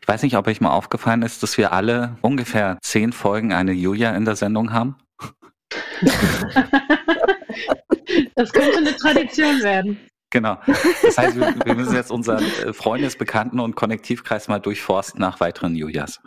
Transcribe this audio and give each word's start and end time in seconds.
Ich 0.00 0.08
weiß 0.08 0.22
nicht, 0.22 0.36
ob 0.36 0.46
euch 0.46 0.60
mal 0.60 0.70
aufgefallen 0.72 1.22
ist, 1.22 1.42
dass 1.42 1.58
wir 1.58 1.72
alle 1.72 2.16
ungefähr 2.22 2.78
zehn 2.82 3.12
Folgen 3.12 3.52
eine 3.52 3.72
Julia 3.72 4.14
in 4.16 4.24
der 4.24 4.36
Sendung 4.36 4.72
haben. 4.72 4.96
das 8.34 8.52
könnte 8.52 8.78
eine 8.78 8.96
Tradition 8.96 9.62
werden. 9.62 9.98
Genau. 10.30 10.58
Das 10.66 11.16
heißt, 11.16 11.36
wir, 11.36 11.54
wir 11.64 11.74
müssen 11.74 11.94
jetzt 11.94 12.10
unseren 12.10 12.44
äh, 12.44 12.72
Freundes-, 12.72 13.16
Bekannten- 13.16 13.60
und 13.60 13.76
Konnektivkreis 13.76 14.48
mal 14.48 14.58
durchforsten 14.58 15.20
nach 15.20 15.40
weiteren 15.40 15.74
Julias. 15.74 16.20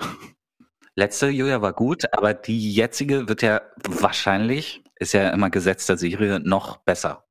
Letzte 0.95 1.27
Julia 1.29 1.61
war 1.61 1.73
gut, 1.73 2.11
aber 2.13 2.33
die 2.33 2.73
jetzige 2.73 3.29
wird 3.29 3.41
ja 3.41 3.61
wahrscheinlich, 3.87 4.83
ist 4.95 5.13
ja 5.13 5.29
immer 5.29 5.49
Gesetz 5.49 5.85
der 5.85 5.97
Serie, 5.97 6.39
noch 6.39 6.77
besser. 6.77 7.25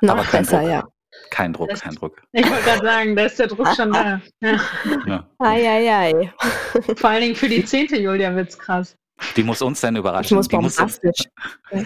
Noch 0.00 0.18
aber 0.18 0.24
besser, 0.24 0.60
Druck. 0.60 0.68
ja. 0.68 0.88
Kein 1.30 1.52
Druck, 1.52 1.70
das, 1.70 1.80
kein 1.80 1.94
Druck. 1.94 2.20
Ich 2.32 2.48
wollte 2.48 2.64
gerade 2.64 2.84
sagen, 2.84 3.16
da 3.16 3.24
ist 3.24 3.38
der 3.38 3.46
Druck 3.46 3.68
schon 3.74 3.92
da. 3.92 4.20
Ja. 4.40 4.60
Ja. 5.06 5.28
Ei, 5.38 5.68
ei, 5.68 5.90
ei. 5.90 6.32
Vor 6.96 7.10
allen 7.10 7.22
Dingen 7.22 7.36
für 7.36 7.48
die 7.48 7.64
zehnte 7.64 7.98
Julia 7.98 8.34
wird's 8.34 8.58
krass. 8.58 8.96
Die 9.36 9.42
muss 9.42 9.62
uns 9.62 9.80
dann 9.80 9.96
überraschen. 9.96 10.36
muss 10.36 10.48
die, 10.48 10.56
muss, 10.56 10.76
die, 11.02 11.12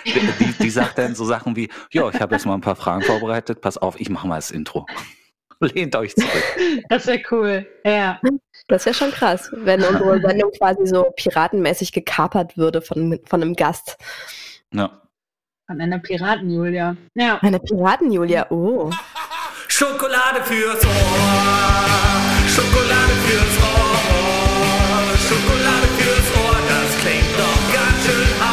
die, 0.04 0.52
die 0.60 0.70
sagt 0.70 0.98
dann 0.98 1.14
so 1.14 1.24
Sachen 1.24 1.56
wie, 1.56 1.68
ja, 1.92 2.08
ich 2.08 2.20
habe 2.20 2.34
jetzt 2.34 2.46
mal 2.46 2.54
ein 2.54 2.60
paar 2.60 2.76
Fragen 2.76 3.02
vorbereitet, 3.02 3.60
pass 3.60 3.76
auf, 3.76 4.00
ich 4.00 4.08
mache 4.08 4.26
mal 4.26 4.36
das 4.36 4.50
Intro. 4.50 4.86
Lehnt 5.60 5.96
euch 5.96 6.14
zurück. 6.14 6.84
Das 6.88 7.06
wäre 7.06 7.22
cool, 7.30 7.66
ja. 7.84 8.20
Das 8.68 8.86
wäre 8.86 8.94
schon 8.94 9.10
krass, 9.10 9.50
wenn 9.52 9.82
unsere 9.82 10.20
Sendung 10.20 10.50
quasi 10.52 10.86
so 10.86 11.04
piratenmäßig 11.16 11.92
gekapert 11.92 12.56
würde 12.56 12.82
von, 12.82 13.18
von 13.24 13.42
einem 13.42 13.54
Gast. 13.54 13.96
Ja. 14.72 15.02
Von 15.66 15.80
einer 15.80 15.98
Piraten-Julia. 15.98 16.96
Ja. 17.14 17.38
Eine 17.40 17.58
Piraten-Julia, 17.58 18.50
oh. 18.50 18.90
Schokolade 19.76 20.40
fürs 20.44 20.84
Ohr. 20.84 20.92
Schokolade 22.46 23.14
fürs 23.26 23.56
Ohr. 23.58 23.98
Schokolade 25.18 25.88
fürs 25.98 26.28
Ohr. 26.44 26.58
Das 26.68 27.00
klingt 27.00 27.34
doch 27.36 27.72
ganz 27.74 28.06
schön 28.06 28.44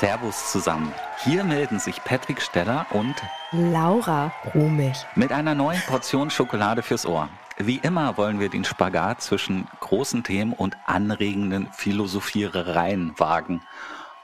Servus 0.00 0.50
zusammen. 0.50 0.92
Hier 1.24 1.42
melden 1.42 1.80
sich 1.80 2.04
Patrick 2.04 2.40
Steller 2.40 2.86
und 2.90 3.16
Laura 3.50 4.32
Rumig 4.54 4.94
mit 5.16 5.32
einer 5.32 5.56
neuen 5.56 5.80
Portion 5.82 6.30
Schokolade 6.30 6.82
fürs 6.82 7.06
Ohr. 7.06 7.28
Wie 7.56 7.78
immer 7.78 8.16
wollen 8.16 8.38
wir 8.38 8.48
den 8.48 8.64
Spagat 8.64 9.20
zwischen 9.20 9.66
großen 9.80 10.22
Themen 10.22 10.52
und 10.52 10.76
anregenden 10.86 11.72
Philosophierereien 11.72 13.18
wagen. 13.18 13.62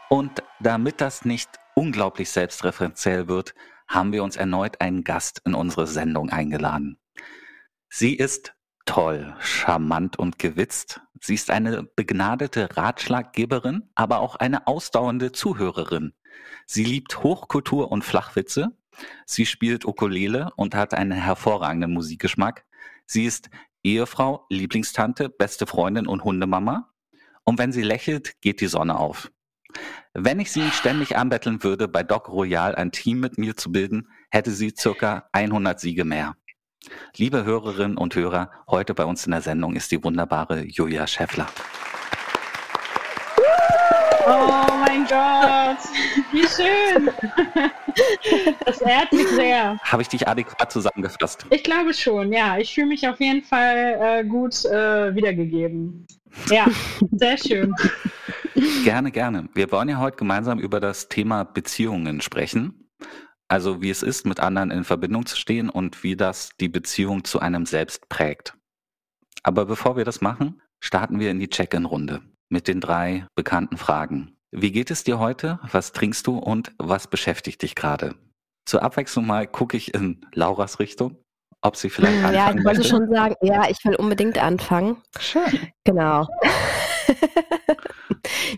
Und 0.08 0.44
damit 0.60 1.00
das 1.00 1.24
nicht 1.24 1.50
unglaublich 1.74 2.30
selbstreferenziell 2.30 3.26
wird, 3.26 3.54
haben 3.88 4.12
wir 4.12 4.22
uns 4.22 4.36
erneut 4.36 4.80
einen 4.80 5.02
Gast 5.02 5.42
in 5.44 5.54
unsere 5.54 5.88
Sendung 5.88 6.30
eingeladen. 6.30 6.98
Sie 7.88 8.14
ist 8.14 8.54
toll, 8.86 9.34
charmant 9.40 10.16
und 10.16 10.38
gewitzt. 10.38 11.00
Sie 11.20 11.34
ist 11.34 11.50
eine 11.50 11.82
begnadete 11.82 12.76
Ratschlaggeberin, 12.76 13.90
aber 13.96 14.20
auch 14.20 14.36
eine 14.36 14.68
ausdauernde 14.68 15.32
Zuhörerin. 15.32 16.12
Sie 16.66 16.84
liebt 16.84 17.22
Hochkultur 17.22 17.90
und 17.92 18.04
Flachwitze. 18.04 18.76
Sie 19.26 19.46
spielt 19.46 19.84
Ukulele 19.84 20.50
und 20.56 20.74
hat 20.74 20.94
einen 20.94 21.12
hervorragenden 21.12 21.92
Musikgeschmack. 21.92 22.64
Sie 23.06 23.24
ist 23.24 23.50
Ehefrau, 23.82 24.46
Lieblingstante, 24.48 25.28
beste 25.28 25.66
Freundin 25.66 26.06
und 26.06 26.24
Hundemama. 26.24 26.90
Und 27.44 27.58
wenn 27.58 27.72
sie 27.72 27.82
lächelt, 27.82 28.40
geht 28.40 28.60
die 28.60 28.66
Sonne 28.66 28.98
auf. 28.98 29.30
Wenn 30.14 30.40
ich 30.40 30.52
sie 30.52 30.70
ständig 30.70 31.16
anbetteln 31.16 31.62
würde, 31.62 31.88
bei 31.88 32.02
Doc 32.02 32.28
Royal 32.28 32.74
ein 32.74 32.92
Team 32.92 33.20
mit 33.20 33.36
mir 33.36 33.56
zu 33.56 33.72
bilden, 33.72 34.08
hätte 34.30 34.52
sie 34.52 34.72
circa 34.76 35.28
100 35.32 35.78
Siege 35.78 36.04
mehr. 36.04 36.36
Liebe 37.16 37.44
Hörerinnen 37.44 37.96
und 37.96 38.14
Hörer, 38.14 38.50
heute 38.68 38.94
bei 38.94 39.04
uns 39.04 39.26
in 39.26 39.32
der 39.32 39.42
Sendung 39.42 39.74
ist 39.74 39.90
die 39.90 40.02
wunderbare 40.02 40.64
Julia 40.64 41.06
Schäffler. 41.06 41.48
Oh 44.26 44.63
mein 44.94 45.06
Gott, 45.06 45.78
wie 46.32 46.46
schön. 46.46 47.10
Das 48.64 48.80
ehrt 48.80 49.12
mich 49.12 49.28
sehr. 49.28 49.78
Habe 49.82 50.02
ich 50.02 50.08
dich 50.08 50.26
adäquat 50.26 50.70
zusammengefasst? 50.72 51.46
Ich 51.50 51.62
glaube 51.62 51.94
schon, 51.94 52.32
ja. 52.32 52.58
Ich 52.58 52.74
fühle 52.74 52.88
mich 52.88 53.06
auf 53.08 53.20
jeden 53.20 53.42
Fall 53.42 53.98
äh, 54.00 54.24
gut 54.24 54.64
äh, 54.64 55.14
wiedergegeben. 55.14 56.06
Ja, 56.50 56.66
sehr 57.12 57.38
schön. 57.38 57.74
Gerne, 58.82 59.10
gerne. 59.10 59.48
Wir 59.54 59.70
wollen 59.70 59.88
ja 59.88 59.98
heute 59.98 60.16
gemeinsam 60.16 60.58
über 60.58 60.80
das 60.80 61.08
Thema 61.08 61.44
Beziehungen 61.44 62.20
sprechen. 62.20 62.90
Also 63.48 63.82
wie 63.82 63.90
es 63.90 64.02
ist, 64.02 64.26
mit 64.26 64.40
anderen 64.40 64.70
in 64.70 64.84
Verbindung 64.84 65.26
zu 65.26 65.36
stehen 65.36 65.68
und 65.68 66.02
wie 66.02 66.16
das 66.16 66.50
die 66.60 66.68
Beziehung 66.68 67.24
zu 67.24 67.40
einem 67.40 67.66
selbst 67.66 68.08
prägt. 68.08 68.54
Aber 69.42 69.66
bevor 69.66 69.96
wir 69.96 70.04
das 70.04 70.20
machen, 70.20 70.60
starten 70.80 71.20
wir 71.20 71.30
in 71.30 71.38
die 71.38 71.48
Check-in-Runde 71.48 72.22
mit 72.48 72.68
den 72.68 72.80
drei 72.80 73.26
bekannten 73.34 73.76
Fragen. 73.76 74.33
Wie 74.56 74.70
geht 74.70 74.92
es 74.92 75.02
dir 75.02 75.18
heute? 75.18 75.58
Was 75.72 75.90
trinkst 75.90 76.28
du 76.28 76.38
und 76.38 76.70
was 76.78 77.08
beschäftigt 77.08 77.62
dich 77.62 77.74
gerade? 77.74 78.14
Zur 78.66 78.82
Abwechslung 78.82 79.26
mal 79.26 79.48
gucke 79.48 79.76
ich 79.76 79.92
in 79.94 80.24
Lauras 80.32 80.78
Richtung, 80.78 81.16
ob 81.60 81.74
sie 81.74 81.90
vielleicht 81.90 82.18
anfangen 82.18 82.34
Ja, 82.34 82.50
ich 82.50 82.64
wollte 82.64 82.78
möchte. 82.78 82.84
schon 82.84 83.10
sagen, 83.12 83.34
ja, 83.42 83.68
ich 83.68 83.84
will 83.84 83.96
unbedingt 83.96 84.38
anfangen. 84.38 85.02
Schön. 85.18 85.42
Genau. 85.82 86.28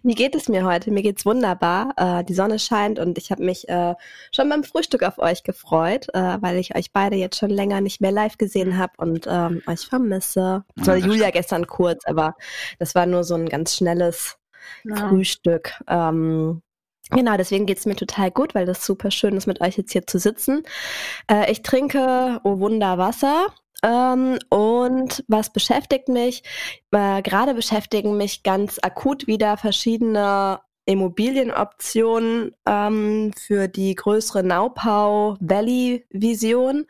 Wie 0.03 0.15
geht 0.15 0.35
es 0.35 0.51
mir 0.51 0.67
heute? 0.67 0.91
Mir 0.91 1.03
geht's 1.03 1.25
wunderbar. 1.25 1.95
Äh, 1.97 2.25
die 2.25 2.35
Sonne 2.35 2.59
scheint 2.59 2.99
und 2.99 3.17
ich 3.17 3.31
habe 3.31 3.43
mich 3.43 3.67
äh, 3.71 3.95
schon 4.35 4.51
beim 4.51 4.65
Frühstück 4.65 5.03
auf 5.03 5.19
euch 5.19 5.45
gefreut, 5.45 6.09
äh, 6.13 6.37
weil 6.43 6.59
ich 6.59 6.77
euch 6.77 6.93
beide 6.93 7.17
jetzt 7.17 7.39
schon 7.39 7.49
länger 7.51 7.81
nicht 7.81 8.03
mehr 8.03 8.13
live 8.13 8.37
gesehen 8.37 8.77
habe 8.77 8.93
und 8.99 9.27
ähm, 9.27 9.63
euch 9.67 9.87
vermisse. 9.87 10.63
Das 10.77 10.89
war 10.89 10.97
Julia 10.97 11.31
gestern 11.31 11.67
kurz, 11.67 12.05
aber 12.05 12.37
das 12.79 12.95
war 12.95 13.07
nur 13.07 13.25
so 13.25 13.35
ein 13.35 13.49
ganz 13.49 13.75
schnelles 13.77 14.37
Ja. 14.85 15.09
Frühstück. 15.09 15.73
Ähm, 15.89 16.63
Genau, 17.11 17.37
deswegen 17.37 17.67
geht's 17.67 17.87
mir 17.87 17.95
total 17.95 18.33
gut, 18.33 18.57
weil 18.57 18.67
das 18.67 18.85
super 18.85 19.13
schön 19.13 19.37
ist, 19.37 19.47
mit 19.47 19.61
euch 19.61 19.77
jetzt 19.77 19.93
hier 19.93 20.07
zu 20.07 20.19
sitzen. 20.19 20.65
Äh, 21.31 21.53
ich 21.53 21.63
trinke, 21.63 22.41
oh 22.43 22.59
Wunder, 22.59 22.99
Wasser. 22.99 23.47
Ähm, 23.85 24.39
und 24.49 25.25
was 25.29 25.53
beschäftigt 25.53 26.09
mich? 26.09 26.43
Äh, 26.91 27.23
Gerade 27.23 27.55
beschäftigen 27.55 28.17
mich 28.17 28.43
ganz 28.43 28.81
akut 28.83 29.29
wieder 29.29 29.57
verschiedene 29.57 30.61
Immobilienoptionen 30.87 32.53
ähm, 32.67 33.33
für 33.37 33.69
die 33.69 33.95
größere 33.95 34.43
Naupau 34.43 35.37
Valley 35.41 36.07
Vision. 36.11 36.87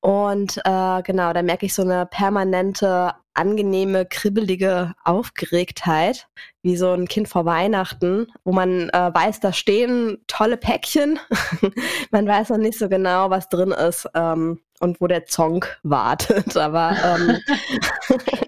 Und 0.00 0.58
äh, 0.64 1.02
genau, 1.02 1.32
da 1.32 1.42
merke 1.42 1.66
ich 1.66 1.74
so 1.74 1.82
eine 1.82 2.06
permanente, 2.06 3.14
angenehme, 3.34 4.06
kribbelige 4.06 4.94
Aufgeregtheit, 5.04 6.28
wie 6.62 6.76
so 6.76 6.92
ein 6.92 7.08
Kind 7.08 7.28
vor 7.28 7.44
Weihnachten, 7.44 8.26
wo 8.44 8.52
man 8.52 8.90
äh, 8.90 9.10
weiß, 9.14 9.40
da 9.40 9.52
stehen 9.52 10.18
tolle 10.26 10.56
Päckchen. 10.56 11.18
man 12.10 12.26
weiß 12.26 12.50
noch 12.50 12.58
nicht 12.58 12.78
so 12.78 12.88
genau, 12.88 13.30
was 13.30 13.48
drin 13.48 13.70
ist 13.72 14.08
ähm, 14.14 14.60
und 14.80 15.00
wo 15.00 15.06
der 15.06 15.26
Zonk 15.26 15.78
wartet. 15.82 16.56
Aber 16.56 16.94
ähm, 17.04 17.38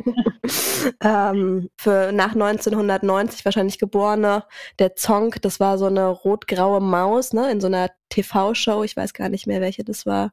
ähm, 1.02 1.70
für 1.76 2.12
nach 2.12 2.32
1990 2.32 3.44
wahrscheinlich 3.44 3.78
geborene, 3.78 4.44
der 4.78 4.94
Zonk, 4.96 5.40
das 5.42 5.60
war 5.60 5.78
so 5.78 5.86
eine 5.86 6.08
rot-graue 6.08 6.80
Maus, 6.80 7.32
ne, 7.32 7.50
in 7.50 7.60
so 7.60 7.66
einer 7.68 7.88
TV-Show, 8.10 8.82
ich 8.84 8.96
weiß 8.96 9.14
gar 9.14 9.28
nicht 9.28 9.46
mehr, 9.46 9.60
welche 9.60 9.84
das 9.84 10.06
war. 10.06 10.32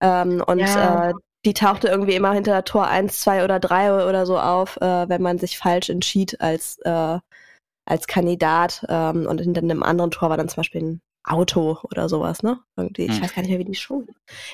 Ähm, 0.00 0.42
und 0.46 0.60
Ja. 0.60 1.10
äh, 1.10 1.14
die 1.44 1.54
tauchte 1.54 1.88
irgendwie 1.88 2.14
immer 2.14 2.32
hinter 2.32 2.64
Tor 2.64 2.86
1, 2.88 3.20
2 3.20 3.44
oder 3.44 3.58
3 3.58 4.06
oder 4.08 4.26
so 4.26 4.38
auf, 4.38 4.76
äh, 4.80 5.08
wenn 5.08 5.22
man 5.22 5.38
sich 5.38 5.58
falsch 5.58 5.90
entschied 5.90 6.40
als, 6.40 6.78
äh, 6.84 7.18
als 7.84 8.06
Kandidat. 8.06 8.84
Ähm, 8.88 9.26
und 9.26 9.40
hinter 9.40 9.60
einem 9.62 9.82
anderen 9.82 10.10
Tor 10.12 10.30
war 10.30 10.36
dann 10.36 10.48
zum 10.48 10.56
Beispiel 10.56 10.82
ein 10.82 11.00
Auto 11.24 11.78
oder 11.84 12.08
sowas, 12.08 12.42
ne? 12.42 12.58
Irgendwie, 12.76 13.04
ich 13.06 13.12
Hm. 13.16 13.22
weiß 13.22 13.34
gar 13.34 13.42
nicht 13.42 13.50
mehr, 13.50 13.58
wie 13.60 13.64
die 13.64 13.74
Show. 13.76 14.04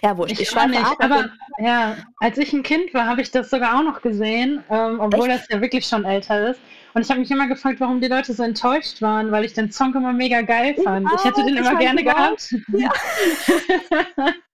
Ja, 0.03 0.17
wurscht. 0.19 0.33
Ich, 0.35 0.41
Ich, 0.43 0.51
schweife 0.51 0.69
nicht, 0.71 0.85
ab. 0.85 0.97
aber 0.99 1.31
ja, 1.59 1.97
als 2.19 2.37
ich 2.39 2.53
ein 2.53 2.63
Kind 2.63 2.93
war, 2.93 3.07
habe 3.07 3.23
ich 3.23 3.31
das 3.31 3.49
sogar 3.51 3.79
auch 3.79 3.83
noch 3.83 4.03
gesehen, 4.03 4.63
ähm, 4.71 5.01
obwohl 5.01 5.31
Echt? 5.31 5.41
das 5.41 5.49
ja 5.51 5.61
wirklich 5.63 5.87
schon 5.87 6.05
älter 6.05 6.51
ist. 6.51 6.61
Und 6.95 7.03
ich 7.03 7.11
habe 7.11 7.21
mich 7.21 7.31
immer 7.31 7.47
gefragt, 7.49 7.81
warum 7.81 8.01
die 8.01 8.09
Leute 8.09 8.33
so 8.35 8.43
enttäuscht 8.43 9.01
waren, 9.03 9.31
weil 9.31 9.45
ich 9.45 9.53
den 9.55 9.71
Song 9.73 9.95
immer 9.95 10.13
mega 10.13 10.41
geil 10.43 10.75
fand. 10.83 11.09
ich 11.15 11.25
hätte 11.25 11.43
den 11.45 11.55
ich 11.55 11.61
immer 11.61 11.77
gerne 11.77 12.03
gehabt. 12.05 12.55
Ja. 12.69 12.91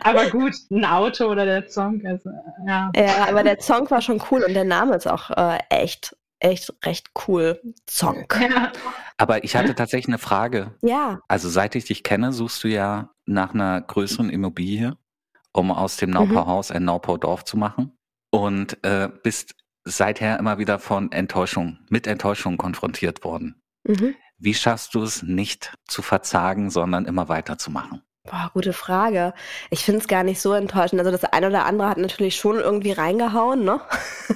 aber 0.00 0.30
gut, 0.30 0.54
ein 0.70 0.84
Auto 0.84 1.26
oder 1.26 1.44
der 1.44 1.68
Song, 1.68 2.04
also 2.06 2.30
ja. 2.66 2.90
Ja, 2.94 3.28
aber 3.28 3.42
der 3.42 3.60
Song 3.60 3.90
war 3.90 4.00
schon 4.00 4.22
cool 4.30 4.42
und 4.44 4.54
der 4.54 4.64
Name 4.64 4.94
ist 4.96 5.06
auch 5.06 5.30
äh, 5.30 5.58
echt, 5.70 6.16
echt 6.40 6.72
recht 6.84 7.08
cool. 7.26 7.60
Song. 7.88 8.26
ja. 8.40 8.72
Aber 9.18 9.44
ich 9.44 9.56
hatte 9.56 9.74
tatsächlich 9.74 10.08
eine 10.08 10.18
Frage. 10.18 10.74
Ja, 10.82 11.20
Also 11.28 11.48
seit 11.48 11.74
ich 11.74 11.86
dich 11.86 12.02
kenne, 12.02 12.32
suchst 12.32 12.62
du 12.64 12.68
ja 12.68 13.10
nach 13.24 13.54
einer 13.54 13.80
größeren 13.80 14.30
Immobilie. 14.30 14.96
um 15.52 15.70
aus 15.72 15.96
dem 15.96 16.10
Naupau-Haus 16.10 16.70
ein 16.70 16.84
Naupau-Dorf 16.84 17.44
zu 17.44 17.56
machen. 17.56 17.96
Und 18.30 18.84
äh, 18.84 19.08
bist 19.22 19.54
seither 19.84 20.38
immer 20.38 20.58
wieder 20.58 20.78
von 20.78 21.10
Enttäuschung, 21.12 21.78
mit 21.88 22.06
Enttäuschung 22.06 22.58
konfrontiert 22.58 23.24
worden. 23.24 23.62
Mhm. 23.84 24.14
Wie 24.36 24.52
schaffst 24.52 24.94
du 24.94 25.02
es 25.02 25.22
nicht 25.22 25.74
zu 25.88 26.02
verzagen, 26.02 26.68
sondern 26.68 27.06
immer 27.06 27.28
weiterzumachen? 27.30 28.02
Boah, 28.26 28.50
gute 28.52 28.72
Frage. 28.72 29.34
Ich 29.70 29.84
finde 29.84 30.00
es 30.00 30.08
gar 30.08 30.24
nicht 30.24 30.40
so 30.40 30.52
enttäuschend. 30.52 31.00
Also 31.00 31.10
das 31.10 31.24
eine 31.24 31.48
oder 31.48 31.66
andere 31.66 31.88
hat 31.88 31.98
natürlich 31.98 32.36
schon 32.36 32.58
irgendwie 32.58 32.92
reingehauen, 32.92 33.64
ne? 33.64 33.80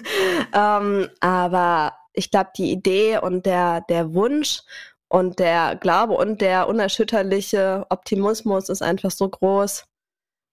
ähm, 0.55 1.09
aber 1.21 1.95
ich 2.13 2.31
glaube, 2.31 2.51
die 2.57 2.71
Idee 2.71 3.19
und 3.19 3.47
der, 3.47 3.83
der 3.89 4.15
Wunsch 4.15 4.63
und 5.09 5.39
der 5.39 5.77
Glaube 5.77 6.15
und 6.15 6.41
der 6.41 6.69
unerschütterliche 6.69 7.87
Optimismus 7.91 8.69
ist 8.69 8.83
einfach 8.83 9.11
so 9.11 9.29
groß. 9.29 9.85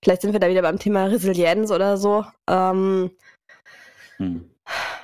Vielleicht 0.03 0.21
sind 0.21 0.33
wir 0.33 0.39
da 0.39 0.49
wieder 0.49 0.61
beim 0.61 0.79
Thema 0.79 1.05
Resilienz 1.05 1.71
oder 1.71 1.97
so. 1.97 2.25
Ähm, 2.49 3.11
Hm. 4.17 4.49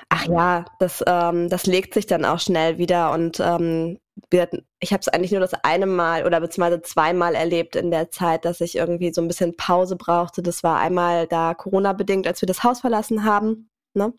Ach 0.08 0.26
ja, 0.26 0.64
das, 0.78 1.02
ähm, 1.06 1.48
das 1.48 1.66
legt 1.66 1.94
sich 1.94 2.06
dann 2.06 2.24
auch 2.24 2.38
schnell 2.38 2.78
wieder 2.78 3.12
und 3.12 3.40
ähm, 3.40 3.98
wir, 4.30 4.48
ich 4.80 4.92
habe 4.92 5.00
es 5.00 5.08
eigentlich 5.08 5.32
nur 5.32 5.40
das 5.40 5.54
eine 5.62 5.86
Mal 5.86 6.26
oder 6.26 6.40
beziehungsweise 6.40 6.82
zweimal 6.82 7.34
erlebt 7.34 7.76
in 7.76 7.90
der 7.90 8.10
Zeit, 8.10 8.44
dass 8.44 8.60
ich 8.60 8.76
irgendwie 8.76 9.12
so 9.12 9.20
ein 9.20 9.28
bisschen 9.28 9.56
Pause 9.56 9.96
brauchte. 9.96 10.42
Das 10.42 10.62
war 10.62 10.78
einmal 10.78 11.26
da 11.26 11.54
Corona-bedingt, 11.54 12.26
als 12.26 12.42
wir 12.42 12.46
das 12.46 12.64
Haus 12.64 12.80
verlassen 12.80 13.24
haben. 13.24 13.70
Ne? 13.94 14.12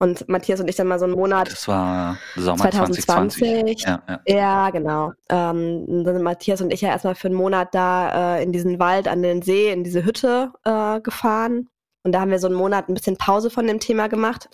Und 0.00 0.28
Matthias 0.28 0.60
und 0.60 0.68
ich 0.68 0.76
dann 0.76 0.86
mal 0.86 0.98
so 1.00 1.06
einen 1.06 1.14
Monat 1.14 1.50
Das 1.50 1.66
war 1.66 2.18
Sommer 2.36 2.70
2020. 2.70 3.04
2020. 3.04 3.82
Ja, 3.82 4.02
ja. 4.08 4.20
ja, 4.26 4.70
genau. 4.70 5.12
Ähm, 5.28 6.04
dann 6.04 6.14
sind 6.14 6.22
Matthias 6.22 6.60
und 6.60 6.72
ich 6.72 6.82
ja 6.82 6.90
erstmal 6.90 7.16
für 7.16 7.26
einen 7.26 7.36
Monat 7.36 7.74
da 7.74 8.36
äh, 8.36 8.42
in 8.44 8.52
diesen 8.52 8.78
Wald 8.78 9.08
an 9.08 9.22
den 9.22 9.42
See, 9.42 9.72
in 9.72 9.82
diese 9.82 10.04
Hütte 10.04 10.52
äh, 10.64 11.00
gefahren. 11.00 11.68
Und 12.04 12.12
da 12.12 12.20
haben 12.20 12.30
wir 12.30 12.38
so 12.38 12.46
einen 12.46 12.56
Monat 12.56 12.88
ein 12.88 12.94
bisschen 12.94 13.16
Pause 13.16 13.50
von 13.50 13.66
dem 13.66 13.80
Thema 13.80 14.08
gemacht. 14.08 14.48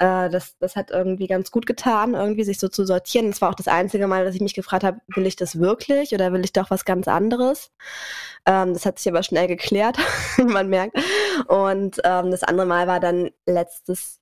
Äh, 0.00 0.30
das, 0.30 0.56
das 0.58 0.76
hat 0.76 0.90
irgendwie 0.90 1.26
ganz 1.26 1.50
gut 1.50 1.66
getan, 1.66 2.14
irgendwie 2.14 2.44
sich 2.44 2.58
so 2.58 2.68
zu 2.68 2.86
sortieren. 2.86 3.30
Das 3.30 3.42
war 3.42 3.50
auch 3.50 3.54
das 3.54 3.68
einzige 3.68 4.06
Mal, 4.08 4.24
dass 4.24 4.34
ich 4.34 4.40
mich 4.40 4.54
gefragt 4.54 4.82
habe, 4.82 5.00
will 5.08 5.26
ich 5.26 5.36
das 5.36 5.60
wirklich 5.60 6.12
oder 6.14 6.32
will 6.32 6.44
ich 6.44 6.52
doch 6.54 6.70
was 6.70 6.84
ganz 6.86 7.06
anderes? 7.06 7.70
Ähm, 8.46 8.72
das 8.74 8.86
hat 8.86 8.98
sich 8.98 9.12
aber 9.12 9.22
schnell 9.22 9.46
geklärt, 9.46 9.98
wie 10.36 10.44
man 10.44 10.68
merkt. 10.68 10.96
Und 11.48 12.00
ähm, 12.04 12.30
das 12.30 12.42
andere 12.42 12.66
Mal 12.66 12.86
war 12.86 12.98
dann 13.00 13.30
letztes 13.46 14.18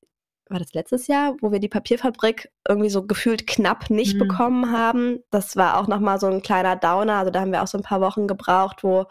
war 0.50 0.58
das 0.58 0.72
letztes 0.72 1.08
Jahr, 1.08 1.36
wo 1.42 1.52
wir 1.52 1.60
die 1.60 1.68
Papierfabrik 1.68 2.50
irgendwie 2.66 2.88
so 2.88 3.02
gefühlt 3.06 3.46
knapp 3.46 3.90
nicht 3.90 4.14
Mhm. 4.14 4.18
bekommen 4.20 4.72
haben. 4.72 5.22
Das 5.30 5.56
war 5.56 5.78
auch 5.78 5.88
nochmal 5.88 6.18
so 6.18 6.26
ein 6.26 6.40
kleiner 6.42 6.74
Downer. 6.74 7.16
Also 7.18 7.30
da 7.30 7.40
haben 7.42 7.52
wir 7.52 7.62
auch 7.62 7.66
so 7.66 7.76
ein 7.78 7.84
paar 7.84 8.00
Wochen 8.00 8.26
gebraucht, 8.26 8.82
wo 8.82 9.06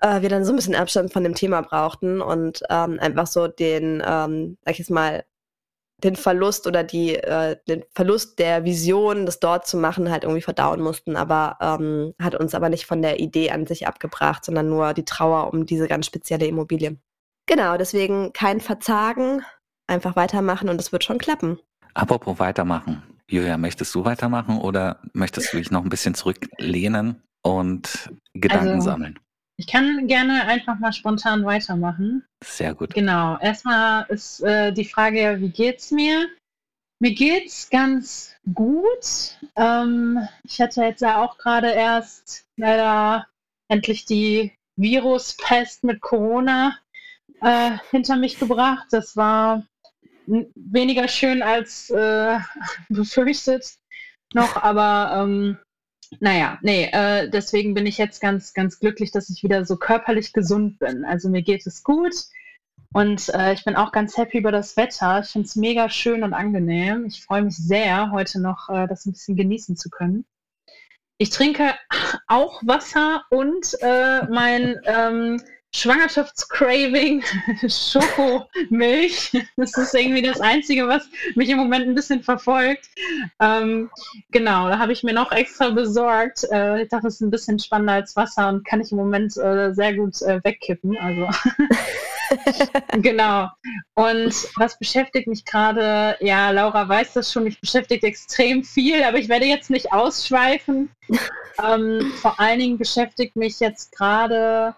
äh, 0.00 0.20
wir 0.22 0.28
dann 0.28 0.44
so 0.44 0.52
ein 0.52 0.56
bisschen 0.56 0.74
Abstand 0.74 1.12
von 1.12 1.24
dem 1.24 1.34
Thema 1.34 1.62
brauchten 1.62 2.20
und 2.20 2.62
ähm, 2.70 2.98
einfach 3.00 3.26
so 3.26 3.48
den, 3.48 4.02
ähm, 4.06 4.58
sag 4.64 4.72
ich 4.72 4.78
jetzt 4.78 4.90
mal, 4.90 5.24
den 6.04 6.16
Verlust 6.16 6.66
oder 6.66 6.84
die, 6.84 7.16
äh, 7.16 7.56
den 7.68 7.84
Verlust 7.94 8.38
der 8.38 8.64
Vision, 8.64 9.26
das 9.26 9.40
dort 9.40 9.66
zu 9.66 9.76
machen, 9.76 10.10
halt 10.10 10.22
irgendwie 10.24 10.42
verdauen 10.42 10.80
mussten, 10.80 11.16
aber 11.16 11.56
ähm, 11.60 12.14
hat 12.22 12.34
uns 12.36 12.54
aber 12.54 12.68
nicht 12.68 12.86
von 12.86 13.02
der 13.02 13.18
Idee 13.20 13.50
an 13.50 13.66
sich 13.66 13.86
abgebracht, 13.88 14.44
sondern 14.44 14.68
nur 14.68 14.94
die 14.94 15.04
Trauer 15.04 15.52
um 15.52 15.66
diese 15.66 15.88
ganz 15.88 16.06
spezielle 16.06 16.46
Immobilie. 16.46 16.96
Genau, 17.46 17.76
deswegen 17.76 18.32
kein 18.32 18.60
Verzagen, 18.60 19.42
einfach 19.88 20.14
weitermachen 20.16 20.68
und 20.68 20.80
es 20.80 20.92
wird 20.92 21.02
schon 21.02 21.18
klappen. 21.18 21.58
Apropos 21.94 22.38
weitermachen. 22.38 23.02
Julia, 23.30 23.58
möchtest 23.58 23.94
du 23.94 24.04
weitermachen 24.04 24.58
oder 24.58 25.00
möchtest 25.12 25.52
du 25.52 25.56
dich 25.56 25.70
noch 25.70 25.82
ein 25.82 25.88
bisschen 25.90 26.14
zurücklehnen 26.14 27.22
und 27.42 28.10
Gedanken 28.34 28.68
Also- 28.74 28.90
sammeln? 28.90 29.18
Ich 29.58 29.66
kann 29.66 30.06
gerne 30.06 30.46
einfach 30.46 30.78
mal 30.78 30.92
spontan 30.92 31.44
weitermachen. 31.44 32.24
Sehr 32.44 32.74
gut. 32.74 32.94
Genau. 32.94 33.38
Erstmal 33.38 34.06
ist 34.08 34.40
äh, 34.42 34.72
die 34.72 34.84
Frage, 34.84 35.20
ja, 35.20 35.40
wie 35.40 35.50
geht's 35.50 35.90
mir? 35.90 36.28
Mir 37.00 37.12
geht's 37.12 37.68
ganz 37.68 38.34
gut. 38.54 39.36
Ähm, 39.56 40.26
ich 40.44 40.60
hatte 40.60 40.82
jetzt 40.82 41.02
ja 41.02 41.22
auch 41.22 41.38
gerade 41.38 41.72
erst 41.72 42.44
leider 42.56 43.26
endlich 43.68 44.04
die 44.04 44.52
Viruspest 44.76 45.82
mit 45.82 46.00
Corona 46.00 46.78
äh, 47.40 47.78
hinter 47.90 48.16
mich 48.16 48.38
gebracht. 48.38 48.86
Das 48.92 49.16
war 49.16 49.66
weniger 50.26 51.08
schön 51.08 51.42
als 51.42 51.90
äh, 51.90 52.38
befürchtet 52.88 53.76
noch, 54.34 54.56
aber 54.56 55.22
ähm, 55.22 55.58
naja, 56.20 56.58
nee, 56.62 56.88
äh, 56.92 57.28
deswegen 57.28 57.74
bin 57.74 57.86
ich 57.86 57.98
jetzt 57.98 58.20
ganz, 58.20 58.54
ganz 58.54 58.78
glücklich, 58.78 59.10
dass 59.10 59.30
ich 59.30 59.42
wieder 59.42 59.64
so 59.64 59.76
körperlich 59.76 60.32
gesund 60.32 60.78
bin. 60.78 61.04
Also 61.04 61.28
mir 61.28 61.42
geht 61.42 61.66
es 61.66 61.82
gut 61.82 62.14
und 62.92 63.28
äh, 63.30 63.52
ich 63.52 63.64
bin 63.64 63.76
auch 63.76 63.92
ganz 63.92 64.16
happy 64.16 64.38
über 64.38 64.52
das 64.52 64.76
Wetter. 64.76 65.20
Ich 65.20 65.30
finde 65.30 65.46
es 65.46 65.56
mega 65.56 65.90
schön 65.90 66.22
und 66.22 66.32
angenehm. 66.32 67.04
Ich 67.06 67.22
freue 67.22 67.42
mich 67.42 67.56
sehr, 67.56 68.10
heute 68.10 68.40
noch 68.40 68.68
äh, 68.70 68.86
das 68.86 69.04
ein 69.06 69.12
bisschen 69.12 69.36
genießen 69.36 69.76
zu 69.76 69.90
können. 69.90 70.24
Ich 71.18 71.30
trinke 71.30 71.74
auch 72.26 72.62
Wasser 72.64 73.24
und 73.30 73.76
äh, 73.80 74.24
mein 74.28 74.76
ähm, 74.84 75.42
Schwangerschaftscraving 75.74 77.22
Schokomilch. 77.68 79.32
Das 79.56 79.76
ist 79.76 79.94
irgendwie 79.94 80.22
das 80.22 80.40
Einzige, 80.40 80.88
was 80.88 81.08
mich 81.34 81.48
im 81.50 81.58
Moment 81.58 81.86
ein 81.86 81.94
bisschen 81.94 82.22
verfolgt. 82.22 82.88
Ähm, 83.40 83.90
genau, 84.30 84.68
da 84.68 84.78
habe 84.78 84.92
ich 84.92 85.02
mir 85.02 85.12
noch 85.12 85.30
extra 85.30 85.70
besorgt. 85.70 86.44
Äh, 86.50 86.82
ich 86.82 86.88
dachte, 86.88 87.04
das 87.04 87.14
ist 87.14 87.20
ein 87.20 87.30
bisschen 87.30 87.58
spannender 87.58 87.94
als 87.94 88.16
Wasser 88.16 88.48
und 88.48 88.66
kann 88.66 88.80
ich 88.80 88.92
im 88.92 88.98
Moment 88.98 89.36
äh, 89.36 89.72
sehr 89.74 89.94
gut 89.94 90.20
äh, 90.22 90.40
wegkippen. 90.42 90.96
Also 90.96 91.28
genau. 93.02 93.48
Und 93.94 94.34
was 94.56 94.78
beschäftigt 94.78 95.28
mich 95.28 95.44
gerade? 95.44 96.16
Ja, 96.20 96.50
Laura 96.50 96.88
weiß 96.88 97.14
das 97.14 97.32
schon, 97.32 97.44
mich 97.44 97.60
beschäftigt 97.60 98.04
extrem 98.04 98.64
viel, 98.64 99.02
aber 99.02 99.18
ich 99.18 99.28
werde 99.28 99.46
jetzt 99.46 99.70
nicht 99.70 99.92
ausschweifen. 99.92 100.90
Ähm, 101.62 102.12
vor 102.16 102.38
allen 102.38 102.60
Dingen 102.60 102.78
beschäftigt 102.78 103.36
mich 103.36 103.60
jetzt 103.60 103.92
gerade, 103.92 104.74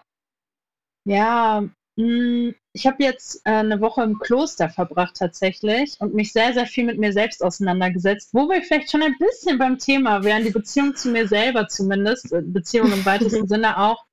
ja, 1.05 1.63
mh, 1.95 2.53
ich 2.73 2.87
habe 2.87 3.03
jetzt 3.03 3.41
äh, 3.45 3.51
eine 3.51 3.81
Woche 3.81 4.03
im 4.03 4.19
Kloster 4.19 4.69
verbracht 4.69 5.15
tatsächlich 5.17 5.97
und 5.99 6.13
mich 6.13 6.31
sehr, 6.31 6.53
sehr 6.53 6.65
viel 6.65 6.85
mit 6.85 6.97
mir 6.99 7.11
selbst 7.11 7.43
auseinandergesetzt, 7.43 8.29
wo 8.33 8.47
wir 8.49 8.61
vielleicht 8.61 8.91
schon 8.91 9.03
ein 9.03 9.15
bisschen 9.19 9.57
beim 9.57 9.77
Thema 9.77 10.23
wären, 10.23 10.43
die 10.43 10.51
Beziehung 10.51 10.95
zu 10.95 11.09
mir 11.09 11.27
selber 11.27 11.67
zumindest, 11.67 12.31
äh, 12.31 12.41
Beziehung 12.41 12.91
im 12.91 13.05
weitesten 13.05 13.47
Sinne 13.49 13.77
auch. 13.77 14.05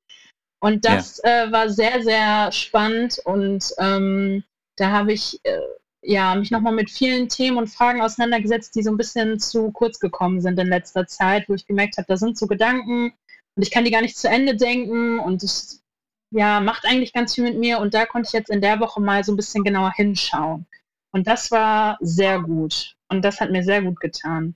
Und 0.61 0.85
das 0.85 1.23
äh, 1.23 1.53
war 1.53 1.69
sehr, 1.69 2.03
sehr 2.03 2.51
spannend 2.51 3.21
und 3.25 3.73
ähm, 3.79 4.43
da 4.77 4.91
habe 4.91 5.13
ich 5.13 5.41
äh, 5.45 5.61
ja, 6.03 6.35
mich 6.35 6.51
nochmal 6.51 6.73
mit 6.73 6.91
vielen 6.91 7.29
Themen 7.29 7.59
und 7.59 7.69
Fragen 7.69 8.01
auseinandergesetzt, 8.01 8.75
die 8.75 8.83
so 8.83 8.91
ein 8.91 8.97
bisschen 8.97 9.39
zu 9.39 9.71
kurz 9.73 9.99
gekommen 9.99 10.41
sind 10.41 10.59
in 10.59 10.69
letzter 10.69 11.07
Zeit, 11.07 11.49
wo 11.49 11.55
ich 11.55 11.67
gemerkt 11.67 11.97
habe, 11.97 12.07
da 12.09 12.17
sind 12.17 12.39
so 12.39 12.47
Gedanken 12.47 13.13
und 13.57 13.63
ich 13.63 13.71
kann 13.71 13.85
die 13.85 13.91
gar 13.91 14.03
nicht 14.03 14.17
zu 14.17 14.29
Ende 14.29 14.57
denken 14.57 15.19
und 15.19 15.43
es 15.43 15.83
ja, 16.31 16.61
macht 16.61 16.85
eigentlich 16.85 17.13
ganz 17.13 17.35
viel 17.35 17.45
mit 17.45 17.59
mir 17.59 17.79
und 17.81 17.95
da 17.95 18.07
konnte 18.07 18.27
ich 18.29 18.33
jetzt 18.33 18.51
in 18.51 18.61
der 18.61 18.81
Woche 18.81 19.01
mal 19.01 19.25
so 19.25 19.33
ein 19.33 19.37
bisschen 19.37 19.65
genauer 19.65 19.93
hinschauen. 19.95 20.67
Und 21.11 21.27
das 21.27 21.51
war 21.51 21.97
sehr 22.01 22.41
gut 22.41 22.95
und 23.09 23.25
das 23.25 23.41
hat 23.41 23.51
mir 23.51 23.65
sehr 23.65 23.83
gut 23.83 23.99
getan. 24.01 24.55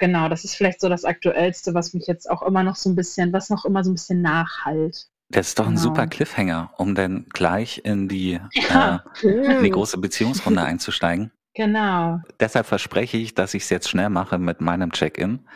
Genau, 0.00 0.28
das 0.28 0.44
ist 0.44 0.56
vielleicht 0.56 0.80
so 0.80 0.88
das 0.88 1.04
Aktuellste, 1.04 1.74
was 1.74 1.94
mich 1.94 2.06
jetzt 2.08 2.28
auch 2.28 2.42
immer 2.42 2.64
noch 2.64 2.74
so 2.76 2.90
ein 2.90 2.96
bisschen, 2.96 3.32
was 3.32 3.50
noch 3.50 3.64
immer 3.64 3.84
so 3.84 3.90
ein 3.90 3.94
bisschen 3.94 4.20
nachhalt. 4.22 5.06
Das 5.28 5.48
ist 5.48 5.58
doch 5.58 5.66
ein 5.66 5.70
Genau. 5.76 5.82
super 5.82 6.06
Cliffhanger, 6.08 6.72
um 6.76 6.94
dann 6.94 7.26
gleich 7.32 7.80
in 7.84 8.08
die, 8.08 8.40
Ja. 8.52 9.04
äh, 9.22 9.26
in 9.58 9.62
die 9.62 9.70
große 9.70 9.98
Beziehungsrunde 9.98 10.62
einzusteigen. 10.62 11.30
Genau. 11.54 12.18
Deshalb 12.40 12.66
verspreche 12.66 13.16
ich, 13.18 13.34
dass 13.34 13.54
ich 13.54 13.62
es 13.62 13.70
jetzt 13.70 13.88
schnell 13.88 14.08
mache 14.10 14.38
mit 14.38 14.60
meinem 14.60 14.90
Check-in. 14.92 15.46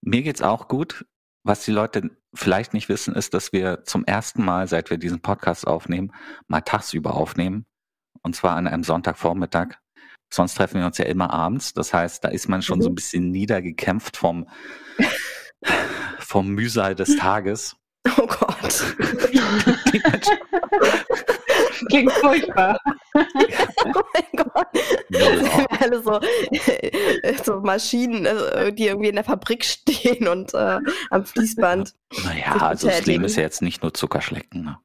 Mir 0.00 0.22
geht's 0.22 0.42
auch 0.42 0.68
gut. 0.68 1.04
Was 1.44 1.64
die 1.64 1.72
Leute 1.72 2.10
vielleicht 2.34 2.72
nicht 2.72 2.88
wissen, 2.88 3.14
ist, 3.14 3.34
dass 3.34 3.52
wir 3.52 3.84
zum 3.84 4.04
ersten 4.06 4.44
Mal, 4.44 4.66
seit 4.66 4.90
wir 4.90 4.96
diesen 4.98 5.20
Podcast 5.20 5.66
aufnehmen, 5.66 6.12
mal 6.48 6.62
tagsüber 6.62 7.14
aufnehmen. 7.14 7.66
Und 8.22 8.34
zwar 8.34 8.56
an 8.56 8.66
einem 8.66 8.82
Sonntagvormittag. 8.82 9.74
Sonst 10.32 10.54
treffen 10.54 10.80
wir 10.80 10.86
uns 10.86 10.98
ja 10.98 11.04
immer 11.04 11.30
abends. 11.30 11.74
Das 11.74 11.92
heißt, 11.92 12.24
da 12.24 12.28
ist 12.28 12.48
man 12.48 12.62
schon 12.62 12.78
Mhm. 12.78 12.82
so 12.82 12.88
ein 12.88 12.94
bisschen 12.94 13.30
niedergekämpft 13.30 14.16
vom, 14.16 14.48
vom 16.18 16.48
Mühsal 16.48 16.94
des 16.94 17.16
Tages. 17.16 17.76
Oh 18.18 18.26
Gott. 18.26 18.96
Klingt 21.88 22.12
furchtbar. 22.12 22.78
Oh 23.16 24.02
mein 24.14 24.44
Gott. 24.44 24.66
Ja. 25.10 25.20
Wir 25.20 25.82
alle 25.82 26.02
so, 26.02 26.20
so 27.44 27.60
Maschinen, 27.60 28.26
also, 28.26 28.70
die 28.72 28.86
irgendwie 28.88 29.08
in 29.08 29.14
der 29.14 29.24
Fabrik 29.24 29.64
stehen 29.64 30.26
und 30.26 30.52
äh, 30.54 30.78
am 31.10 31.24
Fließband. 31.24 31.94
Naja, 32.24 32.56
also 32.56 32.88
das. 32.88 33.06
Leben 33.06 33.24
ist 33.24 33.36
ja 33.36 33.42
jetzt 33.42 33.62
nicht 33.62 33.82
nur 33.82 33.94
Zuckerschlecken. 33.94 34.64
Ne? 34.64 34.78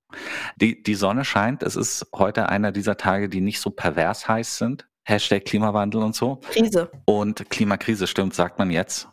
Die, 0.58 0.84
die 0.84 0.96
Sonne 0.96 1.25
scheint. 1.25 1.63
Es 1.63 1.75
ist 1.75 2.08
heute 2.13 2.50
einer 2.50 2.72
dieser 2.72 2.98
Tage, 2.98 3.29
die 3.29 3.41
nicht 3.41 3.60
so 3.62 3.69
pervers 3.72 4.27
heiß 4.27 4.58
sind. 4.58 4.88
Hashtag 5.03 5.46
Klimawandel 5.46 6.03
und 6.03 6.15
so. 6.15 6.36
Krise. 6.51 6.91
Und 7.05 7.50
Klimakrise 7.50 8.05
stimmt, 8.05 8.36
sagt 8.36 8.60
man 8.60 8.69
jetzt. 8.69 9.08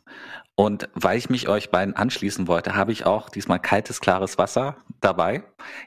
Und 0.56 0.88
weil 0.94 1.16
ich 1.18 1.30
mich 1.30 1.48
euch 1.48 1.70
beiden 1.70 1.94
anschließen 1.94 2.48
wollte, 2.48 2.74
habe 2.74 2.92
ich 2.92 3.06
auch 3.06 3.28
diesmal 3.28 3.60
kaltes, 3.60 4.00
klares 4.00 4.36
Wasser 4.38 4.76
dabei. 5.00 5.42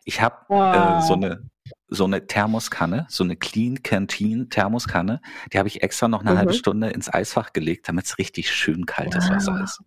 Ich 0.06 0.22
habe 0.22 0.38
Wow. 0.48 0.76
äh, 0.76 1.02
so 1.08 1.14
eine 1.14 1.44
so 1.88 2.06
eine 2.06 2.28
Thermoskanne, 2.28 3.06
so 3.10 3.24
eine 3.24 3.36
Clean 3.36 3.82
Canteen 3.84 4.50
Thermoskanne. 4.50 5.22
Die 5.54 5.58
habe 5.58 5.68
ich 5.68 5.82
extra 5.84 6.08
noch 6.08 6.22
eine 6.22 6.32
Mhm. 6.34 6.38
halbe 6.38 6.54
Stunde 6.54 6.90
ins 6.90 7.12
Eisfach 7.14 7.54
gelegt, 7.54 7.88
damit 7.88 8.06
es 8.06 8.18
richtig 8.18 8.52
schön 8.52 8.86
kaltes 8.86 9.26
Wow. 9.26 9.36
Wasser 9.36 9.62
ist. 9.64 9.82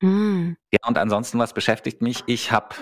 Mm. 0.00 0.52
Ja, 0.72 0.78
und 0.86 0.98
ansonsten, 0.98 1.38
was 1.38 1.54
beschäftigt 1.54 2.02
mich? 2.02 2.22
Ich 2.26 2.52
habe, 2.52 2.74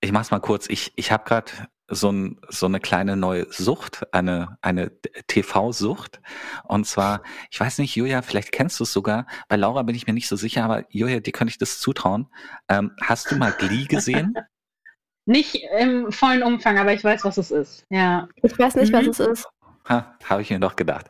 ich 0.00 0.12
mach's 0.12 0.30
mal 0.30 0.40
kurz, 0.40 0.68
ich, 0.68 0.92
ich 0.96 1.12
habe 1.12 1.24
gerade 1.24 1.52
so, 1.88 2.10
ein, 2.10 2.40
so 2.48 2.64
eine 2.64 2.80
kleine 2.80 3.16
neue 3.16 3.46
Sucht, 3.52 4.06
eine, 4.14 4.56
eine 4.62 4.90
TV-Sucht. 5.26 6.20
Und 6.64 6.86
zwar, 6.86 7.22
ich 7.50 7.60
weiß 7.60 7.78
nicht, 7.78 7.94
Julia, 7.94 8.22
vielleicht 8.22 8.52
kennst 8.52 8.80
du 8.80 8.84
es 8.84 8.92
sogar. 8.92 9.26
Bei 9.48 9.56
Laura 9.56 9.82
bin 9.82 9.94
ich 9.94 10.06
mir 10.06 10.14
nicht 10.14 10.28
so 10.28 10.36
sicher, 10.36 10.64
aber 10.64 10.84
Julia, 10.88 11.20
dir 11.20 11.32
könnte 11.32 11.50
ich 11.50 11.58
das 11.58 11.80
zutrauen. 11.80 12.28
Ähm, 12.68 12.92
hast 13.02 13.30
du 13.30 13.36
mal 13.36 13.52
Glee 13.52 13.84
gesehen? 13.84 14.34
Nicht 15.26 15.62
im 15.78 16.12
vollen 16.12 16.42
Umfang, 16.42 16.78
aber 16.78 16.92
ich 16.92 17.02
weiß, 17.02 17.24
was 17.24 17.38
es 17.38 17.50
ist. 17.50 17.84
Ja. 17.90 18.28
Ich 18.42 18.58
weiß 18.58 18.74
nicht, 18.76 18.92
was 18.92 19.04
Mhm. 19.04 19.10
es 19.10 19.20
ist. 19.20 19.46
Ha, 19.88 20.14
habe 20.24 20.42
ich 20.42 20.50
mir 20.50 20.60
doch 20.60 20.76
gedacht. 20.76 21.06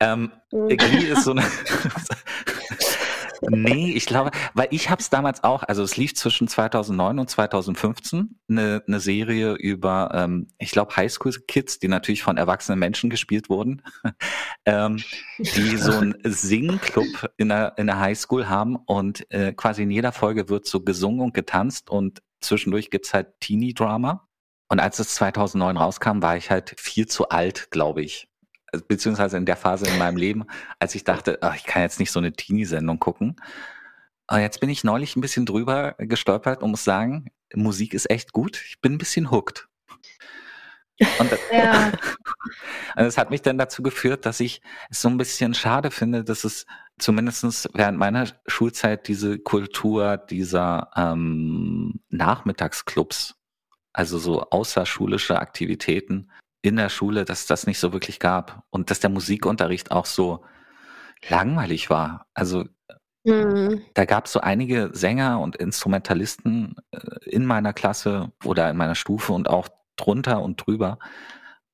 Ähm, 0.00 0.30
Mm. 0.52 0.68
Glee 0.68 1.08
ist 1.08 1.24
so 1.24 1.32
eine. 1.32 1.42
nee, 3.42 3.92
ich 3.92 4.06
glaube, 4.06 4.30
weil 4.54 4.68
ich 4.70 4.90
habe 4.90 5.00
es 5.00 5.10
damals 5.10 5.44
auch, 5.44 5.62
also 5.64 5.82
es 5.82 5.96
lief 5.96 6.14
zwischen 6.14 6.48
2009 6.48 7.18
und 7.18 7.28
2015 7.30 8.38
eine, 8.48 8.82
eine 8.86 9.00
Serie 9.00 9.54
über, 9.54 10.10
ähm, 10.14 10.48
ich 10.58 10.70
glaube, 10.70 10.96
Highschool-Kids, 10.96 11.78
die 11.80 11.88
natürlich 11.88 12.22
von 12.22 12.36
erwachsenen 12.36 12.78
Menschen 12.78 13.10
gespielt 13.10 13.48
wurden, 13.50 13.82
ähm, 14.64 15.02
die 15.38 15.76
so 15.76 15.92
einen 15.92 16.14
Singclub 16.24 17.30
in 17.36 17.48
der, 17.48 17.74
in 17.76 17.86
der 17.86 17.98
Highschool 17.98 18.48
haben 18.48 18.76
und 18.76 19.30
äh, 19.32 19.52
quasi 19.52 19.82
in 19.82 19.90
jeder 19.90 20.12
Folge 20.12 20.48
wird 20.48 20.66
so 20.66 20.80
gesungen 20.80 21.20
und 21.20 21.34
getanzt 21.34 21.90
und 21.90 22.22
zwischendurch 22.40 22.90
gibt's 22.90 23.14
halt 23.14 23.40
Teenie-Drama. 23.40 24.26
Und 24.68 24.80
als 24.80 24.98
es 24.98 25.14
2009 25.14 25.76
rauskam, 25.76 26.22
war 26.22 26.36
ich 26.36 26.50
halt 26.50 26.74
viel 26.78 27.06
zu 27.06 27.28
alt, 27.28 27.70
glaube 27.70 28.02
ich. 28.02 28.28
Also, 28.72 28.84
Beziehungsweise 28.86 29.36
in 29.36 29.46
der 29.46 29.56
Phase 29.56 29.86
in 29.86 29.98
meinem 29.98 30.16
Leben, 30.16 30.44
als 30.78 30.94
ich 30.94 31.04
dachte, 31.04 31.38
ach, 31.42 31.54
ich 31.54 31.64
kann 31.64 31.82
jetzt 31.82 32.00
nicht 32.00 32.10
so 32.10 32.18
eine 32.18 32.32
Teenie-Sendung 32.32 32.98
gucken. 32.98 33.36
Aber 34.26 34.40
jetzt 34.40 34.60
bin 34.60 34.70
ich 34.70 34.82
neulich 34.82 35.14
ein 35.14 35.20
bisschen 35.20 35.46
drüber 35.46 35.94
gestolpert 35.98 36.62
und 36.62 36.72
muss 36.72 36.84
sagen, 36.84 37.30
Musik 37.54 37.94
ist 37.94 38.10
echt 38.10 38.32
gut. 38.32 38.60
Ich 38.66 38.80
bin 38.80 38.94
ein 38.94 38.98
bisschen 38.98 39.30
hooked. 39.30 39.68
Und 41.18 41.30
das, 41.30 41.38
Ja. 41.52 41.86
und 42.96 43.04
das 43.04 43.18
hat 43.18 43.30
mich 43.30 43.42
dann 43.42 43.58
dazu 43.58 43.82
geführt, 43.82 44.26
dass 44.26 44.40
ich 44.40 44.62
es 44.90 45.00
so 45.00 45.08
ein 45.08 45.18
bisschen 45.18 45.54
schade 45.54 45.92
finde, 45.92 46.24
dass 46.24 46.44
es 46.44 46.66
zumindest 46.98 47.70
während 47.74 47.98
meiner 47.98 48.26
Schulzeit 48.46 49.08
diese 49.08 49.38
Kultur 49.38 50.16
dieser 50.16 50.90
ähm, 50.96 52.00
Nachmittagsclubs, 52.08 53.36
also 53.92 54.18
so 54.18 54.42
außerschulische 54.50 55.38
Aktivitäten 55.38 56.30
in 56.62 56.76
der 56.76 56.88
Schule, 56.88 57.24
dass 57.24 57.46
das 57.46 57.66
nicht 57.66 57.78
so 57.78 57.92
wirklich 57.92 58.18
gab 58.18 58.64
und 58.70 58.90
dass 58.90 59.00
der 59.00 59.10
Musikunterricht 59.10 59.90
auch 59.90 60.06
so 60.06 60.44
langweilig 61.28 61.90
war. 61.90 62.26
Also 62.34 62.64
Mm. 63.26 63.80
da 63.94 64.04
gab 64.04 64.26
es 64.26 64.32
so 64.32 64.40
einige 64.40 64.90
Sänger 64.92 65.40
und 65.40 65.56
Instrumentalisten 65.56 66.76
äh, 66.92 67.28
in 67.28 67.44
meiner 67.44 67.72
Klasse 67.72 68.30
oder 68.44 68.70
in 68.70 68.76
meiner 68.76 68.94
Stufe 68.94 69.32
und 69.32 69.50
auch 69.50 69.68
drunter 69.96 70.40
und 70.42 70.64
drüber. 70.64 71.00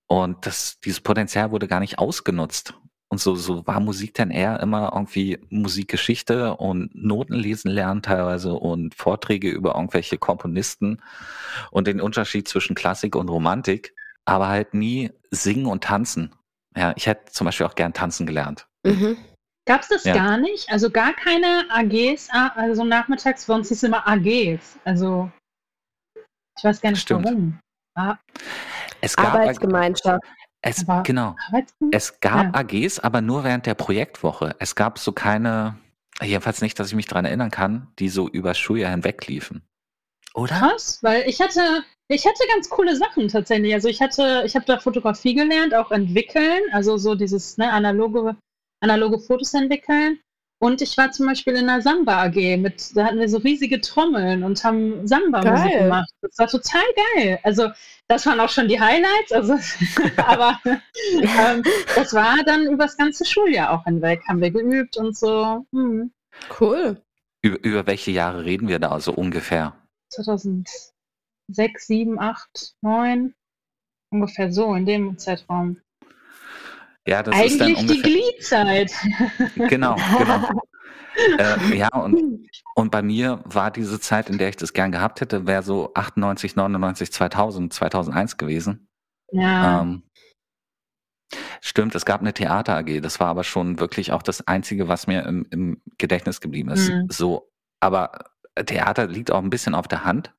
Und 0.07 0.47
das, 0.47 0.81
dieses 0.81 1.03
Potenzial 1.03 1.51
wurde 1.51 1.69
gar 1.69 1.81
nicht 1.81 1.99
ausgenutzt. 1.99 2.75
Und 3.13 3.19
so, 3.19 3.35
so 3.35 3.67
war 3.67 3.79
Musik 3.79 4.15
dann 4.15 4.31
eher 4.31 4.59
immer 4.61 4.91
irgendwie 4.95 5.39
Musikgeschichte 5.51 6.57
und 6.57 6.95
Noten 6.95 7.35
lesen 7.35 7.71
lernen 7.71 8.01
teilweise 8.01 8.55
und 8.55 8.95
Vorträge 8.95 9.51
über 9.51 9.75
irgendwelche 9.75 10.17
Komponisten 10.17 11.03
und 11.71 11.87
den 11.89 12.01
Unterschied 12.01 12.49
zwischen 12.49 12.75
Klassik 12.75 13.15
und 13.15 13.29
Romantik, 13.29 13.95
aber 14.25 14.49
halt 14.49 14.73
nie 14.73 15.11
singen 15.31 15.67
und 15.67 15.85
tanzen. 15.85 16.35
Ja, 16.75 16.95
ich 16.97 17.07
hätte 17.07 17.31
zum 17.31 17.45
Beispiel 17.45 17.67
auch 17.67 17.75
gern 17.75 17.93
tanzen 17.93 18.25
gelernt. 18.27 18.67
Mhm. 18.83 19.19
Gab 19.67 19.83
es 19.83 19.89
das 19.89 20.05
Ja. 20.05 20.15
gar 20.15 20.39
nicht? 20.39 20.71
Also 20.73 20.89
gar 20.89 21.13
keine 21.13 21.67
AGs, 21.69 22.31
ah, 22.33 22.53
also 22.55 22.83
nachmittags, 22.83 23.45
bei 23.45 23.53
uns 23.53 23.69
hieß 23.69 23.77
es 23.77 23.83
immer 23.83 24.09
AGs. 24.09 24.79
Also 24.85 25.31
ich 26.57 26.65
weiß 26.65 26.81
gar 26.81 26.93
nicht 26.93 27.03
Stimmt. 27.03 27.27
warum. 27.27 27.59
Ah, 27.95 28.17
Es 29.03 29.15
gab, 29.15 29.35
Arbeitsgemeinschaft. 29.35 30.25
Es, 30.63 30.89
Aber- 30.89 31.03
genau, 31.03 31.37
Arbeitsgemeinschaft? 31.49 31.95
Es 32.15 32.21
gab 32.21 32.45
Ja. 32.45 32.61
AGs, 32.61 32.99
aber 33.01 33.21
nur 33.21 33.45
während 33.45 33.67
der 33.67 33.75
Projektwoche. 33.75 34.55
Es 34.59 34.75
gab 34.75 34.99
so 34.99 35.13
keine, 35.13 35.77
jedenfalls 36.23 36.63
nicht, 36.63 36.79
dass 36.79 36.89
ich 36.89 36.95
mich 36.95 37.07
dran 37.07 37.25
erinnern 37.25 37.51
kann, 37.51 37.89
die 37.99 38.09
so 38.09 38.29
über 38.29 38.55
Schuljahr 38.55 38.91
hinweg 38.93 39.27
liefen. 39.27 39.63
Oder? 40.35 40.55
Krass, 40.59 40.99
weil 41.03 41.29
ich 41.29 41.41
hatte, 41.41 41.85
ich 42.09 42.25
hatte 42.27 42.43
ganz 42.49 42.71
coole 42.71 42.97
Sachen 42.97 43.29
tatsächlich. 43.29 43.75
Also 43.75 43.89
ich 43.89 44.01
hatte, 44.01 44.43
ich 44.47 44.55
habe 44.55 44.65
da 44.65 44.79
Fotografie 44.79 45.35
gelernt, 45.35 45.75
auch 45.75 45.91
entwickeln, 45.91 46.61
also 46.73 46.97
so 46.97 47.15
dieses 47.15 47.59
ne, 47.59 47.71
analoge, 47.71 48.37
analoge 48.81 49.19
Fotos 49.19 49.53
entwickeln. 49.53 50.21
Und 50.63 50.81
ich 50.81 50.97
war 50.97 51.11
zum 51.11 51.27
Beispiel 51.27 51.55
in 51.55 51.69
einer 51.69 51.83
Samba 51.83 52.23
AG 52.23 52.57
mit, 52.57 52.97
da 52.97 53.07
hatten 53.07 53.19
wir 53.19 53.29
so 53.29 53.39
riesige 53.39 53.81
Trommeln 53.81 54.45
und 54.45 54.63
haben 54.63 55.09
Samba-Musik 55.09 55.73
Geil. 55.73 55.83
gemacht. 55.83 56.09
Das 56.21 56.39
war 56.39 56.47
total 56.47 56.85
geil. 57.17 57.41
Also 57.43 57.71
das 58.07 58.27
waren 58.27 58.39
auch 58.39 58.49
schon 58.49 58.69
die 58.69 58.79
Highlights, 58.79 59.33
also 59.33 59.55
aber 60.19 60.61
ähm, 60.65 61.65
das 61.97 62.15
war 62.15 62.37
dann 62.47 62.69
über 62.69 62.85
das 62.85 62.97
ganze 62.97 63.25
Schuljahr 63.25 63.73
auch 63.73 63.83
hinweg, 63.83 64.23
haben 64.29 64.41
wir 64.41 64.53
geübt 64.53 64.97
und 64.97 65.17
so. 65.17 65.67
Hm. 65.73 66.13
Cool. 66.61 67.03
Über, 67.43 67.59
über 67.65 67.87
welche 67.89 68.13
Jahre 68.13 68.45
reden 68.45 68.69
wir 68.69 68.79
da 68.79 69.01
so 69.01 69.13
ungefähr? 69.13 69.75
2006, 70.11 70.93
7, 71.89 72.21
8, 72.21 72.77
9, 72.83 73.35
ungefähr 74.13 74.53
so 74.53 74.77
in 74.77 74.87
dem 74.87 75.19
Zeitraum. 75.19 75.79
Ja, 77.07 77.23
das 77.23 77.39
ist 77.41 77.61
dann 77.61 77.75
Eigentlich 77.75 78.03
die 78.03 78.03
ungefähr. 78.03 78.03
Glee-Zeit. 78.03 78.93
Genau, 79.69 79.97
genau. 80.19 80.49
äh, 81.39 81.77
ja, 81.77 81.89
und, 81.89 82.49
und 82.75 82.91
bei 82.91 83.03
mir 83.03 83.41
war 83.45 83.71
diese 83.71 83.99
Zeit, 84.01 84.31
in 84.31 84.39
der 84.39 84.49
ich 84.49 84.57
das 84.57 84.73
gern 84.73 84.93
gehabt 84.93 85.21
hätte, 85.21 85.47
wäre 85.47 85.63
so 85.63 85.93
98, 85.95 86.57
99, 86.57 87.13
2000, 87.13 87.73
2001 87.73 88.37
gewesen. 88.37 88.89
Ja, 89.33 89.81
Ähm, 89.83 90.03
stimmt, 91.61 91.95
es 91.95 92.05
gab 92.05 92.21
eine 92.21 92.35
Theater 92.35 92.77
AG, 92.77 93.01
das 93.01 93.19
war 93.19 93.29
aber 93.29 93.45
schon 93.45 93.81
wirklich 93.81 94.13
auch 94.13 94.23
das 94.23 94.47
Einzige, 94.47 94.89
was 94.89 95.07
mir 95.07 95.25
im, 95.25 95.47
im 95.51 95.83
Gedächtnis 95.99 96.41
geblieben 96.41 96.71
ist. 96.71 96.91
Mhm. 96.91 97.07
So, 97.11 97.51
aber 97.81 98.31
Theater 98.67 99.07
liegt 99.07 99.31
auch 99.31 99.43
ein 99.43 99.51
bisschen 99.51 99.75
auf 99.75 99.89
der 99.89 100.05
Hand, 100.05 100.35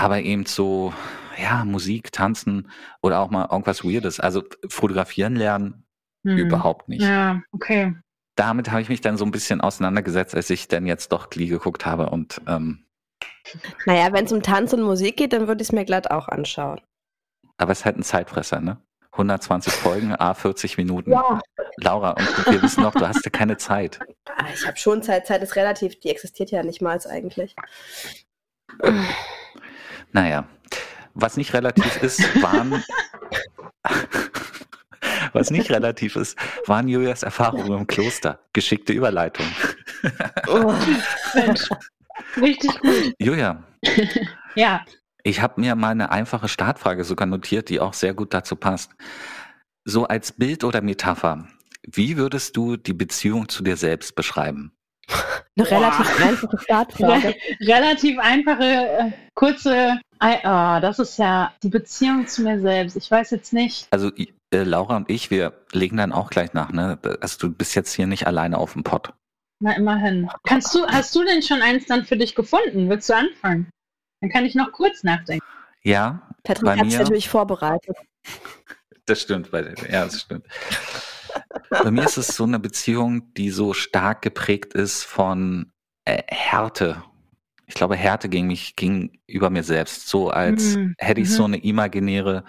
aber 0.00 0.20
eben 0.22 0.46
so, 0.46 0.94
ja, 1.38 1.64
Musik, 1.66 2.10
Tanzen 2.10 2.70
oder 3.02 3.20
auch 3.20 3.30
mal 3.30 3.48
irgendwas 3.50 3.84
Weirdes. 3.84 4.18
Also 4.18 4.42
fotografieren 4.66 5.36
lernen 5.36 5.84
hm. 6.24 6.38
überhaupt 6.38 6.88
nicht. 6.88 7.02
Ja, 7.02 7.42
okay. 7.52 7.94
Damit 8.34 8.70
habe 8.70 8.80
ich 8.80 8.88
mich 8.88 9.02
dann 9.02 9.18
so 9.18 9.26
ein 9.26 9.30
bisschen 9.30 9.60
auseinandergesetzt, 9.60 10.34
als 10.34 10.48
ich 10.48 10.68
dann 10.68 10.86
jetzt 10.86 11.12
doch 11.12 11.28
Glee 11.28 11.46
geguckt 11.46 11.84
habe 11.84 12.08
und 12.08 12.40
ähm, 12.46 12.86
Naja, 13.84 14.10
wenn 14.14 14.24
es 14.24 14.32
um 14.32 14.42
Tanz 14.42 14.72
und 14.72 14.82
Musik 14.82 15.18
geht, 15.18 15.34
dann 15.34 15.48
würde 15.48 15.60
ich 15.60 15.68
es 15.68 15.72
mir 15.72 15.84
glatt 15.84 16.10
auch 16.10 16.28
anschauen. 16.28 16.80
aber 17.58 17.72
es 17.72 17.80
ist 17.80 17.84
halt 17.84 17.98
ein 17.98 18.02
Zeitfresser, 18.02 18.60
ne? 18.60 18.78
120 19.12 19.72
Folgen, 19.72 20.14
a 20.14 20.32
40 20.32 20.78
Minuten. 20.78 21.10
Ja. 21.10 21.40
Laura, 21.76 22.12
und 22.12 22.46
wir 22.46 22.62
wissen 22.62 22.84
doch, 22.84 22.94
du 22.94 23.06
hast 23.06 23.24
ja 23.24 23.30
keine 23.30 23.58
Zeit. 23.58 23.98
Ah, 24.26 24.46
Ich 24.54 24.66
habe 24.66 24.78
schon 24.78 25.02
Zeit, 25.02 25.26
Zeit 25.26 25.42
ist 25.42 25.56
relativ, 25.56 25.98
die 26.00 26.08
existiert 26.08 26.52
ja 26.52 26.62
nicht 26.62 26.80
mal 26.80 26.98
eigentlich. 27.06 27.54
Naja, 30.12 30.46
was 31.14 31.36
nicht 31.36 31.52
relativ 31.54 32.02
ist, 32.02 32.20
waren. 32.42 32.82
was 35.32 35.50
nicht 35.50 35.70
relativ 35.70 36.16
ist, 36.16 36.36
waren 36.66 36.88
Julias 36.88 37.22
Erfahrungen 37.22 37.72
im 37.72 37.86
Kloster. 37.86 38.40
Geschickte 38.52 38.92
Überleitung. 38.92 39.46
Oh. 40.48 40.74
Mensch. 41.34 41.68
Richtig 42.36 42.78
gut. 42.80 43.14
Julia, 43.18 43.62
Ja. 44.54 44.84
ich 45.22 45.40
habe 45.40 45.60
mir 45.60 45.74
mal 45.74 45.90
eine 45.90 46.10
einfache 46.10 46.48
Startfrage 46.48 47.04
sogar 47.04 47.26
notiert, 47.26 47.68
die 47.68 47.80
auch 47.80 47.94
sehr 47.94 48.14
gut 48.14 48.34
dazu 48.34 48.56
passt. 48.56 48.92
So 49.84 50.06
als 50.06 50.32
Bild 50.32 50.64
oder 50.64 50.80
Metapher, 50.82 51.46
wie 51.86 52.16
würdest 52.16 52.56
du 52.56 52.76
die 52.76 52.92
Beziehung 52.92 53.48
zu 53.48 53.62
dir 53.62 53.76
selbst 53.76 54.14
beschreiben? 54.14 54.72
Eine 55.56 55.70
relativ 55.70 56.24
einfache 56.24 56.58
Startfrage. 56.58 57.28
Re 57.28 57.34
relativ 57.60 58.18
einfache, 58.18 58.64
äh, 58.64 59.10
kurze. 59.34 60.00
Ah, 60.18 60.80
das 60.80 60.98
ist 60.98 61.18
ja 61.18 61.52
die 61.62 61.70
Beziehung 61.70 62.26
zu 62.26 62.42
mir 62.42 62.60
selbst. 62.60 62.96
Ich 62.96 63.10
weiß 63.10 63.30
jetzt 63.30 63.52
nicht. 63.52 63.86
Also 63.90 64.10
äh, 64.52 64.62
Laura 64.62 64.96
und 64.96 65.08
ich, 65.08 65.30
wir 65.30 65.64
legen 65.72 65.96
dann 65.96 66.12
auch 66.12 66.28
gleich 66.28 66.52
nach, 66.52 66.72
ne? 66.72 66.98
Also 67.20 67.38
du 67.38 67.50
bist 67.54 67.74
jetzt 67.74 67.94
hier 67.94 68.06
nicht 68.06 68.26
alleine 68.26 68.58
auf 68.58 68.74
dem 68.74 68.84
Pott. 68.84 69.14
Na, 69.60 69.76
immerhin. 69.76 70.28
Kannst 70.44 70.74
du, 70.74 70.86
hast 70.86 71.14
du 71.14 71.24
denn 71.24 71.42
schon 71.42 71.62
eins 71.62 71.86
dann 71.86 72.04
für 72.04 72.16
dich 72.16 72.34
gefunden? 72.34 72.88
Willst 72.88 73.08
du 73.08 73.14
anfangen? 73.14 73.70
Dann 74.20 74.30
kann 74.30 74.44
ich 74.44 74.54
noch 74.54 74.72
kurz 74.72 75.02
nachdenken. 75.02 75.44
Ja, 75.82 76.28
Patrick 76.42 76.78
hat 76.78 76.86
es 76.86 76.98
natürlich 76.98 77.28
vorbereitet. 77.28 77.96
Das 79.06 79.22
stimmt, 79.22 79.50
bei, 79.50 79.74
ja, 79.90 80.04
das 80.04 80.20
stimmt. 80.20 80.46
Bei 81.70 81.90
mir 81.90 82.04
ist 82.04 82.16
es 82.16 82.36
so 82.36 82.44
eine 82.44 82.58
Beziehung, 82.58 83.32
die 83.34 83.50
so 83.50 83.72
stark 83.74 84.22
geprägt 84.22 84.74
ist 84.74 85.04
von 85.04 85.72
äh, 86.04 86.22
Härte. 86.28 87.02
Ich 87.66 87.74
glaube, 87.74 87.96
Härte 87.96 88.28
ging 88.28 88.48
mich, 88.48 88.74
ging 88.74 89.20
über 89.26 89.50
mir 89.50 89.62
selbst. 89.62 90.08
So 90.08 90.30
als 90.30 90.74
Mhm. 90.74 90.94
hätte 90.98 91.20
ich 91.20 91.28
Mhm. 91.28 91.32
so 91.32 91.44
eine 91.44 91.62
imaginäre 91.62 92.44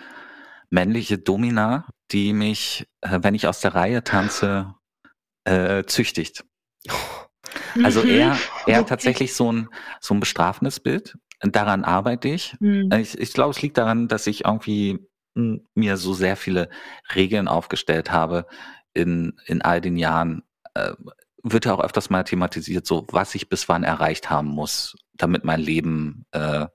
männliche 0.71 1.17
Domina, 1.19 1.87
die 2.11 2.33
mich, 2.33 2.87
äh, 3.01 3.19
wenn 3.21 3.35
ich 3.35 3.47
aus 3.47 3.61
der 3.61 3.75
Reihe 3.75 4.03
tanze, 4.03 4.73
äh, 5.43 5.83
züchtigt. 5.85 6.43
Also 7.83 8.01
Mhm. 8.01 8.09
eher, 8.09 8.37
eher 8.65 8.79
Okay. 8.79 8.89
tatsächlich 8.89 9.33
so 9.35 9.51
ein, 9.51 9.69
so 9.99 10.13
ein 10.13 10.19
bestrafendes 10.19 10.79
Bild. 10.79 11.17
Daran 11.41 11.83
arbeite 11.83 12.29
ich. 12.29 12.55
Mhm. 12.59 12.89
Ich, 12.93 13.17
ich 13.17 13.33
glaube, 13.33 13.51
es 13.51 13.61
liegt 13.61 13.77
daran, 13.77 14.07
dass 14.07 14.27
ich 14.27 14.45
irgendwie 14.45 14.99
mir 15.33 15.95
so 15.97 16.13
sehr 16.13 16.35
viele 16.35 16.69
Regeln 17.15 17.47
aufgestellt 17.47 18.11
habe 18.11 18.45
in, 18.93 19.39
in 19.45 19.62
all 19.62 19.81
den 19.81 19.98
Jahren. 19.98 20.43
Äh, 20.74 20.93
wird 21.43 21.65
ja 21.65 21.74
auch 21.74 21.83
öfters 21.83 22.10
mal 22.10 22.24
thematisiert, 22.24 22.86
so 22.86 23.05
was 23.12 23.33
ich 23.36 23.50
bis 23.50 23.67
wann 23.67 23.83
erreicht 23.83 24.29
haben 24.29 24.50
muss, 24.50 24.95
damit 25.13 25.43
mein 25.43 25.60
Leben 25.60 26.25
äh, 26.31 26.67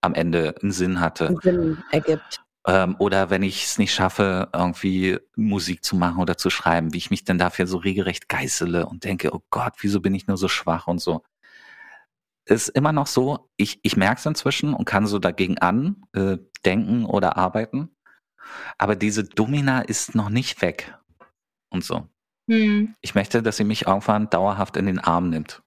am 0.00 0.14
Ende 0.14 0.54
einen 0.62 0.72
Sinn 0.72 1.00
hatte. 1.00 1.36
Sinn 1.42 1.82
ergibt. 1.90 2.42
Ähm, 2.66 2.94
oder 2.98 3.30
wenn 3.30 3.42
ich 3.42 3.64
es 3.64 3.78
nicht 3.78 3.92
schaffe, 3.92 4.48
irgendwie 4.52 5.18
Musik 5.34 5.84
zu 5.84 5.96
machen 5.96 6.20
oder 6.20 6.36
zu 6.36 6.50
schreiben, 6.50 6.92
wie 6.92 6.98
ich 6.98 7.10
mich 7.10 7.24
denn 7.24 7.38
dafür 7.38 7.66
so 7.66 7.78
regelrecht 7.78 8.28
geißele 8.28 8.86
und 8.86 9.04
denke, 9.04 9.34
oh 9.34 9.42
Gott, 9.50 9.74
wieso 9.80 10.00
bin 10.00 10.14
ich 10.14 10.28
nur 10.28 10.36
so 10.36 10.48
schwach 10.48 10.86
und 10.86 11.00
so. 11.00 11.22
Ist 12.44 12.68
immer 12.68 12.92
noch 12.92 13.06
so, 13.06 13.50
ich, 13.56 13.80
ich 13.82 13.96
merke 13.96 14.18
es 14.18 14.26
inzwischen 14.26 14.74
und 14.74 14.84
kann 14.84 15.06
so 15.06 15.18
dagegen 15.18 15.58
an 15.58 16.02
äh, 16.12 16.38
denken 16.64 17.04
oder 17.04 17.36
arbeiten. 17.36 17.90
Aber 18.78 18.96
diese 18.96 19.24
Domina 19.24 19.80
ist 19.82 20.14
noch 20.14 20.28
nicht 20.28 20.62
weg. 20.62 20.96
Und 21.72 21.84
so. 21.84 22.06
Mhm. 22.46 22.94
Ich 23.00 23.14
möchte, 23.14 23.42
dass 23.42 23.56
sie 23.56 23.64
mich 23.64 23.86
irgendwann 23.86 24.28
dauerhaft 24.30 24.76
in 24.76 24.86
den 24.86 24.98
Arm 24.98 25.30
nimmt. 25.30 25.62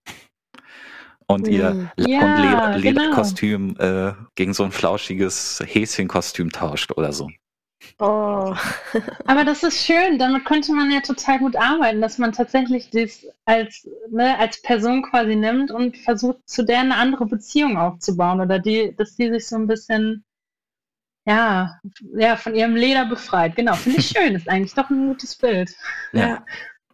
Und 1.27 1.47
ihr 1.47 1.73
Mm. 1.73 1.89
Lack- 1.97 2.07
Ja, 2.07 2.19
und 2.19 2.41
Leder 2.41 2.79
genau. 2.79 3.01
Lederkostüm 3.01 3.75
äh, 3.79 4.13
gegen 4.35 4.53
so 4.53 4.63
ein 4.63 4.71
flauschiges 4.71 5.63
Häschenkostüm 5.65 6.51
tauscht 6.51 6.91
oder 6.91 7.11
so. 7.13 7.31
Oh. 7.99 8.55
Aber 9.25 9.43
das 9.43 9.63
ist 9.63 9.83
schön, 9.83 10.19
damit 10.19 10.45
könnte 10.45 10.71
man 10.73 10.91
ja 10.91 11.01
total 11.01 11.39
gut 11.39 11.55
arbeiten, 11.55 11.99
dass 12.01 12.19
man 12.19 12.31
tatsächlich 12.31 12.91
das 12.91 13.25
als, 13.45 13.87
ne, 14.11 14.37
als 14.37 14.61
Person 14.61 15.01
quasi 15.01 15.35
nimmt 15.35 15.71
und 15.71 15.97
versucht, 15.97 16.37
zu 16.47 16.63
der 16.63 16.79
eine 16.81 16.95
andere 16.95 17.25
Beziehung 17.25 17.77
aufzubauen 17.77 18.39
oder 18.39 18.59
die, 18.59 18.95
dass 18.95 19.15
die 19.15 19.29
sich 19.31 19.47
so 19.47 19.55
ein 19.55 19.65
bisschen, 19.67 20.23
ja, 21.25 21.79
ja, 22.17 22.35
von 22.35 22.55
ihrem 22.55 22.75
Leder 22.75 23.05
befreit. 23.05 23.55
Genau, 23.55 23.73
finde 23.73 23.99
ich 23.99 24.07
schön, 24.15 24.35
ist 24.35 24.49
eigentlich 24.49 24.73
doch 24.73 24.89
ein 24.89 25.07
gutes 25.07 25.35
Bild. 25.35 25.73
Ja. 26.13 26.45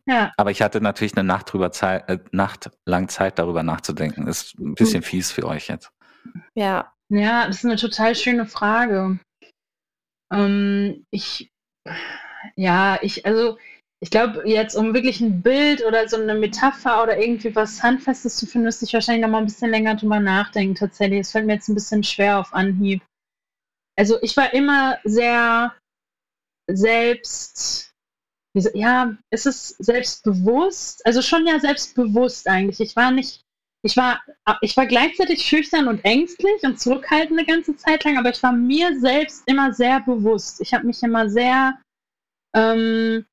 Ja, 0.07 0.31
Aber 0.37 0.49
ich 0.49 0.61
hatte 0.61 0.81
natürlich 0.81 1.15
eine 1.15 1.23
Nacht 1.23 1.53
drüber 1.53 1.71
Zeit, 1.71 2.09
äh, 2.09 2.17
Nacht 2.31 2.71
lang 2.85 3.07
Zeit, 3.07 3.37
darüber 3.37 3.61
nachzudenken. 3.61 4.27
Ist 4.27 4.57
ein 4.59 4.73
bisschen 4.73 5.03
fies 5.03 5.31
für 5.31 5.45
euch 5.45 5.67
jetzt. 5.67 5.91
Ja. 6.55 6.91
ja, 7.09 7.45
das 7.45 7.57
ist 7.57 7.65
eine 7.65 7.75
total 7.75 8.15
schöne 8.15 8.47
Frage. 8.47 9.19
Ähm, 10.33 11.05
ich, 11.11 11.51
ja, 12.55 12.97
ich, 13.01 13.25
also, 13.25 13.57
ich 14.01 14.09
glaube, 14.09 14.41
jetzt, 14.49 14.75
um 14.75 14.95
wirklich 14.95 15.21
ein 15.21 15.43
Bild 15.43 15.85
oder 15.85 16.07
so 16.07 16.17
eine 16.17 16.33
Metapher 16.33 17.03
oder 17.03 17.19
irgendwie 17.19 17.55
was 17.55 17.83
Handfestes 17.83 18.37
zu 18.37 18.47
finden, 18.47 18.65
müsste 18.65 18.85
ich 18.85 18.93
wahrscheinlich 18.93 19.23
noch 19.23 19.31
mal 19.31 19.37
ein 19.37 19.45
bisschen 19.45 19.69
länger 19.69 19.95
drüber 19.95 20.19
nachdenken, 20.19 20.75
tatsächlich. 20.75 21.19
Es 21.19 21.31
fällt 21.31 21.45
mir 21.45 21.53
jetzt 21.53 21.69
ein 21.69 21.75
bisschen 21.75 22.03
schwer 22.03 22.39
auf 22.39 22.53
Anhieb. 22.53 23.03
Also, 24.01 24.17
ich 24.23 24.35
war 24.35 24.51
immer 24.51 24.97
sehr 25.03 25.75
selbst, 26.67 27.93
ja, 28.55 29.15
es 29.29 29.45
ist 29.45 29.77
selbstbewusst, 29.77 31.05
also 31.05 31.21
schon 31.21 31.45
ja 31.45 31.59
selbstbewusst 31.59 32.47
eigentlich. 32.47 32.79
Ich 32.79 32.95
war 32.95 33.11
nicht, 33.11 33.43
ich 33.83 33.95
war, 33.95 34.19
ich 34.61 34.75
war 34.75 34.87
gleichzeitig 34.87 35.43
schüchtern 35.43 35.87
und 35.87 36.03
ängstlich 36.03 36.63
und 36.63 36.79
zurückhaltend 36.79 37.37
eine 37.37 37.47
ganze 37.47 37.75
Zeit 37.75 38.03
lang, 38.03 38.17
aber 38.17 38.31
ich 38.31 38.41
war 38.41 38.53
mir 38.53 38.99
selbst 38.99 39.43
immer 39.45 39.71
sehr 39.71 39.99
bewusst. 39.99 40.61
Ich 40.61 40.73
habe 40.73 40.87
mich 40.87 41.03
immer 41.03 41.29
sehr 41.29 41.77
ähm, 42.55 43.27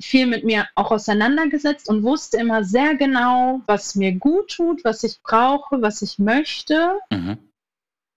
viel 0.00 0.26
mit 0.26 0.44
mir 0.44 0.68
auch 0.74 0.90
auseinandergesetzt 0.90 1.88
und 1.88 2.02
wusste 2.02 2.36
immer 2.36 2.62
sehr 2.62 2.94
genau, 2.94 3.62
was 3.64 3.94
mir 3.94 4.12
gut 4.12 4.54
tut, 4.54 4.84
was 4.84 5.02
ich 5.02 5.22
brauche, 5.22 5.80
was 5.80 6.02
ich 6.02 6.18
möchte. 6.18 6.98
Mhm. 7.10 7.49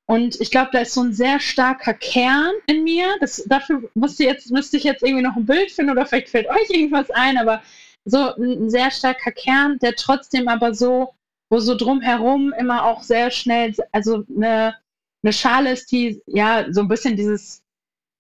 Und 0.06 0.40
ich 0.42 0.52
glaube, 0.52 0.70
da 0.74 0.80
ist 0.80 0.94
so 0.94 1.02
ein 1.02 1.14
sehr 1.14 1.40
starker 1.40 1.94
Kern 1.94 2.52
in 2.68 2.84
mir. 2.84 3.08
Das, 3.20 3.44
dafür 3.46 3.90
musste, 3.94 4.26
jetzt, 4.26 4.52
müsste 4.52 4.78
ich 4.78 4.84
jetzt 4.84 5.02
irgendwie 5.02 5.24
noch 5.24 5.36
ein 5.36 5.46
Bild 5.46 5.72
finden 5.72 5.92
oder 5.92 6.06
vielleicht 6.06 6.30
fällt 6.30 6.50
euch 6.50 6.70
irgendwas 6.70 7.10
ein, 7.12 7.38
aber 7.38 7.62
so 8.06 8.36
ein, 8.36 8.70
sehr 8.70 8.92
starker 8.92 9.32
Kern, 9.32 9.80
der 9.80 9.96
trotzdem 9.96 10.50
aber 10.50 10.74
so, 10.74 11.14
wo 11.50 11.60
so 11.60 11.76
drumherum 11.76 12.54
immer 12.54 12.84
auch 12.84 13.02
sehr 13.02 13.32
schnell, 13.32 13.74
also 13.94 14.26
eine, 14.36 14.76
eine 15.24 15.34
Schale 15.34 15.72
ist, 15.72 15.92
die 15.92 16.22
ja 16.26 16.66
so 16.70 16.82
ein 16.82 16.90
bisschen 16.90 17.16
dieses, 17.16 17.62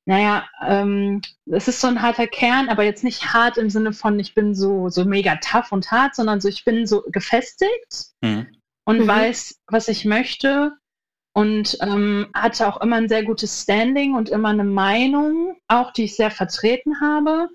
naja, 0.06 0.48
ähm, 0.66 1.22
es 1.52 1.68
ist 1.68 1.82
so 1.82 1.88
ein 1.88 2.02
harter 2.02 2.28
Kern, 2.28 2.70
aber 2.70 2.84
jetzt 2.84 3.04
nicht 3.04 3.34
hart 3.34 3.58
im 3.58 3.70
Sinne 3.70 3.92
von, 3.92 4.18
ich 4.20 4.34
bin 4.34 4.56
so, 4.56 4.88
so 4.88 5.04
mega 5.04 5.36
tough 5.38 5.74
und 5.74 5.92
hart, 5.92 6.16
sondern 6.16 6.40
so, 6.40 6.48
ich 6.48 6.64
bin 6.64 6.88
so 6.88 7.04
gefestigt 7.08 8.06
Mhm. 8.22 8.48
und 8.86 9.00
Mhm. 9.00 9.08
weiß, 9.08 9.60
was 9.68 9.90
ich 9.90 10.06
möchte 10.06 10.78
und 11.34 11.78
ähm, 11.82 12.28
hatte 12.34 12.68
auch 12.68 12.80
immer 12.82 12.98
ein 12.98 13.10
sehr 13.10 13.24
gutes 13.24 13.64
Standing 13.64 14.16
und 14.16 14.30
immer 14.30 14.50
eine 14.50 14.64
Meinung, 14.64 15.58
auch 15.68 15.92
die 15.92 16.06
ich 16.06 16.16
sehr 16.16 16.32
vertreten 16.32 17.02
habe. 17.02 17.50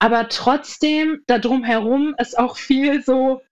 Aber 0.00 0.28
trotzdem, 0.28 1.22
da 1.26 1.38
drumherum 1.38 2.14
ist 2.18 2.38
auch 2.38 2.56
viel 2.56 3.02
so 3.02 3.42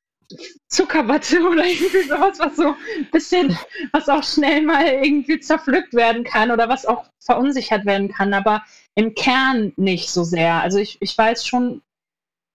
Zuckerwatte 0.68 1.40
oder 1.48 1.64
irgendwie 1.64 2.02
sowas, 2.02 2.38
was 2.38 2.56
so 2.56 2.68
ein 2.68 3.10
bisschen, 3.12 3.56
was 3.92 4.08
auch 4.08 4.24
schnell 4.24 4.62
mal 4.62 4.86
irgendwie 4.86 5.40
zerpflückt 5.40 5.94
werden 5.94 6.24
kann 6.24 6.50
oder 6.50 6.68
was 6.68 6.84
auch 6.84 7.04
verunsichert 7.20 7.86
werden 7.86 8.08
kann, 8.08 8.34
aber 8.34 8.64
im 8.94 9.14
Kern 9.14 9.72
nicht 9.76 10.10
so 10.10 10.24
sehr. 10.24 10.60
Also 10.60 10.78
ich, 10.78 10.98
ich 11.00 11.16
weiß 11.16 11.46
schon, 11.46 11.82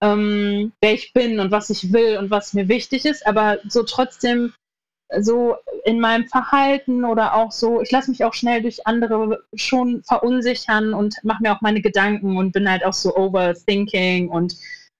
ähm, 0.01 0.73
wer 0.81 0.93
ich 0.93 1.13
bin 1.13 1.39
und 1.39 1.51
was 1.51 1.69
ich 1.69 1.93
will 1.93 2.17
und 2.17 2.29
was 2.29 2.53
mir 2.53 2.67
wichtig 2.67 3.05
ist, 3.05 3.25
aber 3.25 3.59
so 3.67 3.83
trotzdem 3.83 4.53
so 5.19 5.55
in 5.85 5.99
meinem 5.99 6.27
Verhalten 6.27 7.05
oder 7.05 7.33
auch 7.35 7.51
so, 7.51 7.81
ich 7.81 7.91
lasse 7.91 8.11
mich 8.11 8.23
auch 8.23 8.33
schnell 8.33 8.61
durch 8.61 8.87
andere 8.87 9.43
schon 9.53 10.03
verunsichern 10.03 10.93
und 10.93 11.15
mache 11.23 11.43
mir 11.43 11.53
auch 11.53 11.61
meine 11.61 11.81
Gedanken 11.81 12.37
und 12.37 12.51
bin 12.51 12.69
halt 12.69 12.85
auch 12.85 12.93
so 12.93 13.15
overthinking 13.15 14.29
und 14.29 14.55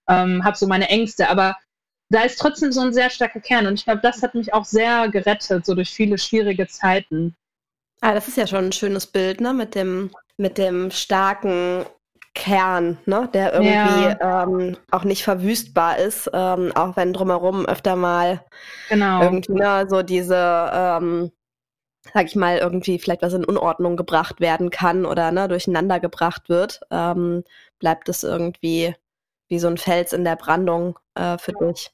ähm, 0.08 0.44
habe 0.44 0.56
so 0.56 0.66
meine 0.66 0.88
Ängste, 0.88 1.28
aber 1.28 1.56
da 2.10 2.22
ist 2.22 2.38
trotzdem 2.38 2.70
so 2.70 2.80
ein 2.80 2.92
sehr 2.92 3.10
starker 3.10 3.40
Kern 3.40 3.66
und 3.66 3.74
ich 3.74 3.84
glaube, 3.84 4.02
das 4.02 4.22
hat 4.22 4.34
mich 4.34 4.52
auch 4.52 4.64
sehr 4.64 5.08
gerettet, 5.08 5.64
so 5.64 5.74
durch 5.74 5.90
viele 5.90 6.18
schwierige 6.18 6.68
Zeiten. 6.68 7.34
Ah, 8.00 8.14
das 8.14 8.28
ist 8.28 8.36
ja 8.36 8.46
schon 8.46 8.66
ein 8.66 8.72
schönes 8.72 9.06
Bild, 9.06 9.40
ne? 9.40 9.54
Mit 9.54 9.74
dem, 9.74 10.10
mit 10.36 10.58
dem 10.58 10.90
starken 10.90 11.86
Kern, 12.34 12.98
ne? 13.06 13.28
Der 13.32 13.52
irgendwie 13.54 14.16
ähm, 14.20 14.76
auch 14.90 15.04
nicht 15.04 15.24
verwüstbar 15.24 15.98
ist, 15.98 16.30
ähm, 16.32 16.72
auch 16.74 16.96
wenn 16.96 17.12
drumherum 17.12 17.66
öfter 17.66 17.96
mal 17.96 18.44
Genau. 18.88 19.22
irgendwie 19.22 19.52
ne, 19.52 19.86
so 19.88 20.02
diese, 20.02 20.70
ähm, 20.72 21.32
sag 22.12 22.26
ich 22.26 22.36
mal, 22.36 22.58
irgendwie 22.58 22.98
vielleicht 22.98 23.22
was 23.22 23.32
in 23.32 23.44
Unordnung 23.44 23.96
gebracht 23.96 24.40
werden 24.40 24.70
kann 24.70 25.06
oder 25.06 25.32
ne, 25.32 25.48
durcheinander 25.48 26.00
gebracht 26.00 26.48
wird, 26.48 26.80
ähm, 26.90 27.44
bleibt 27.78 28.08
es 28.08 28.24
irgendwie 28.24 28.94
wie 29.48 29.58
so 29.58 29.68
ein 29.68 29.78
Fels 29.78 30.12
in 30.12 30.24
der 30.24 30.36
Brandung 30.36 30.98
äh, 31.14 31.38
für 31.38 31.52
dich, 31.52 31.92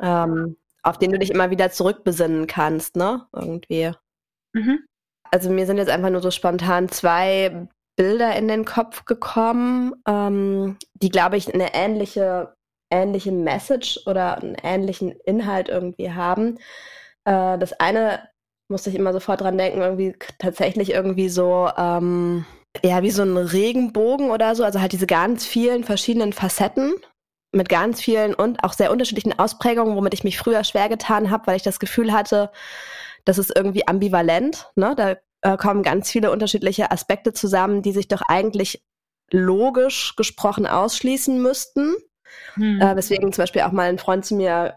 ähm, 0.00 0.56
auf 0.82 0.98
den 0.98 1.12
du 1.12 1.18
dich 1.18 1.30
immer 1.30 1.50
wieder 1.50 1.70
zurückbesinnen 1.70 2.46
kannst, 2.46 2.96
ne? 2.96 3.26
Irgendwie. 3.34 3.92
Mhm. 4.52 4.80
Also 5.30 5.50
mir 5.50 5.66
sind 5.66 5.78
jetzt 5.78 5.90
einfach 5.90 6.10
nur 6.10 6.22
so 6.22 6.30
spontan 6.30 6.88
zwei 6.88 7.68
Bilder 7.96 8.36
in 8.36 8.48
den 8.48 8.64
Kopf 8.64 9.04
gekommen, 9.04 9.94
ähm, 10.06 10.76
die, 10.94 11.08
glaube 11.08 11.36
ich, 11.36 11.52
eine 11.52 11.74
ähnliche, 11.74 12.54
ähnliche 12.90 13.32
Message 13.32 14.00
oder 14.06 14.38
einen 14.38 14.56
ähnlichen 14.62 15.12
Inhalt 15.24 15.68
irgendwie 15.68 16.12
haben. 16.12 16.58
Äh, 17.24 17.58
das 17.58 17.72
eine 17.80 18.28
musste 18.68 18.90
ich 18.90 18.96
immer 18.96 19.12
sofort 19.12 19.40
dran 19.40 19.58
denken, 19.58 19.80
irgendwie 19.80 20.14
tatsächlich 20.38 20.90
irgendwie 20.90 21.28
so, 21.28 21.70
ähm, 21.76 22.44
ja, 22.84 23.02
wie 23.02 23.10
so 23.10 23.22
ein 23.22 23.36
Regenbogen 23.36 24.30
oder 24.30 24.54
so, 24.54 24.64
also 24.64 24.80
halt 24.80 24.92
diese 24.92 25.06
ganz 25.06 25.46
vielen 25.46 25.84
verschiedenen 25.84 26.32
Facetten 26.32 26.94
mit 27.52 27.68
ganz 27.68 28.00
vielen 28.00 28.34
und 28.34 28.62
auch 28.64 28.72
sehr 28.72 28.90
unterschiedlichen 28.90 29.38
Ausprägungen, 29.38 29.96
womit 29.96 30.14
ich 30.14 30.24
mich 30.24 30.38
früher 30.38 30.64
schwer 30.64 30.88
getan 30.88 31.30
habe, 31.30 31.46
weil 31.46 31.56
ich 31.56 31.62
das 31.62 31.78
Gefühl 31.78 32.12
hatte, 32.12 32.50
das 33.24 33.38
ist 33.38 33.54
irgendwie 33.56 33.86
ambivalent. 33.86 34.70
Ne? 34.76 34.94
Da 34.96 35.16
äh, 35.42 35.56
kommen 35.56 35.82
ganz 35.82 36.10
viele 36.10 36.30
unterschiedliche 36.30 36.90
Aspekte 36.90 37.32
zusammen, 37.32 37.82
die 37.82 37.92
sich 37.92 38.08
doch 38.08 38.22
eigentlich 38.22 38.84
logisch 39.30 40.14
gesprochen 40.16 40.66
ausschließen 40.66 41.40
müssten. 41.40 41.94
Hm. 42.54 42.80
Äh, 42.80 42.96
weswegen 42.96 43.32
zum 43.32 43.42
Beispiel 43.42 43.62
auch 43.62 43.72
mal 43.72 43.88
ein 43.88 43.98
Freund 43.98 44.24
zu 44.24 44.34
mir, 44.34 44.74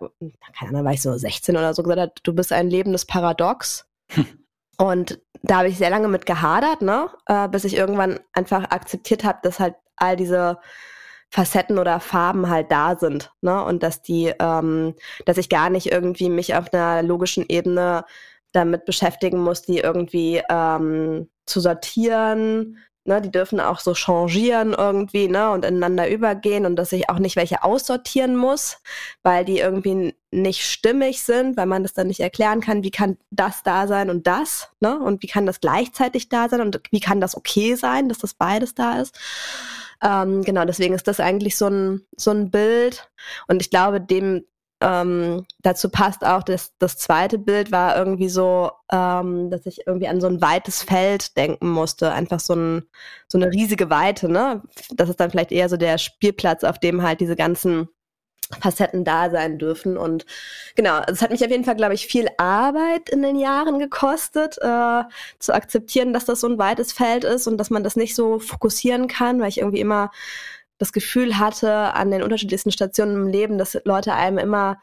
keine 0.58 0.70
Ahnung, 0.70 0.86
war 0.86 0.94
ich 0.94 1.02
so 1.02 1.16
16 1.18 1.56
oder 1.58 1.74
so, 1.74 1.84
gesagt 1.84 2.02
hat, 2.02 2.20
du 2.24 2.34
bist 2.34 2.52
ein 2.54 2.70
lebendes 2.70 3.06
Paradox. 3.06 3.86
Und 4.78 5.20
da 5.42 5.58
habe 5.58 5.68
ich 5.68 5.78
sehr 5.78 5.90
lange 5.90 6.08
mit 6.08 6.26
gehadert, 6.26 6.82
ne? 6.82 7.10
Äh, 7.26 7.50
bis 7.50 7.66
ich 7.66 7.76
irgendwann 7.76 8.20
einfach 8.32 8.72
akzeptiert 8.72 9.26
habe, 9.26 9.40
dass 9.44 9.60
halt 9.60 9.76
all 9.98 10.16
diese 10.16 10.58
Facetten 11.30 11.78
oder 11.78 12.00
Farben 12.00 12.50
halt 12.50 12.72
da 12.72 12.96
sind, 12.96 13.32
ne? 13.42 13.62
Und 13.64 13.84
dass 13.84 14.02
die, 14.02 14.34
ähm, 14.40 14.96
dass 15.26 15.38
ich 15.38 15.50
gar 15.50 15.70
nicht 15.70 15.92
irgendwie 15.92 16.30
mich 16.30 16.56
auf 16.56 16.74
einer 16.74 17.04
logischen 17.04 17.46
Ebene 17.50 18.06
damit 18.52 18.86
beschäftigen 18.86 19.40
muss, 19.40 19.62
die 19.62 19.80
irgendwie 19.80 20.42
ähm, 20.50 21.30
zu 21.46 21.60
sortieren, 21.60 22.78
Ne, 23.10 23.22
die 23.22 23.32
dürfen 23.32 23.60
auch 23.60 23.80
so 23.80 23.96
changieren 23.96 24.76
irgendwie, 24.78 25.30
ne, 25.30 25.50
und 25.50 25.66
ineinander 25.66 26.10
übergehen 26.10 26.68
und 26.68 26.76
dass 26.76 26.92
ich 26.92 27.10
auch 27.10 27.18
nicht 27.18 27.38
welche 27.38 27.64
aussortieren 27.64 28.36
muss, 28.36 28.78
weil 29.24 29.46
die 29.46 29.58
irgendwie 29.58 30.14
nicht 30.32 30.64
stimmig 30.64 31.24
sind, 31.24 31.58
weil 31.58 31.66
man 31.66 31.82
das 31.82 31.94
dann 31.94 32.06
nicht 32.08 32.20
erklären 32.20 32.62
kann, 32.62 32.84
wie 32.84 32.92
kann 32.92 33.18
das 33.32 33.64
da 33.64 33.88
sein 33.88 34.12
und 34.12 34.28
das, 34.28 34.70
ne, 34.80 35.00
und 35.00 35.24
wie 35.24 35.28
kann 35.28 35.48
das 35.48 35.60
gleichzeitig 35.60 36.30
da 36.30 36.50
sein 36.50 36.62
und 36.62 36.82
wie 36.92 37.00
kann 37.00 37.20
das 37.20 37.36
okay 37.36 37.74
sein, 37.74 38.10
dass 38.10 38.20
das 38.20 38.36
beides 38.36 38.76
da 38.76 39.00
ist. 39.00 39.18
Ähm, 40.04 40.44
genau, 40.44 40.66
deswegen 40.66 40.94
ist 40.94 41.08
das 41.08 41.20
eigentlich 41.20 41.58
so 41.58 41.68
ein, 41.68 42.06
so 42.16 42.30
ein 42.30 42.52
Bild. 42.52 43.10
Und 43.48 43.62
ich 43.62 43.72
glaube, 43.72 44.02
dem 44.02 44.46
ähm, 44.82 45.46
dazu 45.62 45.90
passt 45.90 46.26
auch, 46.26 46.44
dass 46.44 46.74
das 46.80 46.98
zweite 46.98 47.38
Bild 47.38 47.72
war 47.72 47.98
irgendwie 47.98 48.30
so, 48.30 48.72
ähm, 48.92 49.50
dass 49.50 49.66
ich 49.66 49.86
irgendwie 49.86 50.08
an 50.08 50.22
so 50.22 50.28
ein 50.28 50.42
weites 50.42 50.84
Feld 50.84 51.36
denken 51.36 51.70
musste. 51.70 52.12
Einfach 52.12 52.40
so, 52.40 52.54
ein, 52.56 52.84
so 53.28 53.38
eine 53.38 53.52
riesige 53.52 53.90
Weite, 53.90 54.30
ne? 54.30 54.64
Das 54.92 55.10
ist 55.10 55.20
dann 55.20 55.32
vielleicht 55.32 55.52
eher 55.52 55.70
so 55.70 55.78
der 55.78 55.98
Spielplatz, 55.98 56.64
auf 56.64 56.80
dem 56.80 57.04
halt 57.04 57.20
diese 57.20 57.36
ganzen 57.36 57.90
Facetten 58.62 59.04
da 59.04 59.30
sein 59.30 59.60
dürfen. 59.60 59.98
Und 59.98 60.26
genau, 60.76 61.02
es 61.08 61.22
hat 61.22 61.32
mich 61.32 61.44
auf 61.44 61.52
jeden 61.52 61.66
Fall, 61.66 61.76
glaube 61.76 61.94
ich, 61.94 62.08
viel 62.08 62.28
Arbeit 62.38 63.10
in 63.10 63.22
den 63.22 63.36
Jahren 63.38 63.80
gekostet, 63.80 64.58
äh, 64.60 65.04
zu 65.40 65.54
akzeptieren, 65.54 66.14
dass 66.14 66.26
das 66.26 66.42
so 66.42 66.48
ein 66.48 66.58
weites 66.58 66.94
Feld 66.94 67.26
ist 67.26 67.48
und 67.48 67.58
dass 67.58 67.70
man 67.70 67.84
das 67.84 67.96
nicht 67.96 68.16
so 68.16 68.40
fokussieren 68.40 69.08
kann, 69.08 69.40
weil 69.40 69.50
ich 69.50 69.60
irgendwie 69.60 69.82
immer 69.82 70.12
das 70.80 70.94
Gefühl 70.94 71.38
hatte 71.38 71.94
an 71.94 72.10
den 72.10 72.24
unterschiedlichsten 72.24 72.72
Stationen 72.72 73.16
im 73.16 73.28
Leben, 73.28 73.58
dass 73.58 73.78
Leute 73.84 74.14
einem 74.14 74.38
immer, 74.38 74.78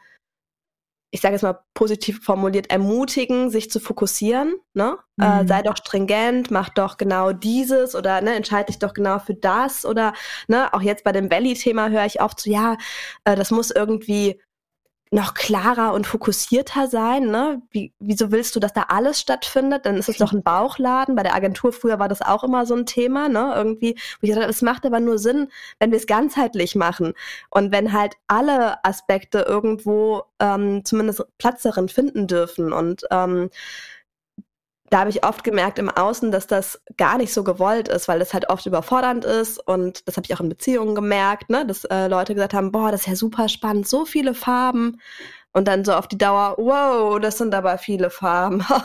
ich 1.11 1.21
sage 1.21 1.33
jetzt 1.33 1.41
mal 1.41 1.59
positiv 1.73 2.23
formuliert, 2.23 2.69
ermutigen, 2.69 3.49
sich 3.49 3.71
zu 3.71 3.79
fokussieren. 3.79 4.55
Ne? 4.73 4.97
Äh, 5.19 5.25
mhm. 5.25 5.45
Äh, 5.45 5.47
sei 5.47 5.61
doch 5.63 5.75
stringent, 5.75 6.51
mach 6.51 6.69
doch 6.69 6.97
genau 6.97 7.33
dieses 7.33 7.95
oder 7.95 8.21
ne, 8.21 8.35
entscheide 8.35 8.67
dich 8.67 8.79
doch 8.79 8.93
genau 8.93 9.19
für 9.19 9.33
das 9.33 9.85
oder 9.85 10.13
ne, 10.47 10.71
auch 10.73 10.81
jetzt 10.81 11.03
bei 11.03 11.11
dem 11.11 11.31
Valley-Thema 11.31 11.89
höre 11.89 12.05
ich 12.05 12.21
oft 12.21 12.39
so, 12.39 12.49
ja, 12.49 12.77
äh, 13.25 13.35
das 13.35 13.49
muss 13.49 13.71
irgendwie 13.71 14.39
noch 15.11 15.33
klarer 15.33 15.93
und 15.93 16.05
fokussierter 16.05 16.87
sein. 16.87 17.27
Ne? 17.27 17.61
Wie, 17.71 17.93
wieso 17.99 18.31
willst 18.31 18.55
du, 18.55 18.59
dass 18.59 18.73
da 18.73 18.85
alles 18.89 19.19
stattfindet? 19.19 19.85
Dann 19.85 19.95
ist 19.95 20.09
es 20.09 20.17
doch 20.17 20.33
ein 20.33 20.43
Bauchladen. 20.43 21.15
Bei 21.15 21.23
der 21.23 21.35
Agentur 21.35 21.71
früher 21.71 21.99
war 21.99 22.09
das 22.09 22.21
auch 22.21 22.43
immer 22.43 22.65
so 22.65 22.75
ein 22.75 22.85
Thema. 22.85 23.29
Ne? 23.29 23.53
Irgendwie, 23.55 23.97
ich 24.21 24.29
gesagt 24.29 24.49
es 24.49 24.61
macht 24.61 24.85
aber 24.85 24.99
nur 24.99 25.17
Sinn, 25.17 25.49
wenn 25.79 25.91
wir 25.91 25.97
es 25.97 26.07
ganzheitlich 26.07 26.75
machen 26.75 27.13
und 27.49 27.71
wenn 27.71 27.93
halt 27.93 28.15
alle 28.27 28.83
Aspekte 28.83 29.39
irgendwo 29.39 30.23
ähm, 30.39 30.83
zumindest 30.83 31.23
Platz 31.37 31.63
darin 31.63 31.89
finden 31.89 32.27
dürfen. 32.27 32.73
Und 32.73 33.03
ähm, 33.11 33.49
da 34.89 34.99
habe 34.99 35.09
ich 35.09 35.25
oft 35.25 35.43
gemerkt 35.43 35.79
im 35.79 35.89
Außen, 35.89 36.31
dass 36.31 36.47
das 36.47 36.81
gar 36.97 37.17
nicht 37.17 37.33
so 37.33 37.43
gewollt 37.43 37.87
ist, 37.87 38.07
weil 38.07 38.19
das 38.19 38.33
halt 38.33 38.49
oft 38.49 38.65
überfordernd 38.65 39.25
ist 39.25 39.59
und 39.67 40.07
das 40.07 40.17
habe 40.17 40.25
ich 40.25 40.33
auch 40.33 40.39
in 40.39 40.49
Beziehungen 40.49 40.95
gemerkt, 40.95 41.49
ne, 41.49 41.65
dass 41.65 41.83
äh, 41.85 42.07
Leute 42.07 42.33
gesagt 42.35 42.53
haben, 42.53 42.71
boah, 42.71 42.91
das 42.91 43.01
ist 43.01 43.07
ja 43.07 43.15
super 43.15 43.49
spannend, 43.49 43.87
so 43.87 44.05
viele 44.05 44.33
Farben 44.33 44.99
und 45.53 45.67
dann 45.67 45.83
so 45.83 45.93
auf 45.93 46.07
die 46.07 46.17
Dauer, 46.17 46.55
wow, 46.57 47.19
das 47.19 47.37
sind 47.37 47.53
aber 47.53 47.77
viele 47.77 48.09
Farben. 48.09 48.65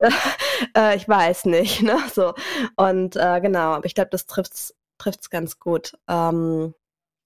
äh, 0.76 0.96
ich 0.96 1.08
weiß 1.08 1.46
nicht, 1.46 1.82
ne, 1.82 1.98
so 2.12 2.34
und 2.76 3.16
äh, 3.16 3.40
genau, 3.40 3.72
aber 3.72 3.86
ich 3.86 3.94
glaube, 3.94 4.10
das 4.10 4.26
trifft's 4.26 4.74
trifft's 4.98 5.30
ganz 5.30 5.58
gut. 5.58 5.94
Ähm, 6.08 6.74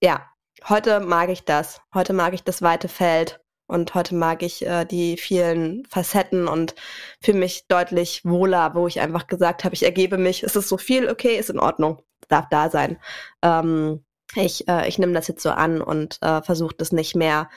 ja, 0.01 0.25
heute 0.69 1.01
mag 1.01 1.29
ich 1.29 1.45
das. 1.45 1.81
Heute 1.93 2.13
mag 2.13 2.33
ich 2.33 2.43
das 2.43 2.61
weite 2.61 2.87
Feld 2.87 3.39
und 3.67 3.93
heute 3.95 4.15
mag 4.15 4.43
ich 4.43 4.65
äh, 4.65 4.85
die 4.85 5.17
vielen 5.17 5.85
Facetten 5.85 6.47
und 6.47 6.75
fühle 7.21 7.39
mich 7.39 7.67
deutlich 7.67 8.23
wohler, 8.23 8.75
wo 8.75 8.87
ich 8.87 8.99
einfach 8.99 9.27
gesagt 9.27 9.63
habe, 9.63 9.75
ich 9.75 9.83
ergebe 9.83 10.17
mich, 10.17 10.43
es 10.43 10.55
ist 10.55 10.69
so 10.69 10.77
viel, 10.77 11.09
okay, 11.09 11.37
ist 11.37 11.49
in 11.49 11.59
Ordnung, 11.59 12.01
darf 12.27 12.45
da 12.49 12.69
sein. 12.69 12.97
Ähm, 13.41 14.03
ich 14.35 14.67
äh, 14.67 14.87
ich 14.87 14.99
nehme 14.99 15.13
das 15.13 15.27
jetzt 15.27 15.43
so 15.43 15.51
an 15.51 15.81
und 15.81 16.21
äh, 16.21 16.41
versuche 16.41 16.75
das 16.77 16.91
nicht 16.91 17.15
mehr 17.15 17.49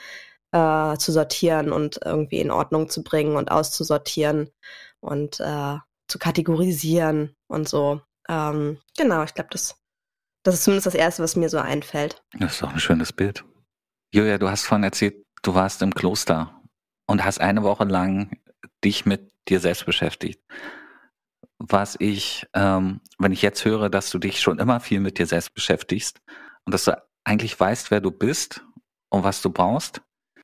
äh, 0.51 0.97
zu 0.97 1.11
sortieren 1.11 1.71
und 1.71 1.99
irgendwie 2.03 2.39
in 2.39 2.51
Ordnung 2.51 2.89
zu 2.89 3.03
bringen 3.03 3.35
und 3.35 3.51
auszusortieren 3.51 4.49
und 4.99 5.39
äh, 5.39 5.77
zu 6.07 6.19
kategorisieren 6.19 7.35
und 7.47 7.69
so. 7.69 8.01
Ähm, 8.27 8.79
genau, 8.97 9.23
ich 9.23 9.33
glaube, 9.33 9.49
das, 9.51 9.75
das 10.43 10.55
ist 10.55 10.63
zumindest 10.63 10.87
das 10.87 10.95
Erste, 10.95 11.23
was 11.23 11.35
mir 11.35 11.49
so 11.49 11.59
einfällt. 11.59 12.23
Das 12.39 12.55
ist 12.55 12.63
auch 12.63 12.73
ein 12.73 12.79
schönes 12.79 13.13
Bild. 13.13 13.43
Julia, 14.11 14.37
du 14.39 14.49
hast 14.49 14.65
vorhin 14.65 14.83
erzählt, 14.83 15.23
du 15.41 15.55
warst 15.55 15.81
im 15.81 15.93
Kloster 15.93 16.61
und 17.07 17.23
hast 17.23 17.41
eine 17.41 17.63
Woche 17.63 17.85
lang 17.85 18.37
dich 18.83 19.05
mit 19.05 19.31
dir 19.47 19.59
selbst 19.59 19.85
beschäftigt. 19.85 20.41
Was 21.57 21.95
ich, 21.99 22.47
ähm, 22.53 23.01
wenn 23.17 23.31
ich 23.31 23.41
jetzt 23.41 23.65
höre, 23.65 23.89
dass 23.89 24.09
du 24.09 24.19
dich 24.19 24.39
schon 24.39 24.59
immer 24.59 24.79
viel 24.79 24.99
mit 24.99 25.19
dir 25.19 25.25
selbst 25.25 25.53
beschäftigst 25.53 26.21
und 26.65 26.73
dass 26.73 26.85
du 26.85 27.01
eigentlich 27.23 27.59
weißt, 27.59 27.91
wer 27.91 27.99
du 27.99 28.11
bist 28.11 28.63
und 29.09 29.23
was 29.23 29.41
du 29.41 29.49
brauchst, 29.49 30.01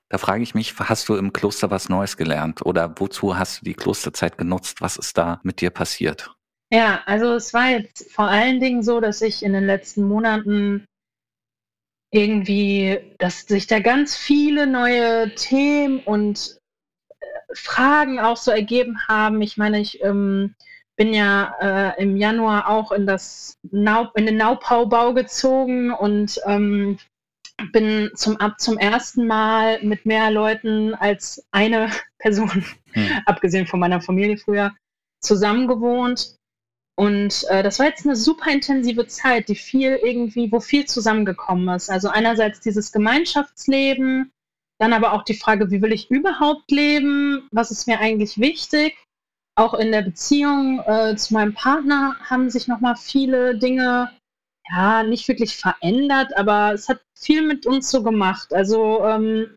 da 0.09 0.17
frage 0.17 0.43
ich 0.43 0.53
mich, 0.53 0.77
hast 0.77 1.09
du 1.09 1.15
im 1.15 1.33
Kloster 1.33 1.71
was 1.71 1.89
Neues 1.89 2.17
gelernt 2.17 2.65
oder 2.65 2.93
wozu 2.97 3.37
hast 3.37 3.61
du 3.61 3.65
die 3.65 3.73
Klosterzeit 3.73 4.37
genutzt? 4.37 4.81
Was 4.81 4.97
ist 4.97 5.17
da 5.17 5.39
mit 5.43 5.61
dir 5.61 5.71
passiert? 5.71 6.35
Ja, 6.71 7.01
also 7.05 7.33
es 7.33 7.53
war 7.53 7.69
jetzt 7.69 8.11
vor 8.11 8.25
allen 8.25 8.59
Dingen 8.59 8.83
so, 8.83 8.99
dass 8.99 9.21
ich 9.21 9.43
in 9.43 9.53
den 9.53 9.65
letzten 9.65 10.07
Monaten 10.07 10.85
irgendwie, 12.15 12.99
dass 13.17 13.41
sich 13.41 13.67
da 13.67 13.79
ganz 13.79 14.15
viele 14.15 14.67
neue 14.67 15.35
Themen 15.35 15.99
und 15.99 16.59
äh, 17.09 17.25
Fragen 17.53 18.19
auch 18.19 18.37
so 18.37 18.51
ergeben 18.51 18.97
haben. 19.07 19.41
Ich 19.41 19.57
meine, 19.57 19.81
ich 19.81 20.01
ähm, 20.01 20.55
bin 20.95 21.13
ja 21.13 21.55
äh, 21.59 22.01
im 22.01 22.15
Januar 22.15 22.69
auch 22.69 22.93
in 22.93 23.05
das 23.05 23.57
Nau 23.69 24.07
in 24.15 24.25
den 24.25 24.37
Naupaubau 24.37 25.13
gezogen 25.13 25.91
und 25.91 26.39
ähm, 26.45 26.97
bin 27.73 28.09
zum 28.15 28.37
ab 28.37 28.59
zum 28.59 28.77
ersten 28.77 29.27
Mal 29.27 29.83
mit 29.83 30.05
mehr 30.05 30.31
Leuten 30.31 30.93
als 30.93 31.45
eine 31.51 31.89
Person, 32.19 32.65
hm. 32.93 33.07
abgesehen 33.25 33.67
von 33.67 33.81
meiner 33.81 34.01
Familie 34.01 34.37
früher, 34.37 34.73
zusammengewohnt 35.19 36.37
und 36.97 37.43
äh, 37.49 37.61
das 37.61 37.79
war 37.79 37.87
jetzt 37.87 38.05
eine 38.05 38.15
super 38.15 38.51
intensive 38.51 39.05
Zeit, 39.07 39.49
die 39.49 39.55
viel 39.55 39.99
irgendwie, 40.01 40.51
wo 40.51 40.59
viel 40.61 40.85
zusammengekommen 40.85 41.67
ist. 41.75 41.89
Also 41.89 42.07
einerseits 42.09 42.61
dieses 42.61 42.91
Gemeinschaftsleben, 42.91 44.31
dann 44.79 44.93
aber 44.93 45.13
auch 45.13 45.23
die 45.23 45.33
Frage, 45.33 45.71
wie 45.71 45.81
will 45.81 45.91
ich 45.91 46.09
überhaupt 46.09 46.71
leben? 46.71 47.47
Was 47.51 47.71
ist 47.71 47.87
mir 47.87 47.99
eigentlich 47.99 48.39
wichtig? 48.39 48.95
Auch 49.57 49.73
in 49.73 49.91
der 49.91 50.03
Beziehung 50.03 50.79
äh, 50.85 51.15
zu 51.15 51.33
meinem 51.33 51.53
Partner 51.53 52.15
haben 52.21 52.49
sich 52.49 52.67
nochmal 52.67 52.95
viele 52.95 53.57
Dinge, 53.57 54.11
ja, 54.69 55.03
nicht 55.03 55.27
wirklich 55.27 55.55
verändert, 55.55 56.35
aber 56.37 56.73
es 56.73 56.89
hat 56.89 57.01
viel 57.17 57.41
mit 57.41 57.65
uns 57.65 57.91
so 57.91 58.03
gemacht. 58.03 58.53
Also, 58.53 59.05
ähm, 59.05 59.55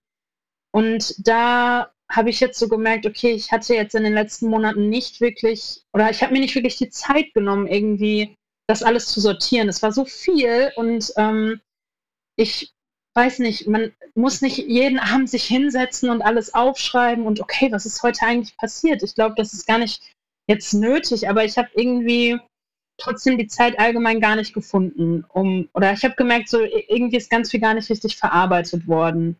und 0.72 1.26
da 1.26 1.92
habe 2.10 2.30
ich 2.30 2.40
jetzt 2.40 2.58
so 2.58 2.68
gemerkt, 2.68 3.06
okay, 3.06 3.32
ich 3.32 3.52
hatte 3.52 3.74
jetzt 3.74 3.94
in 3.94 4.04
den 4.04 4.14
letzten 4.14 4.48
Monaten 4.48 4.88
nicht 4.88 5.20
wirklich, 5.20 5.82
oder 5.92 6.10
ich 6.10 6.22
habe 6.22 6.32
mir 6.32 6.40
nicht 6.40 6.54
wirklich 6.54 6.76
die 6.76 6.88
Zeit 6.90 7.34
genommen, 7.34 7.66
irgendwie 7.66 8.34
das 8.66 8.82
alles 8.82 9.08
zu 9.08 9.20
sortieren. 9.20 9.68
Es 9.68 9.82
war 9.82 9.92
so 9.92 10.04
viel 10.04 10.72
und 10.76 11.12
ähm, 11.16 11.60
ich 12.36 12.72
weiß 13.14 13.40
nicht, 13.40 13.66
man 13.66 13.92
muss 14.14 14.42
nicht 14.42 14.58
jeden 14.58 14.98
Abend 14.98 15.28
sich 15.28 15.44
hinsetzen 15.44 16.10
und 16.10 16.22
alles 16.22 16.54
aufschreiben 16.54 17.26
und 17.26 17.40
okay, 17.40 17.72
was 17.72 17.86
ist 17.86 18.02
heute 18.02 18.24
eigentlich 18.24 18.56
passiert? 18.56 19.02
Ich 19.02 19.14
glaube, 19.14 19.34
das 19.36 19.52
ist 19.52 19.66
gar 19.66 19.78
nicht 19.78 20.02
jetzt 20.48 20.72
nötig, 20.72 21.28
aber 21.28 21.44
ich 21.44 21.58
habe 21.58 21.68
irgendwie 21.74 22.38
trotzdem 22.98 23.38
die 23.38 23.46
Zeit 23.46 23.78
allgemein 23.78 24.20
gar 24.20 24.36
nicht 24.36 24.54
gefunden, 24.54 25.24
um 25.28 25.68
oder 25.74 25.92
ich 25.92 26.04
habe 26.04 26.14
gemerkt, 26.16 26.48
so 26.48 26.60
irgendwie 26.62 27.16
ist 27.16 27.30
ganz 27.30 27.50
viel 27.50 27.60
gar 27.60 27.74
nicht 27.74 27.90
richtig 27.90 28.16
verarbeitet 28.16 28.86
worden. 28.86 29.36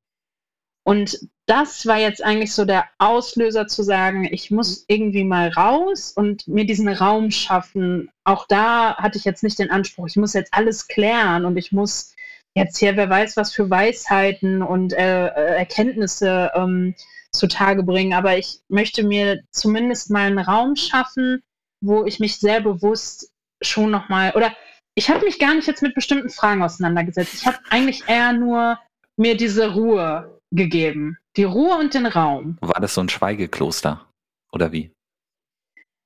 Und 0.85 1.28
das 1.49 1.87
war 1.87 1.99
jetzt 1.99 2.23
eigentlich 2.23 2.53
so 2.53 2.67
der 2.67 2.85
Auslöser 2.99 3.67
zu 3.67 3.83
sagen, 3.83 4.29
ich 4.31 4.51
muss 4.51 4.85
irgendwie 4.87 5.25
mal 5.25 5.49
raus 5.49 6.13
und 6.15 6.47
mir 6.47 6.67
diesen 6.67 6.89
Raum 6.89 7.31
schaffen. 7.31 8.11
Auch 8.25 8.47
da 8.47 8.97
hatte 8.99 9.17
ich 9.17 9.25
jetzt 9.25 9.43
nicht 9.43 9.59
den 9.59 9.71
Anspruch, 9.71 10.07
ich 10.07 10.17
muss 10.17 10.35
jetzt 10.35 10.53
alles 10.53 10.89
klären 10.89 11.47
und 11.47 11.57
ich 11.57 11.73
muss 11.73 12.15
jetzt 12.55 12.77
hier, 12.79 12.97
wer 12.97 13.09
weiß, 13.09 13.39
was 13.39 13.55
für 13.55 13.71
Weisheiten 13.71 14.63
und 14.63 14.93
äh, 14.93 15.29
äh 15.29 15.57
Erkenntnisse 15.57 16.51
ähm, 16.55 16.95
zutage 17.33 17.83
bringen. 17.83 18.13
Aber 18.13 18.37
ich 18.37 18.61
möchte 18.69 19.03
mir 19.03 19.43
zumindest 19.51 20.11
mal 20.11 20.27
einen 20.27 20.39
Raum 20.39 20.77
schaffen, 20.77 21.43
wo 21.81 22.05
ich 22.05 22.21
mich 22.21 22.39
sehr 22.39 22.61
bewusst 22.61 23.33
schon 23.63 23.91
nochmal, 23.91 24.33
oder 24.35 24.53
ich 24.95 25.09
habe 25.09 25.25
mich 25.25 25.39
gar 25.39 25.55
nicht 25.55 25.67
jetzt 25.67 25.83
mit 25.83 25.95
bestimmten 25.95 26.29
Fragen 26.29 26.63
auseinandergesetzt. 26.63 27.35
Ich 27.35 27.47
habe 27.47 27.59
eigentlich 27.71 28.07
eher 28.07 28.35
nur 28.35 28.79
mir 29.17 29.37
diese 29.37 29.73
Ruhe 29.75 30.38
gegeben. 30.51 31.19
Die 31.37 31.45
Ruhe 31.45 31.77
und 31.77 31.95
den 31.95 32.07
Raum. 32.07 32.59
War 32.61 32.81
das 32.81 32.95
so 32.95 33.01
ein 33.01 33.09
Schweigekloster? 33.09 34.07
Oder 34.53 34.73
wie? 34.73 34.91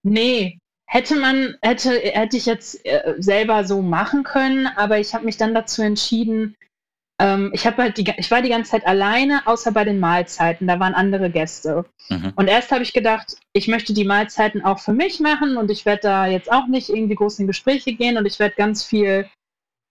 Nee. 0.03 0.59
hätte 0.87 1.17
man, 1.17 1.57
hätte, 1.63 1.91
hätte 1.91 2.37
ich 2.37 2.47
jetzt 2.47 2.85
äh, 2.85 3.15
selber 3.19 3.65
so 3.65 3.83
machen 3.83 4.25
können, 4.25 4.67
aber 4.67 4.99
ich 4.99 5.15
habe 5.15 5.25
mich 5.25 5.37
dann 5.37 5.55
dazu 5.55 5.81
entschieden, 5.81 6.57
ähm, 7.21 7.51
ich 7.55 7.67
habe 7.67 7.83
halt 7.83 7.97
die, 7.99 8.13
ich 8.17 8.31
war 8.31 8.43
die 8.43 8.49
ganze 8.49 8.73
Zeit 8.73 8.87
alleine, 8.87 9.47
außer 9.47 9.71
bei 9.71 9.85
den 9.85 10.01
Mahlzeiten, 10.01 10.67
da 10.67 10.81
waren 10.81 10.95
andere 10.95 11.31
Gäste. 11.31 11.85
Mhm. 12.09 12.33
Und 12.35 12.49
erst 12.49 12.73
habe 12.73 12.83
ich 12.83 12.93
gedacht, 12.93 13.37
ich 13.53 13.69
möchte 13.69 13.95
die 13.95 14.05
Mahlzeiten 14.05 14.65
auch 14.65 14.81
für 14.81 14.93
mich 14.93 15.21
machen 15.21 15.57
und 15.57 15.71
ich 15.71 15.87
werde 15.87 16.03
da 16.03 16.27
jetzt 16.27 16.51
auch 16.51 16.67
nicht 16.67 16.89
irgendwie 16.89 17.15
groß 17.15 17.39
in 17.39 17.47
Gespräche 17.47 17.95
gehen 17.95 18.17
und 18.17 18.27
ich 18.27 18.39
werde 18.39 18.57
ganz 18.57 18.85
viel, 18.85 19.31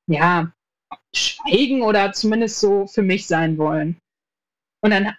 ja, 0.07 0.51
schweigen 1.15 1.83
oder 1.83 2.11
zumindest 2.11 2.59
so 2.59 2.85
für 2.85 3.01
mich 3.01 3.27
sein 3.27 3.57
wollen. 3.57 3.97
Und 4.81 4.91
dann 4.91 5.15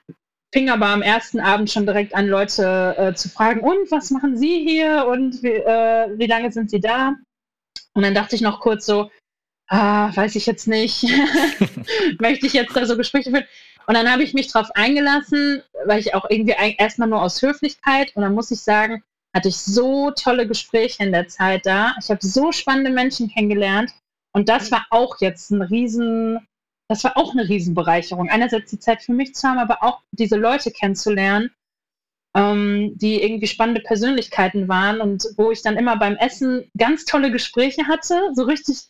fing 0.52 0.68
aber 0.68 0.86
am 0.86 1.02
ersten 1.02 1.40
Abend 1.40 1.70
schon 1.70 1.86
direkt 1.86 2.14
an, 2.14 2.26
Leute 2.26 2.94
äh, 2.98 3.14
zu 3.14 3.28
fragen, 3.28 3.60
und 3.60 3.90
was 3.90 4.10
machen 4.10 4.36
Sie 4.36 4.64
hier 4.66 5.06
und 5.06 5.42
wie, 5.42 5.48
äh, 5.48 6.18
wie 6.18 6.26
lange 6.26 6.52
sind 6.52 6.70
Sie 6.70 6.80
da? 6.80 7.14
Und 7.94 8.02
dann 8.02 8.14
dachte 8.14 8.34
ich 8.34 8.42
noch 8.42 8.60
kurz 8.60 8.86
so, 8.86 9.10
ah, 9.68 10.14
weiß 10.14 10.36
ich 10.36 10.46
jetzt 10.46 10.68
nicht, 10.68 11.04
möchte 12.20 12.46
ich 12.46 12.52
jetzt 12.52 12.76
da 12.76 12.84
so 12.86 12.96
Gespräche 12.96 13.30
führen? 13.30 13.46
Und 13.86 13.94
dann 13.94 14.10
habe 14.10 14.22
ich 14.22 14.34
mich 14.34 14.52
darauf 14.52 14.70
eingelassen, 14.74 15.62
weil 15.86 16.00
ich 16.00 16.14
auch 16.14 16.28
irgendwie 16.28 16.54
erstmal 16.78 17.08
nur 17.08 17.22
aus 17.22 17.42
Höflichkeit 17.42 18.14
und 18.14 18.22
dann 18.22 18.34
muss 18.34 18.50
ich 18.50 18.60
sagen, 18.60 19.02
hatte 19.34 19.48
ich 19.48 19.56
so 19.56 20.10
tolle 20.10 20.46
Gespräche 20.46 21.02
in 21.02 21.12
der 21.12 21.28
Zeit 21.28 21.66
da. 21.66 21.94
Ich 22.00 22.10
habe 22.10 22.24
so 22.24 22.52
spannende 22.52 22.90
Menschen 22.90 23.28
kennengelernt 23.28 23.92
und 24.34 24.48
das 24.48 24.70
war 24.70 24.86
auch 24.90 25.20
jetzt 25.20 25.50
ein 25.50 25.62
riesen 25.62 26.46
das 26.92 27.04
war 27.04 27.16
auch 27.16 27.32
eine 27.32 27.48
Riesenbereicherung. 27.48 28.28
Einerseits 28.28 28.70
die 28.70 28.78
Zeit 28.78 29.02
für 29.02 29.14
mich 29.14 29.34
zu 29.34 29.48
haben, 29.48 29.58
aber 29.58 29.82
auch 29.82 30.02
diese 30.10 30.36
Leute 30.36 30.70
kennenzulernen, 30.70 31.50
ähm, 32.36 32.92
die 32.96 33.22
irgendwie 33.22 33.46
spannende 33.46 33.80
Persönlichkeiten 33.80 34.68
waren 34.68 35.00
und 35.00 35.26
wo 35.38 35.50
ich 35.50 35.62
dann 35.62 35.78
immer 35.78 35.96
beim 35.96 36.16
Essen 36.16 36.70
ganz 36.76 37.06
tolle 37.06 37.32
Gespräche 37.32 37.88
hatte, 37.88 38.30
so 38.34 38.42
richtig, 38.44 38.88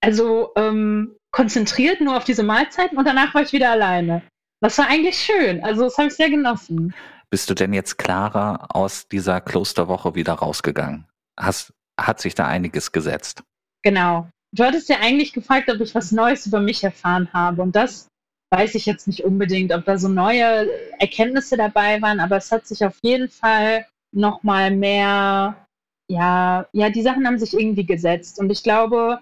also 0.00 0.50
ähm, 0.56 1.16
konzentriert 1.30 2.00
nur 2.00 2.16
auf 2.16 2.24
diese 2.24 2.42
Mahlzeiten 2.42 2.98
und 2.98 3.04
danach 3.04 3.32
war 3.32 3.42
ich 3.42 3.52
wieder 3.52 3.70
alleine. 3.70 4.22
Das 4.60 4.76
war 4.78 4.88
eigentlich 4.88 5.16
schön. 5.16 5.62
Also 5.62 5.84
das 5.84 5.96
habe 5.98 6.08
ich 6.08 6.14
sehr 6.14 6.30
genossen. 6.30 6.92
Bist 7.30 7.48
du 7.48 7.54
denn 7.54 7.72
jetzt 7.72 7.96
klarer 7.96 8.66
aus 8.74 9.06
dieser 9.06 9.40
Klosterwoche 9.40 10.16
wieder 10.16 10.32
rausgegangen? 10.32 11.06
Hast, 11.38 11.72
hat 11.96 12.20
sich 12.20 12.34
da 12.34 12.48
einiges 12.48 12.90
gesetzt? 12.90 13.44
Genau 13.82 14.28
du 14.52 14.64
hattest 14.64 14.88
ja 14.88 14.98
eigentlich 15.00 15.32
gefragt, 15.32 15.70
ob 15.70 15.80
ich 15.80 15.94
was 15.94 16.12
Neues 16.12 16.46
über 16.46 16.60
mich 16.60 16.82
erfahren 16.84 17.32
habe. 17.32 17.62
Und 17.62 17.76
das 17.76 18.08
weiß 18.52 18.74
ich 18.74 18.86
jetzt 18.86 19.06
nicht 19.06 19.24
unbedingt, 19.24 19.72
ob 19.72 19.84
da 19.84 19.96
so 19.96 20.08
neue 20.08 20.68
Erkenntnisse 20.98 21.56
dabei 21.56 22.02
waren, 22.02 22.20
aber 22.20 22.36
es 22.36 22.50
hat 22.50 22.66
sich 22.66 22.84
auf 22.84 22.98
jeden 23.02 23.28
Fall 23.28 23.86
nochmal 24.12 24.72
mehr, 24.72 25.66
ja, 26.10 26.68
ja, 26.72 26.90
die 26.90 27.02
Sachen 27.02 27.26
haben 27.26 27.38
sich 27.38 27.54
irgendwie 27.54 27.86
gesetzt. 27.86 28.40
Und 28.40 28.50
ich 28.50 28.62
glaube, 28.62 29.20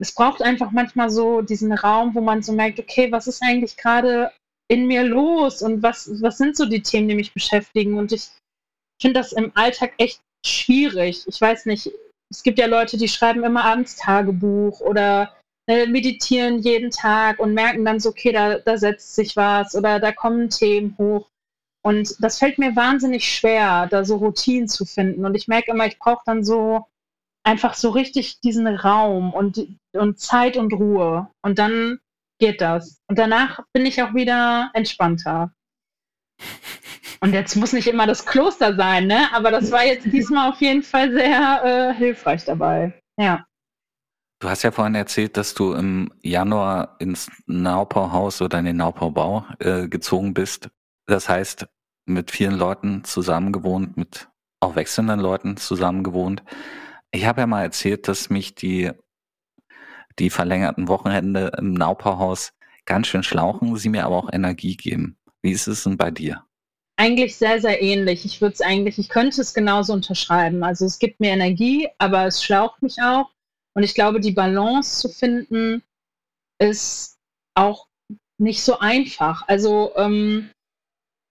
es 0.00 0.14
braucht 0.14 0.42
einfach 0.42 0.70
manchmal 0.70 1.10
so 1.10 1.42
diesen 1.42 1.72
Raum, 1.72 2.14
wo 2.14 2.20
man 2.20 2.42
so 2.42 2.52
merkt, 2.52 2.80
okay, 2.80 3.12
was 3.12 3.26
ist 3.26 3.42
eigentlich 3.42 3.76
gerade 3.76 4.32
in 4.68 4.86
mir 4.86 5.04
los 5.04 5.60
und 5.60 5.82
was, 5.82 6.22
was 6.22 6.38
sind 6.38 6.56
so 6.56 6.64
die 6.64 6.82
Themen, 6.82 7.08
die 7.08 7.14
mich 7.14 7.34
beschäftigen? 7.34 7.98
Und 7.98 8.12
ich 8.12 8.30
finde 9.00 9.20
das 9.20 9.32
im 9.32 9.52
Alltag 9.54 9.92
echt 9.98 10.20
schwierig. 10.44 11.24
Ich 11.26 11.38
weiß 11.38 11.66
nicht, 11.66 11.90
es 12.32 12.42
gibt 12.42 12.58
ja 12.58 12.66
Leute, 12.66 12.96
die 12.96 13.08
schreiben 13.08 13.44
immer 13.44 13.64
abends 13.64 13.96
Tagebuch 13.96 14.80
oder 14.80 15.34
äh, 15.68 15.86
meditieren 15.86 16.60
jeden 16.60 16.90
Tag 16.90 17.38
und 17.38 17.54
merken 17.54 17.84
dann 17.84 18.00
so, 18.00 18.08
okay, 18.08 18.32
da, 18.32 18.58
da 18.58 18.78
setzt 18.78 19.14
sich 19.14 19.36
was 19.36 19.76
oder 19.76 20.00
da 20.00 20.12
kommen 20.12 20.48
Themen 20.48 20.96
hoch. 20.98 21.28
Und 21.84 22.16
das 22.20 22.38
fällt 22.38 22.58
mir 22.58 22.74
wahnsinnig 22.74 23.28
schwer, 23.32 23.86
da 23.88 24.04
so 24.04 24.16
Routinen 24.16 24.68
zu 24.68 24.84
finden. 24.84 25.26
Und 25.26 25.34
ich 25.34 25.48
merke 25.48 25.72
immer, 25.72 25.86
ich 25.86 25.98
brauche 25.98 26.22
dann 26.24 26.44
so 26.44 26.86
einfach 27.44 27.74
so 27.74 27.90
richtig 27.90 28.40
diesen 28.40 28.66
Raum 28.66 29.34
und, 29.34 29.66
und 29.92 30.18
Zeit 30.18 30.56
und 30.56 30.72
Ruhe. 30.72 31.28
Und 31.42 31.58
dann 31.58 31.98
geht 32.38 32.60
das. 32.60 33.00
Und 33.08 33.18
danach 33.18 33.60
bin 33.72 33.84
ich 33.84 34.02
auch 34.02 34.14
wieder 34.14 34.70
entspannter. 34.74 35.52
Und 37.20 37.32
jetzt 37.32 37.56
muss 37.56 37.72
nicht 37.72 37.88
immer 37.88 38.06
das 38.06 38.26
Kloster 38.26 38.74
sein, 38.74 39.06
ne? 39.06 39.28
Aber 39.32 39.50
das 39.50 39.70
war 39.70 39.84
jetzt 39.84 40.06
diesmal 40.06 40.50
auf 40.50 40.60
jeden 40.60 40.82
Fall 40.82 41.12
sehr 41.12 41.62
äh, 41.64 41.94
hilfreich 41.94 42.44
dabei. 42.44 43.00
Ja. 43.18 43.44
Du 44.40 44.48
hast 44.48 44.62
ja 44.62 44.72
vorhin 44.72 44.94
erzählt, 44.94 45.36
dass 45.36 45.54
du 45.54 45.72
im 45.74 46.12
Januar 46.22 46.96
ins 46.98 47.30
Naupauhaus 47.46 48.42
oder 48.42 48.58
in 48.58 48.64
den 48.64 48.76
Naupaubau 48.76 49.46
äh, 49.60 49.88
gezogen 49.88 50.34
bist. 50.34 50.68
Das 51.06 51.28
heißt, 51.28 51.66
mit 52.06 52.30
vielen 52.30 52.54
Leuten 52.54 53.04
zusammengewohnt, 53.04 53.96
mit 53.96 54.28
auch 54.60 54.74
wechselnden 54.74 55.20
Leuten 55.20 55.56
zusammengewohnt. 55.56 56.42
Ich 57.12 57.26
habe 57.26 57.40
ja 57.40 57.46
mal 57.46 57.62
erzählt, 57.62 58.08
dass 58.08 58.30
mich 58.30 58.54
die, 58.54 58.90
die 60.18 60.30
verlängerten 60.30 60.88
Wochenende 60.88 61.52
im 61.58 61.74
Naupauhaus 61.74 62.52
ganz 62.84 63.06
schön 63.06 63.22
schlauchen, 63.22 63.76
sie 63.76 63.88
mir 63.88 64.04
aber 64.04 64.16
auch 64.16 64.32
Energie 64.32 64.76
geben. 64.76 65.18
Wie 65.42 65.52
ist 65.52 65.66
es 65.66 65.84
denn 65.84 65.96
bei 65.96 66.10
dir? 66.10 66.44
Eigentlich 66.96 67.36
sehr, 67.36 67.60
sehr 67.60 67.82
ähnlich. 67.82 68.24
Ich 68.24 68.40
würde 68.40 68.54
es 68.54 68.60
eigentlich, 68.60 68.98
ich 68.98 69.08
könnte 69.08 69.40
es 69.40 69.54
genauso 69.54 69.92
unterschreiben. 69.92 70.62
Also 70.62 70.84
es 70.84 70.98
gibt 70.98 71.20
mir 71.20 71.30
Energie, 71.30 71.88
aber 71.98 72.26
es 72.26 72.42
schlaucht 72.42 72.82
mich 72.82 73.00
auch. 73.02 73.30
Und 73.74 73.82
ich 73.82 73.94
glaube, 73.94 74.20
die 74.20 74.32
Balance 74.32 75.00
zu 75.00 75.08
finden 75.08 75.82
ist 76.60 77.18
auch 77.54 77.88
nicht 78.38 78.62
so 78.62 78.78
einfach. 78.78 79.48
Also 79.48 79.92
ähm, 79.96 80.50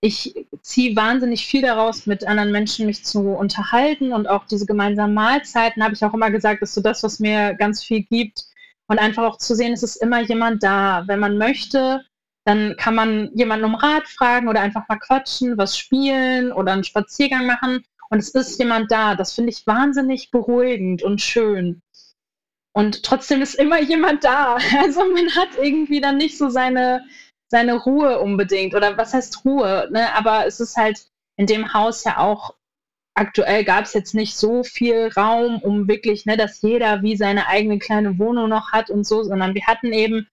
ich 0.02 0.47
ziehe 0.62 0.95
wahnsinnig 0.95 1.45
viel 1.45 1.62
daraus, 1.62 2.08
mit 2.08 2.26
anderen 2.26 2.52
Menschen 2.52 2.88
mich 2.88 3.06
zu 3.06 3.19
unterhalten 3.30 4.13
und 4.13 4.28
auch 4.28 4.45
diese 4.45 4.65
gemeinsamen 4.65 5.13
Mahlzeiten, 5.13 5.84
habe 5.84 5.93
ich 5.93 6.04
auch 6.04 6.13
immer 6.13 6.32
gesagt, 6.32 6.63
ist 6.63 6.74
so 6.74 6.82
das, 6.82 7.04
was 7.04 7.19
mir 7.19 7.54
ganz 7.54 7.84
viel 7.84 8.04
gibt. 8.04 8.45
Und 8.88 9.00
einfach 9.00 9.24
auch 9.24 9.38
zu 9.38 9.56
sehen, 9.56 9.71
es 9.71 9.84
ist 9.84 9.97
immer 9.97 10.21
jemand 10.21 10.63
da. 10.63 11.04
Wenn 11.08 11.19
man 11.19 11.38
möchte, 11.38 12.04
dann 12.45 12.75
kann 12.77 12.95
man 12.95 13.30
jemanden 13.34 13.65
um 13.65 13.75
Rat 13.75 14.08
fragen 14.08 14.47
oder 14.47 14.62
einfach 14.62 14.88
mal 14.88 14.97
quatschen, 14.97 15.58
was 15.58 15.77
spielen 15.77 16.51
oder 16.51 16.73
einen 16.73 16.84
Spaziergang 16.84 17.45
machen. 17.45 17.84
Und 18.10 18.19
es 18.19 18.30
ist 18.30 18.60
jemand 18.60 18.91
da. 18.91 19.15
Das 19.15 19.34
finde 19.34 19.51
ich 19.51 19.67
wahnsinnig 19.67 20.32
beruhigend 20.32 21.04
und 21.04 21.21
schön. 21.21 21.82
Und 22.73 23.04
trotzdem 23.04 23.41
ist 23.41 23.56
immer 23.56 23.80
jemand 23.82 24.23
da. 24.23 24.58
Also 24.82 25.01
man 25.01 25.36
hat 25.36 25.49
irgendwie 25.62 26.01
dann 26.01 26.17
nicht 26.17 26.38
so 26.38 26.49
seine, 26.49 27.06
seine 27.49 27.75
Ruhe 27.75 28.19
unbedingt. 28.19 28.73
Oder 28.75 28.97
was 28.97 29.13
heißt 29.13 29.45
Ruhe? 29.45 29.88
Ne? 29.91 30.13
Aber 30.13 30.45
es 30.47 30.60
ist 30.60 30.77
halt 30.77 31.06
in 31.38 31.45
dem 31.45 31.73
Haus 31.73 32.04
ja 32.04 32.17
auch, 32.17 32.56
aktuell 33.13 33.63
gab 33.65 33.86
es 33.86 33.93
jetzt 33.93 34.15
nicht 34.15 34.36
so 34.36 34.63
viel 34.63 35.10
Raum, 35.15 35.62
um 35.62 35.88
wirklich, 35.88 36.25
ne, 36.25 36.38
dass 36.38 36.62
jeder 36.62 37.01
wie 37.01 37.17
seine 37.17 37.47
eigene 37.47 37.77
kleine 37.77 38.17
Wohnung 38.19 38.49
noch 38.49 38.71
hat 38.71 38.89
und 38.89 39.06
so, 39.06 39.23
sondern 39.23 39.54
wir 39.54 39.67
hatten 39.67 39.91
eben 39.91 40.27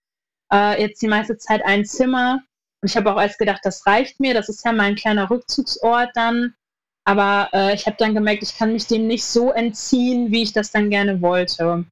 äh, 0.52 0.80
jetzt 0.80 1.02
die 1.02 1.08
meiste 1.08 1.36
Zeit 1.36 1.64
ein 1.64 1.84
Zimmer. 1.84 2.42
Und 2.80 2.90
ich 2.90 2.96
habe 2.96 3.12
auch 3.12 3.20
erst 3.20 3.38
gedacht, 3.38 3.60
das 3.64 3.86
reicht 3.86 4.20
mir. 4.20 4.34
Das 4.34 4.48
ist 4.48 4.64
ja 4.64 4.72
mein 4.72 4.94
kleiner 4.94 5.30
Rückzugsort 5.30 6.10
dann. 6.14 6.54
Aber 7.04 7.48
äh, 7.52 7.74
ich 7.74 7.86
habe 7.86 7.96
dann 7.98 8.14
gemerkt, 8.14 8.42
ich 8.42 8.56
kann 8.56 8.72
mich 8.72 8.86
dem 8.86 9.06
nicht 9.06 9.24
so 9.24 9.50
entziehen, 9.50 10.30
wie 10.30 10.42
ich 10.42 10.52
das 10.52 10.70
dann 10.70 10.90
gerne 10.90 11.22
wollte. 11.22 11.86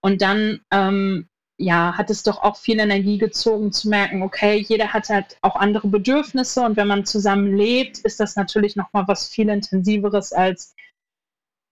Und 0.00 0.22
dann, 0.22 0.60
ähm, 0.70 1.28
ja, 1.58 1.96
hat 1.96 2.10
es 2.10 2.22
doch 2.22 2.42
auch 2.42 2.56
viel 2.56 2.78
Energie 2.78 3.18
gezogen 3.18 3.72
zu 3.72 3.88
merken, 3.88 4.22
okay, 4.22 4.58
jeder 4.58 4.92
hat 4.92 5.08
halt 5.08 5.38
auch 5.40 5.56
andere 5.56 5.88
Bedürfnisse 5.88 6.62
und 6.62 6.76
wenn 6.76 6.88
man 6.88 7.06
zusammen 7.06 7.56
lebt, 7.56 7.98
ist 8.00 8.20
das 8.20 8.36
natürlich 8.36 8.76
nochmal 8.76 9.08
was 9.08 9.28
viel 9.28 9.48
intensiveres 9.48 10.32
als 10.32 10.73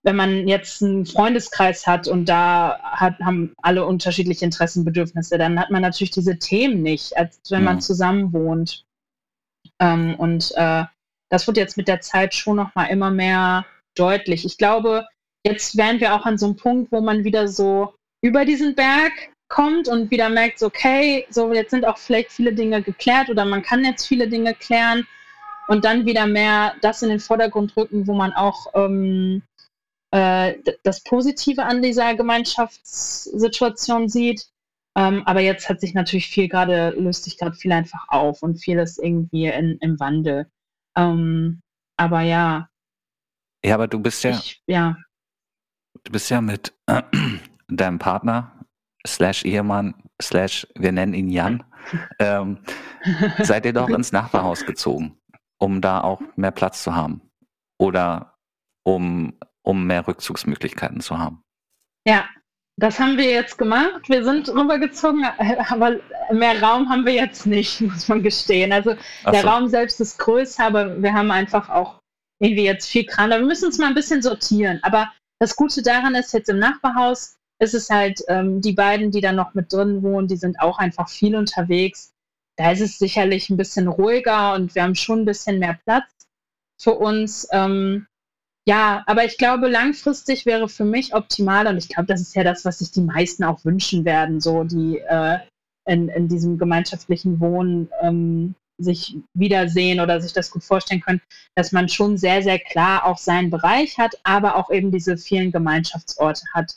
wenn 0.02 0.16
man 0.16 0.48
jetzt 0.48 0.82
einen 0.82 1.06
Freundeskreis 1.06 1.86
hat 1.86 2.08
und 2.08 2.28
da 2.28 2.78
hat, 2.82 3.18
haben 3.20 3.54
alle 3.62 3.86
unterschiedliche 3.86 4.44
Interessenbedürfnisse, 4.44 5.38
dann 5.38 5.58
hat 5.58 5.70
man 5.70 5.82
natürlich 5.82 6.10
diese 6.10 6.38
Themen 6.38 6.82
nicht, 6.82 7.16
als 7.16 7.40
wenn 7.50 7.60
mhm. 7.60 7.66
man 7.66 7.80
zusammen 7.80 8.32
wohnt. 8.32 8.84
Ähm, 9.80 10.16
und 10.16 10.52
äh, 10.56 10.84
das 11.30 11.46
wird 11.46 11.56
jetzt 11.56 11.76
mit 11.76 11.88
der 11.88 12.00
Zeit 12.00 12.34
schon 12.34 12.56
noch 12.56 12.74
mal 12.74 12.86
immer 12.86 13.10
mehr 13.10 13.64
deutlich. 13.96 14.44
Ich 14.44 14.58
glaube, 14.58 15.06
jetzt 15.46 15.76
wären 15.76 16.00
wir 16.00 16.14
auch 16.14 16.26
an 16.26 16.38
so 16.38 16.46
einem 16.46 16.56
Punkt, 16.56 16.90
wo 16.92 17.00
man 17.00 17.24
wieder 17.24 17.46
so 17.46 17.94
über 18.22 18.44
diesen 18.44 18.74
Berg 18.74 19.12
kommt 19.48 19.86
und 19.86 20.10
wieder 20.10 20.30
merkt, 20.30 20.58
so, 20.58 20.66
okay, 20.66 21.26
so 21.30 21.52
jetzt 21.52 21.70
sind 21.70 21.86
auch 21.86 21.98
vielleicht 21.98 22.32
viele 22.32 22.54
Dinge 22.54 22.82
geklärt 22.82 23.28
oder 23.28 23.44
man 23.44 23.62
kann 23.62 23.84
jetzt 23.84 24.06
viele 24.06 24.28
Dinge 24.28 24.54
klären 24.54 25.06
und 25.68 25.84
dann 25.84 26.06
wieder 26.06 26.26
mehr 26.26 26.74
das 26.80 27.02
in 27.02 27.10
den 27.10 27.20
Vordergrund 27.20 27.76
rücken, 27.76 28.06
wo 28.06 28.14
man 28.14 28.32
auch 28.32 28.66
ähm, 28.74 29.42
äh, 30.12 30.59
das 30.85 31.03
Positive 31.03 31.64
an 31.64 31.83
dieser 31.83 32.14
Gemeinschaftssituation 32.14 34.09
sieht. 34.09 34.46
Ähm, 34.96 35.22
aber 35.25 35.40
jetzt 35.40 35.68
hat 35.70 35.81
sich 35.81 35.94
natürlich 35.94 36.29
viel 36.29 36.48
gerade, 36.48 36.90
löst 36.90 37.25
sich 37.25 37.38
gerade 37.38 37.57
viel 37.57 37.72
einfach 37.72 38.05
auf 38.09 38.42
und 38.42 38.57
viel 38.62 38.79
ist 38.79 39.03
irgendwie 39.03 39.46
in, 39.46 39.79
im 39.81 39.98
Wandel. 39.98 40.51
Ähm, 40.96 41.62
aber 41.96 42.20
ja. 42.20 42.68
Ja, 43.64 43.75
aber 43.75 43.88
du 43.88 43.98
bist 43.98 44.22
ja. 44.22 44.33
Ich, 44.33 44.62
ja. 44.66 44.96
Du 46.05 46.12
bist 46.12 46.29
ja 46.29 46.42
mit 46.42 46.75
äh, 46.87 47.03
deinem 47.68 47.98
Partner, 47.98 48.66
slash 49.07 49.46
Ehemann, 49.46 49.94
slash, 50.20 50.66
wir 50.75 50.92
nennen 50.92 51.14
ihn 51.14 51.31
Jan, 51.31 51.64
ähm, 52.18 52.59
seid 53.38 53.64
ihr 53.64 53.72
doch 53.72 53.88
ins 53.88 54.12
Nachbarhaus 54.12 54.66
gezogen, 54.66 55.18
um 55.59 55.81
da 55.81 56.03
auch 56.03 56.20
mehr 56.37 56.51
Platz 56.51 56.83
zu 56.83 56.94
haben. 56.94 57.22
Oder 57.79 58.35
um 58.85 59.38
um 59.62 59.87
mehr 59.87 60.07
Rückzugsmöglichkeiten 60.07 61.01
zu 61.01 61.18
haben. 61.18 61.42
Ja, 62.07 62.29
das 62.79 62.98
haben 62.98 63.16
wir 63.16 63.31
jetzt 63.31 63.59
gemacht. 63.59 64.09
Wir 64.09 64.25
sind 64.25 64.48
rübergezogen, 64.48 65.25
aber 65.25 66.01
mehr 66.33 66.62
Raum 66.62 66.88
haben 66.88 67.05
wir 67.05 67.12
jetzt 67.12 67.46
nicht, 67.46 67.81
muss 67.81 68.09
man 68.09 68.22
gestehen. 68.22 68.72
Also 68.72 68.94
Ach 69.25 69.33
der 69.33 69.42
so. 69.42 69.48
Raum 69.48 69.68
selbst 69.68 70.01
ist 70.01 70.18
größer, 70.18 70.64
aber 70.64 71.03
wir 71.03 71.12
haben 71.12 71.31
einfach 71.31 71.68
auch 71.68 72.01
irgendwie 72.40 72.64
jetzt 72.64 72.88
viel 72.88 73.05
Kram. 73.05 73.31
Wir 73.31 73.38
müssen 73.40 73.66
uns 73.66 73.79
mal 73.79 73.87
ein 73.87 73.94
bisschen 73.94 74.22
sortieren. 74.22 74.81
Aber 74.83 75.12
das 75.38 75.55
Gute 75.55 75.83
daran 75.83 76.14
ist, 76.14 76.33
jetzt 76.33 76.48
im 76.48 76.59
Nachbarhaus 76.59 77.37
ist 77.61 77.75
es 77.75 77.88
halt, 77.90 78.20
ähm, 78.29 78.61
die 78.61 78.72
beiden, 78.72 79.12
die 79.12 79.20
da 79.20 79.33
noch 79.33 79.55
mit 79.55 79.72
drin 79.72 80.03
wohnen, 80.03 80.27
die 80.27 80.37
sind 80.37 80.59
auch 80.61 80.79
einfach 80.79 81.09
viel 81.09 81.37
unterwegs. 81.37 82.12
Da 82.57 82.72
ist 82.72 82.81
es 82.81 82.98
sicherlich 82.98 83.48
ein 83.48 83.57
bisschen 83.57 83.87
ruhiger 83.87 84.55
und 84.55 84.75
wir 84.75 84.83
haben 84.83 84.96
schon 84.96 85.20
ein 85.20 85.25
bisschen 85.25 85.59
mehr 85.59 85.79
Platz 85.85 86.11
für 86.81 86.94
uns. 86.94 87.46
Ähm, 87.53 88.07
ja, 88.66 89.03
aber 89.07 89.25
ich 89.25 89.38
glaube, 89.38 89.68
langfristig 89.68 90.46
wäre 90.46 90.68
für 90.68 90.85
mich 90.85 91.14
optimal 91.14 91.66
und 91.66 91.79
ich 91.79 91.88
glaube, 91.88 92.07
das 92.07 92.20
ist 92.20 92.35
ja 92.35 92.44
das, 92.44 92.64
was 92.64 92.79
sich 92.79 92.92
die 92.92 93.01
meisten 93.01 93.44
auch 93.44 93.64
wünschen 93.64 94.05
werden, 94.05 94.40
so 94.40 94.64
die 94.64 94.98
äh, 94.98 95.38
in, 95.88 96.09
in 96.09 96.29
diesem 96.29 96.59
gemeinschaftlichen 96.59 97.40
Wohnen 97.40 97.88
ähm, 98.01 98.55
sich 98.79 99.16
wiedersehen 99.35 100.01
oder 100.01 100.20
sich 100.20 100.33
das 100.33 100.51
gut 100.51 100.64
vorstellen 100.64 101.01
können, 101.01 101.20
dass 101.57 101.72
man 101.72 101.88
schon 101.88 102.16
sehr, 102.16 102.42
sehr 102.42 102.59
klar 102.59 103.05
auch 103.05 103.18
seinen 103.18 103.51
Bereich 103.51 103.98
hat, 103.98 104.14
aber 104.22 104.57
auch 104.57 104.70
eben 104.70 104.90
diese 104.90 105.16
vielen 105.16 105.53
Gemeinschaftsorte 105.53 106.42
hat 106.55 106.75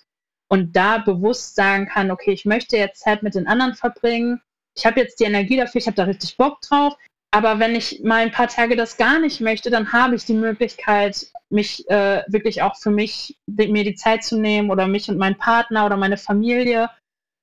und 0.49 0.75
da 0.75 0.99
bewusst 0.99 1.55
sagen 1.55 1.87
kann, 1.87 2.11
okay, 2.11 2.31
ich 2.31 2.45
möchte 2.45 2.77
jetzt 2.77 3.01
Zeit 3.01 3.23
mit 3.23 3.35
den 3.35 3.47
anderen 3.47 3.75
verbringen, 3.75 4.41
ich 4.77 4.85
habe 4.85 4.99
jetzt 4.99 5.19
die 5.19 5.25
Energie 5.25 5.57
dafür, 5.57 5.79
ich 5.79 5.87
habe 5.87 5.95
da 5.95 6.03
richtig 6.03 6.37
Bock 6.37 6.61
drauf, 6.61 6.95
aber 7.31 7.59
wenn 7.59 7.75
ich 7.75 8.01
mal 8.03 8.21
ein 8.21 8.31
paar 8.31 8.47
Tage 8.47 8.75
das 8.75 8.97
gar 8.97 9.19
nicht 9.19 9.41
möchte, 9.41 9.69
dann 9.69 9.91
habe 9.91 10.15
ich 10.15 10.25
die 10.25 10.33
Möglichkeit, 10.33 11.31
mich 11.55 11.89
äh, 11.89 12.23
wirklich 12.27 12.61
auch 12.61 12.75
für 12.77 12.91
mich, 12.91 13.39
mir 13.47 13.83
die 13.83 13.95
Zeit 13.95 14.23
zu 14.23 14.39
nehmen 14.39 14.69
oder 14.69 14.87
mich 14.87 15.09
und 15.09 15.17
meinen 15.17 15.37
Partner 15.37 15.85
oder 15.87 15.97
meine 15.97 16.17
Familie. 16.17 16.89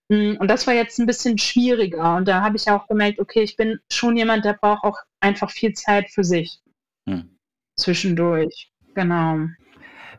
Mm, 0.08 0.36
Und 0.38 0.48
das 0.48 0.66
war 0.66 0.74
jetzt 0.74 0.98
ein 1.00 1.06
bisschen 1.06 1.38
schwieriger. 1.38 2.16
Und 2.16 2.28
da 2.28 2.42
habe 2.42 2.56
ich 2.56 2.70
auch 2.70 2.86
gemerkt, 2.86 3.18
okay, 3.18 3.42
ich 3.42 3.56
bin 3.56 3.80
schon 3.90 4.16
jemand, 4.16 4.44
der 4.44 4.54
braucht 4.54 4.84
auch 4.84 4.98
einfach 5.20 5.50
viel 5.50 5.72
Zeit 5.72 6.10
für 6.10 6.24
sich 6.24 6.60
Hm. 7.08 7.36
zwischendurch. 7.76 8.70
Genau. 8.94 9.38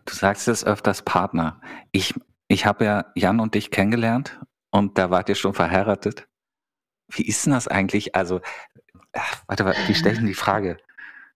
Du 0.06 0.14
sagst 0.14 0.48
es 0.50 0.66
öfters 0.66 1.02
Partner. 1.04 1.62
Ich, 1.94 2.14
ich 2.50 2.66
habe 2.66 2.84
ja 2.86 3.06
Jan 3.16 3.40
und 3.40 3.56
dich 3.56 3.72
kennengelernt 3.72 4.40
und 4.72 4.98
da 4.98 5.10
wart 5.10 5.30
ihr 5.30 5.36
schon 5.36 5.54
verheiratet. 5.54 6.28
Wie 7.12 7.26
ist 7.26 7.46
denn 7.46 7.54
das 7.54 7.68
eigentlich? 7.68 8.16
Also, 8.16 8.42
ach, 9.14 9.44
warte, 9.48 9.66
warte, 9.66 9.80
wie 9.88 9.94
stelle 9.96 10.14
ich 10.14 10.20
denn 10.20 10.28
die 10.28 10.34
Frage? 10.34 10.78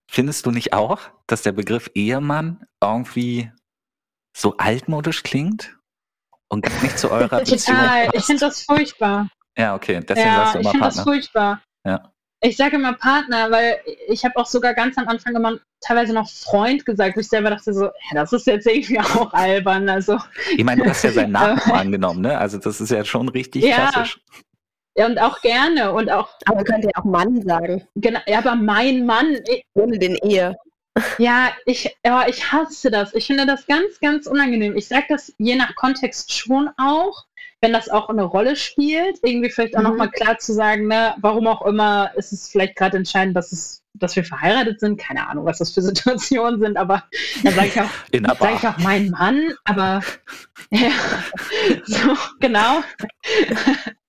Findest 0.10 0.46
du 0.46 0.52
nicht 0.52 0.74
auch, 0.74 1.00
dass 1.28 1.42
der 1.42 1.52
Begriff 1.52 1.90
Ehemann 1.94 2.66
irgendwie 2.82 3.52
so 4.36 4.56
altmodisch 4.58 5.24
klingt 5.24 5.78
und 6.50 6.62
gar 6.62 6.82
nicht 6.82 6.98
zu 6.98 7.12
eurer 7.12 7.40
Beziehung 7.40 7.78
Total. 7.78 8.10
Ich 8.14 8.24
finde 8.24 8.40
das 8.42 8.64
furchtbar. 8.64 9.28
Ja, 9.58 9.76
okay, 9.76 10.00
deswegen 10.08 10.28
ja, 10.28 10.36
sagst 10.36 10.56
du 10.56 10.60
ich 10.60 10.64
immer 10.66 10.72
finde 10.72 10.86
das 10.86 11.00
furchtbar. 11.02 11.62
Ja. 11.86 12.14
Ich 12.42 12.56
sage 12.56 12.76
immer 12.76 12.94
Partner, 12.94 13.50
weil 13.50 13.80
ich 14.08 14.24
habe 14.24 14.38
auch 14.38 14.46
sogar 14.46 14.76
ganz 14.76 14.96
am 15.00 15.08
Anfang 15.08 15.36
immer 15.36 15.58
teilweise 15.82 16.14
noch 16.14 16.30
Freund 16.30 16.86
gesagt, 16.86 17.16
wo 17.16 17.20
ich 17.20 17.28
selber 17.28 17.50
dachte 17.50 17.74
so, 17.74 17.90
das 18.14 18.32
ist 18.32 18.46
jetzt 18.46 18.68
irgendwie 18.68 19.00
auch 19.00 19.34
albern. 19.34 19.90
Also 19.90 20.20
Ich 20.56 20.64
meine, 20.64 20.84
du 20.84 20.90
hast 20.90 21.04
ja 21.04 21.12
seinen 21.12 21.32
Namen 21.34 21.60
angenommen, 21.60 22.22
ne? 22.22 22.38
Also 22.38 22.60
das 22.60 22.80
ist 22.80 22.92
ja 22.92 23.04
schon 23.04 23.28
richtig 23.30 23.64
Ja. 23.64 23.90
klassisch. 23.90 24.20
Und 25.06 25.20
auch 25.20 25.42
gerne 25.42 25.92
und 25.94 26.10
auch 26.12 26.30
Aber 26.46 26.64
könnt 26.64 26.84
ihr 26.86 26.92
auch 26.96 27.04
Mann 27.06 27.42
sagen, 27.44 27.88
genau, 27.96 28.20
ja, 28.28 28.40
aber 28.40 28.56
mein 28.56 29.06
Mann, 29.06 29.38
ich, 29.48 29.64
ohne 29.74 30.00
den 30.00 30.16
Ehe. 30.18 30.56
ja, 31.20 31.52
ich, 31.66 31.96
ja, 32.06 32.28
ich 32.28 32.52
hasse 32.52 32.90
das. 32.90 33.14
Ich 33.14 33.28
finde 33.28 33.46
das 33.46 33.68
ganz, 33.68 34.00
ganz 34.00 34.26
unangenehm. 34.28 34.76
Ich 34.76 34.88
sage 34.88 35.06
das 35.10 35.34
je 35.38 35.56
nach 35.56 35.76
Kontext 35.76 36.34
schon 36.34 36.70
auch, 36.78 37.26
wenn 37.62 37.74
das 37.74 37.90
auch 37.90 38.10
eine 38.10 38.24
Rolle 38.24 38.56
spielt, 38.56 39.18
irgendwie 39.24 39.50
vielleicht 39.50 39.76
auch 39.76 39.82
Mhm. 39.82 39.88
nochmal 39.90 40.10
klar 40.12 40.38
zu 40.38 40.54
sagen, 40.54 40.88
ne, 40.88 41.16
warum 41.22 41.48
auch 41.48 41.64
immer 41.66 42.12
ist 42.16 42.32
es 42.32 42.50
vielleicht 42.50 42.76
gerade 42.76 42.98
entscheidend, 42.98 43.36
dass 43.36 43.52
es 43.52 43.84
dass 44.00 44.16
wir 44.16 44.24
verheiratet 44.24 44.80
sind, 44.80 45.00
keine 45.00 45.28
Ahnung, 45.28 45.46
was 45.46 45.58
das 45.58 45.74
für 45.74 45.82
Situationen 46.22 46.60
sind, 46.60 46.78
aber 46.78 47.04
da 47.44 47.52
sage 47.52 47.68
ich 47.68 47.82
auch, 47.82 47.90
sage 48.40 48.56
ich 48.56 48.68
auch 48.68 48.78
mein 48.78 49.10
Mann, 49.10 49.54
aber 49.66 50.02
ja, 50.70 50.92
so, 51.86 52.16
genau. 52.40 52.84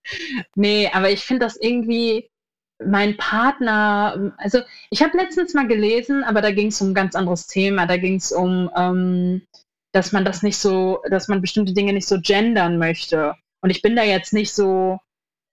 nee, 0.55 0.91
aber 0.93 1.11
ich 1.11 1.25
finde 1.25 1.47
das 1.47 1.57
irgendwie 1.57 2.31
mein 2.85 3.17
Partner, 3.17 4.33
also 4.39 4.61
ich 4.91 5.03
habe 5.03 5.17
letztens 5.17 5.55
mal 5.55 5.67
gelesen, 5.67 6.23
aber 6.25 6.41
da 6.43 6.51
ging 6.53 6.69
es 6.69 6.81
um 6.81 6.91
ein 6.91 6.95
ganz 6.95 7.15
anderes 7.15 7.47
Thema. 7.47 7.87
Da 7.87 7.97
ging 7.97 8.17
es 8.17 8.33
um, 8.33 8.71
ähm, 8.77 9.43
dass 9.93 10.13
man 10.13 10.25
das 10.25 10.43
nicht 10.43 10.59
so, 10.59 11.01
dass 11.11 11.29
man 11.29 11.41
bestimmte 11.41 11.75
Dinge 11.75 11.93
nicht 11.93 12.07
so 12.07 12.21
gendern 12.21 12.79
möchte. 12.79 13.35
Und 13.63 13.71
ich 13.71 13.83
bin 13.83 13.97
da 13.97 14.05
jetzt 14.05 14.33
nicht 14.33 14.53
so 14.53 14.99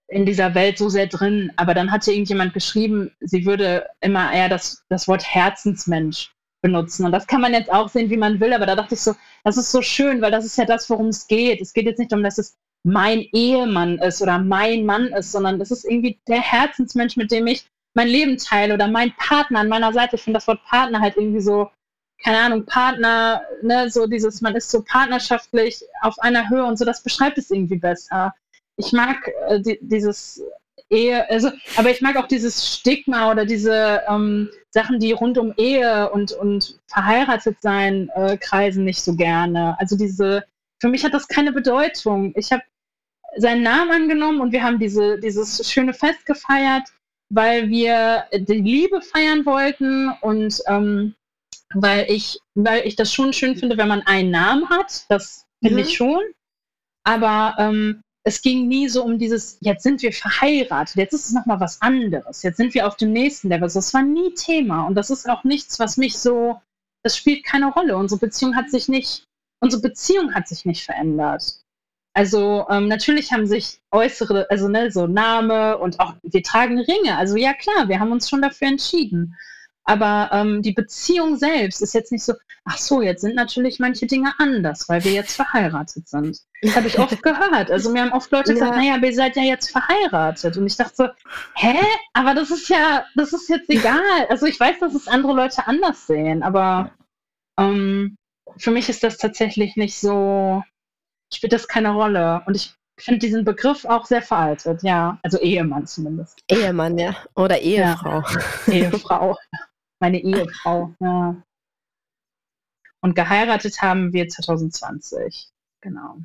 in 0.08 0.26
dieser 0.26 0.54
Welt 0.54 0.78
so 0.78 0.88
sehr 0.90 1.08
drin, 1.08 1.52
aber 1.56 1.74
dann 1.74 1.92
hatte 1.92 2.12
irgendjemand 2.12 2.54
geschrieben, 2.54 3.12
sie 3.22 3.46
würde 3.46 3.88
immer 4.02 4.32
eher 4.32 4.50
das, 4.50 4.84
das 4.90 5.08
Wort 5.08 5.24
Herzensmensch 5.26 6.32
benutzen. 6.62 7.06
Und 7.06 7.12
das 7.12 7.26
kann 7.26 7.42
man 7.42 7.54
jetzt 7.54 7.72
auch 7.72 7.90
sehen, 7.90 8.12
wie 8.12 8.18
man 8.18 8.40
will, 8.40 8.54
aber 8.54 8.68
da 8.68 8.76
dachte 8.76 8.94
ich 8.94 9.02
so, 9.02 9.16
das 9.44 9.58
ist 9.58 9.72
so 9.72 9.82
schön, 9.82 10.22
weil 10.22 10.32
das 10.32 10.46
ist 10.46 10.58
ja 10.58 10.66
das, 10.66 10.90
worum 10.92 11.08
es 11.08 11.28
geht. 11.28 11.60
Es 11.60 11.74
geht 11.74 11.86
jetzt 11.86 11.98
nicht 11.98 12.12
darum, 12.12 12.24
dass 12.24 12.38
es 12.38 12.56
mein 12.86 13.22
Ehemann 13.34 13.98
ist 13.98 14.22
oder 14.22 14.38
mein 14.38 14.86
Mann 14.86 15.08
ist, 15.08 15.32
sondern 15.32 15.60
es 15.60 15.72
ist 15.72 15.86
irgendwie 15.86 16.20
der 16.28 16.40
Herzensmensch, 16.40 17.18
mit 17.18 17.32
dem 17.32 17.48
ich 17.48 17.66
mein 17.96 18.08
Leben 18.08 18.38
teile 18.38 18.76
oder 18.76 18.88
mein 18.88 19.12
Partner 19.18 19.60
an 19.62 19.70
meiner 19.70 19.92
Seite. 19.92 20.18
Ich 20.18 20.22
finde 20.22 20.38
das 20.38 20.48
Wort 20.48 20.64
Partner 20.66 21.02
halt 21.02 21.18
irgendwie 21.18 21.42
so, 21.42 21.72
keine 22.24 22.38
Ahnung, 22.38 22.66
Partner, 22.66 23.42
ne, 23.64 23.90
so 23.90 24.06
dieses, 24.06 24.42
man 24.42 24.56
ist 24.56 24.70
so 24.70 24.84
partnerschaftlich 24.84 25.84
auf 26.02 26.20
einer 26.20 26.48
Höhe 26.50 26.64
und 26.64 26.78
so, 26.78 26.86
das 26.86 27.02
beschreibt 27.02 27.40
es 27.40 27.50
irgendwie 27.50 27.78
besser. 27.78 28.36
Ich 28.78 28.92
mag 28.92 29.32
äh, 29.48 29.60
die, 29.60 29.80
dieses 29.82 30.44
Ehe, 30.92 31.28
also, 31.32 31.50
aber 31.78 31.90
ich 31.90 32.02
mag 32.02 32.16
auch 32.18 32.28
dieses 32.28 32.72
Stigma 32.72 33.32
oder 33.32 33.46
diese 33.46 34.04
ähm, 34.08 34.52
Sachen, 34.70 35.00
die 35.00 35.12
rund 35.12 35.40
um 35.40 35.56
Ehe 35.58 36.12
und, 36.12 36.34
und 36.34 36.80
verheiratet 36.86 37.58
sein 37.62 38.10
äh, 38.14 38.38
kreisen, 38.38 38.84
nicht 38.84 39.02
so 39.02 39.16
gerne. 39.16 39.76
Also 39.80 39.98
diese, 39.98 40.44
für 40.80 40.90
mich 40.90 41.04
hat 41.04 41.16
das 41.16 41.28
keine 41.28 41.52
Bedeutung. 41.52 42.34
Ich 42.36 42.52
habe 42.52 42.62
seinen 43.36 43.64
Namen 43.64 43.92
angenommen 43.92 44.42
und 44.42 44.52
wir 44.52 44.64
haben 44.64 44.80
diese, 44.80 45.20
dieses 45.20 45.70
schöne 45.72 45.94
Fest 45.94 46.26
gefeiert, 46.26 46.84
weil 47.30 47.70
wir 47.70 48.26
die 48.34 48.62
Liebe 48.62 49.02
feiern 49.02 49.46
wollten 49.46 50.10
und 50.22 50.62
ähm, 50.68 51.16
weil 51.74 52.06
ich, 52.10 52.40
weil 52.56 52.86
ich 52.86 52.96
das 52.96 53.12
schon 53.12 53.34
schön 53.34 53.56
finde, 53.56 53.78
wenn 53.78 53.88
man 53.88 54.02
einen 54.04 54.32
Namen 54.32 54.70
hat. 54.70 55.06
Das 55.10 55.46
finde 55.62 55.82
Mhm. 55.82 55.88
ich 55.88 55.96
schon. 55.98 56.22
Aber 57.04 57.56
ähm, 57.60 58.02
es 58.24 58.42
ging 58.42 58.68
nie 58.68 58.88
so 58.90 59.04
um 59.04 59.20
dieses, 59.20 59.58
jetzt 59.62 59.84
sind 59.84 60.02
wir 60.02 60.12
verheiratet, 60.12 60.96
jetzt 60.96 61.14
ist 61.14 61.28
es 61.28 61.34
nochmal 61.34 61.60
was 61.60 61.82
anderes, 61.82 62.42
jetzt 62.42 62.58
sind 62.58 62.74
wir 62.74 62.88
auf 62.88 62.96
dem 62.98 63.12
nächsten 63.14 63.50
Level. 63.50 63.70
Das 63.72 63.94
war 63.94 64.02
nie 64.02 64.34
Thema 64.34 64.88
und 64.88 64.96
das 64.96 65.12
ist 65.12 65.30
auch 65.30 65.44
nichts, 65.44 65.80
was 65.80 65.98
mich 65.98 66.18
so, 66.18 66.60
das 67.04 67.16
spielt 67.18 67.44
keine 67.46 67.72
Rolle. 67.72 67.96
Unsere 67.98 68.20
Beziehung 68.20 68.56
hat 68.56 68.72
sich 68.72 68.88
nicht, 68.88 69.26
unsere 69.62 69.82
Beziehung 69.82 70.34
hat 70.34 70.48
sich 70.48 70.66
nicht 70.66 70.84
verändert. 70.84 71.62
Also 72.16 72.66
ähm, 72.70 72.88
natürlich 72.88 73.34
haben 73.34 73.46
sich 73.46 73.82
äußere, 73.92 74.48
also 74.50 74.70
ne, 74.70 74.90
so 74.90 75.06
Name 75.06 75.78
und 75.78 76.00
auch 76.00 76.14
wir 76.24 76.44
tragen 76.44 76.80
Ringe. 76.80 77.18
Also 77.18 77.36
ja 77.36 77.54
klar, 77.54 77.90
wir 77.90 78.00
haben 78.00 78.14
uns 78.14 78.30
schon 78.30 78.42
dafür 78.42 78.70
entschieden. 78.70 79.36
Aber 79.84 80.30
ähm, 80.32 80.62
die 80.62 80.72
Beziehung 80.72 81.36
selbst 81.36 81.82
ist 81.82 81.94
jetzt 81.94 82.14
nicht 82.14 82.24
so, 82.24 82.34
ach 82.64 82.78
so, 82.78 83.02
jetzt 83.02 83.20
sind 83.22 83.36
natürlich 83.36 83.80
manche 83.80 84.08
Dinge 84.08 84.32
anders, 84.40 84.88
weil 84.88 85.04
wir 85.04 85.12
jetzt 85.12 85.36
verheiratet 85.36 86.08
sind. 86.08 86.40
Das 86.62 86.76
habe 86.78 86.88
ich 86.88 86.98
oft 86.98 87.22
gehört. 87.22 87.70
Also 87.70 87.92
mir 87.92 88.04
haben 88.04 88.14
oft 88.14 88.32
Leute 88.32 88.54
gesagt, 88.54 88.72
Ja. 88.76 88.78
naja, 88.82 88.96
aber 88.96 89.08
ihr 89.08 89.14
seid 89.14 89.36
ja 89.36 89.44
jetzt 89.44 89.70
verheiratet. 89.70 90.56
Und 90.56 90.66
ich 90.68 90.78
dachte 90.78 90.96
so, 90.96 91.08
hä? 91.56 91.78
Aber 92.14 92.34
das 92.34 92.50
ist 92.50 92.70
ja, 92.70 93.06
das 93.16 93.34
ist 93.34 93.50
jetzt 93.50 93.70
egal. 93.70 94.26
Also 94.30 94.46
ich 94.46 94.58
weiß, 94.60 94.80
dass 94.80 94.96
es 94.96 95.10
andere 95.10 95.34
Leute 95.34 95.68
anders 95.68 96.08
sehen, 96.08 96.44
aber 96.44 96.92
ähm, 97.60 98.18
für 98.58 98.72
mich 98.72 98.88
ist 98.88 99.04
das 99.04 99.18
tatsächlich 99.18 99.76
nicht 99.76 100.00
so, 100.00 100.64
spielt 101.36 101.54
das 101.54 101.68
keine 101.68 101.92
Rolle. 101.92 102.42
Und 102.46 102.56
ich 102.56 102.76
finde 102.98 103.20
diesen 103.20 103.44
Begriff 103.44 103.86
auch 103.86 104.06
sehr 104.06 104.22
veraltet, 104.22 104.84
ja. 104.84 105.20
Also 105.24 105.40
Ehemann 105.40 105.86
zumindest. 105.86 106.44
Ehemann, 106.50 106.98
ja. 106.98 107.16
Oder 107.36 107.60
Ehefrau. 107.60 108.24
Ehefrau. 108.68 109.38
Meine 110.00 110.20
Ehefrau, 110.20 110.94
ja. 111.00 111.42
Und 113.02 113.16
geheiratet 113.16 113.82
haben 113.82 114.14
wir 114.14 114.28
2020. 114.28 115.50
Genau. 115.82 116.18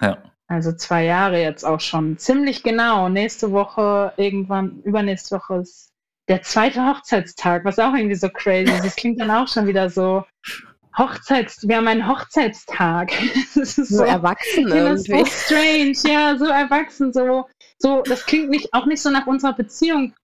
Ja. 0.00 0.22
Also 0.48 0.72
zwei 0.72 1.04
Jahre 1.04 1.40
jetzt 1.40 1.64
auch 1.64 1.80
schon. 1.80 2.18
Ziemlich 2.18 2.62
genau. 2.62 3.08
Nächste 3.08 3.50
Woche, 3.50 4.12
irgendwann, 4.16 4.80
übernächste 4.82 5.36
Woche 5.36 5.56
ist 5.56 5.92
der 6.28 6.42
zweite 6.42 6.84
Hochzeitstag, 6.86 7.64
was 7.64 7.78
auch 7.78 7.94
irgendwie 7.94 8.14
so 8.14 8.28
crazy 8.28 8.72
ist. 8.72 8.84
Das 8.84 8.96
klingt 8.96 9.20
dann 9.20 9.30
auch 9.30 9.48
schon 9.48 9.66
wieder 9.66 9.90
so. 9.90 10.24
Hochzeits, 10.98 11.66
wir 11.68 11.76
haben 11.76 11.88
einen 11.88 12.08
Hochzeitstag. 12.08 13.12
Das 13.54 13.78
ist 13.78 13.88
So 13.88 13.98
so, 13.98 14.04
erwachsen 14.04 14.68
das 14.68 15.04
so 15.04 15.24
irgendwie. 15.24 15.30
strange, 15.30 15.92
ja, 16.14 16.36
so 16.38 16.46
erwachsen, 16.46 17.12
so, 17.12 17.46
so, 17.78 18.02
das 18.02 18.24
klingt 18.26 18.48
nicht, 18.50 18.72
auch 18.72 18.86
nicht 18.86 19.02
so 19.02 19.10
nach 19.10 19.26
unserer 19.26 19.52
Beziehung. 19.54 20.14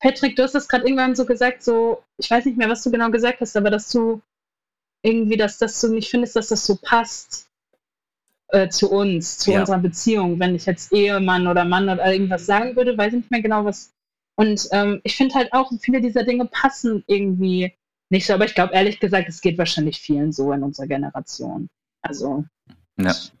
Patrick, 0.00 0.36
du 0.36 0.42
hast 0.42 0.54
das 0.54 0.68
gerade 0.68 0.84
irgendwann 0.84 1.14
so 1.14 1.24
gesagt, 1.26 1.62
so, 1.62 2.02
ich 2.18 2.30
weiß 2.30 2.44
nicht 2.44 2.58
mehr, 2.58 2.68
was 2.68 2.82
du 2.82 2.90
genau 2.90 3.10
gesagt 3.10 3.40
hast, 3.40 3.56
aber 3.56 3.70
dass 3.70 3.88
du 3.90 4.20
irgendwie, 5.02 5.36
dass 5.36 5.58
das 5.58 5.80
so 5.80 5.88
nicht 5.88 6.10
findest, 6.10 6.36
dass 6.36 6.48
das 6.48 6.64
so 6.66 6.76
passt 6.76 7.48
äh, 8.48 8.68
zu 8.68 8.90
uns, 8.90 9.38
zu 9.38 9.52
Ja. 9.52 9.60
unserer 9.60 9.78
Beziehung. 9.78 10.38
Wenn 10.38 10.54
ich 10.54 10.66
jetzt 10.66 10.92
Ehemann 10.92 11.46
oder 11.46 11.64
Mann 11.64 11.88
oder 11.88 12.12
irgendwas 12.12 12.46
sagen 12.46 12.76
würde, 12.76 12.96
weiß 12.96 13.12
ich 13.12 13.20
nicht 13.20 13.30
mehr 13.30 13.42
genau, 13.42 13.64
was. 13.64 13.92
Und 14.36 14.68
ähm, 14.72 15.00
ich 15.04 15.16
finde 15.16 15.34
halt 15.34 15.52
auch, 15.52 15.72
viele 15.80 16.00
dieser 16.00 16.24
Dinge 16.24 16.46
passen 16.46 17.04
irgendwie 17.06 17.72
nicht 18.12 18.26
so. 18.26 18.34
Aber 18.34 18.44
ich 18.44 18.54
glaube, 18.54 18.74
ehrlich 18.74 19.00
gesagt, 19.00 19.28
es 19.28 19.40
geht 19.40 19.58
wahrscheinlich 19.58 20.00
vielen 20.00 20.30
so 20.32 20.52
in 20.52 20.62
unserer 20.62 20.86
Generation. 20.86 21.68
Also, 22.02 22.44
Ja. 22.96 23.10
ich 23.10 23.32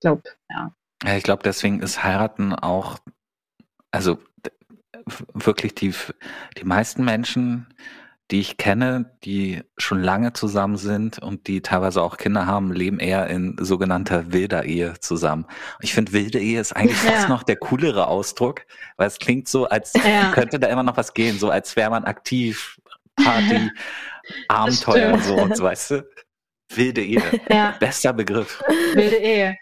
glaube, 0.00 0.22
ja. 0.50 0.72
Ja, 1.04 1.16
ich 1.16 1.22
glaube, 1.22 1.42
deswegen 1.42 1.80
ist 1.80 2.02
heiraten 2.04 2.52
auch, 2.54 2.98
also 3.90 4.18
wirklich 5.34 5.74
die, 5.74 5.94
die 6.58 6.64
meisten 6.64 7.04
Menschen, 7.04 7.72
die 8.30 8.40
ich 8.40 8.58
kenne, 8.58 9.16
die 9.24 9.62
schon 9.78 10.02
lange 10.02 10.34
zusammen 10.34 10.76
sind 10.76 11.18
und 11.18 11.46
die 11.46 11.62
teilweise 11.62 12.02
auch 12.02 12.18
Kinder 12.18 12.46
haben, 12.46 12.72
leben 12.72 12.98
eher 12.98 13.26
in 13.28 13.56
sogenannter 13.58 14.32
wilder 14.32 14.64
Ehe 14.64 14.94
zusammen. 15.00 15.46
Ich 15.80 15.94
finde, 15.94 16.12
wilde 16.12 16.38
Ehe 16.38 16.60
ist 16.60 16.76
eigentlich 16.76 17.02
Ja. 17.04 17.12
fast 17.12 17.28
noch 17.30 17.42
der 17.42 17.56
coolere 17.56 18.06
Ausdruck, 18.08 18.66
weil 18.96 19.06
es 19.06 19.18
klingt 19.18 19.48
so, 19.48 19.66
als 19.68 19.94
Ja. 19.94 20.30
könnte 20.32 20.58
da 20.58 20.66
immer 20.68 20.82
noch 20.82 20.96
was 20.98 21.14
gehen, 21.14 21.38
so 21.38 21.48
als 21.48 21.74
wäre 21.76 21.90
man 21.90 22.04
aktiv, 22.04 22.78
Party, 23.16 23.70
Abenteuer 24.48 25.14
und 25.14 25.24
so 25.24 25.34
und 25.36 25.56
so, 25.56 25.64
weißt 25.64 25.90
du? 25.92 26.08
Wilde 26.74 27.02
Ehe, 27.02 27.22
ja. 27.50 27.74
bester 27.80 28.12
Begriff. 28.12 28.62
Wilde 28.94 29.16
Ehe. 29.16 29.56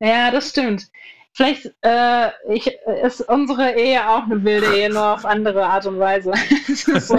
Ja, 0.00 0.30
das 0.30 0.50
stimmt. 0.50 0.86
Vielleicht 1.32 1.70
äh, 1.82 2.30
ich, 2.48 2.66
ist 3.02 3.20
unsere 3.28 3.72
Ehe 3.74 4.08
auch 4.08 4.22
eine 4.24 4.42
wilde 4.42 4.74
Ehe, 4.74 4.88
nur 4.90 5.14
auf 5.14 5.26
andere 5.26 5.66
Art 5.66 5.84
und 5.84 5.98
Weise. 5.98 6.32
so. 6.98 7.14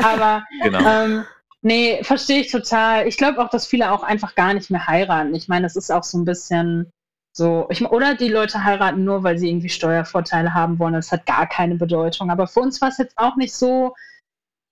Aber 0.00 0.44
Genau. 0.62 0.78
ähm, 0.88 1.24
nee, 1.62 2.04
verstehe 2.04 2.40
ich 2.40 2.52
total. 2.52 3.08
Ich 3.08 3.16
glaube 3.16 3.42
auch, 3.44 3.50
dass 3.50 3.66
viele 3.66 3.90
auch 3.90 4.04
einfach 4.04 4.36
gar 4.36 4.54
nicht 4.54 4.70
mehr 4.70 4.86
heiraten. 4.86 5.34
Ich 5.34 5.48
meine, 5.48 5.64
das 5.64 5.74
ist 5.74 5.90
auch 5.90 6.04
so 6.04 6.18
ein 6.18 6.24
bisschen 6.24 6.92
so, 7.36 7.66
ich, 7.68 7.84
oder 7.84 8.14
die 8.14 8.28
Leute 8.28 8.62
heiraten 8.62 9.02
nur, 9.04 9.24
weil 9.24 9.38
sie 9.38 9.50
irgendwie 9.50 9.68
Steuervorteile 9.68 10.54
haben 10.54 10.78
wollen. 10.78 10.94
Das 10.94 11.10
hat 11.10 11.26
gar 11.26 11.48
keine 11.48 11.74
Bedeutung. 11.74 12.30
Aber 12.30 12.46
für 12.46 12.60
uns 12.60 12.80
war 12.80 12.90
es 12.90 12.98
jetzt 12.98 13.18
auch 13.18 13.34
nicht 13.36 13.54
so 13.54 13.94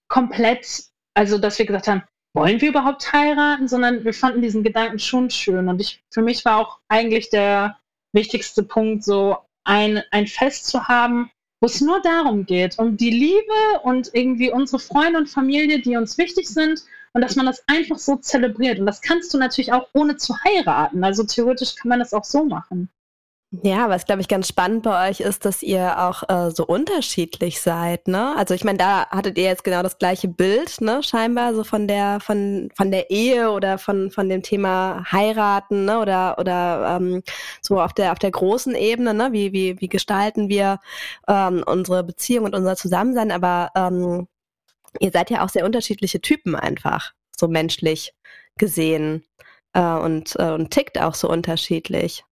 komplett, 0.09 0.85
also 1.15 1.39
dass 1.39 1.59
wir 1.59 1.67
gesagt 1.67 1.89
haben, 1.89 2.03
wollen 2.35 2.61
wir 2.61 2.69
überhaupt 2.69 3.13
heiraten, 3.13 3.69
sondern 3.69 4.05
wir 4.05 4.13
fanden 4.13 4.43
diesen 4.43 4.65
Gedanken 4.65 4.99
schon 4.99 5.31
schön. 5.31 5.69
Und 5.69 5.81
ich, 5.81 6.03
für 6.11 6.23
mich 6.23 6.45
war 6.45 6.59
auch 6.59 6.81
eigentlich 6.89 7.31
der 7.31 7.79
wichtigste 8.13 8.65
Punkt, 8.65 9.05
so 9.05 9.39
ein, 9.65 10.03
ein 10.11 10.27
Fest 10.27 10.67
zu 10.67 10.89
haben, 10.89 11.31
wo 11.61 11.67
es 11.67 11.81
nur 11.81 12.03
darum 12.03 12.45
geht, 12.45 12.79
um 12.79 12.97
die 12.97 13.11
Liebe 13.11 13.81
und 13.85 14.11
irgendwie 14.13 14.51
unsere 14.51 14.81
Freunde 14.81 15.19
und 15.19 15.31
Familie, 15.31 15.81
die 15.81 15.97
uns 15.97 16.19
wichtig 16.19 16.49
sind 16.49 16.83
und 17.13 17.23
dass 17.23 17.37
man 17.37 17.47
das 17.47 17.63
einfach 17.69 17.99
so 17.99 18.17
zelebriert. 18.17 18.81
Und 18.81 18.87
das 18.87 19.01
kannst 19.01 19.33
du 19.33 19.39
natürlich 19.39 19.73
auch 19.73 19.89
ohne 19.95 20.17
zu 20.17 20.35
heiraten. 20.45 21.05
Also 21.05 21.23
theoretisch 21.23 21.77
kann 21.77 21.89
man 21.89 22.01
das 22.01 22.13
auch 22.13 22.25
so 22.25 22.45
machen. 22.45 22.91
Ja, 23.63 23.89
was 23.89 24.05
glaube 24.05 24.21
ich 24.21 24.27
ganz 24.29 24.49
spannend 24.49 24.83
bei 24.83 25.11
euch 25.11 25.21
ist, 25.21 25.45
dass 25.45 25.63
ihr 25.63 26.03
auch 26.03 26.29
äh, 26.29 26.51
so 26.51 26.67
unterschiedlich 26.67 27.61
seid, 27.61 28.09
ne? 28.09 28.35
Also 28.37 28.53
ich 28.55 28.65
meine, 28.65 28.79
da 28.79 29.09
hattet 29.11 29.39
ihr 29.39 29.45
jetzt 29.45 29.63
genau 29.63 29.83
das 29.83 29.99
gleiche 29.99 30.27
Bild, 30.29 30.81
ne? 30.81 31.03
Scheinbar 31.03 31.55
so 31.55 31.63
von 31.63 31.87
der 31.87 32.19
von 32.21 32.71
von 32.75 32.91
der 32.91 33.11
Ehe 33.11 33.51
oder 33.53 33.79
von 33.79 34.11
von 34.11 34.29
dem 34.29 34.43
Thema 34.43 35.05
heiraten, 35.13 35.85
ne? 35.85 36.01
Oder 36.01 36.37
oder 36.39 36.97
ähm, 36.97 37.23
so 37.63 37.81
auf 37.81 37.93
der 37.93 38.13
auf 38.13 38.19
der 38.19 38.33
großen 38.33 38.75
Ebene, 38.75 39.15
ne? 39.15 39.29
Wie 39.33 39.53
wie 39.53 39.81
wie 39.81 39.89
gestalten 39.89 40.49
wir 40.49 40.81
ähm, 41.29 41.63
unsere 41.65 42.03
Beziehung 42.03 42.47
und 42.47 42.55
unser 42.57 42.75
Zusammensein? 42.77 43.31
Aber 43.31 43.71
ähm, 43.77 44.27
ihr 45.01 45.11
seid 45.13 45.31
ja 45.31 45.45
auch 45.45 45.49
sehr 45.49 45.65
unterschiedliche 45.65 46.21
Typen 46.21 46.57
einfach, 46.57 47.13
so 47.37 47.47
menschlich 47.49 48.15
gesehen 48.57 49.25
äh, 49.75 49.81
und 49.81 50.35
äh, 50.39 50.51
und 50.51 50.71
tickt 50.71 50.99
auch 51.01 51.15
so 51.15 51.29
unterschiedlich 51.31 52.25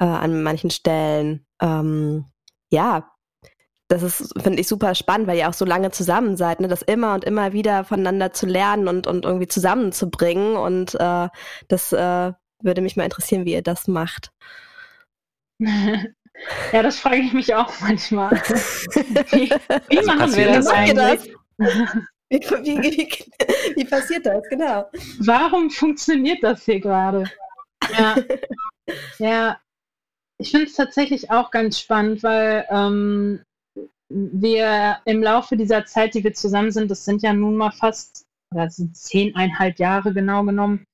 äh, 0.00 0.04
an 0.04 0.42
manchen 0.42 0.70
Stellen. 0.70 1.46
Ähm, 1.60 2.24
ja, 2.70 3.10
das 3.88 4.02
ist, 4.02 4.32
finde 4.40 4.60
ich, 4.60 4.68
super 4.68 4.94
spannend, 4.94 5.26
weil 5.26 5.38
ihr 5.38 5.48
auch 5.48 5.54
so 5.54 5.64
lange 5.64 5.90
zusammen 5.90 6.36
seid, 6.36 6.60
ne? 6.60 6.68
das 6.68 6.82
immer 6.82 7.14
und 7.14 7.24
immer 7.24 7.52
wieder 7.52 7.84
voneinander 7.84 8.32
zu 8.32 8.46
lernen 8.46 8.88
und, 8.88 9.06
und 9.06 9.24
irgendwie 9.24 9.48
zusammenzubringen. 9.48 10.56
Und 10.56 10.94
äh, 10.94 11.28
das 11.68 11.92
äh, 11.92 12.32
würde 12.62 12.80
mich 12.82 12.96
mal 12.96 13.04
interessieren, 13.04 13.44
wie 13.44 13.52
ihr 13.52 13.62
das 13.62 13.88
macht. 13.88 14.30
ja, 15.58 16.82
das 16.82 16.98
frage 16.98 17.18
ich 17.18 17.32
mich 17.32 17.54
auch 17.54 17.72
manchmal. 17.80 18.30
Wie, 19.32 19.50
wie 19.50 19.98
Also 19.98 20.14
machen 20.14 20.34
wir 20.34 20.46
das 20.46 20.64
das 20.64 20.74
eigentlich? 20.74 21.34
Wie, 22.30 22.40
wie, 22.40 22.78
wie, 22.78 23.76
wie 23.76 23.84
passiert 23.84 24.24
das, 24.24 24.42
genau? 24.48 24.88
Warum 25.18 25.68
funktioniert 25.68 26.42
das 26.42 26.64
hier 26.64 26.80
gerade? 26.80 27.24
Ja, 27.92 28.16
ja. 29.18 29.60
Ich 30.40 30.50
finde 30.50 30.66
es 30.66 30.74
tatsächlich 30.74 31.30
auch 31.30 31.50
ganz 31.50 31.78
spannend, 31.78 32.22
weil 32.22 32.66
ähm, 32.70 33.42
wir 34.08 34.98
im 35.04 35.22
Laufe 35.22 35.56
dieser 35.56 35.84
Zeit, 35.84 36.14
die 36.14 36.24
wir 36.24 36.32
zusammen 36.32 36.70
sind, 36.72 36.90
das 36.90 37.04
sind 37.04 37.22
ja 37.22 37.32
nun 37.32 37.56
mal 37.56 37.70
fast, 37.70 38.24
oder 38.52 38.70
sind 38.70 38.96
zehneinhalb 38.96 39.78
Jahre 39.78 40.14
genau 40.14 40.42
genommen, 40.42 40.84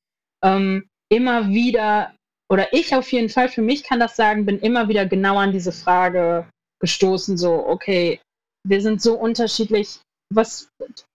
ähm, 0.45 0.89
immer 1.09 1.49
wieder, 1.49 2.15
oder 2.51 2.73
ich 2.73 2.95
auf 2.95 3.11
jeden 3.13 3.29
Fall, 3.29 3.49
für 3.49 3.63
mich 3.63 3.85
kann 3.85 4.01
das 4.01 4.17
sagen, 4.17 4.47
bin 4.47 4.59
immer 4.59 4.89
wieder 4.89 5.07
genau 5.07 5.39
an 5.39 5.53
diese 5.53 5.73
Frage 5.73 6.51
gestoßen, 6.81 7.39
so, 7.39 7.67
okay, 7.67 8.21
wir 8.67 8.83
sind 8.83 9.01
so 9.01 9.17
unterschiedlich, 9.19 10.01
was, 10.35 10.69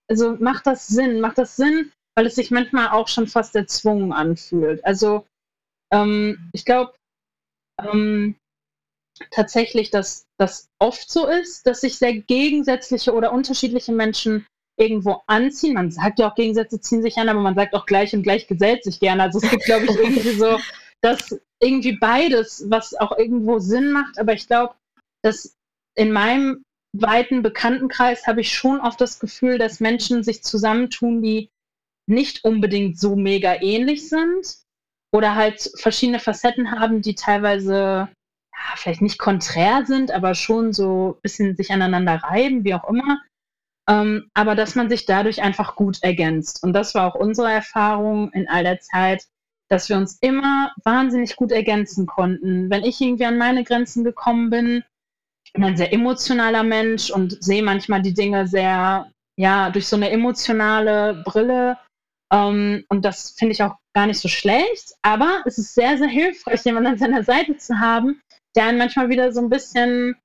also 0.09 0.37
macht 0.39 0.65
das 0.67 0.87
Sinn? 0.87 1.19
Macht 1.19 1.37
das 1.37 1.57
Sinn, 1.57 1.91
weil 2.15 2.25
es 2.25 2.35
sich 2.35 2.49
manchmal 2.49 2.89
auch 2.89 3.09
schon 3.09 3.27
fast 3.27 3.55
erzwungen 3.55 4.13
anfühlt? 4.13 4.83
Also, 4.85 5.25
ähm, 5.93 6.49
ich 6.53 6.63
glaube 6.63 6.93
ähm, 7.91 8.35
tatsächlich, 9.29 9.91
dass 9.91 10.25
das 10.37 10.69
oft 10.79 11.09
so 11.11 11.27
ist, 11.27 11.67
dass 11.67 11.81
sich 11.81 11.97
sehr 11.97 12.13
gegensätzliche 12.13 13.13
oder 13.13 13.31
unterschiedliche 13.31 13.91
Menschen 13.91 14.45
irgendwo 14.77 15.21
anziehen. 15.27 15.75
Man 15.75 15.91
sagt 15.91 16.19
ja 16.19 16.29
auch, 16.29 16.35
Gegensätze 16.35 16.79
ziehen 16.81 17.03
sich 17.03 17.17
an, 17.17 17.29
aber 17.29 17.41
man 17.41 17.55
sagt 17.55 17.73
auch 17.75 17.85
gleich 17.85 18.13
und 18.13 18.23
gleich 18.23 18.47
gesellt 18.47 18.83
sich 18.83 18.99
gerne. 18.99 19.23
Also 19.23 19.39
es 19.39 19.49
gibt, 19.49 19.65
glaube 19.65 19.85
ich, 19.85 19.95
irgendwie 19.95 20.31
so, 20.31 20.57
dass 21.01 21.39
irgendwie 21.59 21.93
beides, 21.93 22.65
was 22.69 22.95
auch 22.95 23.17
irgendwo 23.17 23.59
Sinn 23.59 23.91
macht, 23.91 24.17
aber 24.17 24.33
ich 24.33 24.47
glaube, 24.47 24.75
dass 25.23 25.55
in 25.95 26.11
meinem 26.11 26.63
weiten 26.93 27.41
Bekanntenkreis 27.41 28.27
habe 28.27 28.41
ich 28.41 28.53
schon 28.53 28.81
oft 28.81 28.99
das 28.99 29.19
Gefühl, 29.19 29.57
dass 29.57 29.79
Menschen 29.79 30.23
sich 30.23 30.43
zusammentun, 30.43 31.21
die 31.21 31.49
nicht 32.09 32.43
unbedingt 32.43 32.99
so 32.99 33.15
mega 33.15 33.61
ähnlich 33.61 34.09
sind 34.09 34.57
oder 35.11 35.35
halt 35.35 35.71
verschiedene 35.75 36.19
Facetten 36.19 36.71
haben, 36.71 37.01
die 37.01 37.15
teilweise 37.15 38.09
ja, 38.53 38.75
vielleicht 38.75 39.01
nicht 39.01 39.19
konträr 39.19 39.85
sind, 39.85 40.11
aber 40.11 40.35
schon 40.35 40.73
so 40.73 41.15
ein 41.17 41.21
bisschen 41.21 41.55
sich 41.55 41.71
aneinander 41.71 42.15
reiben, 42.15 42.63
wie 42.63 42.73
auch 42.73 42.87
immer. 42.87 43.19
Ähm, 43.89 44.29
aber 44.33 44.55
dass 44.55 44.75
man 44.75 44.89
sich 44.89 45.05
dadurch 45.05 45.41
einfach 45.41 45.75
gut 45.75 46.01
ergänzt. 46.03 46.63
Und 46.63 46.73
das 46.73 46.95
war 46.95 47.07
auch 47.07 47.15
unsere 47.15 47.51
Erfahrung 47.51 48.31
in 48.31 48.47
all 48.47 48.63
der 48.63 48.79
Zeit, 48.79 49.25
dass 49.69 49.89
wir 49.89 49.97
uns 49.97 50.17
immer 50.21 50.73
wahnsinnig 50.83 51.35
gut 51.35 51.51
ergänzen 51.51 52.05
konnten. 52.05 52.69
Wenn 52.69 52.83
ich 52.83 53.01
irgendwie 53.01 53.25
an 53.25 53.37
meine 53.37 53.63
Grenzen 53.63 54.03
gekommen 54.03 54.49
bin, 54.49 54.83
ich 55.45 55.53
bin 55.53 55.63
ein 55.63 55.77
sehr 55.77 55.91
emotionaler 55.91 56.63
Mensch 56.63 57.09
und 57.09 57.43
sehe 57.43 57.63
manchmal 57.63 58.01
die 58.01 58.13
Dinge 58.13 58.47
sehr, 58.47 59.11
ja, 59.37 59.69
durch 59.69 59.87
so 59.87 59.95
eine 59.95 60.09
emotionale 60.09 61.23
Brille. 61.25 61.77
Ähm, 62.31 62.85
und 62.89 63.03
das 63.03 63.31
finde 63.31 63.53
ich 63.53 63.63
auch 63.63 63.75
gar 63.93 64.07
nicht 64.07 64.19
so 64.19 64.27
schlecht. 64.27 64.93
Aber 65.01 65.43
es 65.45 65.57
ist 65.57 65.75
sehr, 65.75 65.97
sehr 65.97 66.07
hilfreich, 66.07 66.63
jemanden 66.63 66.91
an 66.91 66.97
seiner 66.97 67.23
Seite 67.23 67.57
zu 67.57 67.79
haben, 67.79 68.21
der 68.55 68.65
einen 68.65 68.77
manchmal 68.77 69.09
wieder 69.09 69.31
so 69.31 69.41
ein 69.41 69.49
bisschen, 69.49 70.15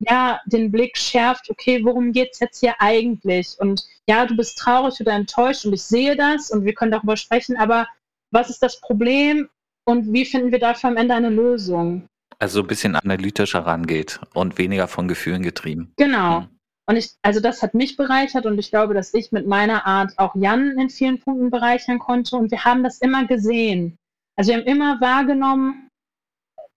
ja, 0.00 0.40
den 0.46 0.72
Blick 0.72 0.96
schärft, 0.98 1.50
okay, 1.50 1.84
worum 1.84 2.12
geht 2.12 2.30
es 2.32 2.40
jetzt 2.40 2.60
hier 2.60 2.74
eigentlich? 2.80 3.56
Und 3.58 3.86
ja, 4.08 4.26
du 4.26 4.36
bist 4.36 4.58
traurig 4.58 5.00
oder 5.00 5.12
enttäuscht 5.12 5.64
und 5.64 5.72
ich 5.72 5.82
sehe 5.82 6.16
das 6.16 6.50
und 6.50 6.64
wir 6.64 6.74
können 6.74 6.92
darüber 6.92 7.16
sprechen, 7.16 7.56
aber 7.56 7.86
was 8.32 8.50
ist 8.50 8.62
das 8.62 8.80
Problem 8.80 9.48
und 9.84 10.12
wie 10.12 10.24
finden 10.24 10.50
wir 10.50 10.58
dafür 10.58 10.90
am 10.90 10.96
Ende 10.96 11.14
eine 11.14 11.30
Lösung? 11.30 12.06
Also 12.38 12.60
ein 12.60 12.66
bisschen 12.66 12.96
analytischer 12.96 13.60
rangeht 13.60 14.18
und 14.34 14.58
weniger 14.58 14.88
von 14.88 15.06
Gefühlen 15.06 15.42
getrieben. 15.42 15.92
Genau. 15.96 16.46
Und 16.88 16.96
ich, 16.96 17.12
also 17.22 17.40
das 17.40 17.62
hat 17.62 17.74
mich 17.74 17.96
bereichert 17.96 18.44
und 18.44 18.58
ich 18.58 18.70
glaube, 18.70 18.94
dass 18.94 19.14
ich 19.14 19.30
mit 19.30 19.46
meiner 19.46 19.86
Art 19.86 20.18
auch 20.18 20.34
Jan 20.34 20.78
in 20.78 20.90
vielen 20.90 21.20
Punkten 21.20 21.50
bereichern 21.50 21.98
konnte 21.98 22.36
und 22.36 22.50
wir 22.50 22.64
haben 22.64 22.82
das 22.82 22.98
immer 22.98 23.26
gesehen. 23.26 23.96
Also 24.36 24.50
wir 24.50 24.58
haben 24.58 24.66
immer 24.66 25.00
wahrgenommen, 25.00 25.88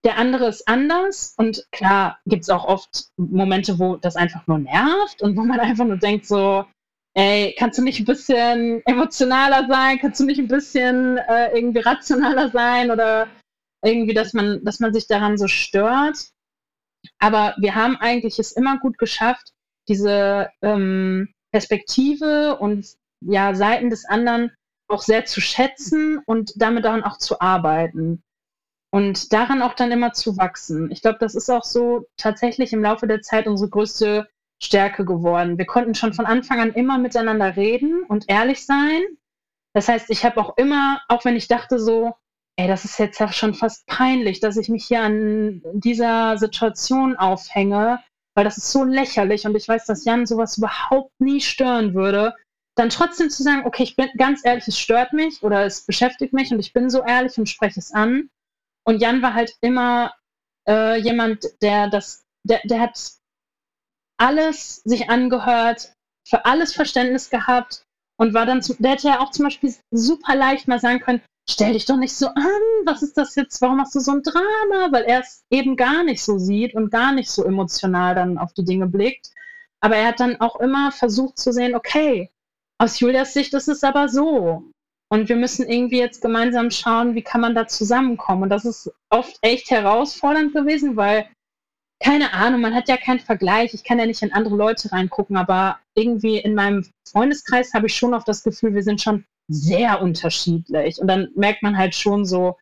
der 0.04 0.18
andere 0.18 0.46
ist 0.46 0.68
anders 0.68 1.34
und 1.36 1.66
klar 1.72 2.20
gibt 2.26 2.44
es 2.44 2.50
auch 2.50 2.64
oft 2.64 3.08
Momente, 3.16 3.80
wo 3.80 3.96
das 3.96 4.14
einfach 4.14 4.46
nur 4.46 4.58
nervt 4.58 5.22
und 5.22 5.36
wo 5.36 5.42
man 5.42 5.58
einfach 5.60 5.84
nur 5.84 5.96
denkt 5.96 6.26
so, 6.26 6.64
ey, 7.14 7.54
kannst 7.58 7.78
du 7.78 7.82
nicht 7.82 7.98
ein 7.98 8.04
bisschen 8.04 8.82
emotionaler 8.86 9.66
sein, 9.68 9.98
kannst 9.98 10.20
du 10.20 10.24
nicht 10.24 10.38
ein 10.38 10.48
bisschen 10.48 11.16
äh, 11.16 11.56
irgendwie 11.56 11.80
rationaler 11.80 12.50
sein 12.50 12.90
oder 12.92 13.26
irgendwie, 13.82 14.14
dass 14.14 14.34
man, 14.34 14.64
dass 14.64 14.78
man 14.80 14.92
sich 14.92 15.08
daran 15.08 15.38
so 15.38 15.48
stört. 15.48 16.28
Aber 17.18 17.54
wir 17.58 17.74
haben 17.74 17.96
eigentlich 17.96 18.38
es 18.38 18.52
immer 18.52 18.78
gut 18.78 18.98
geschafft, 18.98 19.52
diese 19.88 20.50
ähm, 20.62 21.28
Perspektive 21.52 22.58
und 22.58 22.86
ja, 23.20 23.54
Seiten 23.54 23.90
des 23.90 24.04
anderen 24.04 24.52
auch 24.88 25.02
sehr 25.02 25.24
zu 25.24 25.40
schätzen 25.40 26.20
und 26.26 26.52
damit 26.56 26.84
daran 26.84 27.02
auch 27.02 27.18
zu 27.18 27.40
arbeiten. 27.40 28.22
Und 28.90 29.32
daran 29.32 29.62
auch 29.62 29.74
dann 29.74 29.90
immer 29.90 30.12
zu 30.12 30.36
wachsen. 30.36 30.90
Ich 30.90 31.02
glaube, 31.02 31.18
das 31.20 31.34
ist 31.34 31.50
auch 31.50 31.64
so 31.64 32.06
tatsächlich 32.16 32.72
im 32.72 32.82
Laufe 32.82 33.06
der 33.06 33.20
Zeit 33.20 33.46
unsere 33.46 33.68
größte 33.68 34.28
Stärke 34.62 35.04
geworden. 35.04 35.58
Wir 35.58 35.66
konnten 35.66 35.94
schon 35.94 36.14
von 36.14 36.24
Anfang 36.24 36.60
an 36.60 36.72
immer 36.72 36.96
miteinander 36.98 37.56
reden 37.56 38.04
und 38.04 38.24
ehrlich 38.28 38.64
sein. 38.64 39.02
Das 39.74 39.88
heißt, 39.88 40.08
ich 40.10 40.24
habe 40.24 40.40
auch 40.40 40.56
immer, 40.56 41.02
auch 41.08 41.24
wenn 41.24 41.36
ich 41.36 41.48
dachte 41.48 41.78
so, 41.78 42.14
ey, 42.56 42.68
das 42.68 42.84
ist 42.84 42.98
jetzt 42.98 43.18
ja 43.18 43.30
schon 43.32 43.52
fast 43.52 43.86
peinlich, 43.86 44.40
dass 44.40 44.56
ich 44.56 44.68
mich 44.68 44.86
hier 44.86 45.02
an 45.02 45.62
dieser 45.74 46.38
Situation 46.38 47.16
aufhänge, 47.16 47.98
weil 48.36 48.44
das 48.44 48.58
ist 48.58 48.70
so 48.70 48.84
lächerlich 48.84 49.46
und 49.46 49.56
ich 49.56 49.66
weiß, 49.66 49.86
dass 49.86 50.04
Jan 50.04 50.26
sowas 50.26 50.58
überhaupt 50.58 51.12
nie 51.18 51.40
stören 51.40 51.94
würde, 51.94 52.34
dann 52.76 52.90
trotzdem 52.90 53.30
zu 53.30 53.42
sagen, 53.42 53.64
okay, 53.64 53.82
ich 53.82 53.96
bin 53.96 54.10
ganz 54.18 54.44
ehrlich, 54.44 54.68
es 54.68 54.78
stört 54.78 55.14
mich 55.14 55.42
oder 55.42 55.64
es 55.64 55.86
beschäftigt 55.86 56.34
mich 56.34 56.52
und 56.52 56.58
ich 56.58 56.74
bin 56.74 56.90
so 56.90 57.02
ehrlich 57.02 57.38
und 57.38 57.48
spreche 57.48 57.80
es 57.80 57.92
an. 57.92 58.28
Und 58.84 59.00
Jan 59.00 59.22
war 59.22 59.32
halt 59.32 59.56
immer 59.62 60.12
äh, 60.68 61.00
jemand, 61.00 61.46
der 61.62 61.88
das, 61.88 62.24
der, 62.46 62.60
der 62.64 62.80
hat 62.80 63.14
alles 64.18 64.76
sich 64.84 65.08
angehört, 65.08 65.94
für 66.28 66.44
alles 66.44 66.74
Verständnis 66.74 67.30
gehabt 67.30 67.84
und 68.18 68.34
war 68.34 68.44
dann, 68.44 68.62
zu, 68.62 68.74
der 68.74 68.92
hätte 68.92 69.08
ja 69.08 69.20
auch 69.20 69.30
zum 69.30 69.44
Beispiel 69.46 69.74
super 69.90 70.34
leicht 70.34 70.68
mal 70.68 70.80
sagen 70.80 71.00
können, 71.00 71.22
stell 71.48 71.72
dich 71.72 71.86
doch 71.86 71.96
nicht 71.96 72.14
so 72.14 72.28
an, 72.28 72.60
was 72.86 73.02
ist 73.02 73.18
das 73.18 73.34
jetzt, 73.34 73.60
warum 73.60 73.78
machst 73.78 73.94
du 73.94 74.00
so 74.00 74.12
ein 74.12 74.22
Drama? 74.22 74.92
Weil 74.92 75.04
er 75.04 75.20
es 75.20 75.44
eben 75.50 75.76
gar 75.76 76.04
nicht 76.04 76.22
so 76.22 76.38
sieht 76.38 76.74
und 76.74 76.90
gar 76.90 77.12
nicht 77.12 77.30
so 77.30 77.44
emotional 77.44 78.14
dann 78.14 78.38
auf 78.38 78.52
die 78.52 78.64
Dinge 78.64 78.86
blickt. 78.86 79.30
Aber 79.80 79.96
er 79.96 80.08
hat 80.08 80.20
dann 80.20 80.40
auch 80.40 80.58
immer 80.60 80.92
versucht 80.92 81.38
zu 81.38 81.52
sehen, 81.52 81.74
okay, 81.74 82.30
aus 82.78 83.00
Julias 83.00 83.34
Sicht 83.34 83.54
ist 83.54 83.68
es 83.68 83.84
aber 83.84 84.08
so. 84.08 84.64
Und 85.08 85.28
wir 85.28 85.36
müssen 85.36 85.68
irgendwie 85.68 85.98
jetzt 85.98 86.20
gemeinsam 86.20 86.70
schauen, 86.70 87.14
wie 87.14 87.22
kann 87.22 87.40
man 87.40 87.54
da 87.54 87.68
zusammenkommen. 87.68 88.44
Und 88.44 88.48
das 88.48 88.64
ist 88.64 88.90
oft 89.10 89.38
echt 89.42 89.70
herausfordernd 89.70 90.52
gewesen, 90.52 90.96
weil, 90.96 91.28
keine 92.02 92.32
Ahnung, 92.32 92.60
man 92.60 92.74
hat 92.74 92.88
ja 92.88 92.96
keinen 92.96 93.20
Vergleich. 93.20 93.72
Ich 93.72 93.84
kann 93.84 93.98
ja 93.98 94.06
nicht 94.06 94.22
in 94.22 94.32
andere 94.32 94.56
Leute 94.56 94.90
reingucken, 94.90 95.36
aber 95.36 95.78
irgendwie 95.94 96.38
in 96.38 96.54
meinem 96.54 96.84
Freundeskreis 97.08 97.72
habe 97.72 97.86
ich 97.86 97.94
schon 97.94 98.14
oft 98.14 98.26
das 98.26 98.42
Gefühl, 98.42 98.74
wir 98.74 98.82
sind 98.82 99.00
schon 99.00 99.24
sehr 99.48 100.02
unterschiedlich. 100.02 100.98
Und 101.00 101.06
dann 101.06 101.28
merkt 101.36 101.62
man 101.62 101.78
halt 101.78 101.94
schon 101.94 102.24
so, 102.24 102.56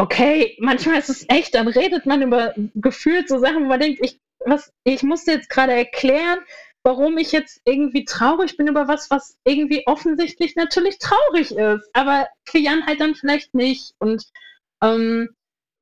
okay, 0.00 0.56
manchmal 0.58 0.98
ist 0.98 1.10
es 1.10 1.26
echt, 1.28 1.54
dann 1.54 1.68
redet 1.68 2.06
man 2.06 2.22
über 2.22 2.54
gefühlt 2.74 3.28
so 3.28 3.38
Sachen, 3.38 3.64
wo 3.64 3.68
man 3.68 3.80
denkt, 3.80 4.00
ich, 4.02 4.18
was, 4.46 4.72
ich 4.84 5.02
musste 5.02 5.32
jetzt 5.32 5.50
gerade 5.50 5.74
erklären, 5.74 6.38
warum 6.82 7.18
ich 7.18 7.32
jetzt 7.32 7.60
irgendwie 7.66 8.06
traurig 8.06 8.56
bin 8.56 8.66
über 8.66 8.88
was, 8.88 9.10
was 9.10 9.36
irgendwie 9.44 9.86
offensichtlich 9.86 10.56
natürlich 10.56 10.98
traurig 10.98 11.52
ist, 11.52 11.90
aber 11.92 12.28
für 12.46 12.58
Jan 12.58 12.86
halt 12.86 13.00
dann 13.00 13.14
vielleicht 13.14 13.54
nicht. 13.54 13.94
Und 13.98 14.24
ähm, 14.82 15.28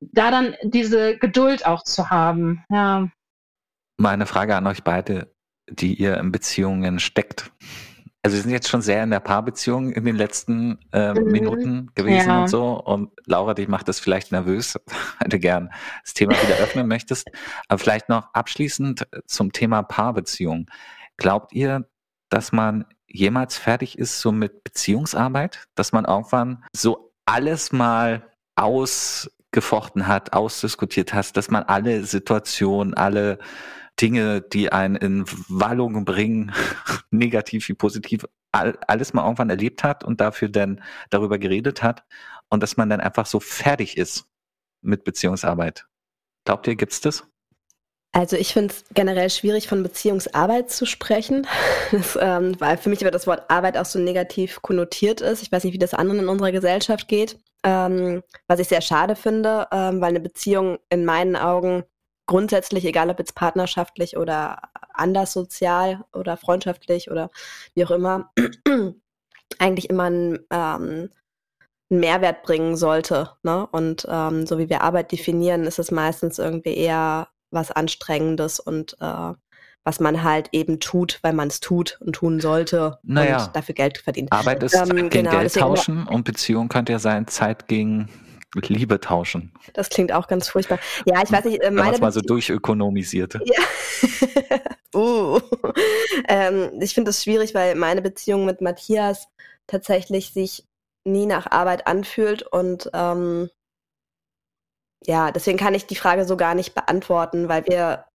da 0.01 0.31
dann 0.31 0.55
diese 0.63 1.17
Geduld 1.17 1.65
auch 1.65 1.83
zu 1.83 2.09
haben, 2.09 2.65
ja. 2.69 3.09
Meine 3.97 4.25
Frage 4.25 4.55
an 4.55 4.67
euch 4.67 4.83
beide, 4.83 5.33
die 5.69 5.93
ihr 5.93 6.17
in 6.17 6.31
Beziehungen 6.31 6.99
steckt. 6.99 7.51
Also 8.21 8.35
wir 8.35 8.41
sind 8.43 8.51
jetzt 8.51 8.67
schon 8.67 8.81
sehr 8.81 9.01
in 9.03 9.11
der 9.11 9.21
Paarbeziehung 9.21 9.91
in 9.91 10.03
den 10.03 10.17
letzten 10.17 10.79
äh, 10.91 11.13
mhm. 11.13 11.31
Minuten 11.31 11.91
gewesen 11.95 12.27
ja. 12.27 12.41
und 12.41 12.47
so. 12.49 12.73
Und 12.73 13.11
Laura, 13.25 13.53
dich 13.53 13.69
macht 13.69 13.87
das 13.87 13.99
vielleicht 13.99 14.31
nervös, 14.31 14.75
weil 15.19 15.29
du 15.29 15.39
gern 15.39 15.69
das 16.03 16.13
Thema 16.13 16.33
wieder 16.33 16.57
öffnen 16.57 16.87
möchtest. 16.87 17.29
Aber 17.69 17.79
vielleicht 17.79 18.09
noch 18.09 18.33
abschließend 18.33 19.07
zum 19.25 19.53
Thema 19.53 19.83
Paarbeziehung. 19.83 20.69
Glaubt 21.15 21.53
ihr, 21.53 21.87
dass 22.29 22.51
man 22.51 22.85
jemals 23.07 23.57
fertig 23.57 23.97
ist 23.97 24.19
so 24.19 24.33
mit 24.33 24.63
Beziehungsarbeit? 24.65 25.67
Dass 25.75 25.93
man 25.93 26.03
irgendwann 26.03 26.63
so 26.73 27.13
alles 27.25 27.71
mal 27.71 28.27
ausgefochten 28.55 30.07
hat, 30.07 30.33
ausdiskutiert 30.33 31.13
hat, 31.13 31.37
dass 31.37 31.49
man 31.49 31.63
alle 31.63 32.03
Situationen, 32.03 32.93
alle 32.95 33.39
Dinge, 34.01 34.41
die 34.41 34.71
einen 34.71 34.95
in 34.95 35.25
Wallungen 35.47 36.05
bringen, 36.05 36.53
negativ 37.11 37.67
wie 37.69 37.73
positiv, 37.73 38.25
all, 38.51 38.77
alles 38.87 39.13
mal 39.13 39.23
irgendwann 39.23 39.49
erlebt 39.49 39.83
hat 39.83 40.03
und 40.03 40.21
dafür 40.21 40.49
dann 40.49 40.81
darüber 41.09 41.37
geredet 41.37 41.83
hat 41.83 42.03
und 42.49 42.63
dass 42.63 42.77
man 42.77 42.89
dann 42.89 43.01
einfach 43.01 43.25
so 43.25 43.39
fertig 43.39 43.97
ist 43.97 44.25
mit 44.81 45.03
Beziehungsarbeit. 45.03 45.85
Glaubt 46.45 46.67
ihr, 46.67 46.75
gibt's 46.75 47.01
das? 47.01 47.25
Also 48.11 48.37
ich 48.37 48.53
finde 48.53 48.73
es 48.73 48.85
generell 48.93 49.29
schwierig, 49.29 49.67
von 49.67 49.83
Beziehungsarbeit 49.83 50.71
zu 50.71 50.87
sprechen, 50.87 51.45
das, 51.91 52.17
ähm, 52.19 52.59
weil 52.59 52.77
für 52.77 52.89
mich 52.89 53.01
aber 53.01 53.11
das 53.11 53.27
Wort 53.27 53.49
Arbeit 53.51 53.77
auch 53.77 53.85
so 53.85 53.99
negativ 53.99 54.61
konnotiert 54.61 55.21
ist. 55.21 55.43
Ich 55.43 55.51
weiß 55.51 55.63
nicht, 55.63 55.73
wie 55.73 55.79
das 55.79 55.93
anderen 55.93 56.21
in 56.21 56.29
unserer 56.29 56.51
Gesellschaft 56.51 57.07
geht, 57.07 57.37
ähm, 57.63 58.23
was 58.47 58.59
ich 58.59 58.67
sehr 58.67 58.81
schade 58.81 59.15
finde, 59.15 59.67
ähm, 59.71 60.01
weil 60.01 60.09
eine 60.09 60.19
Beziehung 60.21 60.79
in 60.89 61.05
meinen 61.05 61.35
Augen 61.35 61.83
grundsätzlich, 62.29 62.85
egal 62.85 63.09
ob 63.09 63.17
jetzt 63.17 63.33
partnerschaftlich 63.33 64.15
oder 64.15 64.61
anders 64.93 65.33
sozial 65.33 66.05
oder 66.13 66.37
freundschaftlich 66.37 67.09
oder 67.09 67.31
wie 67.73 67.83
auch 67.83 67.91
immer, 67.91 68.31
eigentlich 69.59 69.89
immer 69.89 70.11
ein, 70.11 70.39
ähm, 70.51 71.09
einen 71.89 71.99
Mehrwert 71.99 72.43
bringen 72.43 72.77
sollte. 72.77 73.31
Ne? 73.41 73.65
Und 73.71 74.07
ähm, 74.07 74.45
so 74.45 74.59
wie 74.59 74.69
wir 74.69 74.83
Arbeit 74.83 75.11
definieren, 75.11 75.63
ist 75.63 75.79
es 75.79 75.89
meistens 75.89 76.37
irgendwie 76.37 76.75
eher 76.75 77.29
was 77.49 77.71
Anstrengendes 77.71 78.59
und 78.59 78.95
äh, 79.01 79.33
was 79.83 79.99
man 79.99 80.21
halt 80.23 80.49
eben 80.51 80.79
tut, 80.79 81.17
weil 81.23 81.33
man 81.33 81.47
es 81.47 81.61
tut 81.61 81.97
und 81.99 82.13
tun 82.13 82.39
sollte 82.41 82.99
naja, 83.01 83.45
und 83.45 83.55
dafür 83.55 83.73
Geld 83.73 83.97
verdient. 83.97 84.31
Arbeit 84.31 84.61
ist 84.61 84.75
ähm, 84.75 84.85
Zeit 84.85 84.95
gegen 84.97 85.09
genau, 85.09 85.31
Geld 85.31 85.53
tauschen 85.55 86.05
und 86.05 86.25
Beziehung 86.25 86.69
könnte 86.69 86.91
ja 86.91 86.99
sein 86.99 87.25
Zeit 87.25 87.67
gegen 87.67 88.07
Liebe 88.55 88.99
tauschen. 88.99 89.53
Das 89.73 89.89
klingt 89.89 90.11
auch 90.11 90.27
ganz 90.27 90.49
furchtbar. 90.49 90.79
Ja, 91.05 91.21
ich 91.23 91.31
weiß 91.31 91.45
nicht. 91.45 91.61
Äh, 91.61 91.71
meine 91.71 91.97
mal 91.99 92.11
so 92.11 92.21
durchökonomisiert. 92.21 93.39
Ja. 93.45 94.59
uh. 94.95 95.39
ähm, 96.27 96.71
ich 96.81 96.93
finde 96.93 97.09
das 97.09 97.23
schwierig, 97.23 97.53
weil 97.53 97.75
meine 97.75 98.01
Beziehung 98.01 98.45
mit 98.45 98.61
Matthias 98.61 99.27
tatsächlich 99.67 100.33
sich 100.33 100.65
nie 101.03 101.25
nach 101.25 101.49
Arbeit 101.51 101.87
anfühlt 101.87 102.43
und 102.43 102.89
ähm, 102.93 103.49
ja, 105.05 105.31
deswegen 105.31 105.57
kann 105.57 105.73
ich 105.73 105.85
die 105.85 105.95
Frage 105.95 106.25
so 106.25 106.35
gar 106.35 106.55
nicht 106.55 106.75
beantworten, 106.75 107.47
weil 107.47 107.65
wir 107.67 108.05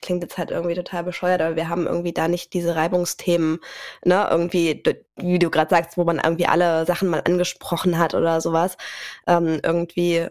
klingt 0.00 0.22
jetzt 0.22 0.38
halt 0.38 0.50
irgendwie 0.50 0.74
total 0.74 1.04
bescheuert, 1.04 1.42
aber 1.42 1.56
wir 1.56 1.68
haben 1.68 1.86
irgendwie 1.86 2.12
da 2.12 2.28
nicht 2.28 2.52
diese 2.52 2.76
Reibungsthemen, 2.76 3.60
ne, 4.04 4.26
irgendwie, 4.30 4.82
wie 5.16 5.38
du 5.38 5.50
gerade 5.50 5.70
sagst, 5.70 5.96
wo 5.96 6.04
man 6.04 6.20
irgendwie 6.22 6.46
alle 6.46 6.86
Sachen 6.86 7.08
mal 7.08 7.22
angesprochen 7.24 7.98
hat 7.98 8.14
oder 8.14 8.40
sowas. 8.40 8.76
Ähm, 9.26 9.60
irgendwie, 9.62 10.16
äh, 10.16 10.30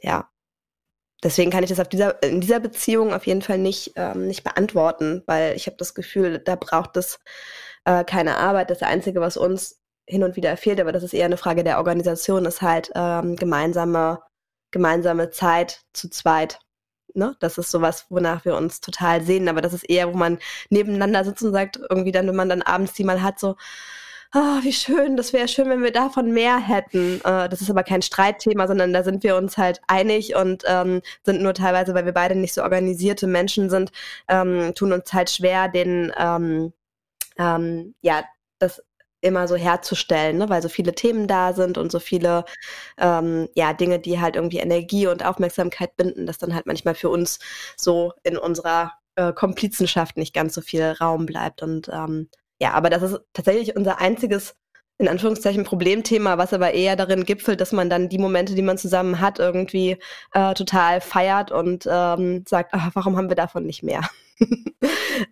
ja. 0.00 0.28
Deswegen 1.22 1.50
kann 1.50 1.64
ich 1.64 1.70
das 1.70 1.80
auf 1.80 1.88
dieser, 1.88 2.22
in 2.22 2.40
dieser 2.42 2.60
Beziehung 2.60 3.14
auf 3.14 3.26
jeden 3.26 3.40
Fall 3.42 3.58
nicht, 3.58 3.92
ähm, 3.96 4.26
nicht 4.26 4.44
beantworten, 4.44 5.22
weil 5.26 5.56
ich 5.56 5.66
habe 5.66 5.76
das 5.78 5.94
Gefühl, 5.94 6.38
da 6.38 6.54
braucht 6.56 6.96
es 6.98 7.18
äh, 7.84 8.04
keine 8.04 8.36
Arbeit. 8.36 8.70
Das 8.70 8.82
Einzige, 8.82 9.20
was 9.20 9.36
uns 9.36 9.80
hin 10.06 10.22
und 10.22 10.36
wieder 10.36 10.56
fehlt, 10.56 10.80
aber 10.80 10.92
das 10.92 11.02
ist 11.02 11.14
eher 11.14 11.24
eine 11.24 11.38
Frage 11.38 11.64
der 11.64 11.78
Organisation, 11.78 12.44
ist 12.44 12.62
halt 12.62 12.90
ähm, 12.94 13.36
gemeinsame, 13.36 14.20
gemeinsame 14.70 15.30
Zeit 15.30 15.82
zu 15.94 16.10
zweit 16.10 16.58
ne, 17.14 17.36
das 17.40 17.58
ist 17.58 17.70
sowas, 17.70 18.06
wonach 18.10 18.44
wir 18.44 18.56
uns 18.56 18.80
total 18.80 19.22
sehen, 19.22 19.48
aber 19.48 19.60
das 19.60 19.72
ist 19.72 19.88
eher, 19.88 20.12
wo 20.12 20.16
man 20.16 20.38
nebeneinander 20.70 21.24
sitzt 21.24 21.42
und 21.42 21.52
sagt, 21.52 21.78
irgendwie 21.90 22.12
dann, 22.12 22.26
wenn 22.28 22.36
man 22.36 22.48
dann 22.48 22.62
abends 22.62 22.92
die 22.94 23.04
mal 23.04 23.22
hat, 23.22 23.38
so, 23.38 23.56
ah, 24.34 24.58
wie 24.62 24.72
schön, 24.72 25.16
das 25.16 25.32
wäre 25.32 25.48
schön, 25.48 25.68
wenn 25.70 25.82
wir 25.82 25.92
davon 25.92 26.32
mehr 26.32 26.58
hätten. 26.58 27.20
Äh, 27.24 27.48
das 27.48 27.60
ist 27.60 27.70
aber 27.70 27.84
kein 27.84 28.02
Streitthema, 28.02 28.66
sondern 28.66 28.92
da 28.92 29.02
sind 29.04 29.22
wir 29.22 29.36
uns 29.36 29.56
halt 29.56 29.80
einig 29.86 30.34
und 30.34 30.64
ähm, 30.66 31.02
sind 31.22 31.40
nur 31.42 31.54
teilweise, 31.54 31.94
weil 31.94 32.04
wir 32.04 32.12
beide 32.12 32.34
nicht 32.34 32.54
so 32.54 32.62
organisierte 32.62 33.26
Menschen 33.26 33.70
sind, 33.70 33.92
ähm, 34.28 34.74
tun 34.74 34.92
uns 34.92 35.12
halt 35.12 35.30
schwer, 35.30 35.68
den, 35.68 36.12
ähm, 36.18 36.72
ähm, 37.38 37.94
ja, 38.02 38.24
das 38.58 38.82
immer 39.24 39.48
so 39.48 39.56
herzustellen, 39.56 40.38
ne? 40.38 40.48
weil 40.48 40.62
so 40.62 40.68
viele 40.68 40.94
Themen 40.94 41.26
da 41.26 41.52
sind 41.54 41.78
und 41.78 41.90
so 41.90 41.98
viele 41.98 42.44
ähm, 42.98 43.48
ja, 43.54 43.72
Dinge, 43.72 43.98
die 43.98 44.20
halt 44.20 44.36
irgendwie 44.36 44.58
Energie 44.58 45.06
und 45.06 45.24
Aufmerksamkeit 45.24 45.96
binden, 45.96 46.26
dass 46.26 46.38
dann 46.38 46.54
halt 46.54 46.66
manchmal 46.66 46.94
für 46.94 47.08
uns 47.08 47.38
so 47.76 48.12
in 48.22 48.36
unserer 48.36 48.92
äh, 49.16 49.32
Komplizenschaft 49.32 50.16
nicht 50.16 50.34
ganz 50.34 50.54
so 50.54 50.60
viel 50.60 50.84
Raum 51.00 51.26
bleibt. 51.26 51.62
Und 51.62 51.88
ähm, 51.92 52.28
ja, 52.60 52.72
aber 52.72 52.90
das 52.90 53.02
ist 53.02 53.20
tatsächlich 53.32 53.76
unser 53.76 54.00
einziges 54.00 54.54
in 54.98 55.08
Anführungszeichen 55.08 55.64
Problemthema, 55.64 56.38
was 56.38 56.52
aber 56.52 56.72
eher 56.72 56.94
darin 56.94 57.24
gipfelt, 57.24 57.60
dass 57.60 57.72
man 57.72 57.90
dann 57.90 58.08
die 58.08 58.18
Momente, 58.18 58.54
die 58.54 58.62
man 58.62 58.78
zusammen 58.78 59.20
hat, 59.20 59.40
irgendwie 59.40 59.98
äh, 60.32 60.54
total 60.54 61.00
feiert 61.00 61.50
und 61.50 61.88
ähm, 61.90 62.44
sagt, 62.46 62.70
ach, 62.72 62.90
warum 62.94 63.16
haben 63.16 63.28
wir 63.28 63.36
davon 63.36 63.66
nicht 63.66 63.82
mehr? 63.82 64.02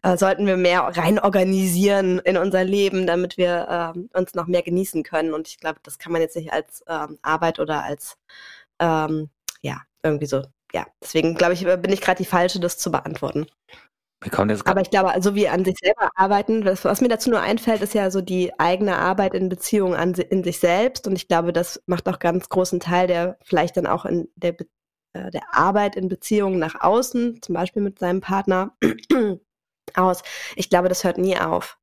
Äh, 0.03 0.17
sollten 0.17 0.47
wir 0.47 0.57
mehr 0.57 0.81
rein 0.83 1.19
organisieren 1.19 2.19
in 2.21 2.37
unser 2.37 2.65
Leben, 2.65 3.07
damit 3.07 3.37
wir 3.37 3.95
äh, 3.95 4.19
uns 4.19 4.35
noch 4.35 4.47
mehr 4.47 4.63
genießen 4.63 5.03
können. 5.03 5.35
Und 5.35 5.49
ich 5.49 5.59
glaube, 5.59 5.81
das 5.83 5.99
kann 5.99 6.13
man 6.13 6.23
jetzt 6.23 6.37
nicht 6.37 6.53
als 6.53 6.85
ähm, 6.89 7.19
Arbeit 7.23 7.59
oder 7.59 7.85
als 7.85 8.17
ähm, 8.79 9.31
ja 9.61 9.83
irgendwie 10.03 10.27
so. 10.27 10.43
Ja, 10.73 10.87
deswegen 11.03 11.35
glaube 11.35 11.53
ich, 11.55 11.65
bin 11.65 11.93
ich 11.93 12.01
gerade 12.01 12.19
die 12.23 12.29
falsche, 12.29 12.59
das 12.59 12.79
zu 12.79 12.91
beantworten. 12.91 13.47
Aber 14.71 14.81
ich 14.81 14.91
glaube, 14.91 15.13
so 15.21 15.35
wie 15.35 15.49
an 15.49 15.65
sich 15.65 15.77
selber 15.83 16.11
arbeiten, 16.15 16.65
was, 16.65 16.85
was, 16.85 17.01
mir 17.01 17.09
dazu 17.09 17.31
nur 17.31 17.41
einfällt, 17.41 17.83
ist 17.83 17.95
ja 17.95 18.11
so 18.11 18.21
die 18.21 18.53
eigene 18.59 18.97
Arbeit 18.97 19.35
in 19.35 19.49
Beziehung 19.49 19.95
an, 19.95 20.15
in 20.15 20.45
sich 20.45 20.61
selbst. 20.61 21.07
Und 21.07 21.17
ich 21.17 21.29
glaube, 21.29 21.53
das 21.53 21.83
macht 21.87 22.09
auch 22.09 22.19
ganz 22.19 22.49
großen 22.49 22.81
Teil 22.81 23.07
der 23.09 23.37
vielleicht 23.43 23.77
dann 23.77 23.87
auch 23.87 24.05
in 24.05 24.29
der, 24.37 24.57
äh, 25.13 25.31
der 25.31 25.55
Arbeit 25.55 25.97
in 25.97 26.09
Beziehungen 26.09 26.59
nach 26.59 26.81
außen, 26.81 27.43
zum 27.43 27.55
Beispiel 27.55 27.83
mit 27.83 27.99
seinem 27.99 28.21
Partner, 28.21 28.77
aus. 29.95 30.23
Ich 30.57 30.71
glaube, 30.71 30.89
das 30.89 31.05
hört 31.05 31.19
nie 31.19 31.39
auf. 31.39 31.79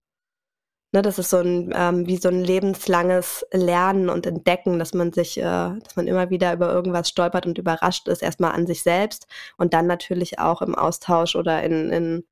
Ne, 0.91 1.03
das 1.03 1.19
ist 1.19 1.30
so 1.30 1.38
ein 1.38 1.71
ähm, 1.75 2.07
wie 2.07 2.17
so 2.17 2.30
ein 2.30 2.43
lebenslanges 2.43 3.45
Lernen 3.51 4.09
und 4.09 4.25
Entdecken, 4.25 4.80
dass 4.80 4.95
man 4.95 5.13
sich, 5.13 5.38
äh, 5.38 5.43
dass 5.43 5.95
man 5.95 6.07
immer 6.07 6.32
wieder 6.32 6.51
über 6.51 6.73
irgendwas 6.73 7.09
stolpert 7.09 7.45
und 7.45 7.59
überrascht 7.59 8.07
ist, 8.07 8.23
erstmal 8.23 8.53
an 8.53 8.65
sich 8.65 8.82
selbst 8.82 9.27
und 9.57 9.75
dann 9.75 9.86
natürlich 9.86 10.39
auch 10.39 10.63
im 10.63 10.73
Austausch 10.73 11.36
oder 11.36 11.61
in, 11.61 11.91
in, 11.91 12.23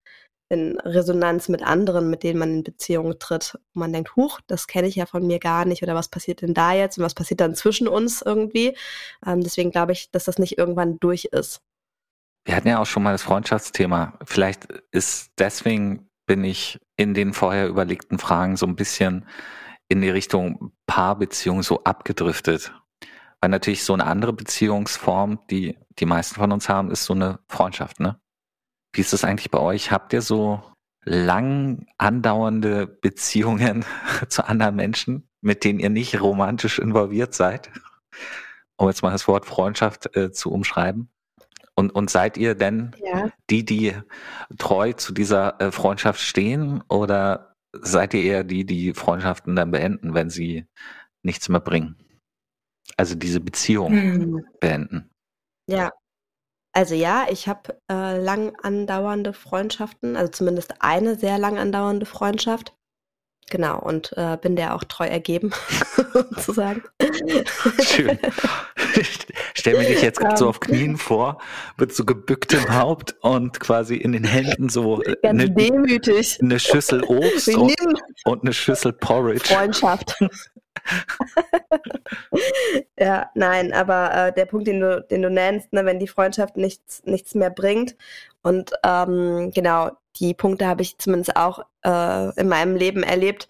in 0.49 0.79
Resonanz 0.79 1.49
mit 1.49 1.61
anderen, 1.61 2.09
mit 2.09 2.23
denen 2.23 2.39
man 2.39 2.49
in 2.49 2.63
Beziehung 2.63 3.19
tritt. 3.19 3.55
Und 3.73 3.79
man 3.79 3.93
denkt, 3.93 4.15
huch, 4.15 4.39
das 4.47 4.67
kenne 4.67 4.87
ich 4.87 4.95
ja 4.95 5.05
von 5.05 5.25
mir 5.25 5.39
gar 5.39 5.65
nicht 5.65 5.83
oder 5.83 5.95
was 5.95 6.09
passiert 6.09 6.41
denn 6.41 6.53
da 6.53 6.73
jetzt 6.73 6.97
und 6.97 7.03
was 7.03 7.15
passiert 7.15 7.41
dann 7.41 7.55
zwischen 7.55 7.87
uns 7.87 8.21
irgendwie. 8.21 8.77
Ähm, 9.25 9.41
deswegen 9.41 9.71
glaube 9.71 9.91
ich, 9.91 10.11
dass 10.11 10.25
das 10.25 10.39
nicht 10.39 10.57
irgendwann 10.57 10.99
durch 10.99 11.25
ist. 11.25 11.61
Wir 12.45 12.55
hatten 12.55 12.69
ja 12.69 12.79
auch 12.79 12.85
schon 12.85 13.03
mal 13.03 13.11
das 13.11 13.23
Freundschaftsthema. 13.23 14.17
Vielleicht 14.23 14.67
ist 14.91 15.31
deswegen 15.37 16.09
bin 16.25 16.43
ich 16.43 16.79
in 16.95 17.13
den 17.13 17.33
vorher 17.33 17.67
überlegten 17.67 18.19
Fragen 18.19 18.55
so 18.55 18.65
ein 18.65 18.75
bisschen 18.75 19.25
in 19.89 20.01
die 20.01 20.09
Richtung 20.09 20.71
Paarbeziehung 20.85 21.63
so 21.63 21.83
abgedriftet. 21.83 22.73
Weil 23.41 23.49
natürlich 23.49 23.83
so 23.83 23.93
eine 23.93 24.05
andere 24.05 24.33
Beziehungsform, 24.33 25.39
die 25.49 25.77
die 25.99 26.05
meisten 26.05 26.35
von 26.35 26.51
uns 26.51 26.69
haben, 26.69 26.89
ist 26.91 27.05
so 27.05 27.13
eine 27.13 27.39
Freundschaft, 27.47 27.99
ne? 27.99 28.19
Wie 28.97 29.01
ist 29.01 29.13
das 29.13 29.23
eigentlich 29.23 29.51
bei 29.51 29.59
euch? 29.59 29.91
Habt 29.91 30.11
ihr 30.11 30.23
so 30.23 30.63
lang 31.03 31.85
andauernde 31.99 32.87
Beziehungen 32.87 33.85
zu 34.27 34.43
anderen 34.43 34.75
Menschen, 34.75 35.29
mit 35.41 35.63
denen 35.63 35.79
ihr 35.79 35.91
nicht 35.91 36.19
romantisch 36.19 36.79
involviert 36.79 37.35
seid? 37.35 37.69
Um 38.75 38.87
jetzt 38.87 39.03
mal 39.03 39.11
das 39.11 39.27
Wort 39.27 39.45
Freundschaft 39.45 40.15
äh, 40.15 40.31
zu 40.31 40.51
umschreiben. 40.51 41.09
Und, 41.75 41.91
und 41.91 42.09
seid 42.09 42.37
ihr 42.37 42.55
denn 42.55 42.95
ja. 42.97 43.29
die, 43.51 43.63
die 43.63 43.93
treu 44.57 44.93
zu 44.93 45.13
dieser 45.13 45.61
äh, 45.61 45.71
Freundschaft 45.71 46.19
stehen 46.19 46.83
oder 46.89 47.53
seid 47.73 48.15
ihr 48.15 48.23
eher 48.23 48.43
die, 48.43 48.65
die 48.65 48.95
Freundschaften 48.95 49.55
dann 49.55 49.69
beenden, 49.69 50.15
wenn 50.15 50.31
sie 50.31 50.65
nichts 51.23 51.49
mehr 51.49 51.59
bringen? 51.59 51.97
Also 52.97 53.13
diese 53.13 53.41
Beziehung 53.41 53.91
hm. 53.91 54.45
beenden. 54.59 55.11
Ja. 55.69 55.91
Also 56.77 56.93
ja, 56.93 57.25
ich 57.31 57.47
habe 57.47 57.81
äh, 57.91 58.21
lang 58.21 58.55
andauernde 58.61 59.33
Freundschaften, 59.33 60.15
also 60.15 60.31
zumindest 60.31 60.75
eine 60.77 61.15
sehr 61.15 61.39
lang 61.39 61.57
andauernde 61.57 62.05
Freundschaft. 62.05 62.75
Genau, 63.49 63.79
und 63.79 64.15
äh, 64.15 64.37
bin 64.39 64.55
der 64.55 64.75
auch 64.75 64.83
treu 64.83 65.07
ergeben, 65.07 65.51
sozusagen. 66.13 66.83
Schön. 67.83 68.19
Stell 69.55 69.79
mir 69.79 69.87
dich 69.87 70.03
jetzt 70.03 70.19
gerade 70.19 70.33
um, 70.33 70.37
so 70.37 70.45
ähm. 70.45 70.49
auf 70.49 70.59
Knien 70.59 70.97
vor, 70.97 71.39
mit 71.77 71.95
so 71.95 72.05
gebücktem 72.05 72.71
Haupt 72.71 73.15
und 73.21 73.59
quasi 73.59 73.95
in 73.95 74.11
den 74.11 74.25
Händen 74.25 74.69
so 74.69 74.97
Ganz 74.97 75.17
eine, 75.23 75.49
demütig. 75.49 76.37
eine 76.43 76.59
Schüssel 76.59 77.03
Obst 77.05 77.47
und, 77.55 77.73
und, 78.25 78.43
eine 78.43 78.53
Schüssel 78.53 78.93
Porridge. 78.93 79.51
Freundschaft. 79.51 80.15
ja, 82.99 83.29
nein, 83.35 83.73
aber 83.73 84.13
äh, 84.13 84.33
der 84.33 84.45
Punkt, 84.45 84.67
den 84.67 84.79
du, 84.79 85.01
den 85.01 85.21
du 85.21 85.29
nennst, 85.29 85.73
ne, 85.73 85.85
wenn 85.85 85.99
die 85.99 86.07
Freundschaft 86.07 86.57
nichts, 86.57 87.03
nichts 87.05 87.35
mehr 87.35 87.49
bringt 87.49 87.95
und 88.41 88.71
ähm, 88.83 89.51
genau, 89.53 89.91
die 90.15 90.33
Punkte 90.33 90.67
habe 90.67 90.81
ich 90.81 90.97
zumindest 90.97 91.35
auch 91.35 91.59
äh, 91.83 92.39
in 92.39 92.47
meinem 92.47 92.75
Leben 92.75 93.03
erlebt. 93.03 93.47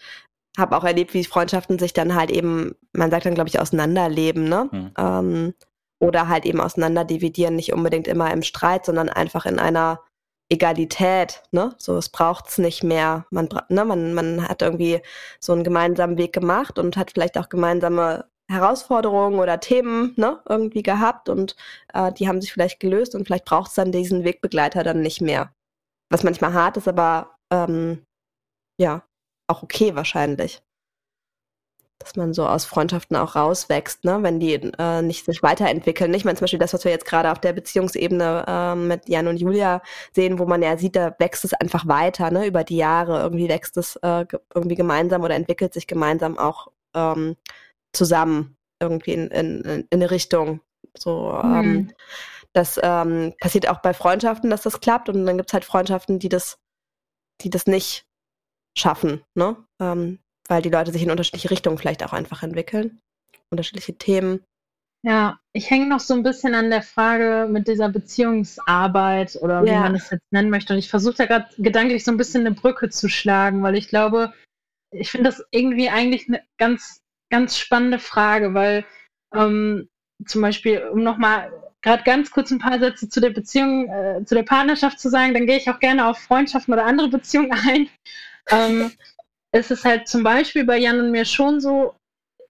Habe 0.57 0.75
auch 0.75 0.83
erlebt, 0.83 1.13
wie 1.13 1.23
Freundschaften 1.23 1.77
sich 1.77 1.93
dann 1.93 2.15
halt 2.15 2.31
eben, 2.31 2.75
man 2.93 3.11
sagt 3.11 3.25
dann, 3.25 3.35
glaube 3.35 3.49
ich, 3.49 3.59
auseinanderleben, 3.59 4.49
ne? 4.49 4.69
Mhm. 4.71 4.91
Ähm, 4.97 5.53
oder 5.99 6.27
halt 6.27 6.45
eben 6.45 6.61
auseinanderdividieren, 6.61 7.55
nicht 7.55 7.73
unbedingt 7.73 8.07
immer 8.07 8.31
im 8.31 8.43
Streit, 8.43 8.85
sondern 8.85 9.09
einfach 9.09 9.45
in 9.45 9.59
einer 9.59 10.01
Egalität, 10.49 11.43
ne? 11.51 11.75
So, 11.77 11.97
es 11.97 12.09
braucht's 12.09 12.57
nicht 12.57 12.83
mehr. 12.83 13.25
Man, 13.31 13.49
ne, 13.69 13.85
man, 13.85 14.13
man 14.13 14.47
hat 14.47 14.61
irgendwie 14.61 15.01
so 15.39 15.53
einen 15.53 15.63
gemeinsamen 15.63 16.17
Weg 16.17 16.33
gemacht 16.33 16.79
und 16.79 16.97
hat 16.97 17.11
vielleicht 17.11 17.37
auch 17.37 17.49
gemeinsame 17.49 18.25
Herausforderungen 18.49 19.39
oder 19.39 19.59
Themen 19.59 20.13
ne, 20.15 20.41
irgendwie 20.47 20.83
gehabt 20.83 21.27
und 21.27 21.55
äh, 21.93 22.13
die 22.13 22.27
haben 22.27 22.39
sich 22.41 22.53
vielleicht 22.53 22.79
gelöst 22.79 23.13
und 23.13 23.25
vielleicht 23.25 23.45
braucht 23.45 23.69
es 23.69 23.75
dann 23.75 23.91
diesen 23.91 24.23
Wegbegleiter 24.23 24.83
dann 24.83 25.01
nicht 25.01 25.21
mehr. 25.21 25.53
Was 26.09 26.23
manchmal 26.23 26.53
hart 26.53 26.77
ist, 26.77 26.87
aber 26.87 27.35
ähm, 27.51 28.05
ja, 28.79 29.03
auch 29.47 29.63
okay 29.63 29.95
wahrscheinlich. 29.95 30.61
Dass 31.99 32.15
man 32.15 32.33
so 32.33 32.47
aus 32.47 32.65
Freundschaften 32.65 33.17
auch 33.17 33.35
rauswächst, 33.35 34.03
ne, 34.05 34.21
wenn 34.21 34.39
die 34.39 34.53
äh, 34.53 35.01
nicht 35.01 35.25
sich 35.25 35.41
weiterentwickeln. 35.41 36.13
Ich 36.13 36.25
meine 36.25 36.37
zum 36.37 36.43
Beispiel 36.43 36.59
das, 36.59 36.73
was 36.73 36.83
wir 36.85 36.91
jetzt 36.91 37.05
gerade 37.05 37.31
auf 37.31 37.39
der 37.39 37.53
Beziehungsebene 37.53 38.45
äh, 38.47 38.75
mit 38.75 39.09
Jan 39.09 39.27
und 39.27 39.37
Julia 39.37 39.81
sehen, 40.13 40.37
wo 40.37 40.45
man 40.45 40.61
ja 40.61 40.77
sieht, 40.77 40.95
da 40.95 41.15
wächst 41.17 41.43
es 41.43 41.53
einfach 41.53 41.87
weiter, 41.87 42.29
ne, 42.29 42.45
über 42.45 42.63
die 42.63 42.77
Jahre. 42.77 43.19
Irgendwie 43.21 43.49
wächst 43.49 43.77
es 43.77 43.95
äh, 43.97 44.25
irgendwie 44.53 44.75
gemeinsam 44.75 45.23
oder 45.23 45.35
entwickelt 45.35 45.73
sich 45.73 45.87
gemeinsam 45.87 46.37
auch 46.37 46.67
ähm, 46.93 47.35
zusammen 47.93 48.57
irgendwie 48.79 49.13
in, 49.13 49.27
in, 49.29 49.61
in 49.63 49.87
eine 49.91 50.11
Richtung. 50.11 50.61
So, 50.97 51.31
mhm. 51.43 51.55
ähm, 51.55 51.93
das 52.53 52.79
ähm, 52.81 53.33
passiert 53.39 53.69
auch 53.69 53.79
bei 53.79 53.93
Freundschaften, 53.93 54.49
dass 54.49 54.61
das 54.63 54.79
klappt. 54.81 55.09
Und 55.09 55.25
dann 55.25 55.37
gibt 55.37 55.49
es 55.49 55.53
halt 55.53 55.65
Freundschaften, 55.65 56.19
die 56.19 56.29
das, 56.29 56.59
die 57.41 57.49
das 57.49 57.67
nicht 57.67 58.05
schaffen, 58.77 59.23
ne? 59.35 59.57
Ähm, 59.79 60.19
weil 60.47 60.61
die 60.61 60.69
Leute 60.69 60.91
sich 60.91 61.03
in 61.03 61.11
unterschiedliche 61.11 61.51
Richtungen 61.51 61.77
vielleicht 61.77 62.03
auch 62.03 62.13
einfach 62.13 62.43
entwickeln. 62.43 62.99
Unterschiedliche 63.49 63.97
Themen. 63.97 64.43
Ja, 65.03 65.39
ich 65.53 65.69
hänge 65.69 65.87
noch 65.87 65.99
so 65.99 66.13
ein 66.13 66.23
bisschen 66.23 66.55
an 66.55 66.69
der 66.69 66.81
Frage 66.81 67.47
mit 67.49 67.67
dieser 67.67 67.89
Beziehungsarbeit 67.89 69.37
oder 69.41 69.63
wie 69.63 69.71
man 69.71 69.95
es 69.95 70.09
jetzt 70.09 70.31
nennen 70.31 70.49
möchte. 70.49 70.73
Und 70.73 70.79
ich 70.79 70.89
versuche 70.89 71.15
da 71.15 71.25
gerade 71.25 71.47
gedanklich 71.57 72.03
so 72.03 72.11
ein 72.11 72.17
bisschen 72.17 72.45
eine 72.45 72.55
Brücke 72.55 72.89
zu 72.89 73.07
schlagen, 73.07 73.63
weil 73.63 73.77
ich 73.77 73.87
glaube, 73.87 74.33
ich 74.91 75.11
finde 75.11 75.29
das 75.29 75.45
irgendwie 75.51 75.89
eigentlich 75.89 76.27
eine 76.27 76.41
ganz, 76.57 77.01
ganz 77.29 77.57
spannende 77.57 77.99
Frage, 77.99 78.53
weil 78.53 78.85
ähm, 79.33 79.87
zum 80.25 80.41
Beispiel, 80.41 80.83
um 80.91 81.03
nochmal 81.03 81.51
gerade 81.81 82.03
ganz 82.03 82.31
kurz 82.31 82.51
ein 82.51 82.59
paar 82.59 82.79
Sätze 82.79 83.07
zu 83.07 83.21
der 83.21 83.29
Beziehung, 83.29 83.87
äh, 83.87 84.25
zu 84.25 84.35
der 84.35 84.43
Partnerschaft 84.43 84.99
zu 84.99 85.09
sagen, 85.09 85.33
dann 85.33 85.45
gehe 85.45 85.57
ich 85.57 85.69
auch 85.69 85.79
gerne 85.79 86.07
auf 86.07 86.17
Freundschaften 86.17 86.73
oder 86.73 86.85
andere 86.85 87.09
Beziehungen 87.09 87.51
ein. 87.51 87.89
Ähm, 88.49 88.91
es 89.51 89.71
ist 89.71 89.85
halt 89.85 90.07
zum 90.07 90.23
Beispiel 90.23 90.65
bei 90.65 90.77
Jan 90.77 90.99
und 90.99 91.11
mir 91.11 91.25
schon 91.25 91.59
so, 91.59 91.95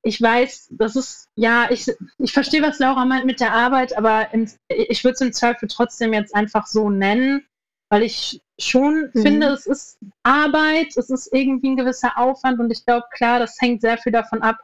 ich 0.04 0.22
weiß, 0.22 0.70
das 0.72 0.96
ist, 0.96 1.28
ja, 1.36 1.70
ich, 1.70 1.92
ich 2.18 2.32
verstehe, 2.32 2.62
was 2.62 2.80
Laura 2.80 3.06
meint 3.06 3.26
mit 3.26 3.40
der 3.40 3.54
Arbeit, 3.54 3.98
aber 3.98 4.34
im, 4.34 4.50
ich 4.70 5.04
würde 5.04 5.16
es 5.16 5.22
im 5.22 5.34
Zweifel 5.34 5.68
trotzdem 5.68 6.14
jetzt 6.14 6.34
einfach 6.34 6.66
so 6.66 6.90
nennen, 6.90 7.46
weil 7.90 8.04
ich 8.04 8.42
schon 8.60 9.12
mhm. 9.14 9.22
finde, 9.22 9.48
es 9.48 9.66
ist 9.66 9.98
Arbeit, 10.24 10.96
es 10.96 11.10
ist 11.10 11.34
irgendwie 11.34 11.70
ein 11.72 11.78
gewisser 11.78 12.18
Aufwand 12.18 12.60
und 12.60 12.72
ich 12.72 12.86
glaube, 12.86 13.06
klar, 13.12 13.40
das 13.40 13.60
hängt 13.60 13.82
sehr 13.82 13.98
viel 13.98 14.12
davon 14.12 14.42
ab, 14.42 14.58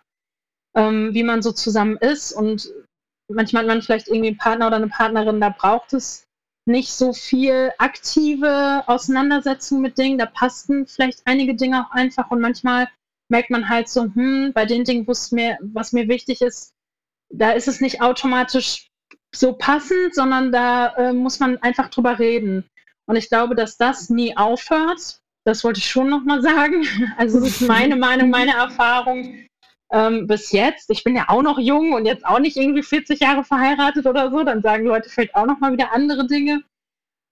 ähm, 0.75 1.13
wie 1.13 1.23
man 1.23 1.41
so 1.41 1.51
zusammen 1.51 1.97
ist 1.97 2.31
und 2.31 2.71
manchmal 3.27 3.63
hat 3.63 3.67
man 3.67 3.81
vielleicht 3.81 4.07
irgendwie 4.07 4.29
einen 4.29 4.37
Partner 4.37 4.67
oder 4.67 4.77
eine 4.77 4.87
Partnerin, 4.87 5.41
da 5.41 5.49
braucht 5.49 5.93
es 5.93 6.25
nicht 6.65 6.91
so 6.91 7.13
viel 7.13 7.71
aktive 7.77 8.83
Auseinandersetzung 8.87 9.81
mit 9.81 9.97
Dingen, 9.97 10.17
da 10.17 10.25
passten 10.25 10.87
vielleicht 10.87 11.21
einige 11.25 11.55
Dinge 11.55 11.85
auch 11.85 11.91
einfach 11.91 12.31
und 12.31 12.39
manchmal 12.39 12.87
merkt 13.29 13.49
man 13.49 13.69
halt 13.69 13.89
so, 13.89 14.03
hm, 14.03 14.51
bei 14.53 14.65
den 14.65 14.83
Dingen, 14.83 15.07
mir, 15.31 15.57
was 15.61 15.91
mir 15.91 16.07
wichtig 16.07 16.41
ist, 16.41 16.73
da 17.29 17.51
ist 17.51 17.67
es 17.67 17.81
nicht 17.81 18.01
automatisch 18.01 18.89
so 19.35 19.53
passend, 19.53 20.13
sondern 20.13 20.51
da 20.51 20.95
äh, 20.95 21.13
muss 21.13 21.39
man 21.39 21.57
einfach 21.57 21.89
drüber 21.89 22.19
reden. 22.19 22.69
Und 23.05 23.15
ich 23.15 23.29
glaube, 23.29 23.55
dass 23.55 23.77
das 23.77 24.09
nie 24.09 24.37
aufhört. 24.37 25.19
Das 25.45 25.63
wollte 25.63 25.79
ich 25.79 25.89
schon 25.89 26.09
nochmal 26.09 26.41
sagen. 26.43 26.85
Also 27.17 27.39
das 27.39 27.61
ist 27.61 27.61
meine 27.61 27.95
Meinung, 27.95 28.29
meine 28.29 28.53
Erfahrung, 28.53 29.47
ähm, 29.93 30.27
bis 30.27 30.51
jetzt. 30.51 30.89
Ich 30.89 31.03
bin 31.03 31.15
ja 31.15 31.25
auch 31.29 31.43
noch 31.43 31.59
jung 31.59 31.93
und 31.93 32.05
jetzt 32.05 32.25
auch 32.25 32.39
nicht 32.39 32.57
irgendwie 32.57 32.83
40 32.83 33.19
Jahre 33.19 33.43
verheiratet 33.43 34.07
oder 34.07 34.31
so. 34.31 34.43
Dann 34.43 34.61
sagen 34.61 34.85
Leute 34.85 35.09
vielleicht 35.09 35.35
auch 35.35 35.45
noch 35.45 35.59
mal 35.59 35.71
wieder 35.71 35.93
andere 35.93 36.27
Dinge. 36.27 36.63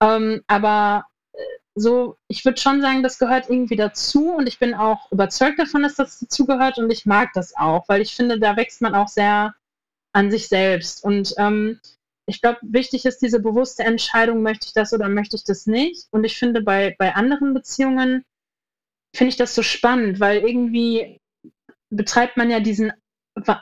Ähm, 0.01 0.41
aber 0.47 1.05
äh, 1.33 1.39
so, 1.75 2.17
ich 2.27 2.45
würde 2.45 2.61
schon 2.61 2.81
sagen, 2.81 3.03
das 3.03 3.17
gehört 3.17 3.49
irgendwie 3.49 3.75
dazu 3.75 4.31
und 4.31 4.47
ich 4.47 4.59
bin 4.59 4.75
auch 4.75 5.11
überzeugt 5.11 5.59
davon, 5.59 5.83
dass 5.83 5.95
das 5.95 6.19
dazu 6.19 6.45
gehört 6.45 6.77
und 6.77 6.91
ich 6.91 7.05
mag 7.05 7.31
das 7.33 7.55
auch, 7.57 7.89
weil 7.89 8.01
ich 8.01 8.15
finde, 8.15 8.39
da 8.39 8.55
wächst 8.55 8.81
man 8.81 8.95
auch 8.95 9.07
sehr 9.07 9.55
an 10.13 10.29
sich 10.29 10.47
selbst. 10.47 11.03
Und 11.03 11.33
ähm, 11.37 11.79
ich 12.27 12.41
glaube, 12.41 12.59
wichtig 12.61 13.05
ist 13.05 13.19
diese 13.23 13.39
bewusste 13.39 13.83
Entscheidung, 13.83 14.43
möchte 14.43 14.67
ich 14.67 14.73
das 14.73 14.93
oder 14.93 15.09
möchte 15.09 15.35
ich 15.35 15.43
das 15.43 15.65
nicht. 15.65 16.07
Und 16.11 16.25
ich 16.25 16.37
finde, 16.37 16.61
bei, 16.61 16.95
bei 16.99 17.15
anderen 17.15 17.55
Beziehungen 17.55 18.23
finde 19.15 19.29
ich 19.29 19.37
das 19.37 19.55
so 19.55 19.63
spannend, 19.63 20.19
weil 20.19 20.41
irgendwie 20.47 21.20
betreibt 21.91 22.37
man 22.37 22.49
ja 22.49 22.59
diesen, 22.59 22.91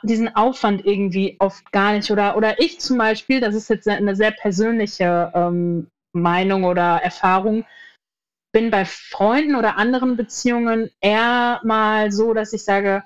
diesen 0.02 0.34
Aufwand 0.34 0.86
irgendwie 0.86 1.36
oft 1.38 1.70
gar 1.72 1.92
nicht. 1.92 2.10
Oder, 2.10 2.36
oder 2.36 2.60
ich 2.60 2.80
zum 2.80 2.98
Beispiel, 2.98 3.40
das 3.40 3.54
ist 3.54 3.68
jetzt 3.68 3.86
eine 3.88 4.16
sehr 4.16 4.30
persönliche 4.30 5.30
ähm, 5.34 5.88
Meinung 6.12 6.64
oder 6.64 7.02
Erfahrung, 7.02 7.64
bin 8.52 8.70
bei 8.70 8.84
Freunden 8.84 9.54
oder 9.54 9.76
anderen 9.76 10.16
Beziehungen 10.16 10.90
eher 11.00 11.60
mal 11.62 12.10
so, 12.10 12.34
dass 12.34 12.52
ich 12.52 12.64
sage, 12.64 13.04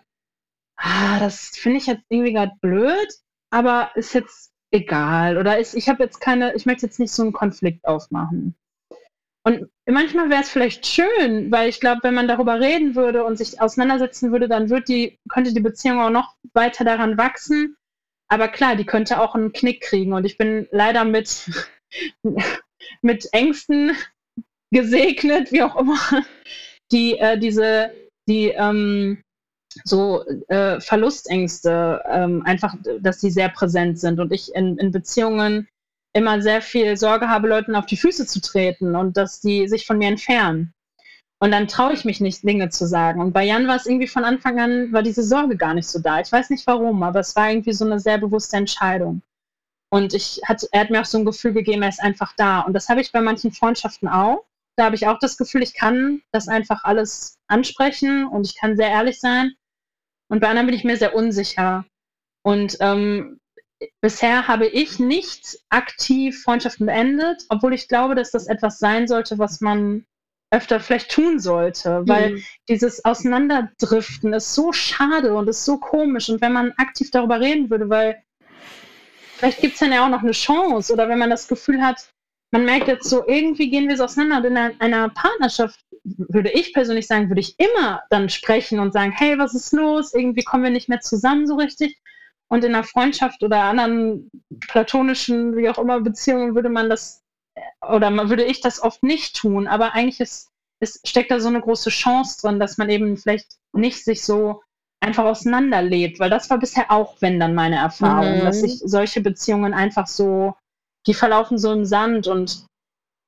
ah, 0.79 1.19
das 1.19 1.51
finde 1.51 1.79
ich 1.79 1.87
jetzt 1.87 2.05
irgendwie 2.09 2.33
gerade 2.33 2.53
blöd, 2.61 3.09
aber 3.51 3.91
ist 3.95 4.15
jetzt 4.15 4.53
egal. 4.73 5.37
Oder 5.37 5.59
ist, 5.59 5.75
ich 5.75 5.89
habe 5.89 6.03
jetzt 6.03 6.21
keine, 6.21 6.55
ich 6.55 6.67
möchte 6.67 6.87
jetzt 6.87 6.99
nicht 6.99 7.13
so 7.13 7.23
einen 7.23 7.33
Konflikt 7.33 7.87
aufmachen. 7.87 8.55
Und 9.47 9.69
manchmal 9.87 10.31
wäre 10.31 10.41
es 10.41 10.49
vielleicht 10.49 10.87
schön, 10.87 11.53
weil 11.53 11.69
ich 11.69 11.79
glaube, 11.79 12.01
wenn 12.03 12.15
man 12.15 12.29
darüber 12.29 12.61
reden 12.61 12.95
würde 12.95 13.25
und 13.25 13.37
sich 13.37 13.61
auseinandersetzen 13.61 14.33
würde, 14.33 14.49
dann 14.49 14.71
wird 14.71 14.89
die, 14.89 15.19
könnte 15.29 15.53
die 15.53 15.61
Beziehung 15.61 16.01
auch 16.01 16.11
noch 16.11 16.35
weiter 16.55 16.85
daran 16.85 17.19
wachsen. 17.19 17.77
Aber 18.29 18.49
klar, 18.49 18.75
die 18.75 18.87
könnte 18.87 19.21
auch 19.21 19.35
einen 19.35 19.53
Knick 19.53 19.83
kriegen. 19.83 20.15
Und 20.15 20.25
ich 20.25 20.39
bin 20.39 20.67
leider 20.71 21.05
mit, 21.05 21.51
mit 23.03 23.29
Ängsten 23.33 23.93
gesegnet, 24.71 25.53
wie 25.53 25.63
auch 25.63 25.77
immer, 25.77 25.99
die 26.91 27.19
äh, 27.19 27.39
diese, 27.39 27.93
die 28.27 28.49
ähm, 28.49 29.23
so 29.85 30.25
äh, 30.49 30.81
Verlustängste 30.81 32.03
ähm, 32.09 32.43
einfach, 32.47 32.75
dass 33.01 33.21
sie 33.21 33.31
sehr 33.31 33.51
präsent 33.51 33.99
sind 33.99 34.21
und 34.21 34.33
ich 34.33 34.55
in, 34.55 34.79
in 34.79 34.91
Beziehungen 34.91 35.69
immer 36.15 36.41
sehr 36.41 36.63
viel 36.63 36.97
Sorge 36.97 37.29
habe, 37.29 37.49
Leuten 37.49 37.75
auf 37.75 37.87
die 37.87 37.97
Füße 37.97 38.27
zu 38.27 38.41
treten 38.41 38.97
und 38.97 39.17
dass 39.17 39.41
die 39.41 39.69
sich 39.69 39.85
von 39.85 39.99
mir 39.99 40.09
entfernen. 40.09 40.73
Und 41.41 41.51
dann 41.51 41.69
traue 41.69 41.93
ich 41.93 42.05
mich 42.05 42.21
nicht, 42.21 42.45
Dinge 42.45 42.71
zu 42.71 42.87
sagen. 42.87 43.21
Und 43.21 43.33
bei 43.33 43.45
Jan 43.45 43.67
war 43.67 43.77
es 43.77 43.87
irgendwie 43.87 44.07
von 44.07 44.25
Anfang 44.25 44.59
an, 44.61 44.93
war 44.93 45.03
diese 45.03 45.23
Sorge 45.23 45.57
gar 45.57 45.75
nicht 45.75 45.89
so 45.89 45.99
da. 45.99 46.21
Ich 46.21 46.33
weiß 46.33 46.49
nicht 46.51 46.67
warum, 46.67 47.03
aber 47.03 47.21
es 47.21 47.37
war 47.37 47.51
irgendwie 47.51 47.73
so 47.73 47.85
eine 47.85 48.01
sehr 48.01 48.19
bewusste 48.19 48.57
Entscheidung. 48.57 49.21
Und 49.91 50.15
ich 50.15 50.41
hat, 50.45 50.67
er 50.73 50.81
hat 50.81 50.91
mir 50.91 51.03
auch 51.03 51.05
so 51.05 51.19
ein 51.19 51.25
Gefühl 51.25 51.53
gegeben, 51.53 51.83
er 51.83 51.89
ist 51.89 52.01
einfach 52.01 52.33
da. 52.37 52.61
Und 52.61 52.73
das 52.73 52.89
habe 52.89 53.01
ich 53.01 53.13
bei 53.13 53.21
manchen 53.21 53.53
Freundschaften 53.53 54.09
auch. 54.09 54.45
Da 54.77 54.85
habe 54.85 54.97
ich 54.97 55.07
auch 55.07 55.19
das 55.19 55.37
Gefühl, 55.37 55.63
ich 55.63 55.75
kann 55.75 56.23
das 56.33 56.49
einfach 56.49 56.85
alles 56.85 57.39
ansprechen 57.49 58.27
und 58.27 58.47
ich 58.47 58.57
kann 58.57 58.77
sehr 58.77 58.89
ehrlich 58.89 59.21
sein. 59.21 59.53
Und 60.29 60.41
bei 60.41 60.49
anderen 60.49 60.67
bin 60.67 60.77
ich 60.77 60.85
mir 60.85 60.97
sehr 60.97 61.15
unsicher. 61.15 61.85
Und 62.43 62.77
ähm, 62.81 63.39
bisher 64.01 64.49
habe 64.49 64.67
ich 64.67 64.99
nicht 64.99 65.59
aktiv 65.69 66.43
Freundschaften 66.43 66.87
beendet, 66.87 67.45
obwohl 67.49 67.75
ich 67.75 67.89
glaube, 67.89 68.15
dass 68.15 68.31
das 68.31 68.47
etwas 68.47 68.79
sein 68.79 69.09
sollte, 69.09 69.39
was 69.39 69.61
man 69.61 70.05
öfter 70.51 70.79
vielleicht 70.79 71.11
tun 71.11 71.41
sollte, 71.41 72.03
weil 72.07 72.35
mhm. 72.35 72.45
dieses 72.69 73.05
Auseinanderdriften 73.05 74.33
ist 74.33 74.55
so 74.55 74.73
schade 74.73 75.35
und 75.35 75.49
ist 75.49 75.65
so 75.65 75.79
komisch. 75.79 76.29
Und 76.29 76.41
wenn 76.41 76.53
man 76.53 76.73
aktiv 76.77 77.11
darüber 77.11 77.41
reden 77.41 77.71
würde, 77.71 77.89
weil 77.89 78.23
vielleicht 79.37 79.61
gibt 79.61 79.75
es 79.75 79.81
dann 79.81 79.93
ja 79.93 80.05
auch 80.05 80.11
noch 80.11 80.23
eine 80.23 80.33
Chance 80.33 80.93
oder 80.93 81.09
wenn 81.09 81.19
man 81.19 81.31
das 81.31 81.49
Gefühl 81.49 81.83
hat, 81.83 82.09
man 82.53 82.65
merkt 82.65 82.87
jetzt 82.87 83.11
so, 83.11 83.27
irgendwie 83.27 83.69
gehen 83.69 83.89
wir 83.89 83.97
so 83.97 84.05
auseinander 84.05 84.37
und 84.37 84.45
in 84.45 84.57
einer, 84.57 84.75
einer 84.79 85.09
Partnerschaft 85.09 85.81
würde 86.05 86.53
ich 86.53 86.73
persönlich 86.73 87.09
sagen, 87.09 87.29
würde 87.29 87.41
ich 87.41 87.59
immer 87.59 88.03
dann 88.11 88.29
sprechen 88.29 88.79
und 88.79 88.93
sagen, 88.93 89.11
hey, 89.11 89.37
was 89.39 89.55
ist 89.55 89.73
los? 89.73 90.15
Irgendwie 90.15 90.45
kommen 90.45 90.63
wir 90.63 90.71
nicht 90.71 90.89
mehr 90.89 91.01
zusammen 91.01 91.49
so 91.49 91.57
richtig. 91.57 91.99
Und 92.55 92.63
in 92.63 92.73
einer 92.73 92.85
Freundschaft 92.85 93.43
oder 93.43 93.65
anderen 93.65 94.31
platonischen, 94.61 95.57
wie 95.57 95.69
auch 95.69 95.77
immer, 95.77 96.01
Beziehungen 96.01 96.55
würde 96.55 96.69
man 96.69 96.89
das, 96.89 97.21
oder 97.83 98.13
würde 98.31 98.45
ich 98.45 98.61
das 98.61 98.81
oft 98.81 99.03
nicht 99.03 99.35
tun. 99.35 99.67
Aber 99.67 99.95
eigentlich 99.95 100.21
ist, 100.21 100.51
ist, 100.81 101.05
steckt 101.09 101.33
da 101.33 101.41
so 101.41 101.49
eine 101.49 101.61
große 101.61 101.91
Chance 101.91 102.41
drin, 102.41 102.61
dass 102.61 102.79
man 102.79 102.91
eben 102.91 103.17
vielleicht 103.17 103.57
nicht 103.73 104.05
sich 104.05 104.23
so 104.23 104.63
einfach 105.01 105.25
auseinanderlebt, 105.25 106.21
weil 106.21 106.31
das 106.31 106.49
war 106.49 106.61
bisher 106.61 106.93
auch, 106.93 107.21
wenn 107.21 107.41
dann 107.41 107.57
meine 107.57 107.79
Erfahrung, 107.79 108.39
mhm. 108.39 108.45
dass 108.45 108.61
sich 108.61 108.79
solche 108.85 109.21
Beziehungen 109.21 109.75
einfach 109.75 110.07
so, 110.07 110.55
die 111.09 111.15
verlaufen 111.15 111.59
so 111.59 111.73
im 111.73 111.85
Sand 111.85 112.29
und 112.29 112.67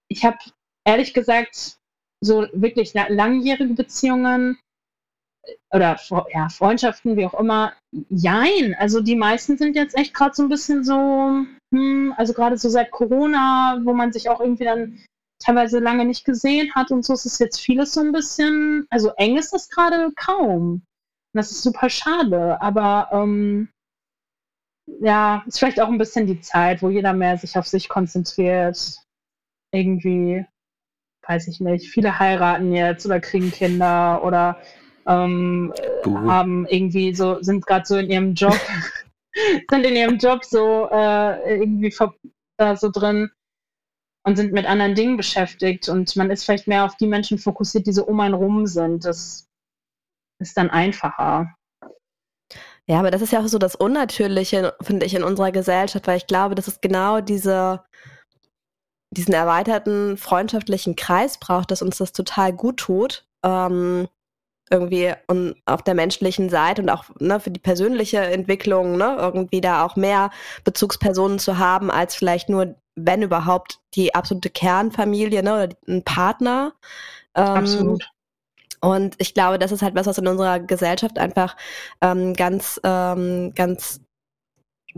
ich 0.08 0.24
habe 0.24 0.38
ehrlich 0.84 1.14
gesagt 1.14 1.78
so 2.20 2.46
wirklich 2.52 2.94
langjährige 2.94 3.74
Beziehungen 3.74 4.56
oder 5.72 5.98
ja, 6.32 6.48
Freundschaften, 6.48 7.16
wie 7.16 7.26
auch 7.26 7.38
immer, 7.38 7.72
jein. 8.08 8.74
Also 8.78 9.00
die 9.00 9.16
meisten 9.16 9.56
sind 9.58 9.76
jetzt 9.76 9.96
echt 9.96 10.14
gerade 10.14 10.34
so 10.34 10.42
ein 10.42 10.48
bisschen 10.48 10.84
so, 10.84 11.44
hm, 11.74 12.14
also 12.16 12.32
gerade 12.32 12.56
so 12.58 12.68
seit 12.68 12.90
Corona, 12.90 13.80
wo 13.84 13.92
man 13.92 14.12
sich 14.12 14.28
auch 14.28 14.40
irgendwie 14.40 14.64
dann 14.64 15.04
teilweise 15.38 15.78
lange 15.80 16.04
nicht 16.04 16.24
gesehen 16.24 16.74
hat 16.74 16.90
und 16.90 17.04
so 17.04 17.12
ist 17.12 17.26
es 17.26 17.38
jetzt 17.38 17.60
vieles 17.60 17.92
so 17.92 18.00
ein 18.00 18.12
bisschen, 18.12 18.86
also 18.90 19.10
eng 19.16 19.36
ist 19.36 19.52
das 19.52 19.68
gerade 19.68 20.12
kaum. 20.16 20.72
Und 20.72 20.82
das 21.34 21.50
ist 21.50 21.62
super 21.62 21.90
schade, 21.90 22.60
aber 22.60 23.08
ähm, 23.12 23.68
ja, 25.00 25.42
ist 25.46 25.58
vielleicht 25.58 25.80
auch 25.80 25.88
ein 25.88 25.98
bisschen 25.98 26.26
die 26.26 26.40
Zeit, 26.40 26.82
wo 26.82 26.88
jeder 26.88 27.12
mehr 27.12 27.36
sich 27.36 27.58
auf 27.58 27.66
sich 27.66 27.88
konzentriert. 27.88 29.02
Irgendwie, 29.72 30.46
weiß 31.26 31.48
ich 31.48 31.60
nicht, 31.60 31.90
viele 31.90 32.18
heiraten 32.18 32.72
jetzt 32.72 33.04
oder 33.04 33.20
kriegen 33.20 33.50
Kinder 33.50 34.22
oder 34.24 34.60
ähm, 35.06 35.72
haben 36.04 36.66
irgendwie 36.66 37.14
so, 37.14 37.42
sind 37.42 37.66
gerade 37.66 37.86
so 37.86 37.96
in 37.96 38.10
ihrem 38.10 38.34
Job, 38.34 38.58
sind 39.70 39.84
in 39.84 39.96
ihrem 39.96 40.18
Job 40.18 40.44
so 40.44 40.88
äh, 40.90 41.58
irgendwie 41.58 41.94
äh, 42.58 42.76
so 42.76 42.90
drin 42.90 43.30
und 44.24 44.36
sind 44.36 44.52
mit 44.52 44.66
anderen 44.66 44.94
Dingen 44.94 45.16
beschäftigt 45.16 45.88
und 45.88 46.16
man 46.16 46.30
ist 46.30 46.44
vielleicht 46.44 46.66
mehr 46.66 46.84
auf 46.84 46.96
die 46.96 47.06
Menschen 47.06 47.38
fokussiert, 47.38 47.86
die 47.86 47.92
so 47.92 48.04
um 48.04 48.18
einen 48.20 48.34
rum 48.34 48.66
sind. 48.66 49.04
Das 49.04 49.46
ist 50.40 50.56
dann 50.56 50.70
einfacher. 50.70 51.54
Ja, 52.88 53.00
aber 53.00 53.10
das 53.10 53.22
ist 53.22 53.32
ja 53.32 53.40
auch 53.40 53.48
so 53.48 53.58
das 53.58 53.74
Unnatürliche, 53.74 54.74
finde 54.80 55.06
ich, 55.06 55.14
in 55.14 55.24
unserer 55.24 55.50
Gesellschaft, 55.50 56.06
weil 56.06 56.18
ich 56.18 56.26
glaube, 56.26 56.54
dass 56.54 56.68
es 56.68 56.80
genau 56.80 57.20
diese, 57.20 57.84
diesen 59.10 59.34
erweiterten 59.34 60.16
freundschaftlichen 60.16 60.94
Kreis 60.94 61.38
braucht, 61.38 61.70
dass 61.70 61.82
uns 61.82 61.98
das 61.98 62.12
total 62.12 62.52
gut 62.52 62.76
tut. 62.78 63.26
Ähm, 63.44 64.08
irgendwie 64.70 65.12
und 65.26 65.56
auf 65.64 65.82
der 65.82 65.94
menschlichen 65.94 66.48
Seite 66.48 66.82
und 66.82 66.90
auch 66.90 67.04
ne, 67.20 67.38
für 67.38 67.50
die 67.50 67.60
persönliche 67.60 68.18
Entwicklung 68.18 68.96
ne, 68.96 69.16
irgendwie 69.18 69.60
da 69.60 69.84
auch 69.84 69.96
mehr 69.96 70.30
Bezugspersonen 70.64 71.38
zu 71.38 71.58
haben 71.58 71.90
als 71.90 72.14
vielleicht 72.14 72.48
nur, 72.48 72.74
wenn 72.96 73.22
überhaupt, 73.22 73.78
die 73.94 74.14
absolute 74.14 74.50
Kernfamilie 74.50 75.42
ne, 75.42 75.54
oder 75.54 75.68
ein 75.88 76.02
Partner. 76.02 76.72
Ähm, 77.34 77.44
Absolut. 77.44 78.10
Und 78.80 79.14
ich 79.18 79.34
glaube, 79.34 79.58
das 79.58 79.72
ist 79.72 79.82
halt 79.82 79.94
was, 79.94 80.06
was 80.06 80.18
in 80.18 80.26
unserer 80.26 80.60
Gesellschaft 80.60 81.18
einfach 81.18 81.56
ähm, 82.00 82.34
ganz, 82.34 82.80
ähm, 82.84 83.52
ganz 83.54 84.00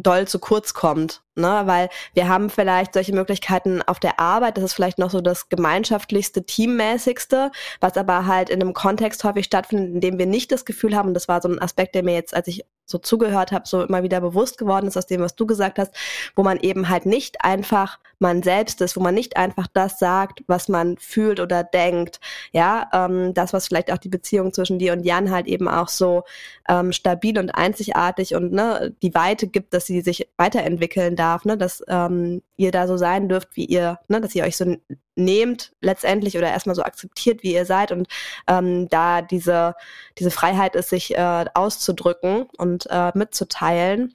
doll 0.03 0.27
zu 0.29 0.39
kurz 0.39 0.75
kommt, 0.75 1.23
ne? 1.35 1.63
Weil 1.65 1.89
wir 2.15 2.29
haben 2.29 2.51
vielleicht 2.51 2.95
solche 2.95 3.15
Möglichkeiten 3.15 3.83
auf 3.83 3.99
der 4.01 4.21
Arbeit, 4.21 4.57
das 4.57 4.65
ist 4.65 4.75
vielleicht 4.75 4.99
noch 4.99 5.11
so 5.11 5.21
das 5.21 5.49
gemeinschaftlichste, 5.49 6.45
teammäßigste, 6.45 7.51
was 7.81 7.97
aber 7.97 8.27
halt 8.27 8.51
in 8.51 8.61
einem 8.61 8.75
Kontext 8.75 9.25
häufig 9.25 9.47
stattfindet, 9.47 9.95
in 9.95 10.01
dem 10.01 10.19
wir 10.19 10.27
nicht 10.27 10.53
das 10.53 10.65
Gefühl 10.65 10.97
haben, 10.97 11.09
und 11.09 11.15
das 11.15 11.29
war 11.29 11.43
so 11.43 11.49
ein 11.49 11.61
Aspekt, 11.61 11.95
der 11.95 12.05
mir 12.05 12.15
jetzt, 12.15 12.35
als 12.35 12.49
ich 12.49 12.65
so 12.91 12.99
zugehört 12.99 13.53
habe, 13.53 13.69
so 13.69 13.83
immer 13.83 14.03
wieder 14.03 14.21
bewusst 14.21 14.57
geworden 14.57 14.87
ist 14.87 14.97
aus 14.97 15.07
dem, 15.07 15.21
was 15.21 15.37
du 15.37 15.47
gesagt 15.47 15.79
hast, 15.79 15.95
wo 16.35 16.43
man 16.43 16.59
eben 16.59 16.89
halt 16.89 17.07
nicht 17.07 17.45
einfach 17.45 17.99
man 18.19 18.43
selbst 18.43 18.81
ist, 18.81 18.97
wo 18.97 19.01
man 19.01 19.15
nicht 19.15 19.37
einfach 19.37 19.67
das 19.73 19.99
sagt, 19.99 20.43
was 20.47 20.69
man 20.69 20.97
fühlt 20.99 21.39
oder 21.39 21.63
denkt. 21.63 22.19
Ja, 22.53 22.89
ähm, 22.93 23.35
das, 23.35 23.53
was 23.53 23.69
vielleicht 23.69 23.93
auch 23.93 23.99
die 23.99 24.09
Beziehung 24.09 24.53
zwischen 24.53 24.79
dir 24.79 24.93
und 24.93 25.05
Jan 25.05 25.31
halt 25.31 25.47
eben 25.47 25.69
auch 25.69 25.89
so 25.89 26.25
ähm, 26.69 26.93
stabil 26.93 27.39
und 27.39 27.51
einzigartig 27.51 28.35
und 28.35 28.53
ne, 28.53 28.95
die 29.03 29.15
Weite 29.15 29.47
gibt, 29.47 29.75
dass 29.75 29.87
sie 29.87 30.01
sich 30.01 30.29
weiterentwickeln 30.37 31.15
darf, 31.15 31.45
ne, 31.45 31.57
dass 31.57 31.85
ähm, 31.89 32.43
ihr 32.59 32.73
da 32.73 32.87
so 32.87 32.97
sein 32.97 33.29
dürft, 33.29 33.57
wie 33.57 33.65
ihr, 33.65 33.99
ne, 34.09 34.21
dass 34.21 34.35
ihr 34.35 34.45
euch 34.45 34.57
so 34.57 34.77
nehmt 35.17 35.73
letztendlich 35.81 36.37
oder 36.37 36.51
erstmal 36.51 36.75
so 36.75 36.83
akzeptiert, 36.83 37.43
wie 37.43 37.55
ihr 37.55 37.65
seid 37.65 37.93
und 37.93 38.09
ähm, 38.47 38.89
da 38.89 39.23
diese, 39.23 39.75
diese 40.19 40.31
Freiheit 40.31 40.75
ist, 40.77 40.91
sich 40.91 41.17
äh, 41.17 41.47
auszudrücken 41.55 42.47
und 42.59 42.87
äh, 42.91 43.13
mitzuteilen 43.15 44.15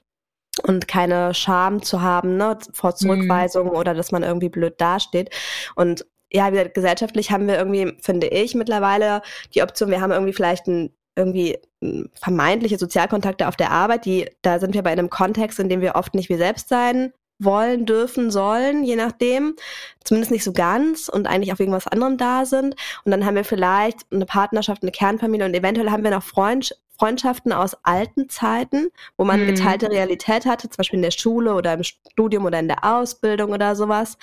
und 0.62 0.86
keine 0.86 1.34
Scham 1.34 1.82
zu 1.82 2.02
haben 2.02 2.36
ne, 2.36 2.58
vor 2.72 2.90
mhm. 2.90 2.96
Zurückweisung 2.96 3.68
mhm. 3.68 3.76
oder 3.76 3.94
dass 3.94 4.12
man 4.12 4.22
irgendwie 4.22 4.50
blöd 4.50 4.80
dasteht. 4.80 5.30
Und 5.74 6.06
ja, 6.30 6.48
wie 6.48 6.56
gesagt, 6.56 6.74
gesellschaftlich 6.74 7.30
haben 7.30 7.48
wir 7.48 7.56
irgendwie, 7.56 7.96
finde 8.00 8.28
ich, 8.28 8.54
mittlerweile 8.54 9.22
die 9.54 9.62
Option, 9.62 9.90
wir 9.90 10.00
haben 10.00 10.12
irgendwie 10.12 10.32
vielleicht 10.32 10.66
ein 10.66 10.94
irgendwie 11.16 11.58
vermeintliche 12.14 12.76
Sozialkontakte 12.76 13.46
auf 13.46 13.56
der 13.56 13.70
Arbeit, 13.70 14.04
die, 14.04 14.28
da 14.42 14.58
sind 14.58 14.74
wir 14.74 14.82
bei 14.82 14.90
einem 14.90 15.10
Kontext, 15.10 15.60
in 15.60 15.68
dem 15.68 15.80
wir 15.80 15.94
oft 15.94 16.14
nicht 16.14 16.28
wir 16.28 16.38
selbst 16.38 16.68
sein 16.68 17.12
wollen, 17.44 17.86
dürfen, 17.86 18.30
sollen, 18.30 18.84
je 18.84 18.96
nachdem. 18.96 19.56
Zumindest 20.04 20.32
nicht 20.32 20.44
so 20.44 20.52
ganz 20.52 21.08
und 21.08 21.26
eigentlich 21.26 21.52
auf 21.52 21.60
irgendwas 21.60 21.86
anderem 21.86 22.16
da 22.16 22.44
sind. 22.44 22.76
Und 23.04 23.10
dann 23.10 23.24
haben 23.24 23.36
wir 23.36 23.44
vielleicht 23.44 24.00
eine 24.10 24.26
Partnerschaft, 24.26 24.82
eine 24.82 24.92
Kernfamilie 24.92 25.46
und 25.46 25.54
eventuell 25.54 25.90
haben 25.90 26.04
wir 26.04 26.10
noch 26.10 26.22
Freund, 26.22 26.76
Freundschaften 26.98 27.52
aus 27.52 27.76
alten 27.82 28.28
Zeiten, 28.28 28.88
wo 29.16 29.24
man 29.24 29.40
mhm. 29.40 29.46
geteilte 29.46 29.90
Realität 29.90 30.46
hatte, 30.46 30.68
zum 30.68 30.76
Beispiel 30.76 30.98
in 30.98 31.02
der 31.02 31.10
Schule 31.10 31.54
oder 31.54 31.72
im 31.74 31.82
Studium 31.82 32.44
oder 32.44 32.58
in 32.58 32.68
der 32.68 32.84
Ausbildung 32.84 33.52
oder 33.52 33.74
sowas. 33.74 34.18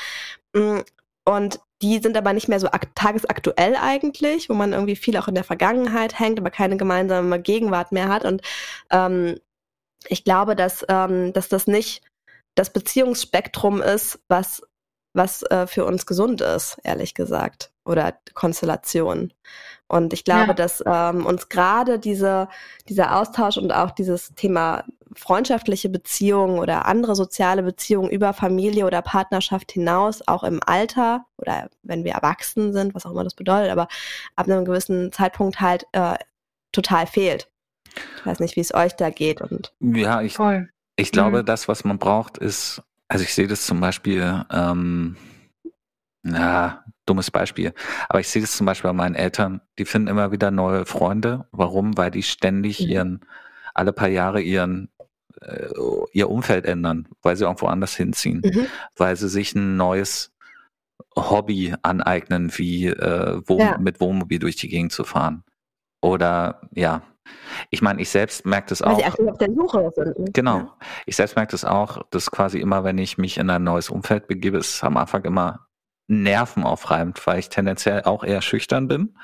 Mm, 0.53 0.79
und 1.25 1.59
die 1.81 1.99
sind 1.99 2.15
aber 2.15 2.33
nicht 2.33 2.47
mehr 2.47 2.59
so 2.59 2.67
tagesaktuell 2.95 3.75
eigentlich, 3.75 4.49
wo 4.49 4.53
man 4.53 4.73
irgendwie 4.73 4.95
viel 4.95 5.17
auch 5.17 5.27
in 5.27 5.35
der 5.35 5.43
Vergangenheit 5.43 6.19
hängt, 6.19 6.39
aber 6.39 6.51
keine 6.51 6.77
gemeinsame 6.77 7.41
Gegenwart 7.41 7.91
mehr 7.91 8.07
hat. 8.07 8.23
Und 8.23 8.41
ähm, 8.91 9.39
ich 10.07 10.23
glaube, 10.23 10.55
dass, 10.55 10.85
ähm, 10.89 11.33
dass 11.33 11.49
das 11.49 11.67
nicht 11.67 12.01
das 12.55 12.71
Beziehungsspektrum 12.73 13.81
ist, 13.81 14.19
was, 14.27 14.61
was 15.13 15.43
äh, 15.43 15.67
für 15.67 15.85
uns 15.85 16.05
gesund 16.05 16.41
ist, 16.41 16.77
ehrlich 16.83 17.13
gesagt. 17.13 17.71
oder 17.83 18.13
Konstellation. 18.35 19.33
Und 19.87 20.13
ich 20.13 20.23
glaube, 20.23 20.49
Ja. 20.49 20.53
dass 20.53 20.83
ähm, 20.85 21.25
uns 21.25 21.49
gerade 21.49 21.97
diese, 21.97 22.47
dieser 22.87 23.17
Austausch 23.19 23.57
und 23.57 23.71
auch 23.71 23.89
dieses 23.89 24.35
Thema 24.35 24.83
freundschaftliche 25.15 25.89
Beziehungen 25.89 26.59
oder 26.59 26.85
andere 26.85 27.15
soziale 27.15 27.63
Beziehungen 27.63 28.11
über 28.11 28.33
Familie 28.33 28.85
oder 28.85 29.01
Partnerschaft 29.01 29.71
hinaus, 29.71 30.21
auch 30.27 30.43
im 30.43 30.61
Alter 30.63 31.25
oder 31.37 31.69
wenn 31.81 32.03
wir 32.03 32.13
erwachsen 32.13 32.71
sind, 32.71 32.93
was 32.93 33.05
auch 33.07 33.11
immer 33.11 33.23
das 33.23 33.33
bedeutet, 33.33 33.71
aber 33.71 33.87
ab 34.35 34.47
einem 34.47 34.63
gewissen 34.63 35.11
Zeitpunkt 35.11 35.59
halt 35.59 35.87
äh, 35.93 36.15
total 36.71 37.07
fehlt. 37.07 37.49
Ich 38.17 38.25
weiß 38.25 38.39
nicht, 38.39 38.55
wie 38.55 38.61
es 38.61 38.73
euch 38.75 38.95
da 38.95 39.09
geht. 39.09 39.41
Und 39.41 39.73
Ja, 39.79 40.21
ich, 40.21 40.35
Voll. 40.35 40.69
Ich 40.95 41.11
glaube, 41.11 41.39
Mhm. 41.41 41.45
das, 41.45 41.67
was 41.67 41.83
man 41.83 41.97
braucht, 41.99 42.37
ist, 42.37 42.81
also 43.07 43.23
ich 43.23 43.33
sehe 43.33 43.47
das 43.47 43.65
zum 43.65 43.79
Beispiel, 43.79 44.45
ähm, 44.51 45.15
na, 46.23 46.83
dummes 47.05 47.31
Beispiel, 47.31 47.73
aber 48.09 48.19
ich 48.19 48.27
sehe 48.29 48.41
das 48.41 48.55
zum 48.55 48.65
Beispiel 48.65 48.89
bei 48.89 48.93
meinen 48.93 49.15
Eltern, 49.15 49.61
die 49.79 49.85
finden 49.85 50.07
immer 50.07 50.31
wieder 50.31 50.51
neue 50.51 50.85
Freunde. 50.85 51.47
Warum? 51.51 51.97
Weil 51.97 52.11
die 52.11 52.23
ständig 52.23 52.81
Mhm. 52.81 52.89
ihren, 52.91 53.25
alle 53.73 53.91
paar 53.93 54.07
Jahre 54.07 54.41
ihren, 54.41 54.89
äh, 55.41 55.67
ihr 56.13 56.29
Umfeld 56.29 56.65
ändern, 56.65 57.07
weil 57.23 57.35
sie 57.35 57.45
irgendwo 57.45 57.67
anders 57.67 57.95
hinziehen, 57.95 58.41
Mhm. 58.45 58.67
weil 58.95 59.15
sie 59.15 59.29
sich 59.29 59.55
ein 59.55 59.77
neues 59.77 60.31
Hobby 61.15 61.73
aneignen, 61.81 62.51
wie 62.57 62.87
äh, 62.87 63.41
Wohn 63.47 63.59
Ja. 63.59 63.77
mit 63.79 63.99
Wohnmobil 63.99 64.39
durch 64.39 64.55
die 64.57 64.69
Gegend 64.69 64.91
zu 64.91 65.03
fahren. 65.03 65.43
Oder 66.01 66.61
ja, 66.73 67.01
ich 67.69 67.81
meine, 67.81 68.01
ich 68.01 68.09
selbst 68.09 68.45
merke 68.45 68.69
das 68.69 68.81
weil 68.81 68.95
sie 68.95 69.03
auch. 69.03 69.07
aktiv 69.07 69.27
auf 69.27 69.37
der 69.37 69.53
Suche 69.53 69.91
sind. 69.95 70.33
Genau. 70.33 70.57
Ja. 70.57 70.77
Ich 71.05 71.15
selbst 71.15 71.35
merke 71.35 71.51
das 71.51 71.65
auch, 71.65 72.03
dass 72.09 72.31
quasi 72.31 72.59
immer, 72.59 72.83
wenn 72.83 72.97
ich 72.97 73.17
mich 73.17 73.37
in 73.37 73.49
ein 73.49 73.63
neues 73.63 73.89
Umfeld 73.89 74.27
begebe, 74.27 74.57
ist 74.57 74.83
am 74.83 74.97
Anfang 74.97 75.23
immer 75.23 75.67
nervenaufreibend, 76.07 77.25
weil 77.25 77.39
ich 77.39 77.49
tendenziell 77.49 78.03
auch 78.03 78.23
eher 78.23 78.41
schüchtern 78.41 78.87
bin. 78.87 79.15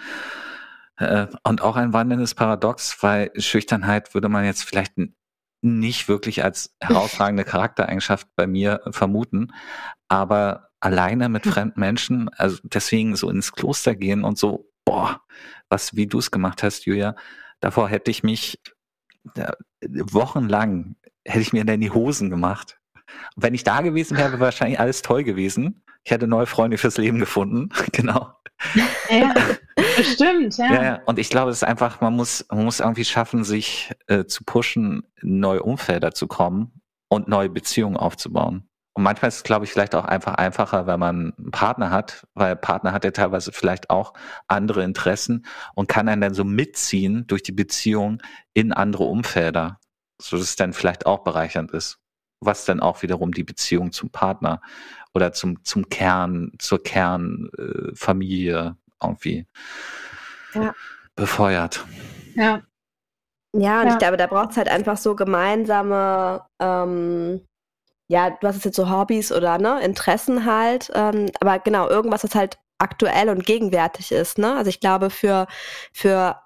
Äh, 0.97 1.27
Und 1.43 1.61
auch 1.61 1.75
ein 1.75 1.93
wandelndes 1.93 2.35
Paradox, 2.35 3.01
weil 3.03 3.31
Schüchternheit 3.37 4.13
würde 4.13 4.29
man 4.29 4.45
jetzt 4.45 4.63
vielleicht 4.63 4.93
nicht 5.61 6.07
wirklich 6.07 6.43
als 6.43 6.75
herausragende 6.81 7.43
Charaktereigenschaft 7.43 8.27
bei 8.35 8.47
mir 8.47 8.81
vermuten, 8.91 9.53
aber 10.07 10.69
alleine 10.79 11.29
mit 11.29 11.45
fremden 11.47 11.79
Menschen, 11.79 12.29
also 12.29 12.59
deswegen 12.63 13.15
so 13.15 13.29
ins 13.29 13.51
Kloster 13.51 13.95
gehen 13.95 14.23
und 14.23 14.37
so, 14.37 14.71
boah, 14.85 15.21
was, 15.69 15.95
wie 15.95 16.07
du 16.07 16.19
es 16.19 16.31
gemacht 16.31 16.63
hast, 16.63 16.85
Julia, 16.85 17.15
davor 17.59 17.89
hätte 17.89 18.11
ich 18.11 18.23
mich 18.23 18.59
ja, 19.35 19.51
wochenlang 19.81 20.95
hätte 21.25 21.41
ich 21.41 21.53
mir 21.53 21.67
in 21.67 21.81
die 21.81 21.91
Hosen 21.91 22.29
gemacht. 22.29 22.79
Und 23.35 23.43
wenn 23.43 23.53
ich 23.53 23.63
da 23.63 23.81
gewesen 23.81 24.17
wäre, 24.17 24.31
wäre 24.31 24.39
wahrscheinlich 24.39 24.79
alles 24.79 25.01
toll 25.01 25.23
gewesen. 25.23 25.83
Ich 26.03 26.11
hätte 26.11 26.27
neue 26.27 26.45
Freunde 26.45 26.77
fürs 26.77 26.97
Leben 26.97 27.19
gefunden. 27.19 27.69
genau. 27.91 28.33
Ja, 29.09 29.35
bestimmt, 29.97 30.57
ja. 30.57 30.83
Ja. 30.83 31.01
Und 31.05 31.19
ich 31.19 31.29
glaube, 31.29 31.51
es 31.51 31.57
ist 31.57 31.63
einfach, 31.63 32.01
man 32.01 32.15
muss, 32.15 32.45
man 32.49 32.65
muss 32.65 32.79
irgendwie 32.79 33.05
schaffen, 33.05 33.43
sich 33.43 33.91
äh, 34.07 34.25
zu 34.25 34.43
pushen, 34.45 35.03
neue 35.21 35.61
Umfelder 35.61 36.11
zu 36.13 36.27
kommen 36.27 36.81
und 37.07 37.27
neue 37.27 37.49
Beziehungen 37.49 37.97
aufzubauen. 37.97 38.66
Und 38.97 39.03
manchmal 39.03 39.29
ist 39.29 39.35
es, 39.35 39.43
glaube 39.43 39.63
ich, 39.63 39.71
vielleicht 39.71 39.93
auch 39.93 40.05
einfach 40.05 40.33
einfacher, 40.33 40.87
wenn 40.87 40.99
man 40.99 41.35
einen 41.37 41.51
Partner 41.51 41.91
hat, 41.91 42.25
weil 42.33 42.55
Partner 42.55 42.93
hat 42.93 43.03
ja 43.05 43.11
teilweise 43.11 43.51
vielleicht 43.51 43.91
auch 43.91 44.13
andere 44.47 44.83
Interessen 44.83 45.45
und 45.75 45.87
kann 45.87 46.09
einen 46.09 46.21
dann 46.21 46.33
so 46.33 46.43
mitziehen 46.43 47.27
durch 47.27 47.43
die 47.43 47.51
Beziehung 47.51 48.23
in 48.55 48.73
andere 48.73 49.03
Umfelder, 49.03 49.79
so 50.19 50.35
dass 50.35 50.47
es 50.47 50.55
dann 50.55 50.73
vielleicht 50.73 51.05
auch 51.05 51.19
bereichernd 51.23 51.69
ist, 51.73 51.99
was 52.39 52.65
dann 52.65 52.79
auch 52.79 53.03
wiederum 53.03 53.33
die 53.33 53.43
Beziehung 53.43 53.91
zum 53.91 54.09
Partner 54.09 54.61
oder 55.13 55.31
zum 55.31 55.63
zum 55.63 55.89
Kern, 55.89 56.53
zur 56.57 56.81
Kernfamilie 56.81 58.57
äh, 58.59 59.05
irgendwie 59.05 59.45
Ja. 60.55 60.73
befeuert. 61.15 61.85
Ja, 62.33 62.63
Ja, 63.53 63.81
und 63.81 63.87
Ja. 63.87 63.93
ich 63.93 63.99
glaube, 63.99 64.17
da 64.17 64.25
braucht 64.25 64.51
es 64.51 64.57
halt 64.57 64.69
einfach 64.69 64.97
so 64.97 65.15
gemeinsame, 65.15 66.41
ähm, 66.59 67.41
ja, 68.07 68.29
du 68.29 68.47
hast 68.47 68.57
es 68.57 68.63
jetzt 68.63 68.75
so 68.75 68.89
Hobbys 68.89 69.31
oder 69.31 69.57
ne, 69.57 69.81
Interessen 69.81 70.45
halt, 70.45 70.91
ähm, 70.93 71.29
aber 71.39 71.59
genau, 71.59 71.89
irgendwas, 71.89 72.23
was 72.23 72.35
halt 72.35 72.57
aktuell 72.79 73.29
und 73.29 73.45
gegenwärtig 73.45 74.11
ist, 74.11 74.37
ne? 74.37 74.55
Also 74.55 74.69
ich 74.69 74.79
glaube, 74.79 75.09
für, 75.09 75.47
für 75.93 76.39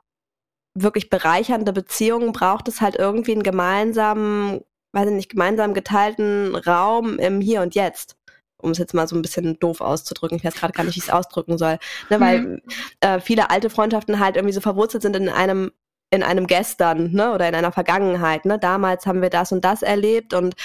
wirklich 0.74 1.10
bereichernde 1.10 1.74
Beziehungen 1.74 2.32
braucht 2.32 2.68
es 2.68 2.82
halt 2.82 2.96
irgendwie 2.96 3.34
einen 3.34 3.44
gemeinsamen, 3.44 4.62
weiß 4.94 5.10
ich 5.10 5.16
nicht, 5.16 5.30
gemeinsam 5.30 5.74
geteilten 5.74 6.56
Raum 6.56 7.20
im 7.20 7.42
Hier 7.42 7.62
und 7.62 7.76
Jetzt. 7.76 8.18
Um 8.58 8.72
es 8.72 8.78
jetzt 8.78 8.94
mal 8.94 9.08
so 9.08 9.16
ein 9.16 9.24
bisschen 9.24 9.60
doof 9.60 9.82
auszudrücken. 9.82 10.38
Ich 10.38 10.44
weiß 10.44 10.54
gerade 10.54 10.72
gar 10.72 10.84
nicht, 10.84 10.96
wie 10.96 11.00
ich 11.00 11.08
es 11.08 11.14
ausdrücken 11.14 11.58
soll. 11.58 11.80
Ne, 12.10 12.20
weil 12.20 12.62
äh, 13.00 13.20
viele 13.20 13.50
alte 13.50 13.72
Freundschaften 13.72 14.20
halt 14.20 14.36
irgendwie 14.36 14.54
so 14.54 14.62
verwurzelt 14.62 15.02
sind 15.02 15.16
in 15.16 15.30
einem 15.30 15.72
in 16.14 16.24
einem 16.24 16.46
Gestern, 16.46 17.12
ne, 17.14 17.34
oder 17.34 17.48
in 17.48 17.56
einer 17.56 17.72
Vergangenheit, 17.72 18.44
ne, 18.44 18.60
damals 18.60 19.06
haben 19.06 19.22
wir 19.22 19.30
das 19.30 19.54
und 19.54 19.64
das 19.64 19.82
erlebt 19.82 20.34
und 20.34 20.56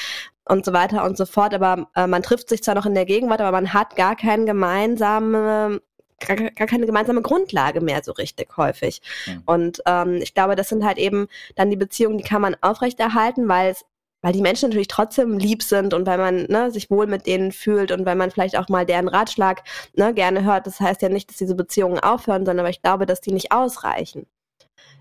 und 0.49 0.64
so 0.64 0.72
weiter 0.72 1.05
und 1.05 1.16
so 1.16 1.26
fort, 1.26 1.55
aber 1.55 1.88
äh, 1.94 2.07
man 2.07 2.22
trifft 2.22 2.49
sich 2.49 2.62
zwar 2.62 2.74
noch 2.74 2.86
in 2.86 2.94
der 2.94 3.05
Gegenwart, 3.05 3.40
aber 3.40 3.53
man 3.53 3.72
hat 3.72 3.97
gar 3.97 4.16
keine 4.16 4.44
gemeinsame 4.44 5.80
gar, 6.20 6.36
gar 6.36 6.66
keine 6.66 6.86
gemeinsame 6.86 7.22
Grundlage 7.22 7.80
mehr 7.80 8.03
so 8.03 8.12
richtig 8.12 8.57
häufig. 8.57 9.03
Mhm. 9.26 9.42
Und 9.47 9.82
ähm, 9.86 10.14
ich 10.22 10.34
glaube, 10.34 10.57
das 10.57 10.68
sind 10.68 10.84
halt 10.84 10.99
eben 10.99 11.28
dann 11.57 11.70
die 11.70 11.76
Beziehungen, 11.76 12.18
die 12.18 12.24
kann 12.24 12.42
man 12.42 12.57
aufrechterhalten, 12.61 13.49
weil 13.49 13.72
es 13.72 13.84
weil 14.22 14.32
die 14.32 14.40
Menschen 14.42 14.70
natürlich 14.70 14.88
trotzdem 14.88 15.38
lieb 15.38 15.62
sind 15.62 15.94
und 15.94 16.05
weil 16.05 16.18
man 16.18 16.47
ne, 16.49 16.72
sich 16.72 16.90
wohl 16.90 17.07
mit 17.07 17.26
denen 17.26 17.53
fühlt 17.53 17.92
und 17.92 18.05
weil 18.07 18.16
man 18.16 18.32
vielleicht 18.32 18.59
auch 18.59 18.68
mal 18.68 18.84
deren 18.84 19.07
Ratschlag 19.07 19.62
ne, 19.94 20.12
gerne 20.14 20.42
hört. 20.42 20.66
Das 20.66 20.80
heißt 20.80 21.01
ja 21.03 21.09
nicht, 21.09 21.30
dass 21.30 21.36
diese 21.36 21.55
Beziehungen 21.55 22.01
aufhören, 22.01 22.44
sondern 22.44 22.61
aber 22.61 22.70
ich 22.70 22.82
glaube, 22.82 23.07
dass 23.07 23.20
die 23.20 23.30
nicht 23.30 23.53
ausreichen. 23.53 24.26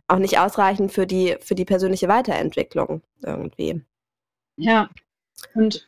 Auch 0.07 0.19
nicht 0.19 0.37
ausreichen 0.37 0.89
für 0.89 1.07
die, 1.07 1.37
für 1.39 1.55
die 1.55 1.65
persönliche 1.65 2.07
Weiterentwicklung 2.07 3.01
irgendwie. 3.23 3.81
ja. 4.57 4.89
Und 5.53 5.87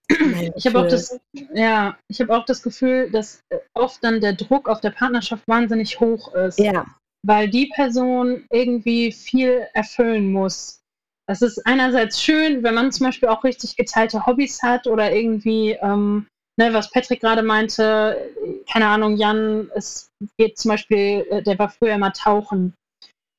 ich 0.56 0.66
habe 0.66 0.80
auch 0.80 0.88
das, 0.88 1.20
ja, 1.54 1.98
ich 2.10 2.20
habe 2.22 2.36
auch 2.36 2.46
das 2.46 2.62
Gefühl, 2.62 3.10
dass 3.12 3.42
äh, 3.50 3.58
oft 3.74 4.04
dann 4.04 4.22
der 4.22 4.34
Druck 4.34 4.70
auf 4.70 4.82
der 4.82 4.92
Partnerschaft 4.92 5.48
wahnsinnig 5.48 6.00
hoch 6.00 6.34
ist. 6.34 6.60
Ja, 6.60 6.86
weil 7.28 7.50
die 7.50 7.68
Person 7.76 8.46
irgendwie 8.52 9.12
viel 9.12 9.68
erfüllen 9.74 10.32
muss. 10.32 10.82
Das 11.28 11.42
ist 11.42 11.66
einerseits 11.66 12.24
schön, 12.24 12.64
wenn 12.64 12.74
man 12.74 12.92
zum 12.92 13.08
Beispiel 13.08 13.30
auch 13.30 13.44
richtig 13.44 13.76
geteilte 13.76 14.26
Hobbys 14.26 14.64
hat 14.64 14.88
oder 14.88 15.12
irgendwie, 15.12 15.72
ähm, 15.82 16.28
ne, 16.58 16.74
was 16.74 16.90
Patrick 16.90 17.20
gerade 17.20 17.44
meinte, 17.44 18.32
keine 18.72 18.88
Ahnung, 18.88 19.18
Jan, 19.18 19.70
es 19.76 20.10
geht 20.38 20.58
zum 20.58 20.70
Beispiel, 20.70 21.26
äh, 21.30 21.44
der 21.44 21.60
war 21.60 21.70
früher 21.70 21.96
immer 21.96 22.14
tauchen. 22.14 22.74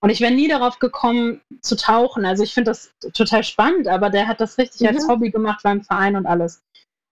Und 0.01 0.11
ich 0.11 0.21
wäre 0.21 0.33
nie 0.33 0.49
darauf 0.49 0.79
gekommen 0.79 1.41
zu 1.61 1.77
tauchen. 1.77 2.25
Also 2.25 2.45
ich 2.45 2.55
finde 2.55 2.71
das 2.71 2.93
total 3.15 3.43
spannend, 3.43 3.89
aber 3.89 4.11
der 4.11 4.29
hat 4.29 4.41
das 4.41 4.59
richtig 4.59 4.87
als 4.87 5.05
Mhm. 5.05 5.11
Hobby 5.11 5.31
gemacht 5.31 5.61
beim 5.63 5.83
Verein 5.83 6.17
und 6.17 6.27
alles. 6.27 6.63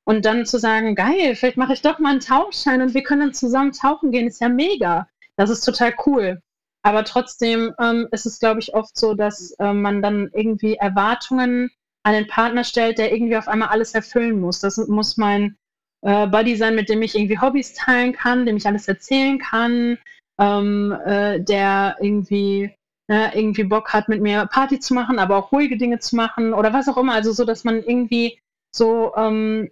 Und 0.04 0.24
dann 0.24 0.46
zu 0.46 0.58
sagen, 0.58 0.94
geil, 0.94 1.34
vielleicht 1.34 1.56
mache 1.56 1.72
ich 1.72 1.82
doch 1.82 1.98
mal 1.98 2.10
einen 2.10 2.20
Tauchschein 2.20 2.80
und 2.80 2.94
wir 2.94 3.02
können 3.02 3.22
dann 3.22 3.34
zusammen 3.34 3.72
tauchen 3.72 4.12
gehen, 4.12 4.28
ist 4.28 4.40
ja 4.40 4.48
mega. 4.48 5.08
Das 5.36 5.50
ist 5.50 5.62
total 5.62 5.94
cool. 6.06 6.40
Aber 6.82 7.02
trotzdem 7.02 7.74
ähm, 7.80 8.06
ist 8.12 8.26
es, 8.26 8.38
glaube 8.38 8.60
ich, 8.60 8.74
oft 8.74 8.96
so, 8.96 9.14
dass 9.14 9.56
ähm, 9.58 9.82
man 9.82 10.02
dann 10.02 10.30
irgendwie 10.32 10.76
Erwartungen 10.76 11.70
an 12.04 12.14
den 12.14 12.28
Partner 12.28 12.62
stellt, 12.62 12.98
der 12.98 13.12
irgendwie 13.12 13.36
auf 13.36 13.48
einmal 13.48 13.68
alles 13.68 13.94
erfüllen 13.94 14.40
muss. 14.40 14.60
Das 14.60 14.76
muss 14.86 15.16
mein 15.16 15.56
äh, 16.02 16.28
Buddy 16.28 16.54
sein, 16.54 16.76
mit 16.76 16.88
dem 16.88 17.02
ich 17.02 17.16
irgendwie 17.16 17.40
Hobbys 17.40 17.74
teilen 17.74 18.12
kann, 18.12 18.46
dem 18.46 18.56
ich 18.56 18.66
alles 18.68 18.86
erzählen 18.86 19.40
kann, 19.40 19.98
ähm, 20.38 20.92
äh, 21.04 21.40
der 21.40 21.96
irgendwie 22.00 22.74
ne, 23.08 23.32
irgendwie 23.34 23.64
Bock 23.64 23.92
hat, 23.92 24.08
mit 24.08 24.20
mir 24.20 24.46
Party 24.46 24.80
zu 24.80 24.94
machen, 24.94 25.18
aber 25.18 25.36
auch 25.36 25.52
ruhige 25.52 25.76
Dinge 25.76 25.98
zu 25.98 26.16
machen 26.16 26.52
oder 26.52 26.72
was 26.72 26.88
auch 26.88 26.96
immer. 26.96 27.14
Also 27.14 27.32
so, 27.32 27.44
dass 27.44 27.64
man 27.64 27.82
irgendwie 27.82 28.40
so 28.74 29.14
ähm, 29.16 29.70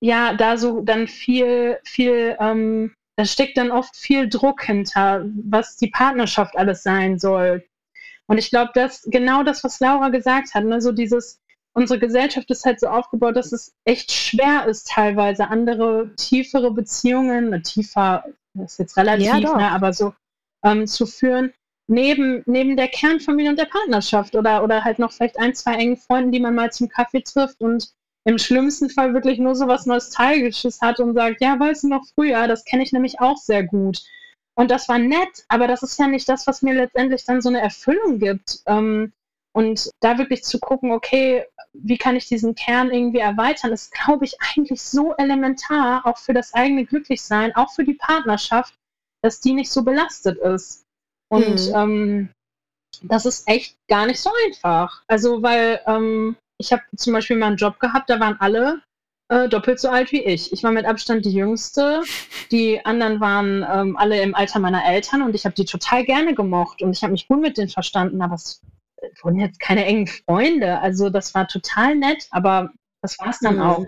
ja 0.00 0.34
da 0.34 0.56
so 0.56 0.80
dann 0.82 1.08
viel 1.08 1.78
viel 1.84 2.36
ähm, 2.40 2.94
da 3.16 3.24
steckt 3.24 3.56
dann 3.56 3.70
oft 3.70 3.96
viel 3.96 4.28
Druck 4.28 4.64
hinter, 4.64 5.24
was 5.44 5.76
die 5.76 5.88
Partnerschaft 5.88 6.56
alles 6.56 6.82
sein 6.82 7.18
soll. 7.18 7.64
Und 8.26 8.38
ich 8.38 8.50
glaube, 8.50 8.72
dass 8.74 9.02
genau 9.02 9.42
das, 9.42 9.62
was 9.64 9.80
Laura 9.80 10.08
gesagt 10.08 10.54
hat, 10.54 10.64
ne, 10.64 10.80
so 10.80 10.92
dieses, 10.92 11.40
unsere 11.74 11.98
Gesellschaft 11.98 12.50
ist 12.50 12.64
halt 12.64 12.80
so 12.80 12.86
aufgebaut, 12.86 13.36
dass 13.36 13.52
es 13.52 13.74
echt 13.84 14.10
schwer 14.12 14.66
ist, 14.66 14.88
teilweise 14.88 15.48
andere, 15.48 16.14
tiefere 16.16 16.70
Beziehungen, 16.70 17.62
tiefer, 17.62 18.24
das 18.54 18.72
ist 18.72 18.78
jetzt 18.78 18.96
relativ, 18.96 19.26
Ja, 19.26 19.40
ne, 19.40 19.70
aber 19.70 19.92
so 19.92 20.14
ähm, 20.64 20.86
zu 20.86 21.06
führen, 21.06 21.52
neben, 21.88 22.42
neben 22.46 22.76
der 22.76 22.88
Kernfamilie 22.88 23.50
und 23.50 23.58
der 23.58 23.66
Partnerschaft 23.66 24.34
oder, 24.36 24.62
oder 24.64 24.84
halt 24.84 24.98
noch 24.98 25.12
vielleicht 25.12 25.38
ein, 25.38 25.54
zwei 25.54 25.74
engen 25.74 25.96
Freunden, 25.96 26.32
die 26.32 26.40
man 26.40 26.54
mal 26.54 26.72
zum 26.72 26.88
Kaffee 26.88 27.22
trifft 27.22 27.60
und 27.60 27.92
im 28.26 28.38
schlimmsten 28.38 28.88
Fall 28.88 29.12
wirklich 29.12 29.38
nur 29.38 29.54
so 29.54 29.66
was 29.68 29.84
Nostalgisches 29.84 30.80
hat 30.80 30.98
und 30.98 31.14
sagt, 31.14 31.42
ja, 31.42 31.58
weißt 31.60 31.84
du 31.84 31.88
noch 31.88 32.06
früher, 32.14 32.48
das 32.48 32.64
kenne 32.64 32.82
ich 32.82 32.92
nämlich 32.92 33.20
auch 33.20 33.36
sehr 33.36 33.64
gut. 33.64 34.02
Und 34.56 34.70
das 34.70 34.88
war 34.88 34.98
nett, 34.98 35.44
aber 35.48 35.66
das 35.66 35.82
ist 35.82 35.98
ja 35.98 36.06
nicht 36.06 36.28
das, 36.28 36.46
was 36.46 36.62
mir 36.62 36.74
letztendlich 36.74 37.24
dann 37.24 37.42
so 37.42 37.48
eine 37.48 37.60
Erfüllung 37.60 38.18
gibt. 38.18 38.60
Ähm, 38.66 39.12
und 39.54 39.90
da 40.00 40.18
wirklich 40.18 40.42
zu 40.44 40.58
gucken, 40.58 40.90
okay, 40.90 41.44
wie 41.72 41.98
kann 41.98 42.16
ich 42.16 42.28
diesen 42.28 42.54
Kern 42.54 42.90
irgendwie 42.90 43.18
erweitern, 43.18 43.72
ist, 43.72 43.92
glaube 43.92 44.24
ich, 44.24 44.36
eigentlich 44.40 44.82
so 44.82 45.14
elementar, 45.14 46.04
auch 46.06 46.18
für 46.18 46.34
das 46.34 46.54
eigene 46.54 46.84
Glücklichsein, 46.84 47.54
auch 47.54 47.72
für 47.72 47.84
die 47.84 47.94
Partnerschaft, 47.94 48.74
dass 49.22 49.40
die 49.40 49.52
nicht 49.52 49.70
so 49.70 49.82
belastet 49.82 50.38
ist. 50.38 50.84
Und 51.28 51.68
Mhm. 51.68 51.74
ähm, 51.74 52.28
das 53.02 53.26
ist 53.26 53.48
echt 53.48 53.76
gar 53.88 54.06
nicht 54.06 54.20
so 54.20 54.30
einfach. 54.46 55.02
Also, 55.08 55.42
weil 55.42 55.80
ähm, 55.86 56.36
ich 56.58 56.72
habe 56.72 56.82
zum 56.96 57.12
Beispiel 57.12 57.36
mal 57.36 57.48
einen 57.48 57.56
Job 57.56 57.80
gehabt, 57.80 58.08
da 58.10 58.20
waren 58.20 58.36
alle 58.40 58.82
äh, 59.28 59.48
doppelt 59.48 59.80
so 59.80 59.88
alt 59.88 60.12
wie 60.12 60.22
ich. 60.22 60.52
Ich 60.52 60.62
war 60.62 60.70
mit 60.70 60.84
Abstand 60.84 61.24
die 61.24 61.32
Jüngste. 61.32 62.02
Die 62.50 62.84
anderen 62.84 63.20
waren 63.20 63.66
ähm, 63.68 63.96
alle 63.96 64.20
im 64.20 64.34
Alter 64.34 64.60
meiner 64.60 64.84
Eltern 64.84 65.22
und 65.22 65.34
ich 65.34 65.44
habe 65.44 65.54
die 65.54 65.64
total 65.64 66.04
gerne 66.04 66.34
gemocht 66.34 66.82
und 66.82 66.92
ich 66.92 67.02
habe 67.02 67.12
mich 67.12 67.26
gut 67.26 67.40
mit 67.40 67.56
denen 67.56 67.70
verstanden, 67.70 68.20
aber 68.22 68.34
es 68.34 68.60
wurden 69.22 69.40
jetzt 69.40 69.60
keine 69.60 69.84
engen 69.84 70.06
Freunde. 70.06 70.80
Also 70.80 71.10
das 71.10 71.34
war 71.34 71.48
total 71.48 71.94
nett, 71.96 72.26
aber 72.30 72.72
das 73.02 73.18
war 73.18 73.28
es 73.28 73.38
dann 73.40 73.56
Mhm. 73.56 73.62
auch. 73.62 73.86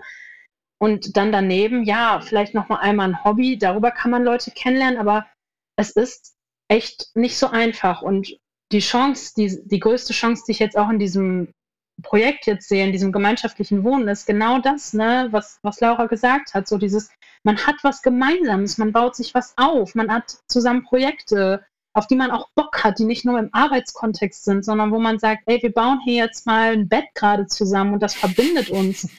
Und 0.79 1.17
dann 1.17 1.31
daneben, 1.31 1.83
ja, 1.83 2.21
vielleicht 2.21 2.53
noch 2.53 2.69
mal 2.69 2.77
einmal 2.77 3.09
ein 3.09 3.23
Hobby. 3.23 3.57
Darüber 3.57 3.91
kann 3.91 4.11
man 4.11 4.23
Leute 4.23 4.51
kennenlernen, 4.51 4.99
aber 4.99 5.25
es 5.75 5.91
ist 5.91 6.35
echt 6.67 7.15
nicht 7.15 7.37
so 7.37 7.47
einfach. 7.47 8.01
Und 8.01 8.37
die 8.71 8.79
Chance, 8.79 9.33
die, 9.35 9.59
die 9.65 9.79
größte 9.79 10.13
Chance, 10.13 10.43
die 10.45 10.51
ich 10.51 10.59
jetzt 10.59 10.77
auch 10.77 10.89
in 10.89 10.99
diesem 10.99 11.51
Projekt 12.03 12.45
jetzt 12.45 12.67
sehe, 12.67 12.85
in 12.85 12.91
diesem 12.91 13.11
gemeinschaftlichen 13.11 13.83
Wohnen, 13.83 14.07
ist 14.07 14.27
genau 14.27 14.59
das, 14.59 14.93
ne, 14.93 15.29
was, 15.31 15.57
was 15.63 15.79
Laura 15.79 16.05
gesagt 16.05 16.53
hat. 16.53 16.67
So 16.67 16.77
dieses, 16.77 17.09
man 17.43 17.57
hat 17.65 17.77
was 17.81 18.03
Gemeinsames, 18.03 18.77
man 18.77 18.91
baut 18.91 19.15
sich 19.15 19.33
was 19.33 19.53
auf, 19.57 19.95
man 19.95 20.11
hat 20.11 20.37
zusammen 20.47 20.83
Projekte, 20.83 21.65
auf 21.97 22.05
die 22.05 22.15
man 22.15 22.29
auch 22.29 22.49
Bock 22.53 22.83
hat, 22.83 22.99
die 22.99 23.05
nicht 23.05 23.25
nur 23.25 23.39
im 23.39 23.49
Arbeitskontext 23.53 24.45
sind, 24.45 24.63
sondern 24.63 24.91
wo 24.91 24.99
man 24.99 25.17
sagt, 25.17 25.41
ey, 25.47 25.59
wir 25.63 25.71
bauen 25.71 25.99
hier 26.03 26.25
jetzt 26.25 26.45
mal 26.45 26.73
ein 26.73 26.87
Bett 26.87 27.05
gerade 27.15 27.47
zusammen 27.47 27.93
und 27.93 28.03
das 28.03 28.13
verbindet 28.13 28.69
uns. 28.69 29.09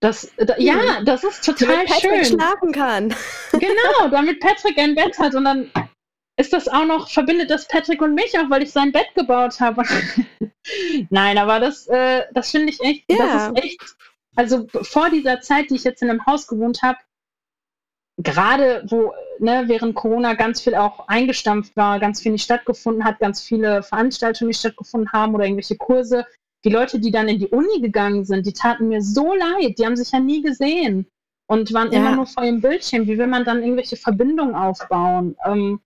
Das, 0.00 0.30
da, 0.38 0.56
ja, 0.56 1.02
das 1.04 1.24
ist 1.24 1.44
total 1.44 1.68
Damit 1.68 1.88
Patrick 1.88 2.24
schön. 2.26 2.38
schlafen 2.38 2.72
kann. 2.72 3.14
Genau, 3.52 4.08
damit 4.10 4.40
Patrick 4.40 4.78
ein 4.78 4.94
Bett 4.94 5.18
hat 5.18 5.34
und 5.34 5.44
dann 5.44 5.70
ist 6.38 6.54
das 6.54 6.68
auch 6.68 6.86
noch, 6.86 7.10
verbindet 7.10 7.50
das 7.50 7.68
Patrick 7.68 8.00
und 8.00 8.14
mich 8.14 8.38
auch, 8.38 8.48
weil 8.48 8.62
ich 8.62 8.72
sein 8.72 8.92
Bett 8.92 9.08
gebaut 9.14 9.60
habe. 9.60 9.82
Nein, 11.10 11.36
aber 11.36 11.60
das, 11.60 11.86
äh, 11.88 12.22
das 12.32 12.50
finde 12.50 12.70
ich 12.70 12.80
echt, 12.80 13.04
Ja. 13.10 13.18
das 13.26 13.48
ist 13.48 13.64
echt, 13.64 13.80
also 14.36 14.66
vor 14.82 15.10
dieser 15.10 15.42
Zeit, 15.42 15.68
die 15.68 15.76
ich 15.76 15.84
jetzt 15.84 16.00
in 16.02 16.08
einem 16.08 16.24
Haus 16.24 16.46
gewohnt 16.46 16.80
habe, 16.82 16.98
gerade 18.18 18.84
wo, 18.88 19.12
ne, 19.38 19.64
während 19.66 19.94
Corona 19.94 20.34
ganz 20.34 20.60
viel 20.60 20.74
auch 20.74 21.06
eingestampft 21.08 21.76
war, 21.76 21.98
ganz 22.00 22.20
viel 22.20 22.32
nicht 22.32 22.44
stattgefunden 22.44 23.04
hat, 23.04 23.18
ganz 23.18 23.42
viele 23.42 23.82
Veranstaltungen 23.82 24.48
nicht 24.48 24.60
stattgefunden 24.60 25.12
haben 25.12 25.34
oder 25.34 25.44
irgendwelche 25.44 25.76
Kurse, 25.76 26.24
die 26.64 26.70
Leute, 26.70 26.98
die 26.98 27.10
dann 27.10 27.28
in 27.28 27.38
die 27.38 27.48
Uni 27.48 27.80
gegangen 27.80 28.24
sind, 28.24 28.46
die 28.46 28.52
taten 28.52 28.88
mir 28.88 29.02
so 29.02 29.34
leid, 29.34 29.78
die 29.78 29.84
haben 29.86 29.96
sich 29.96 30.10
ja 30.12 30.20
nie 30.20 30.42
gesehen 30.42 31.06
und 31.46 31.72
waren 31.72 31.92
Ja. 31.92 31.98
immer 31.98 32.12
nur 32.16 32.26
vor 32.26 32.42
ihrem 32.44 32.60
Bildschirm. 32.60 33.06
Wie 33.06 33.18
will 33.18 33.26
man 33.28 33.44
dann 33.44 33.62
irgendwelche 33.62 33.96
Verbindungen 33.96 34.54
aufbauen? 34.54 35.36
Ähm, 35.44 35.80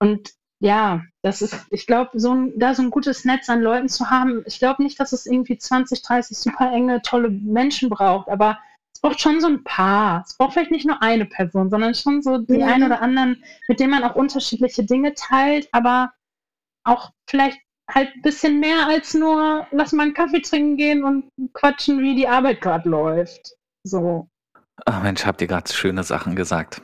und 0.00 0.30
ja, 0.60 1.02
das 1.22 1.42
ist, 1.42 1.66
ich 1.70 1.86
glaube, 1.86 2.18
so 2.18 2.32
ein, 2.34 2.58
da 2.58 2.74
so 2.74 2.82
ein 2.82 2.90
gutes 2.90 3.24
Netz 3.24 3.48
an 3.50 3.60
Leuten 3.60 3.88
zu 3.88 4.10
haben, 4.10 4.42
ich 4.46 4.58
glaube 4.58 4.82
nicht, 4.82 4.98
dass 4.98 5.12
es 5.12 5.26
irgendwie 5.26 5.58
20, 5.58 6.02
30 6.02 6.36
super 6.38 6.72
enge, 6.72 7.02
tolle 7.02 7.28
Menschen 7.30 7.90
braucht, 7.90 8.28
aber 8.28 8.58
braucht 9.06 9.20
schon 9.20 9.40
so 9.40 9.46
ein 9.46 9.62
paar. 9.62 10.24
Es 10.26 10.36
braucht 10.36 10.54
vielleicht 10.54 10.72
nicht 10.72 10.86
nur 10.86 11.00
eine 11.00 11.26
Person, 11.26 11.70
sondern 11.70 11.94
schon 11.94 12.22
so 12.22 12.38
die 12.38 12.58
Mhm. 12.58 12.62
ein 12.62 12.82
oder 12.82 13.00
anderen, 13.00 13.42
mit 13.68 13.78
denen 13.78 13.92
man 13.92 14.02
auch 14.02 14.16
unterschiedliche 14.16 14.84
Dinge 14.84 15.14
teilt, 15.14 15.68
aber 15.70 16.12
auch 16.84 17.12
vielleicht 17.28 17.60
halt 17.88 18.10
ein 18.16 18.22
bisschen 18.22 18.58
mehr 18.58 18.88
als 18.88 19.14
nur, 19.14 19.66
lass 19.70 19.92
mal 19.92 20.02
einen 20.02 20.14
Kaffee 20.14 20.40
trinken 20.40 20.76
gehen 20.76 21.04
und 21.04 21.30
quatschen, 21.52 22.00
wie 22.00 22.16
die 22.16 22.26
Arbeit 22.26 22.60
gerade 22.60 22.88
läuft. 22.88 23.52
So. 23.84 24.28
Ach 24.84 25.02
Mensch, 25.02 25.24
habt 25.24 25.40
ihr 25.40 25.46
gerade 25.46 25.72
schöne 25.72 26.02
Sachen 26.02 26.34
gesagt. 26.34 26.82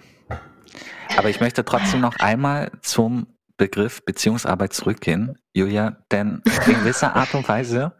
Aber 1.16 1.28
ich 1.28 1.40
möchte 1.40 1.64
trotzdem 1.64 2.00
noch 2.00 2.20
einmal 2.20 2.70
zum 2.82 3.26
Begriff 3.56 4.04
Beziehungsarbeit 4.04 4.72
zurückgehen, 4.72 5.38
Julia, 5.54 5.96
denn 6.12 6.40
in 6.66 6.74
gewisser 6.74 7.16
Art 7.16 7.34
und 7.34 7.48
Weise, 7.48 7.96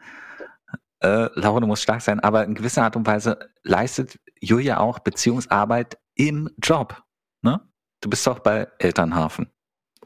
äh, 1.03 1.29
Laura, 1.35 1.61
du 1.61 1.67
musst 1.67 1.83
stark 1.83 2.01
sein, 2.01 2.21
aber 2.21 2.45
in 2.45 2.55
gewisser 2.55 2.85
Art 2.85 2.97
und 2.97 3.07
Weise 3.07 3.39
leistet 3.63 4.19
Julia 4.41 4.79
auch 4.79 5.01
Beziehungsarbeit 5.01 5.99
im 6.15 6.49
Job. 6.63 7.03
Ne? 7.43 7.61
Du 8.01 8.09
bist 8.11 8.27
doch 8.27 8.39
bei 8.39 8.69
Elternhafen. 8.79 9.51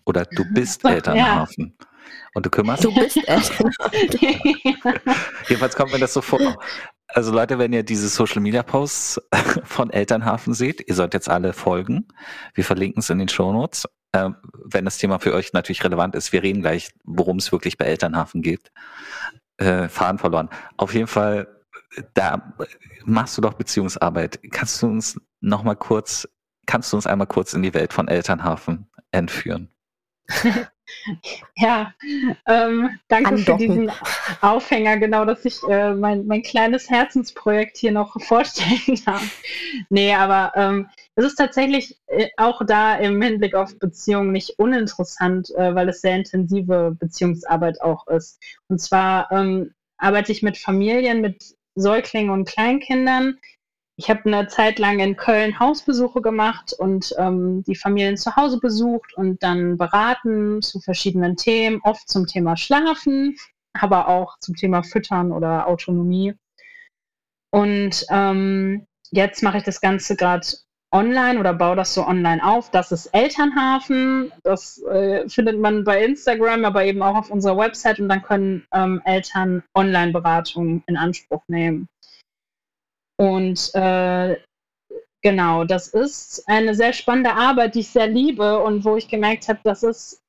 Oder 0.05 0.25
du 0.25 0.45
bist 0.55 0.85
Ja. 0.85 0.91
Elternhafen. 0.91 1.77
Und 2.35 2.47
du 2.47 2.51
kümmerst 2.51 2.85
Du 2.85 2.95
bist 2.95 3.17
echt. 3.29 3.53
Jedenfalls 5.49 5.75
kommt 5.75 5.93
mir 5.93 5.99
das 5.99 6.15
so 6.15 6.21
vor. 6.21 6.57
Also 7.09 7.33
Leute, 7.33 7.59
wenn 7.59 7.73
ihr 7.73 7.83
diese 7.83 8.09
Social 8.09 8.41
Media 8.41 8.63
Posts 8.63 9.21
von 9.65 9.91
Elternhafen 9.91 10.55
seht, 10.55 10.87
ihr 10.87 10.95
sollt 10.95 11.15
jetzt 11.15 11.29
alle 11.29 11.53
folgen. 11.53 12.07
Wir 12.55 12.65
verlinken 12.65 13.01
es 13.01 13.11
in 13.11 13.19
den 13.19 13.29
Shownotes. 13.29 13.87
Ähm, 14.13 14.37
wenn 14.65 14.85
das 14.85 14.99
Thema 14.99 15.19
für 15.19 15.35
euch 15.35 15.53
natürlich 15.53 15.83
relevant 15.85 16.15
ist, 16.15 16.33
wir 16.33 16.43
reden 16.43 16.63
gleich, 16.63 16.91
worum 17.05 17.39
es 17.39 17.53
wirklich 17.53 17.77
bei 17.77 17.87
Elternhafen 17.87 18.41
geht. 18.43 18.71
Äh, 19.59 19.89
Faden 19.89 20.19
verloren. 20.19 20.51
Auf 20.77 20.93
jeden 20.93 21.07
Fall, 21.07 21.49
da 22.15 22.55
machst 23.05 23.39
du 23.39 23.43
doch 23.43 23.55
Beziehungsarbeit. 23.55 24.41
Kannst 24.51 24.83
du 24.83 24.87
uns 24.87 25.21
noch 25.41 25.63
mal 25.63 25.77
kurz, 25.77 26.29
kannst 26.67 26.93
du 26.93 26.97
uns 26.97 27.07
einmal 27.07 27.27
kurz 27.27 27.55
in 27.55 27.63
die 27.63 27.73
Welt 27.73 27.93
von 27.93 28.09
Elternhafen 28.09 28.91
entführen? 29.13 29.71
Ja, 31.57 31.95
ähm, 32.47 32.99
danke 33.09 33.31
Andocken. 33.31 33.45
für 33.45 33.57
diesen 33.57 33.93
Aufhänger, 34.41 34.99
genau, 34.99 35.25
dass 35.25 35.45
ich 35.45 35.63
äh, 35.69 35.95
mein, 35.95 36.27
mein 36.27 36.43
kleines 36.43 36.91
Herzensprojekt 36.91 37.77
hier 37.77 37.93
noch 37.93 38.21
vorstellen 38.21 39.01
darf. 39.05 39.43
Nee, 39.89 40.15
aber 40.15 40.53
ähm, 40.55 40.89
es 41.15 41.25
ist 41.25 41.37
tatsächlich 41.37 41.99
äh, 42.07 42.29
auch 42.37 42.61
da 42.67 42.97
im 42.97 43.21
Hinblick 43.21 43.55
auf 43.55 43.79
Beziehungen 43.79 44.33
nicht 44.33 44.59
uninteressant, 44.59 45.51
äh, 45.57 45.75
weil 45.75 45.89
es 45.89 46.01
sehr 46.01 46.17
intensive 46.17 46.97
Beziehungsarbeit 46.99 47.81
auch 47.81 48.07
ist. 48.09 48.41
Und 48.69 48.81
zwar 48.81 49.31
ähm, 49.33 49.73
arbeite 49.99 50.33
ich 50.33 50.43
mit 50.43 50.59
Familien, 50.59 51.21
mit 51.21 51.57
Säuglingen 51.75 52.31
und 52.31 52.49
Kleinkindern. 52.49 53.39
Ich 53.99 54.11
habe 54.11 54.27
eine 54.27 54.47
Zeit 54.49 54.79
lang 54.79 54.99
in 54.99 55.17
Köln 55.17 55.59
Hausbesuche 55.59 56.21
gemacht 56.21 56.75
und 56.75 57.15
ähm, 57.17 57.65
die 57.65 57.75
Familien 57.75 58.19
zu 58.19 58.37
Hause 58.37 58.61
besucht 58.61 59.15
und 59.15 59.43
dann 59.43 59.79
beraten 59.79 60.61
zu 60.61 60.81
verschiedenen 60.81 61.37
Themen, 61.37 61.81
oft 61.83 62.07
zum 62.07 62.27
Thema 62.27 62.59
Schlafen, 62.59 63.37
aber 63.73 64.09
auch 64.09 64.39
zum 64.39 64.55
Thema 64.55 64.83
Füttern 64.83 65.33
oder 65.33 65.67
Autonomie. 65.67 66.35
Und 67.51 68.05
ähm, 68.11 68.87
jetzt 69.11 69.43
mache 69.43 69.59
ich 69.59 69.65
das 69.65 69.81
Ganze 69.81 70.15
gerade 70.15 70.47
online 70.93 71.41
oder 71.41 71.55
baue 71.55 71.77
das 71.77 71.95
so 71.95 72.07
online 72.07 72.45
auf. 72.45 72.71
Das 72.71 72.93
ist 72.93 73.07
Elternhafen. 73.07 74.31
Das 74.43 74.83
äh, 74.83 75.27
findet 75.29 75.59
man 75.59 75.85
bei 75.85 76.05
Instagram, 76.05 76.67
aber 76.67 76.85
eben 76.85 77.03
auch 77.03 77.17
auf 77.17 77.31
unserer 77.31 77.57
Website 77.57 77.99
und 77.99 78.11
dann 78.11 78.23
können 78.23 78.67
ähm, 78.73 79.01
Eltern 79.07 79.63
Online-Beratungen 79.75 80.85
in 80.87 80.99
Anspruch 80.99 81.43
nehmen. 81.49 81.89
Und 83.19 83.75
äh, 83.75 84.37
genau, 85.23 85.65
das 85.65 85.89
ist 85.89 86.45
eine 86.47 86.75
sehr 86.75 86.93
spannende 86.93 87.33
Arbeit, 87.33 87.75
die 87.75 87.81
ich 87.81 87.89
sehr 87.89 88.07
liebe 88.07 88.63
und 88.63 88.85
wo 88.85 88.97
ich 88.97 89.09
gemerkt 89.09 89.49
habe, 89.49 89.61
das 89.65 89.83
ist, 89.83 90.21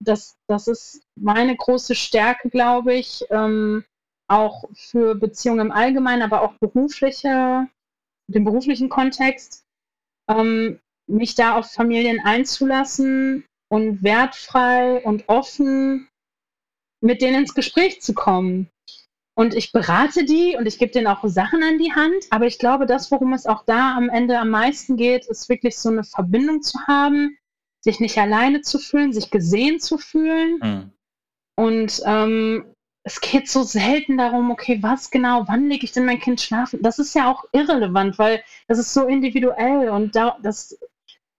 das, 0.00 0.36
das 0.48 0.68
ist 0.68 1.02
meine 1.20 1.56
große 1.56 1.94
Stärke, 1.94 2.48
glaube 2.48 2.94
ich, 2.94 3.24
ähm, 3.30 3.84
auch 4.28 4.64
für 4.74 5.14
Beziehungen 5.14 5.66
im 5.66 5.72
Allgemeinen, 5.72 6.22
aber 6.22 6.42
auch 6.42 6.54
berufliche, 6.54 7.68
den 8.28 8.44
beruflichen 8.44 8.88
Kontext, 8.88 9.64
ähm, 10.30 10.80
mich 11.06 11.34
da 11.34 11.56
auf 11.56 11.70
Familien 11.70 12.20
einzulassen 12.20 13.44
und 13.68 14.02
wertfrei 14.02 15.04
und 15.04 15.28
offen 15.28 16.08
mit 17.02 17.20
denen 17.20 17.42
ins 17.42 17.54
Gespräch 17.54 18.00
zu 18.00 18.14
kommen. 18.14 18.70
Und 19.34 19.54
ich 19.54 19.72
berate 19.72 20.24
die 20.24 20.56
und 20.56 20.66
ich 20.66 20.78
gebe 20.78 20.92
denen 20.92 21.06
auch 21.06 21.24
Sachen 21.24 21.62
an 21.62 21.78
die 21.78 21.92
Hand. 21.92 22.26
Aber 22.30 22.46
ich 22.46 22.58
glaube, 22.58 22.86
das, 22.86 23.10
worum 23.10 23.32
es 23.32 23.46
auch 23.46 23.64
da 23.64 23.96
am 23.96 24.10
Ende 24.10 24.38
am 24.38 24.50
meisten 24.50 24.96
geht, 24.96 25.26
ist 25.26 25.48
wirklich 25.48 25.78
so 25.78 25.88
eine 25.88 26.04
Verbindung 26.04 26.62
zu 26.62 26.78
haben, 26.86 27.38
sich 27.80 27.98
nicht 27.98 28.18
alleine 28.18 28.60
zu 28.60 28.78
fühlen, 28.78 29.12
sich 29.12 29.30
gesehen 29.30 29.80
zu 29.80 29.96
fühlen. 29.96 30.60
Hm. 30.62 30.92
Und 31.56 32.02
ähm, 32.04 32.74
es 33.04 33.20
geht 33.20 33.48
so 33.48 33.62
selten 33.62 34.18
darum, 34.18 34.50
okay, 34.50 34.78
was 34.82 35.10
genau, 35.10 35.44
wann 35.48 35.68
lege 35.68 35.84
ich 35.84 35.92
denn 35.92 36.04
mein 36.04 36.20
Kind 36.20 36.40
schlafen? 36.40 36.80
Das 36.82 36.98
ist 36.98 37.14
ja 37.14 37.30
auch 37.30 37.44
irrelevant, 37.52 38.18
weil 38.18 38.42
das 38.68 38.78
ist 38.78 38.94
so 38.94 39.06
individuell 39.06 39.88
und 39.88 40.14
da, 40.14 40.38
das, 40.42 40.78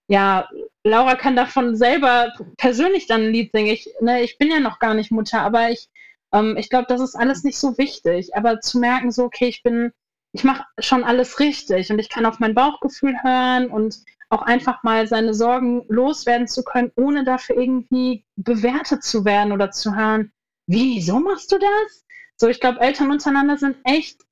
ja, 0.08 0.48
Laura 0.84 1.14
kann 1.14 1.36
davon 1.36 1.76
selber 1.76 2.32
persönlich 2.58 3.06
dann 3.06 3.22
ein 3.22 3.32
Lied 3.32 3.52
singen. 3.52 3.72
Ich, 3.72 3.88
ne, 4.00 4.22
ich 4.22 4.36
bin 4.36 4.50
ja 4.50 4.60
noch 4.60 4.78
gar 4.78 4.92
nicht 4.92 5.10
Mutter, 5.10 5.40
aber 5.40 5.70
ich, 5.70 5.88
ähm, 6.34 6.56
ich 6.58 6.68
glaube, 6.68 6.86
das 6.88 7.00
ist 7.00 7.14
alles 7.14 7.44
nicht 7.44 7.58
so 7.58 7.78
wichtig. 7.78 8.36
Aber 8.36 8.60
zu 8.60 8.78
merken, 8.78 9.10
so, 9.12 9.24
okay, 9.24 9.46
ich 9.46 9.62
bin, 9.62 9.92
ich 10.32 10.44
mache 10.44 10.64
schon 10.78 11.04
alles 11.04 11.38
richtig 11.40 11.90
und 11.90 11.98
ich 11.98 12.08
kann 12.10 12.26
auf 12.26 12.40
mein 12.40 12.54
Bauchgefühl 12.54 13.22
hören 13.22 13.70
und 13.70 14.00
auch 14.30 14.42
einfach 14.42 14.82
mal 14.82 15.06
seine 15.06 15.32
Sorgen 15.32 15.84
loswerden 15.88 16.48
zu 16.48 16.64
können, 16.64 16.90
ohne 16.96 17.24
dafür 17.24 17.56
irgendwie 17.56 18.24
bewertet 18.36 19.04
zu 19.04 19.24
werden 19.24 19.52
oder 19.52 19.70
zu 19.70 19.94
hören, 19.94 20.32
wie, 20.66 21.00
so 21.00 21.20
machst 21.20 21.52
du 21.52 21.58
das? 21.58 22.04
So, 22.36 22.48
ich 22.48 22.58
glaube, 22.58 22.80
Eltern 22.80 23.12
untereinander 23.12 23.56
sind 23.56 23.76
echt, 23.84 24.22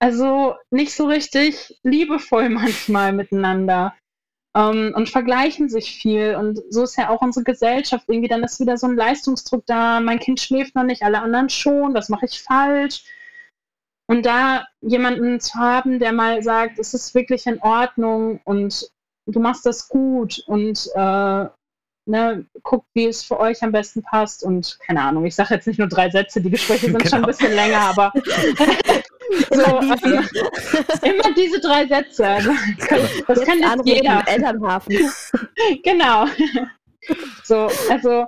also 0.00 0.54
nicht 0.70 0.92
so 0.92 1.06
richtig 1.06 1.78
liebevoll 1.84 2.48
manchmal 2.50 3.12
miteinander. 3.12 3.94
Ähm, 4.56 4.92
und 4.94 5.08
vergleichen 5.08 5.68
sich 5.68 5.96
viel. 5.96 6.36
Und 6.36 6.60
so 6.70 6.84
ist 6.84 6.96
ja 6.96 7.08
auch 7.08 7.22
unsere 7.22 7.44
Gesellschaft. 7.44 8.04
Irgendwie 8.08 8.28
dann 8.28 8.44
ist 8.44 8.60
wieder 8.60 8.76
so 8.76 8.86
ein 8.86 8.96
Leistungsdruck 8.96 9.66
da. 9.66 10.00
Mein 10.00 10.20
Kind 10.20 10.40
schläft 10.40 10.74
noch 10.74 10.84
nicht, 10.84 11.02
alle 11.02 11.20
anderen 11.20 11.48
schon. 11.48 11.94
Was 11.94 12.08
mache 12.08 12.26
ich 12.26 12.42
falsch? 12.42 13.04
Und 14.06 14.26
da 14.26 14.66
jemanden 14.82 15.40
zu 15.40 15.54
haben, 15.54 15.98
der 15.98 16.12
mal 16.12 16.42
sagt, 16.42 16.78
es 16.78 16.92
ist 16.94 17.14
wirklich 17.14 17.46
in 17.46 17.60
Ordnung 17.60 18.40
und 18.44 18.90
du 19.26 19.40
machst 19.40 19.64
das 19.64 19.88
gut 19.88 20.44
und 20.46 20.90
äh, 20.94 21.46
ne, 22.06 22.44
guckt, 22.62 22.86
wie 22.92 23.06
es 23.06 23.22
für 23.22 23.40
euch 23.40 23.62
am 23.62 23.72
besten 23.72 24.02
passt 24.02 24.44
und 24.44 24.78
keine 24.80 25.02
Ahnung, 25.02 25.24
ich 25.24 25.34
sage 25.34 25.54
jetzt 25.54 25.66
nicht 25.66 25.78
nur 25.78 25.88
drei 25.88 26.10
Sätze, 26.10 26.40
die 26.40 26.50
Gespräche 26.50 26.86
sind 26.86 26.98
genau. 26.98 27.08
schon 27.10 27.20
ein 27.20 27.26
bisschen 27.26 27.54
länger, 27.54 27.80
aber 27.80 28.12
immer, 29.50 29.96
diese. 29.96 30.22
Immer 31.02 31.34
diese 31.34 31.60
drei 31.60 31.86
Sätze. 31.86 32.38
Das 33.26 33.40
kann 33.44 33.58
jetzt 33.60 33.86
jeder. 33.86 34.22
Elternhafen. 34.26 35.10
genau. 35.82 36.26
So, 37.42 37.68
also 37.90 38.26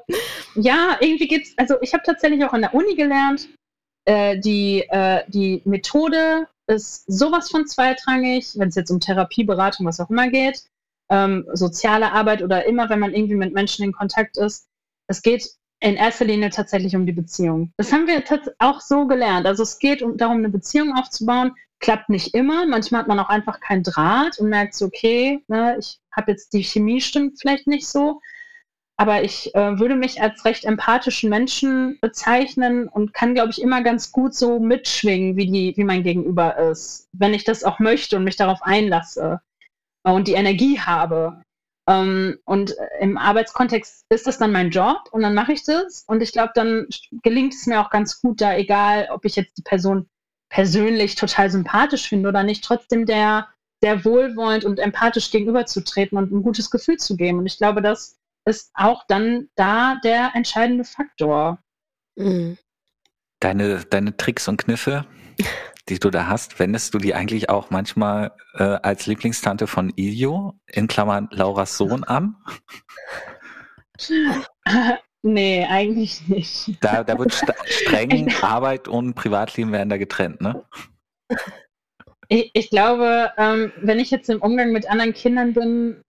ja, 0.55 0.97
irgendwie 1.01 1.29
geht's, 1.29 1.55
also 1.57 1.77
ich 1.81 1.95
habe 1.95 2.03
tatsächlich 2.05 2.45
auch 2.45 2.53
an 2.53 2.61
der 2.61 2.75
Uni 2.75 2.95
gelernt, 2.95 3.49
äh, 4.05 4.39
die, 4.39 4.81
äh, 4.89 5.23
die 5.29 5.63
Methode 5.65 6.47
ist 6.67 7.05
sowas 7.07 7.51
von 7.51 7.67
zweitrangig, 7.67 8.59
wenn 8.59 8.69
es 8.69 8.75
jetzt 8.75 8.91
um 8.91 9.01
Therapie, 9.01 9.45
Beratung, 9.45 9.87
was 9.87 10.01
auch 10.01 10.11
immer 10.11 10.29
geht 10.29 10.63
ähm, 11.11 11.47
soziale 11.53 12.13
Arbeit 12.13 12.43
oder 12.43 12.65
immer, 12.67 12.89
wenn 12.89 13.01
man 13.01 13.15
irgendwie 13.15 13.35
mit 13.35 13.53
Menschen 13.53 13.85
in 13.85 13.93
Kontakt 13.93 14.37
ist. 14.37 14.69
Es 15.09 15.23
geht 15.23 15.49
in 15.81 15.97
erster 15.97 16.25
Linie 16.25 16.51
tatsächlich 16.51 16.97
um 16.97 17.07
die 17.07 17.13
Beziehung. 17.13 17.73
Das 17.77 17.93
haben 17.93 18.07
wir 18.07 18.23
auch 18.59 18.81
so 18.81 19.07
gelernt. 19.07 19.47
Also 19.47 19.63
es 19.63 19.79
geht 19.79 20.03
um, 20.03 20.17
darum, 20.17 20.39
eine 20.39 20.49
Beziehung 20.49 20.95
aufzubauen. 20.97 21.53
Klappt 21.79 22.09
nicht 22.09 22.35
immer. 22.35 22.67
Manchmal 22.67 23.03
hat 23.03 23.09
man 23.09 23.21
auch 23.21 23.29
einfach 23.29 23.61
keinen 23.61 23.83
Draht 23.83 24.39
und 24.39 24.49
merkt 24.49 24.75
so, 24.75 24.87
okay, 24.87 25.43
ne, 25.49 25.77
ich 25.79 25.99
habe 26.11 26.33
jetzt 26.33 26.55
die 26.55 26.65
Chemie 26.65 27.01
stimmt 27.01 27.39
vielleicht 27.39 27.67
nicht 27.67 27.87
so. 27.87 28.21
Aber 28.99 29.23
ich 29.23 29.55
äh, 29.55 29.79
würde 29.79 29.95
mich 29.95 30.23
als 30.23 30.47
recht 30.47 30.65
empathischen 30.65 31.29
Menschen 31.29 31.99
bezeichnen 32.01 32.89
und 32.89 33.13
kann, 33.13 33.35
glaube 33.35 33.51
ich, 33.51 33.61
immer 33.61 33.83
ganz 33.83 34.11
gut 34.11 34.35
so 34.35 34.59
mitschwingen, 34.59 35.37
wie, 35.37 35.51
die, 35.51 35.77
wie 35.77 35.85
mein 35.85 36.03
Gegenüber 36.03 36.57
ist, 36.57 37.07
wenn 37.13 37.35
ich 37.35 37.45
das 37.45 37.63
auch 37.63 37.79
möchte 37.79 38.17
und 38.17 38.25
mich 38.25 38.37
darauf 38.37 38.63
einlasse 38.63 39.43
und 40.03 40.29
die 40.29 40.33
Energie 40.33 40.81
habe. 40.81 41.43
Ähm, 41.89 42.39
und 42.45 42.75
im 43.01 43.17
Arbeitskontext 43.17 44.05
ist 44.09 44.27
das 44.27 44.39
dann 44.39 44.53
mein 44.53 44.71
Job 44.71 45.09
und 45.13 45.23
dann 45.23 45.35
mache 45.35 45.53
ich 45.53 45.65
das. 45.65 46.05
Und 46.07 46.23
ich 46.23 46.33
glaube, 46.33 46.53
dann 46.55 46.87
gelingt 47.23 47.55
es 47.55 47.67
mir 47.67 47.81
auch 47.81 47.91
ganz 47.91 48.21
gut, 48.21 48.41
da 48.41 48.57
egal, 48.57 49.09
ob 49.11 49.25
ich 49.25 49.37
jetzt 49.37 49.57
die 49.59 49.63
Person 49.63 50.09
persönlich 50.49 51.15
total 51.15 51.51
sympathisch 51.51 52.09
finde 52.09 52.29
oder 52.29 52.43
nicht, 52.43 52.65
trotzdem 52.65 53.07
der, 53.07 53.49
der 53.83 54.05
wohlwollend 54.05 54.65
und 54.65 54.79
empathisch 54.79 55.31
gegenüberzutreten 55.31 56.19
und 56.19 56.33
ein 56.33 56.43
gutes 56.43 56.71
Gefühl 56.71 56.97
zu 56.97 57.17
geben. 57.17 57.39
Und 57.39 57.47
ich 57.47 57.59
glaube, 57.59 57.83
das 57.83 58.19
ist 58.47 58.71
auch 58.75 59.05
dann 59.09 59.49
da 59.57 59.97
der 60.03 60.31
entscheidende 60.35 60.85
Faktor. 60.85 61.59
Mhm. 62.17 62.59
Deine, 63.41 63.85
deine 63.85 64.17
Tricks 64.17 64.49
und 64.49 64.57
Kniffe, 64.57 65.05
die 65.89 65.99
du 65.99 66.11
da 66.11 66.27
hast, 66.27 66.59
wendest 66.59 66.95
du 66.95 66.99
die 66.99 67.15
eigentlich 67.15 67.49
auch 67.49 67.71
manchmal 67.71 68.33
äh, 68.55 68.63
als 68.65 69.07
Lieblingstante 69.07 69.67
von 69.67 69.93
Ilio, 69.97 70.59
in 70.67 70.89
Klammern 70.89 71.29
Lauras 71.31 71.77
Sohn, 71.77 72.05
an? 72.05 72.37
Nee, 75.23 75.67
eigentlich 75.69 76.29
nicht. 76.29 76.77
Da, 76.81 77.03
da 77.03 77.19
wird 77.19 77.33
st 77.33 77.53
streng 77.65 78.33
Arbeit 78.43 78.87
und 78.87 79.15
Privatleben 79.15 79.73
werden 79.73 79.89
da 79.89 79.97
getrennt, 79.97 80.41
ne? 80.41 80.65
Ich, 82.29 82.51
ich 82.55 82.71
glaube, 82.71 83.33
ähm, 83.37 83.73
wenn 83.79 83.99
ich 83.99 84.13
jetzt 84.13 84.31
im 84.31 84.41
Umgang 84.41 84.71
mit 84.71 84.89
anderen 84.89 85.15
Kindern 85.15 85.53
bin, 85.53 86.01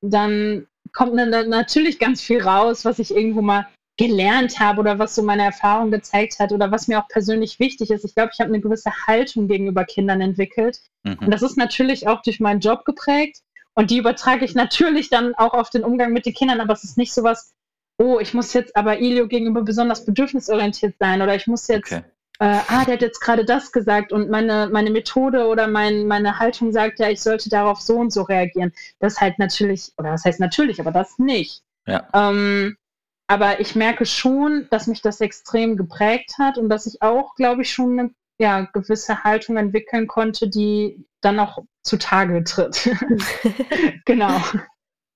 dann 0.00 0.66
kommt 0.92 1.16
dann 1.16 1.48
natürlich 1.48 2.00
ganz 2.00 2.20
viel 2.20 2.42
raus, 2.42 2.84
was 2.84 2.98
ich 2.98 3.14
irgendwo 3.14 3.42
mal 3.42 3.68
gelernt 3.96 4.58
habe 4.58 4.80
oder 4.80 4.98
was 4.98 5.14
so 5.14 5.22
meine 5.22 5.44
Erfahrung 5.44 5.90
gezeigt 5.90 6.40
hat 6.40 6.52
oder 6.52 6.70
was 6.70 6.88
mir 6.88 6.98
auch 6.98 7.08
persönlich 7.08 7.60
wichtig 7.60 7.90
ist. 7.90 8.04
Ich 8.04 8.14
glaube, 8.14 8.30
ich 8.32 8.40
habe 8.40 8.48
eine 8.48 8.60
gewisse 8.60 8.90
Haltung 9.06 9.46
gegenüber 9.46 9.84
Kindern 9.84 10.20
entwickelt. 10.20 10.80
Mhm. 11.04 11.18
Und 11.20 11.30
das 11.30 11.42
ist 11.42 11.56
natürlich 11.56 12.08
auch 12.08 12.22
durch 12.22 12.40
meinen 12.40 12.60
Job 12.60 12.84
geprägt. 12.84 13.42
Und 13.74 13.90
die 13.90 13.98
übertrage 13.98 14.44
ich 14.44 14.54
natürlich 14.54 15.10
dann 15.10 15.34
auch 15.34 15.54
auf 15.54 15.70
den 15.70 15.84
Umgang 15.84 16.12
mit 16.12 16.26
den 16.26 16.34
Kindern, 16.34 16.60
aber 16.60 16.72
es 16.72 16.84
ist 16.84 16.96
nicht 16.98 17.12
so 17.12 17.22
was, 17.22 17.54
oh, 17.98 18.18
ich 18.20 18.34
muss 18.34 18.52
jetzt 18.52 18.76
aber 18.76 19.00
Ilio 19.00 19.28
gegenüber 19.28 19.62
besonders 19.62 20.04
bedürfnisorientiert 20.04 20.96
sein 20.98 21.22
oder 21.22 21.34
ich 21.34 21.46
muss 21.46 21.68
jetzt, 21.68 21.92
okay. 21.92 22.04
äh, 22.40 22.58
ah, 22.68 22.84
der 22.84 22.94
hat 22.94 23.02
jetzt 23.02 23.20
gerade 23.20 23.44
das 23.44 23.72
gesagt 23.72 24.12
und 24.12 24.30
meine, 24.30 24.68
meine 24.72 24.90
Methode 24.90 25.46
oder 25.46 25.66
mein, 25.68 26.06
meine 26.06 26.38
Haltung 26.38 26.72
sagt 26.72 26.98
ja, 26.98 27.10
ich 27.10 27.20
sollte 27.20 27.48
darauf 27.48 27.80
so 27.80 27.96
und 27.96 28.12
so 28.12 28.22
reagieren. 28.22 28.72
Das 28.98 29.20
halt 29.20 29.38
natürlich, 29.38 29.92
oder 29.98 30.10
das 30.10 30.24
heißt 30.24 30.40
natürlich, 30.40 30.80
aber 30.80 30.92
das 30.92 31.18
nicht. 31.18 31.62
Ja. 31.86 32.08
Ähm, 32.12 32.76
aber 33.26 33.60
ich 33.60 33.74
merke 33.74 34.06
schon, 34.06 34.66
dass 34.70 34.86
mich 34.86 35.02
das 35.02 35.20
extrem 35.20 35.76
geprägt 35.76 36.34
hat 36.38 36.58
und 36.58 36.68
dass 36.68 36.86
ich 36.86 37.02
auch, 37.02 37.34
glaube 37.34 37.62
ich, 37.62 37.72
schon 37.72 37.98
eine 37.98 38.10
ja, 38.38 38.62
gewisse 38.72 39.24
Haltung 39.24 39.56
entwickeln 39.56 40.06
konnte, 40.06 40.48
die 40.48 41.06
dann 41.20 41.38
auch 41.38 41.58
zutage 41.82 42.44
tritt. 42.44 42.90
genau. 44.04 44.40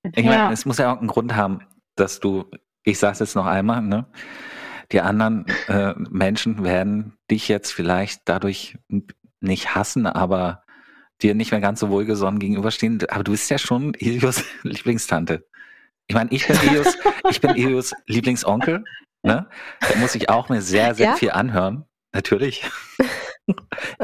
Ich 0.03 0.25
meine, 0.25 0.37
ja. 0.37 0.53
es 0.53 0.65
muss 0.65 0.79
ja 0.79 0.93
auch 0.93 0.99
einen 0.99 1.09
Grund 1.09 1.35
haben, 1.35 1.61
dass 1.97 2.21
du, 2.21 2.45
ich 2.85 2.99
sage 2.99 3.15
es 3.15 3.19
jetzt 3.19 3.35
noch 3.35 3.47
einmal, 3.47 3.83
ne? 3.83 4.07
Die 4.93 5.03
anderen 5.03 5.45
äh, 5.67 5.93
Menschen 5.99 6.65
werden 6.65 7.19
dich 7.31 7.49
jetzt 7.49 7.73
vielleicht 7.73 8.23
dadurch 8.25 8.79
nicht 9.41 9.75
hassen, 9.75 10.07
aber 10.07 10.63
dir 11.21 11.35
nicht 11.35 11.51
mehr 11.51 11.61
ganz 11.61 11.81
so 11.81 11.91
wohlgesonnen 11.91 12.41
gegenüberstehen. 12.41 13.05
Aber 13.11 13.23
du 13.23 13.33
bist 13.33 13.51
ja 13.51 13.59
schon 13.59 13.93
Ilios 13.95 14.45
Lieblingstante. 14.63 15.47
Ich 16.09 16.15
meine, 16.15 16.31
ich 16.33 16.47
bin 16.47 16.57
Elios, 16.57 16.97
ich 17.31 17.41
bin 17.41 17.51
Elios 17.51 17.93
Lieblingsonkel. 18.07 18.85
Ne? 19.23 19.49
Da 19.81 19.99
muss 19.99 20.15
ich 20.15 20.29
auch 20.29 20.49
mir 20.49 20.63
sehr, 20.63 20.95
sehr 20.95 21.11
ja? 21.11 21.17
viel 21.17 21.31
anhören. 21.31 21.85
Natürlich. 22.13 22.65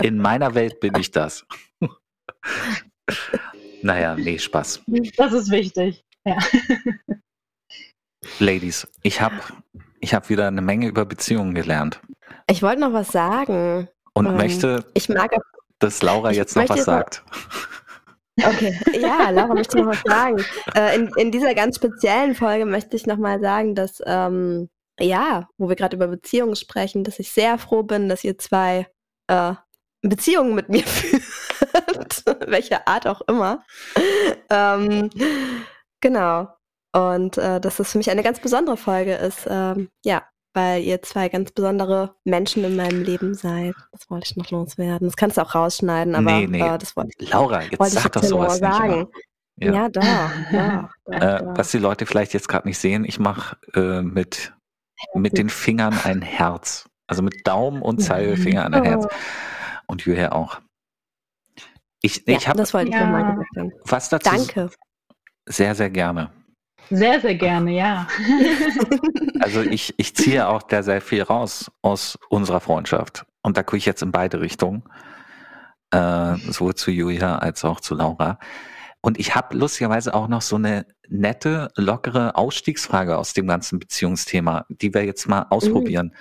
In 0.03 0.19
meiner 0.19 0.55
Welt 0.55 0.81
bin 0.81 0.95
ich 0.97 1.11
das. 1.11 1.47
Naja, 3.83 4.15
nee, 4.15 4.39
Spaß. 4.39 4.83
Das 5.17 5.33
ist 5.33 5.51
wichtig. 5.51 6.05
Ja. 6.25 6.39
Ladies, 8.39 8.87
ich 9.03 9.21
habe 9.21 9.37
ich 10.01 10.15
hab 10.15 10.31
wieder 10.31 10.49
eine 10.49 10.63
Menge 10.63 10.89
über 10.89 11.05
Beziehungen 11.05 11.55
gelernt. 11.55 12.01
Ich 12.47 12.63
wollte 12.63 12.81
noch 12.81 12.93
was 12.93 13.09
sagen. 13.09 13.89
Und 14.15 14.27
ähm, 14.27 14.37
möchte, 14.37 14.85
ich 14.95 15.09
mag, 15.09 15.37
dass 15.79 16.03
Laura 16.03 16.33
jetzt 16.33 16.57
noch 16.57 16.69
was 16.69 16.85
sagt. 16.85 17.25
Okay, 18.43 18.78
ja, 19.01 19.30
Laura 19.30 19.55
möchte 19.55 19.78
noch 19.78 19.87
was 19.87 20.03
sagen. 20.05 20.45
Äh, 20.74 20.97
in, 20.97 21.11
in 21.16 21.30
dieser 21.30 21.55
ganz 21.55 21.76
speziellen 21.76 22.35
Folge 22.35 22.66
möchte 22.66 22.97
ich 22.97 23.07
nochmal 23.07 23.41
sagen, 23.41 23.74
dass, 23.74 24.03
ähm, 24.07 24.68
ja, 24.99 25.49
wo 25.57 25.68
wir 25.68 25.76
gerade 25.76 25.97
über 25.97 26.09
Beziehungen 26.09 26.57
sprechen, 26.57 27.05
dass 27.05 27.18
ich 27.18 27.32
sehr 27.32 27.59
froh 27.59 27.82
bin, 27.82 28.09
dass 28.09 28.24
ihr 28.24 28.37
zwei 28.39 28.89
äh, 29.28 29.55
Beziehungen 30.03 30.55
mit 30.55 30.68
mir 30.68 30.82
führt, 30.87 32.24
welche 32.47 32.87
Art 32.87 33.07
auch 33.07 33.22
immer. 33.22 33.64
Ähm, 34.51 35.11
genau. 36.01 36.49
Und 36.93 37.39
äh, 37.39 37.61
dass 37.61 37.77
das 37.77 37.93
für 37.93 37.98
mich 37.98 38.11
eine 38.11 38.23
ganz 38.23 38.40
besondere 38.40 38.77
Folge 38.77 39.15
ist. 39.15 39.47
Ähm, 39.48 39.89
ja, 40.05 40.23
weil 40.55 40.82
ihr 40.82 41.02
zwei 41.02 41.28
ganz 41.28 41.51
besondere 41.51 42.14
Menschen 42.24 42.64
in 42.64 42.76
meinem 42.76 43.02
Leben 43.02 43.35
seid. 43.35 43.74
Das 43.93 44.09
wollte 44.09 44.26
ich 44.31 44.36
noch 44.36 44.51
loswerden. 44.51 45.09
Das 45.09 45.16
kannst 45.16 45.36
du 45.36 45.43
auch 45.43 45.55
rausschneiden, 45.55 46.14
aber 46.14 46.32
nee, 46.32 46.47
nee. 46.47 46.60
Äh, 46.60 46.78
das 46.78 46.97
wollte 46.97 47.10
ich. 47.18 47.31
Laura, 47.31 47.62
jetzt 47.62 47.78
wollte 47.78 47.94
sag 47.94 48.12
doch 48.12 48.22
sowas 48.22 48.59
sagen. 48.59 49.01
nicht. 49.01 49.10
Ja, 49.56 49.72
ja 49.72 49.89
da, 49.89 50.90
äh, 51.06 51.43
Was 51.56 51.70
die 51.70 51.78
Leute 51.78 52.06
vielleicht 52.06 52.35
jetzt 52.35 52.48
gerade 52.48 52.66
nicht 52.66 52.78
sehen, 52.78 53.05
ich 53.05 53.18
mache 53.18 53.56
äh, 53.74 54.02
mit, 54.02 54.52
mit 55.14 55.36
den 55.36 55.48
Fingern 55.48 55.98
ein 56.05 56.22
Herz. 56.22 56.89
Also 57.06 57.22
mit 57.22 57.47
Daumen 57.47 57.82
und 57.82 58.01
Zeigefinger 58.01 58.64
ein 58.64 58.72
Herz. 58.82 59.06
Und 59.86 60.02
Julia 60.02 60.32
auch. 60.32 60.60
Ich, 62.01 62.24
ja, 62.26 62.36
ich 62.36 62.48
habe 62.48 62.59
das 62.59 62.74
wollte 62.74 62.89
ich 62.89 62.94
ja. 62.94 63.06
mal 63.06 63.36
gesagt 63.36 63.72
Was 63.85 64.09
dazu? 64.09 64.31
Danke. 64.31 64.70
Sehr, 65.47 65.74
sehr 65.74 65.90
gerne. 65.90 66.31
Sehr, 66.90 67.20
sehr 67.20 67.35
gerne, 67.35 67.73
ja. 67.73 68.06
Also 69.40 69.61
ich, 69.61 69.93
ich 69.98 70.16
ziehe 70.16 70.48
auch 70.48 70.62
da 70.62 70.82
sehr 70.82 71.02
viel 71.02 71.23
raus 71.23 71.70
aus 71.82 72.19
unserer 72.31 72.61
Freundschaft. 72.61 73.27
Und 73.43 73.59
da 73.59 73.62
gucke 73.62 73.77
ich 73.77 73.85
jetzt 73.85 74.01
in 74.01 74.11
beide 74.11 74.40
Richtungen. 74.40 74.85
Äh, 75.90 76.36
sowohl 76.51 76.74
zu 76.74 76.90
Julia 76.90 77.39
als 77.39 77.62
auch 77.65 77.81
zu 77.81 77.94
Laura. 77.94 78.39
Und 79.02 79.19
ich 79.19 79.35
habe 79.35 79.55
lustigerweise 79.55 80.15
auch 80.15 80.28
noch 80.28 80.40
so 80.40 80.56
eine 80.56 80.86
nette, 81.09 81.70
lockere 81.77 82.36
Ausstiegsfrage 82.36 83.19
aus 83.19 83.35
dem 83.35 83.47
ganzen 83.47 83.78
Beziehungsthema, 83.78 84.65
die 84.70 84.94
wir 84.94 85.05
jetzt 85.05 85.28
mal 85.28 85.47
ausprobieren. 85.51 86.15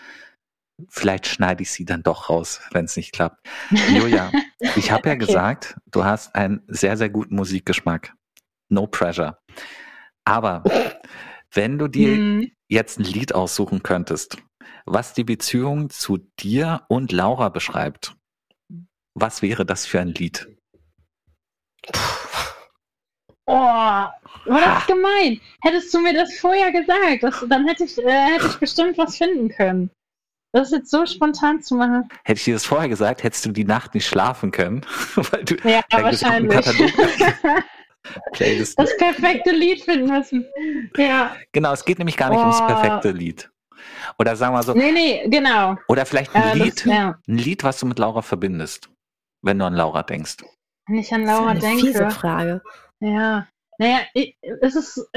Mhm. 0.77 0.87
Vielleicht 0.89 1.27
schneide 1.27 1.63
ich 1.63 1.71
sie 1.71 1.85
dann 1.85 2.03
doch 2.03 2.29
raus, 2.29 2.59
wenn 2.71 2.85
es 2.85 2.97
nicht 2.97 3.13
klappt. 3.13 3.47
Julia, 3.89 4.31
ich 4.75 4.91
habe 4.91 5.09
ja 5.09 5.15
okay. 5.15 5.25
gesagt, 5.25 5.77
du 5.91 6.03
hast 6.03 6.35
einen 6.35 6.61
sehr, 6.67 6.97
sehr 6.97 7.09
guten 7.09 7.35
Musikgeschmack. 7.35 8.13
No 8.69 8.85
pressure. 8.85 9.37
Aber 10.25 10.63
wenn 11.51 11.77
du 11.77 11.87
dir 11.87 12.15
hm. 12.15 12.51
jetzt 12.67 12.99
ein 12.99 13.03
Lied 13.03 13.35
aussuchen 13.35 13.83
könntest, 13.83 14.37
was 14.85 15.13
die 15.13 15.23
Beziehung 15.23 15.89
zu 15.89 16.17
dir 16.39 16.83
und 16.89 17.11
Laura 17.11 17.49
beschreibt, 17.49 18.15
was 19.13 19.41
wäre 19.41 19.65
das 19.65 19.85
für 19.85 19.99
ein 19.99 20.13
Lied? 20.13 20.47
Oh, 23.45 23.53
war 23.55 24.11
das 24.45 24.87
gemein. 24.87 25.39
Hättest 25.61 25.93
du 25.93 25.99
mir 25.99 26.13
das 26.13 26.33
vorher 26.39 26.71
gesagt, 26.71 27.23
das, 27.23 27.45
dann 27.49 27.67
hätte 27.67 27.83
ich, 27.83 27.97
äh, 27.97 28.09
hätte 28.09 28.47
ich 28.47 28.57
bestimmt 28.57 28.97
was 28.97 29.17
finden 29.17 29.49
können. 29.49 29.89
Das 30.53 30.71
jetzt 30.71 30.91
so 30.91 31.05
spontan 31.05 31.61
zu 31.61 31.75
machen. 31.75 32.07
Hätte 32.23 32.37
ich 32.37 32.45
dir 32.45 32.53
das 32.53 32.65
vorher 32.65 32.87
gesagt, 32.87 33.23
hättest 33.23 33.45
du 33.45 33.51
die 33.51 33.65
Nacht 33.65 33.95
nicht 33.95 34.05
schlafen 34.05 34.51
können. 34.51 34.85
Weil 35.15 35.43
du 35.43 35.55
Ja, 35.67 35.81
wahrscheinlich. 35.89 36.57
Katalog- 36.57 37.63
Playlist. 38.33 38.77
Das 38.77 38.95
perfekte 38.97 39.51
Lied 39.51 39.81
finden 39.81 40.07
müssen. 40.11 40.45
Ja. 40.97 41.35
Genau, 41.51 41.71
es 41.73 41.85
geht 41.85 41.97
nämlich 41.99 42.17
gar 42.17 42.29
nicht 42.29 42.39
ums 42.39 42.57
Boah. 42.59 42.67
perfekte 42.67 43.11
Lied. 43.11 43.49
Oder 44.19 44.35
sagen 44.35 44.53
wir 44.55 44.63
so, 44.63 44.73
Nee, 44.73 44.91
nee, 44.91 45.27
genau. 45.29 45.75
oder 45.87 46.05
vielleicht 46.05 46.33
ein 46.35 46.59
Äh, 46.59 46.63
Lied, 46.63 46.77
das, 46.79 46.85
ja. 46.85 47.19
ein 47.27 47.37
Lied, 47.37 47.63
was 47.63 47.79
du 47.79 47.85
mit 47.85 47.99
Laura 47.99 48.21
verbindest, 48.21 48.89
wenn 49.41 49.59
du 49.59 49.65
an 49.65 49.73
Laura 49.73 50.03
denkst. 50.03 50.37
Wenn 50.87 50.97
ich 50.99 51.13
an 51.13 51.25
Das 51.25 51.31
ist 51.33 51.37
Laura 51.39 51.51
eine 51.51 51.59
denke. 51.59 51.85
fiese 51.87 52.09
Frage. 52.11 52.61
Ja, 53.01 53.47
naja, 53.79 53.99
ich, 54.13 54.37
es, 54.61 54.75
ist, 54.75 55.09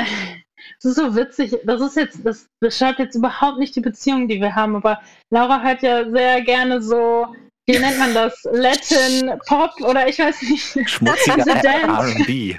es 0.78 0.84
ist 0.84 0.96
so 0.96 1.14
witzig. 1.14 1.56
Das 1.64 1.80
ist 1.80 1.96
jetzt, 1.96 2.24
das 2.24 2.48
beschreibt 2.60 2.98
jetzt 2.98 3.14
überhaupt 3.14 3.58
nicht 3.58 3.76
die 3.76 3.80
Beziehung, 3.80 4.26
die 4.28 4.40
wir 4.40 4.54
haben, 4.54 4.76
aber 4.76 5.00
Laura 5.30 5.62
hört 5.62 5.82
ja 5.82 6.08
sehr 6.10 6.40
gerne 6.42 6.80
so, 6.82 7.26
wie 7.66 7.78
nennt 7.78 7.98
man 7.98 8.14
das? 8.14 8.46
Latin 8.52 9.38
Pop 9.46 9.72
oder 9.80 10.08
ich 10.08 10.18
weiß 10.18 10.42
nicht. 10.42 10.88
Schmutziger 10.88 11.36
Also 11.36 11.50
Dance. 11.50 12.14
R&B. 12.18 12.56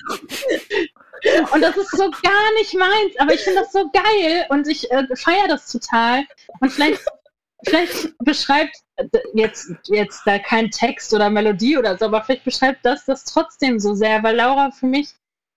Und 1.54 1.62
das 1.62 1.78
ist 1.78 1.92
so 1.92 2.12
gar 2.24 2.54
nicht 2.60 2.74
meins, 2.76 3.18
aber 3.18 3.34
ich 3.34 3.42
finde 3.42 3.62
das 3.62 3.72
so 3.72 3.90
geil 3.92 4.46
und 4.50 4.68
ich 4.68 4.92
äh, 4.92 5.08
feiere 5.16 5.48
das 5.48 5.72
total. 5.72 6.24
Und 6.60 6.72
vielleicht, 6.72 7.02
vielleicht 7.66 8.14
beschreibt 8.20 8.76
äh, 8.98 9.08
jetzt, 9.34 9.72
jetzt 9.88 10.22
da 10.26 10.40
kein 10.40 10.70
Text 10.70 11.14
oder 11.14 11.30
Melodie 11.30 11.78
oder 11.78 11.98
so, 11.98 12.06
aber 12.06 12.24
vielleicht 12.24 12.44
beschreibt 12.46 12.86
das 12.86 13.06
das 13.06 13.24
trotzdem 13.24 13.80
so 13.80 13.96
sehr, 13.96 14.22
weil 14.24 14.36
Laura 14.36 14.72
für 14.72 14.86
mich 14.86 15.10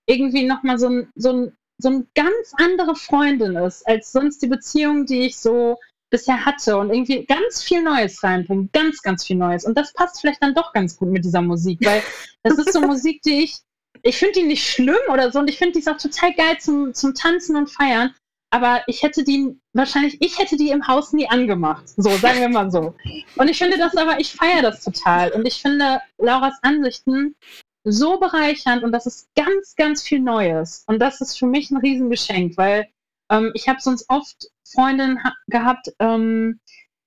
irgendwie 0.07 0.47
nochmal 0.47 0.79
so 0.79 0.89
ein, 0.89 1.13
so 1.15 1.33
ein, 1.33 1.57
so 1.79 1.91
ein 1.91 2.09
ganz 2.15 2.53
andere 2.59 2.95
Freundin 2.95 3.57
ist, 3.57 3.87
als 3.87 4.13
sonst 4.13 4.43
die 4.43 4.49
Beziehung, 4.49 5.07
die 5.07 5.27
ich 5.27 5.39
so 5.39 5.79
bisher 6.11 6.45
hatte 6.45 6.77
und 6.77 6.91
irgendwie 6.91 7.25
ganz 7.25 7.63
viel 7.63 7.83
Neues 7.83 8.23
reinbringt, 8.23 8.73
ganz, 8.73 9.03
ganz 9.03 9.25
viel 9.25 9.37
Neues. 9.37 9.65
Und 9.65 9.77
das 9.77 9.93
passt 9.93 10.21
vielleicht 10.21 10.43
dann 10.43 10.55
doch 10.55 10.73
ganz 10.73 10.97
gut 10.97 11.09
mit 11.09 11.25
dieser 11.25 11.43
Musik, 11.43 11.79
weil 11.85 12.03
das 12.43 12.59
ist 12.59 12.73
so 12.73 12.81
Musik, 12.81 13.23
die 13.23 13.45
ich 13.45 13.59
ich 14.03 14.17
finde 14.17 14.41
die 14.41 14.47
nicht 14.47 14.67
schlimm 14.67 14.97
oder 15.13 15.31
so 15.31 15.41
und 15.41 15.51
ich 15.51 15.59
finde 15.59 15.73
die 15.73 15.81
ist 15.81 15.89
auch 15.89 15.99
total 15.99 16.33
geil 16.35 16.59
zum, 16.59 16.95
zum 16.95 17.15
Tanzen 17.15 17.57
und 17.57 17.69
Feiern. 17.71 18.15
Aber 18.53 18.83
ich 18.89 19.05
hätte 19.05 19.23
die, 19.23 19.57
wahrscheinlich, 19.75 20.21
ich 20.21 20.39
hätte 20.39 20.57
die 20.57 20.71
im 20.71 20.89
Haus 20.89 21.13
nie 21.13 21.29
angemacht. 21.29 21.89
So, 21.89 22.11
sagen 22.17 22.41
wir 22.41 22.49
mal 22.49 22.71
so. 22.71 22.95
Und 23.37 23.49
ich 23.49 23.59
finde 23.59 23.79
das 23.79 23.97
aber, 23.97 24.19
ich 24.19 24.33
feiere 24.33 24.63
das 24.63 24.83
total. 24.83 25.31
Und 25.31 25.47
ich 25.47 25.63
finde 25.63 26.01
Lauras 26.19 26.59
Ansichten 26.63 27.37
so 27.85 28.19
bereichernd 28.19 28.83
und 28.83 28.93
das 28.93 29.07
ist 29.07 29.29
ganz, 29.37 29.77
ganz 29.77 30.03
viel 30.03 30.19
Neues. 30.19 30.85
Und 30.89 30.99
das 30.99 31.21
ist 31.21 31.39
für 31.39 31.47
mich 31.47 31.71
ein 31.71 31.77
Riesengeschenk, 31.77 32.57
weil 32.57 32.89
ähm, 33.31 33.53
ich 33.55 33.69
habe 33.69 33.81
sonst 33.81 34.07
oft 34.09 34.49
Freundinnen 34.71 35.23
ha 35.25 35.33
gehabt, 35.47 35.93
ähm, 35.99 36.61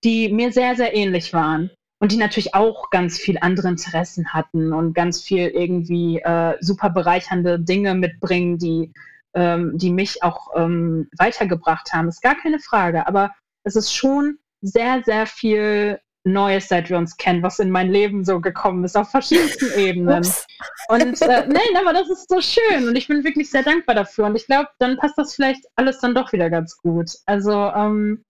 die 0.04 0.30
mir 0.30 0.52
sehr, 0.52 0.76
sehr 0.76 0.96
ähnlich 0.96 1.34
waren 1.34 1.70
und 2.00 2.12
die 2.12 2.18
natürlich 2.18 2.54
auch 2.54 2.90
ganz 2.90 3.18
viel 3.18 3.38
andere 3.40 3.70
Interessen 3.70 4.34
hatten 4.34 4.74
und 4.74 4.94
ganz 4.94 5.22
viel 5.22 5.48
irgendwie 5.48 6.20
äh, 6.20 6.58
super 6.60 6.90
bereichernde 6.90 7.60
Dinge 7.60 7.96
mitbringen, 7.96 8.58
die, 8.58 8.92
ähm, 9.34 9.78
die 9.78 9.92
mich 9.92 10.24
auch 10.24 10.48
ähm, 10.56 11.10
weitergebracht 11.18 11.94
haben. 11.94 12.10
Ist 12.10 12.22
gar 12.22 12.36
keine 12.36 12.60
Frage, 12.60 13.08
aber 13.08 13.32
es 13.64 13.76
ist 13.76 13.94
schon 13.94 14.40
sehr, 14.62 15.04
sehr 15.06 15.26
viel 15.28 16.00
Neues, 16.24 16.70
seit 16.70 16.90
wir 16.90 16.98
uns 16.98 17.18
kennen, 17.18 17.44
was 17.44 17.60
in 17.60 17.70
mein 17.70 17.92
Leben 17.92 18.24
so 18.24 18.40
gekommen 18.40 18.84
ist, 18.84 18.96
auf 18.96 19.10
verschiedensten 19.10 19.72
Ebenen. 19.78 20.20
Ups. 20.20 20.46
Und 20.88 21.22
äh, 21.22 21.46
nein, 21.48 21.78
aber 21.80 21.94
das 21.94 22.10
ist 22.10 22.30
so 22.30 22.40
schön 22.40 22.88
und 22.88 22.96
ich 22.96 23.08
bin 23.08 23.24
wirklich 23.24 23.50
sehr 23.50 23.64
dankbar 23.64 23.96
dafür. 23.96 24.26
Und 24.26 24.36
ich 24.36 24.46
glaube, 24.46 24.70
dann 24.80 24.98
passt 24.98 25.18
das 25.18 25.36
vielleicht 25.36 25.66
alles 25.76 26.00
dann 26.00 26.16
doch 26.16 26.32
wieder 26.32 26.50
ganz 26.50 26.78
gut. 26.78 27.10
Also, 27.26 27.52
ähm, 27.52 28.24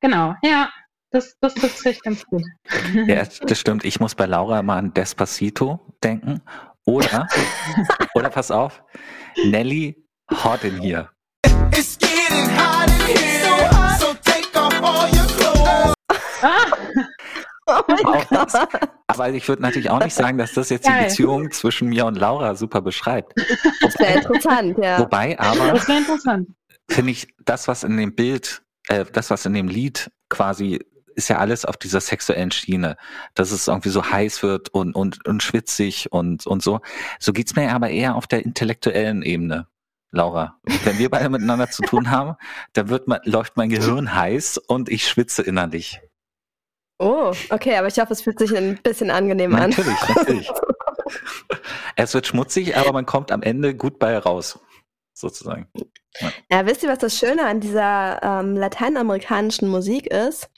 genau, 0.00 0.34
ja, 0.42 0.70
das, 1.12 1.36
das 1.40 1.54
trifft 1.54 1.84
recht 1.84 2.02
ganz 2.02 2.24
gut. 2.26 2.44
Ja, 3.06 3.24
das 3.24 3.58
stimmt. 3.58 3.84
Ich 3.84 4.00
muss 4.00 4.14
bei 4.14 4.26
Laura 4.26 4.60
immer 4.60 4.74
an 4.74 4.92
Despacito 4.94 5.80
denken. 6.04 6.40
Oder, 6.84 7.26
oder 8.14 8.30
pass 8.30 8.50
auf, 8.50 8.82
Nelly 9.44 9.96
Hot 10.30 10.64
in 10.64 10.80
Here. 10.80 11.08
It's 11.72 11.96
getting 11.96 12.48
hot 12.56 12.88
in 12.88 13.16
here, 13.16 13.98
so 13.98 14.14
take 14.22 14.56
off 14.56 14.74
all 14.82 15.08
your 15.08 15.26
clothes. 15.26 15.94
Ah, 16.42 16.70
Oh 17.70 18.22
das. 18.30 18.54
Aber 19.06 19.28
ich 19.30 19.48
würde 19.48 19.62
natürlich 19.62 19.90
auch 19.90 20.02
nicht 20.02 20.14
sagen, 20.14 20.38
dass 20.38 20.52
das 20.52 20.70
jetzt 20.70 20.86
die 20.86 20.90
Geil. 20.90 21.04
Beziehung 21.04 21.50
zwischen 21.50 21.88
mir 21.88 22.06
und 22.06 22.16
Laura 22.16 22.54
super 22.54 22.80
beschreibt. 22.80 23.34
Das 23.80 23.98
wäre 23.98 24.18
interessant, 24.18 24.78
ja. 24.78 24.98
Wobei 24.98 25.38
aber, 25.38 25.72
das 25.72 25.88
wäre 25.88 25.98
interessant. 25.98 26.48
finde 26.88 27.12
ich, 27.12 27.28
das, 27.44 27.68
was 27.68 27.84
in 27.84 27.96
dem 27.96 28.14
Bild, 28.14 28.62
äh, 28.88 29.04
das, 29.12 29.30
was 29.30 29.46
in 29.46 29.54
dem 29.54 29.68
Lied 29.68 30.10
quasi 30.28 30.80
ist 31.14 31.28
ja 31.28 31.38
alles 31.38 31.64
auf 31.64 31.76
dieser 31.76 32.00
sexuellen 32.00 32.50
Schiene, 32.50 32.96
dass 33.34 33.50
es 33.50 33.68
irgendwie 33.68 33.90
so 33.90 34.10
heiß 34.10 34.42
wird 34.42 34.68
und, 34.70 34.94
und, 34.94 35.26
und 35.26 35.42
schwitzig 35.42 36.12
und, 36.12 36.46
und 36.46 36.62
so. 36.62 36.80
So 37.18 37.32
geht's 37.32 37.56
mir 37.56 37.72
aber 37.72 37.90
eher 37.90 38.14
auf 38.14 38.26
der 38.26 38.44
intellektuellen 38.44 39.22
Ebene, 39.22 39.66
Laura. 40.12 40.58
Wenn 40.84 40.98
wir 40.98 41.10
beide 41.10 41.28
miteinander 41.28 41.70
zu 41.70 41.82
tun 41.82 42.10
haben, 42.10 42.36
dann 42.72 42.88
wird 42.88 43.08
man, 43.08 43.20
läuft 43.24 43.56
mein 43.56 43.68
Gehirn 43.68 44.14
heiß 44.14 44.58
und 44.58 44.88
ich 44.88 45.06
schwitze 45.06 45.42
innerlich. 45.42 46.00
Oh, 47.02 47.32
okay, 47.48 47.76
aber 47.76 47.88
ich 47.88 47.98
hoffe, 47.98 48.12
es 48.12 48.20
fühlt 48.20 48.38
sich 48.38 48.54
ein 48.54 48.78
bisschen 48.82 49.10
angenehm 49.10 49.54
an. 49.54 49.70
Natürlich, 49.70 50.08
natürlich. 50.14 50.50
es 51.96 52.12
wird 52.12 52.26
schmutzig, 52.26 52.76
aber 52.76 52.92
man 52.92 53.06
kommt 53.06 53.32
am 53.32 53.40
Ende 53.42 53.74
gut 53.74 53.98
bei 53.98 54.18
raus, 54.18 54.58
sozusagen. 55.14 55.66
Ja, 56.50 56.66
wisst 56.66 56.82
ihr, 56.82 56.90
was 56.90 56.98
das 56.98 57.18
Schöne 57.18 57.46
an 57.46 57.60
dieser 57.60 58.22
ähm, 58.22 58.54
lateinamerikanischen 58.54 59.68
Musik 59.68 60.08
ist? 60.08 60.50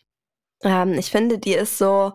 Ähm, 0.65 0.95
ich 0.95 1.13
finde, 1.13 1.39
die 1.39 1.55
ist 1.55 1.79
so 1.79 2.15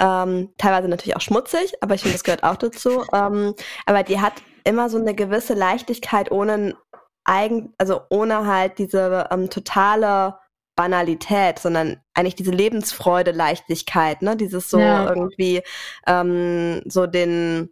ähm, 0.00 0.52
teilweise 0.58 0.88
natürlich 0.88 1.16
auch 1.16 1.22
schmutzig, 1.22 1.82
aber 1.82 1.94
ich 1.94 2.02
finde, 2.02 2.16
das 2.16 2.24
gehört 2.24 2.42
auch 2.42 2.56
dazu. 2.56 3.06
Ähm, 3.14 3.54
aber 3.86 4.02
die 4.02 4.20
hat 4.20 4.34
immer 4.64 4.90
so 4.90 4.98
eine 4.98 5.14
gewisse 5.14 5.54
Leichtigkeit 5.54 6.30
ohne 6.30 6.76
eigen, 7.24 7.72
also 7.78 8.02
ohne 8.10 8.46
halt 8.46 8.76
diese 8.76 9.28
ähm, 9.30 9.48
totale 9.48 10.34
Banalität, 10.76 11.58
sondern 11.58 12.00
eigentlich 12.14 12.36
diese 12.36 12.52
Lebensfreude, 12.52 13.32
Leichtigkeit, 13.32 14.22
ne? 14.22 14.36
Dieses 14.36 14.70
so 14.70 14.78
Ja. 14.80 15.08
irgendwie 15.08 15.62
ähm, 16.06 16.82
so 16.86 17.06
den 17.06 17.70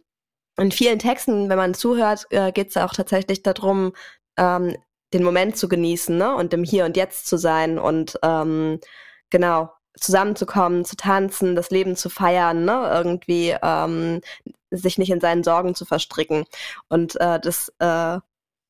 in 0.57 0.71
vielen 0.71 0.99
Texten, 0.99 1.49
wenn 1.49 1.57
man 1.57 1.73
zuhört, 1.73 2.27
äh, 2.31 2.51
geht 2.51 2.69
es 2.69 2.77
auch 2.77 2.93
tatsächlich 2.93 3.43
darum, 3.43 3.93
ähm, 4.37 4.75
den 5.13 5.23
Moment 5.23 5.57
zu 5.57 5.67
genießen, 5.69 6.17
ne? 6.17 6.35
Und 6.35 6.53
im 6.53 6.63
Hier 6.63 6.85
und 6.85 6.97
Jetzt 6.97 7.27
zu 7.27 7.37
sein 7.37 7.79
und 7.79 8.17
ähm, 8.23 8.79
genau 9.29 9.71
zusammenzukommen, 9.99 10.83
zu 10.85 10.95
tanzen, 10.97 11.55
das 11.55 11.71
Leben 11.71 11.95
zu 11.95 12.09
feiern, 12.09 12.65
ne? 12.65 12.89
Irgendwie 12.93 13.55
ähm, 13.61 14.21
sich 14.71 14.97
nicht 14.97 15.11
in 15.11 15.21
seinen 15.21 15.43
Sorgen 15.43 15.75
zu 15.75 15.85
verstricken. 15.85 16.45
Und 16.89 17.15
äh, 17.21 17.39
das, 17.39 17.69
äh, 17.79 18.19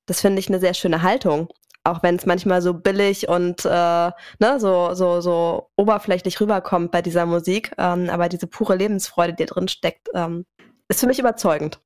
das 0.07 0.21
finde 0.21 0.39
ich 0.39 0.49
eine 0.49 0.59
sehr 0.59 0.73
schöne 0.75 1.01
Haltung. 1.03 1.49
Auch 1.85 2.01
wenn 2.03 2.15
es 2.15 2.25
manchmal 2.25 2.61
so 2.61 2.73
billig 2.73 3.29
und 3.29 3.63
äh, 3.63 3.69
ne, 3.69 4.59
so, 4.59 4.93
so, 4.95 5.21
so 5.21 5.69
oberflächlich 5.77 6.41
rüberkommt 6.41 6.91
bei 6.91 7.01
dieser 7.01 7.25
Musik. 7.25 7.71
Ähm, 7.77 8.09
aber 8.09 8.27
diese 8.27 8.47
pure 8.47 8.75
Lebensfreude, 8.75 9.33
die 9.33 9.45
da 9.45 9.53
drin 9.53 9.67
steckt, 9.67 10.09
ähm, 10.15 10.45
ist 10.89 10.99
für 10.99 11.07
mich 11.07 11.19
überzeugend. 11.19 11.79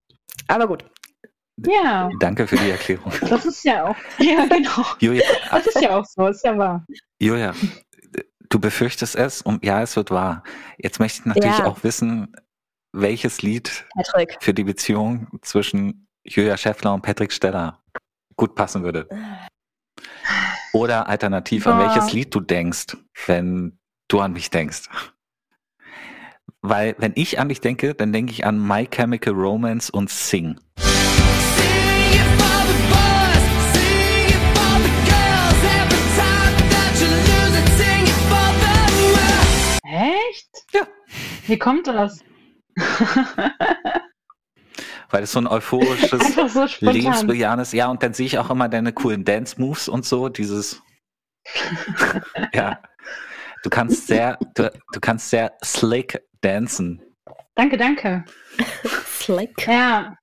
Aber 0.47 0.67
gut. 0.67 0.85
Ja, 1.67 2.09
Danke 2.21 2.47
für 2.47 2.55
die 2.55 2.69
Erklärung. 2.69 3.11
das 3.29 3.45
ist 3.45 3.65
ja 3.65 3.83
auch. 3.89 3.95
Ja, 4.19 4.45
genau. 4.45 4.85
Julia, 4.99 5.25
Das 5.51 5.67
ist 5.67 5.81
ja 5.81 5.97
auch 5.99 6.05
so, 6.05 6.27
ist 6.27 6.45
ja 6.45 6.57
wahr. 6.57 6.85
Julia, 7.21 7.53
du 8.49 8.59
befürchtest 8.59 9.17
es 9.17 9.41
und 9.41 9.65
ja, 9.65 9.81
es 9.81 9.97
wird 9.97 10.11
wahr. 10.11 10.43
Jetzt 10.77 10.99
möchte 11.01 11.19
ich 11.19 11.25
natürlich 11.25 11.57
Ja. 11.59 11.65
auch 11.65 11.83
wissen, 11.83 12.33
welches 12.93 13.41
Lied 13.41 13.85
Patrick. 13.93 14.37
für 14.39 14.53
die 14.53 14.63
Beziehung 14.63 15.27
zwischen 15.41 16.07
Julia 16.25 16.55
Schäffler 16.55 16.93
und 16.93 17.01
Patrick 17.01 17.33
Steller 17.33 17.83
gut 18.37 18.55
passen 18.55 18.83
würde. 18.83 19.09
Oder 20.73 21.07
alternativ, 21.07 21.65
an 21.67 21.77
Boah. 21.77 21.87
welches 21.87 22.13
Lied 22.13 22.33
du 22.33 22.39
denkst, 22.39 22.97
wenn 23.25 23.79
du 24.07 24.19
an 24.19 24.33
mich 24.33 24.49
denkst. 24.49 24.89
Weil, 26.61 26.95
wenn 26.97 27.13
ich 27.15 27.39
an 27.39 27.49
dich 27.49 27.61
denke, 27.61 27.95
dann 27.95 28.11
denke 28.11 28.33
ich 28.33 28.45
an 28.45 28.59
My 28.59 28.85
Chemical 28.85 29.33
Romance 29.33 29.89
und 29.89 30.09
Sing. 30.09 30.59
Echt? 39.83 40.65
Ja. 40.73 40.87
Wie 41.47 41.57
kommt 41.57 41.87
das? 41.87 42.23
Weil 45.09 45.23
es 45.23 45.31
so 45.31 45.39
ein 45.39 45.47
euphorisches, 45.47 46.35
so 46.53 46.67
lebensbejahendes, 46.79 47.71
ja, 47.71 47.89
und 47.89 48.03
dann 48.03 48.13
sehe 48.13 48.27
ich 48.27 48.37
auch 48.37 48.49
immer 48.49 48.69
deine 48.69 48.93
coolen 48.93 49.25
Dance-Moves 49.25 49.89
und 49.89 50.05
so, 50.05 50.29
dieses, 50.29 50.81
ja. 52.53 52.79
Du 53.63 53.69
kannst 53.69 54.07
sehr, 54.07 54.37
du, 54.55 54.71
du 54.93 54.99
kannst 55.01 55.29
sehr 55.29 55.51
slick 55.63 56.21
dancen. 56.41 57.01
Danke, 57.55 57.77
danke. 57.77 58.23
Slick. 58.85 59.67
Ja. 59.67 60.15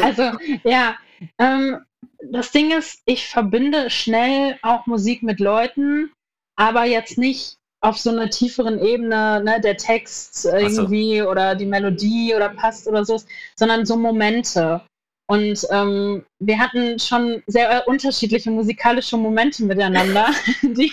Also, 0.00 0.30
ja, 0.62 0.96
ähm, 1.38 1.84
das 2.30 2.50
Ding 2.52 2.70
ist, 2.70 3.02
ich 3.04 3.28
verbinde 3.28 3.90
schnell 3.90 4.58
auch 4.62 4.86
Musik 4.86 5.22
mit 5.22 5.40
Leuten, 5.40 6.10
aber 6.56 6.84
jetzt 6.84 7.18
nicht 7.18 7.58
auf 7.84 7.98
so 7.98 8.10
einer 8.10 8.30
tieferen 8.30 8.78
Ebene, 8.78 9.42
ne, 9.44 9.60
der 9.60 9.76
Text 9.76 10.46
irgendwie 10.46 11.22
oder 11.22 11.54
die 11.54 11.66
Melodie 11.66 12.34
oder 12.34 12.48
passt 12.48 12.88
oder 12.88 13.04
so, 13.04 13.20
sondern 13.56 13.84
so 13.84 13.96
Momente. 13.96 14.80
Und 15.26 15.66
ähm, 15.70 16.24
wir 16.38 16.58
hatten 16.58 16.98
schon 16.98 17.42
sehr 17.46 17.86
unterschiedliche 17.86 18.50
musikalische 18.50 19.18
Momente 19.18 19.64
miteinander, 19.64 20.28
die, 20.62 20.92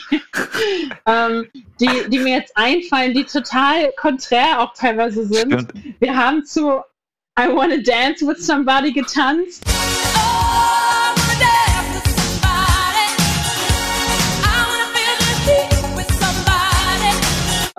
ähm, 1.05 1.47
die, 1.79 2.09
die 2.09 2.19
mir 2.19 2.37
jetzt 2.37 2.55
einfallen, 2.55 3.13
die 3.13 3.23
total 3.23 3.91
konträr 3.93 4.59
auch 4.59 4.73
teilweise 4.73 5.25
sind. 5.25 5.53
Stimmt. 5.53 5.73
Wir 5.99 6.15
haben 6.15 6.43
zu 6.43 6.81
I 7.39 7.47
Wanna 7.47 7.77
Dance 7.77 8.27
with 8.27 8.45
Somebody 8.45 8.91
getanzt. 8.91 9.63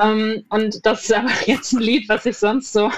Somebody. 0.03 0.35
Ähm, 0.35 0.45
und 0.51 0.87
das 0.87 1.05
ist 1.05 1.13
aber 1.15 1.31
jetzt 1.47 1.73
ein 1.73 1.81
Lied, 1.81 2.09
was 2.09 2.27
ich 2.27 2.37
sonst 2.37 2.73
so, 2.73 2.91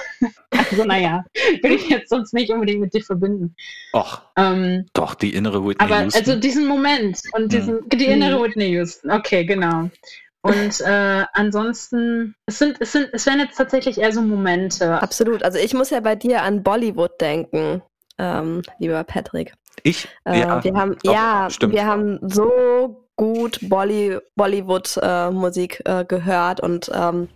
also 0.51 0.85
naja, 0.85 1.25
will 1.63 1.73
ich 1.73 1.89
jetzt 1.89 2.11
sonst 2.11 2.33
nicht 2.35 2.51
unbedingt 2.51 2.81
mit 2.81 2.95
dir 2.95 3.03
verbinden. 3.03 3.55
Och, 3.93 4.23
Ähm, 4.37 4.87
doch, 4.93 5.15
die 5.15 5.35
innere 5.35 5.65
Whitney 5.65 5.85
aber 5.85 6.05
Houston. 6.05 6.21
also 6.21 6.41
diesen 6.41 6.67
Moment 6.67 7.21
und 7.33 7.53
diesen, 7.53 7.89
die 7.89 8.07
innere 8.07 8.43
Whitney 8.43 8.69
Houston, 8.71 9.11
okay, 9.11 9.45
genau. 9.45 9.91
Und 10.43 10.81
äh, 10.83 11.25
ansonsten, 11.33 12.35
es 12.45 12.59
sind, 12.59 12.77
es 12.79 12.93
sind, 12.93 13.09
es 13.13 13.25
wären 13.25 13.39
jetzt 13.39 13.57
tatsächlich 13.57 13.97
eher 13.97 14.13
so 14.13 14.21
Momente. 14.21 15.01
Absolut. 15.01 15.43
Also 15.43 15.59
ich 15.59 15.73
muss 15.73 15.89
ja 15.89 16.01
bei 16.01 16.17
dir 16.17 16.43
an 16.43 16.63
Bollywood 16.63 17.19
denken, 17.19 17.81
ähm, 18.19 18.61
lieber 18.79 19.03
Patrick. 19.05 19.55
ich? 19.85 20.07
Äh, 20.27 20.41
ja, 20.41 20.63
wir 20.63 20.75
haben, 20.75 20.97
doch, 21.03 21.15
ja, 21.15 21.49
stimmt. 21.49 21.73
wir 21.73 21.87
haben 21.87 22.19
so 22.29 23.04
gut 23.17 23.59
Bolly, 23.69 24.19
Bollywood-Musik 24.37 25.83
äh, 25.85 26.05
gehört 26.05 26.61
und 26.61 26.91
ähm, 26.95 27.29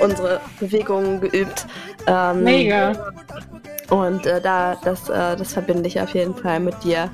unsere 0.00 0.40
Bewegungen 0.60 1.20
geübt. 1.20 1.66
Ähm, 2.06 2.44
Mega. 2.44 2.92
Und 3.90 4.26
äh, 4.26 4.40
da, 4.40 4.76
das, 4.84 5.08
äh, 5.08 5.36
das 5.36 5.52
verbinde 5.52 5.86
ich 5.88 6.00
auf 6.00 6.10
jeden 6.14 6.34
Fall 6.34 6.60
mit 6.60 6.74
dir. 6.84 7.10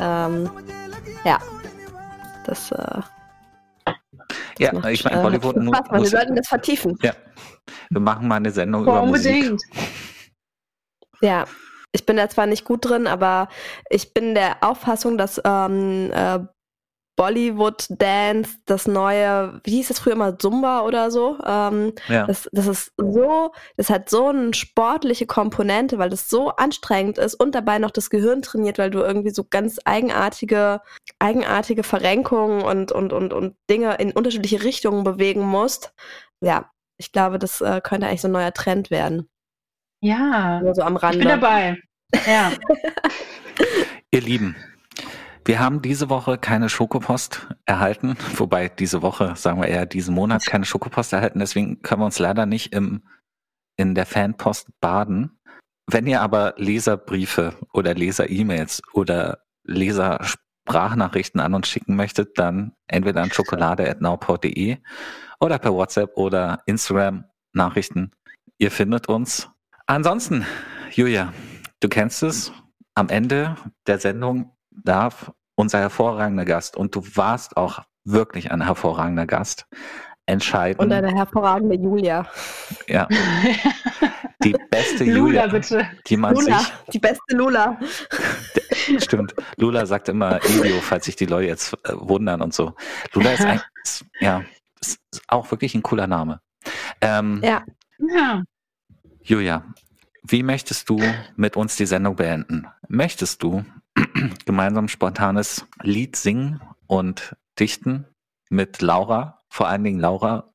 Ähm, 0.00 0.48
ja. 1.24 1.38
Das, 2.46 2.70
äh, 2.70 3.00
ja, 4.58 4.72
macht, 4.72 4.88
ich 4.90 5.04
meine, 5.04 5.18
äh, 5.18 5.22
Bollywood 5.22 5.56
hat 5.56 5.62
mu- 5.62 5.74
Spaß 5.74 5.84
gemacht. 5.84 5.92
Wir 5.92 5.98
muss, 5.98 6.10
sollten 6.10 6.36
das 6.36 6.48
vertiefen. 6.48 6.98
ja, 7.02 7.12
wir 7.90 8.00
machen 8.00 8.28
mal 8.28 8.36
eine 8.36 8.50
Sendung 8.50 8.84
Boah, 8.84 8.98
über 8.98 9.06
Musik. 9.06 9.34
unbedingt. 9.50 9.62
Ja. 11.20 11.44
Ich 11.96 12.06
bin 12.06 12.16
da 12.16 12.28
zwar 12.28 12.46
nicht 12.46 12.64
gut 12.64 12.84
drin, 12.84 13.06
aber 13.06 13.48
ich 13.90 14.12
bin 14.14 14.34
der 14.34 14.58
Auffassung, 14.62 15.16
dass 15.18 15.40
ähm, 15.44 16.10
äh, 16.12 16.40
Bollywood 17.18 17.86
Dance, 17.88 18.58
das 18.66 18.86
neue, 18.86 19.58
wie 19.64 19.76
hieß 19.76 19.88
es 19.88 19.98
früher 20.00 20.12
immer, 20.12 20.38
Zumba 20.38 20.82
oder 20.82 21.10
so, 21.10 21.38
ähm, 21.46 21.94
Ja. 22.08 22.26
das, 22.26 22.46
das 22.52 22.66
ist 22.66 22.92
so, 22.98 23.52
das 23.78 23.88
hat 23.88 24.10
so 24.10 24.28
eine 24.28 24.52
sportliche 24.52 25.24
Komponente, 25.26 25.96
weil 25.98 26.10
das 26.10 26.28
so 26.28 26.50
anstrengend 26.50 27.16
ist 27.16 27.34
und 27.34 27.54
dabei 27.54 27.78
noch 27.78 27.90
das 27.90 28.10
Gehirn 28.10 28.42
trainiert, 28.42 28.76
weil 28.76 28.90
du 28.90 28.98
irgendwie 29.00 29.30
so 29.30 29.44
ganz 29.48 29.78
eigenartige, 29.86 30.82
eigenartige 31.18 31.82
Verrenkungen 31.84 32.62
und, 32.62 32.92
und, 32.92 33.14
und, 33.14 33.32
und 33.32 33.56
Dinge 33.70 33.94
in 33.94 34.12
unterschiedliche 34.12 34.62
Richtungen 34.62 35.02
bewegen 35.02 35.40
musst. 35.40 35.94
Ja, 36.42 36.70
ich 36.98 37.12
glaube, 37.12 37.38
das 37.38 37.62
äh, 37.62 37.80
könnte 37.82 38.08
eigentlich 38.08 38.20
so 38.20 38.28
ein 38.28 38.32
neuer 38.32 38.52
Trend 38.52 38.90
werden. 38.90 39.26
Ja, 40.02 40.60
Nur 40.60 40.74
so 40.74 40.82
am 40.82 40.96
ich 40.96 41.02
Rande. 41.02 41.18
bin 41.18 41.28
dabei. 41.28 41.78
Ja. 42.26 42.52
Ihr 44.10 44.20
Lieben, 44.20 44.56
wir 45.46 45.60
haben 45.60 45.80
diese 45.80 46.10
Woche 46.10 46.38
keine 46.38 46.68
Schokopost 46.68 47.46
erhalten, 47.66 48.16
wobei 48.34 48.68
diese 48.68 49.00
Woche, 49.02 49.36
sagen 49.36 49.60
wir 49.60 49.68
eher 49.68 49.86
diesen 49.86 50.14
Monat, 50.14 50.44
keine 50.44 50.64
Schokopost 50.64 51.12
erhalten. 51.12 51.38
Deswegen 51.38 51.82
können 51.82 52.00
wir 52.00 52.06
uns 52.06 52.18
leider 52.18 52.46
nicht 52.46 52.72
im, 52.72 53.02
in 53.76 53.94
der 53.94 54.06
Fanpost 54.06 54.68
baden. 54.80 55.38
Wenn 55.88 56.08
ihr 56.08 56.20
aber 56.20 56.54
Leserbriefe 56.56 57.54
oder 57.72 57.94
Leser-E-Mails 57.94 58.82
oder 58.92 59.44
Leser-Sprachnachrichten 59.62 61.40
an 61.40 61.54
uns 61.54 61.68
schicken 61.68 61.94
möchtet, 61.94 62.38
dann 62.38 62.72
entweder 62.88 63.22
an 63.22 63.30
schokolade.nauport.de 63.30 64.78
oder 65.38 65.58
per 65.58 65.72
WhatsApp 65.72 66.16
oder 66.16 66.62
Instagram 66.66 67.24
Nachrichten. 67.52 68.10
Ihr 68.58 68.72
findet 68.72 69.08
uns. 69.08 69.48
Ansonsten, 69.86 70.44
Julia, 70.90 71.32
du 71.80 71.88
kennst 71.88 72.22
es. 72.22 72.52
Am 72.94 73.08
Ende 73.08 73.56
der 73.86 73.98
Sendung 73.98 74.52
darf 74.70 75.32
unser 75.54 75.80
hervorragender 75.80 76.44
Gast, 76.44 76.76
und 76.76 76.94
du 76.94 77.02
warst 77.14 77.56
auch 77.56 77.80
wirklich 78.04 78.50
ein 78.52 78.62
hervorragender 78.62 79.26
Gast, 79.26 79.66
entscheiden. 80.26 80.80
Und 80.80 80.92
eine 80.92 81.14
hervorragende 81.14 81.76
Julia. 81.76 82.26
ja, 82.88 83.08
die 84.42 84.54
beste 84.70 85.04
Lula, 85.04 85.16
Julia, 85.16 85.46
bitte. 85.46 85.88
die 86.06 86.16
man 86.16 86.34
Lula, 86.34 86.58
sich 86.58 86.72
die 86.92 86.98
beste 86.98 87.36
Lula. 87.36 87.78
Stimmt. 88.98 89.34
Lula 89.56 89.86
sagt 89.86 90.08
immer 90.08 90.40
Elio, 90.44 90.80
falls 90.80 91.06
sich 91.06 91.16
die 91.16 91.26
Leute 91.26 91.48
jetzt 91.48 91.74
äh, 91.84 91.92
wundern 91.94 92.42
und 92.42 92.54
so. 92.54 92.74
Lula 93.12 93.32
ist 93.32 93.44
eigentlich, 93.44 93.62
ist, 93.84 94.04
ja, 94.20 94.42
ist 94.80 95.00
auch 95.28 95.50
wirklich 95.50 95.74
ein 95.74 95.82
cooler 95.82 96.06
Name. 96.06 96.40
Ähm, 97.00 97.40
Ja. 97.42 97.64
Ja. 97.98 98.42
Julia, 99.22 99.64
wie 100.28 100.42
möchtest 100.42 100.88
du 100.90 101.00
mit 101.36 101.56
uns 101.56 101.76
die 101.76 101.86
Sendung 101.86 102.16
beenden? 102.16 102.66
Möchtest 102.88 103.42
du 103.42 103.64
gemeinsam 104.44 104.88
spontanes 104.88 105.66
Lied 105.82 106.16
singen 106.16 106.60
und 106.86 107.36
dichten 107.58 108.06
mit 108.48 108.82
Laura, 108.82 109.42
vor 109.48 109.68
allen 109.68 109.84
Dingen 109.84 110.00
Laura 110.00 110.52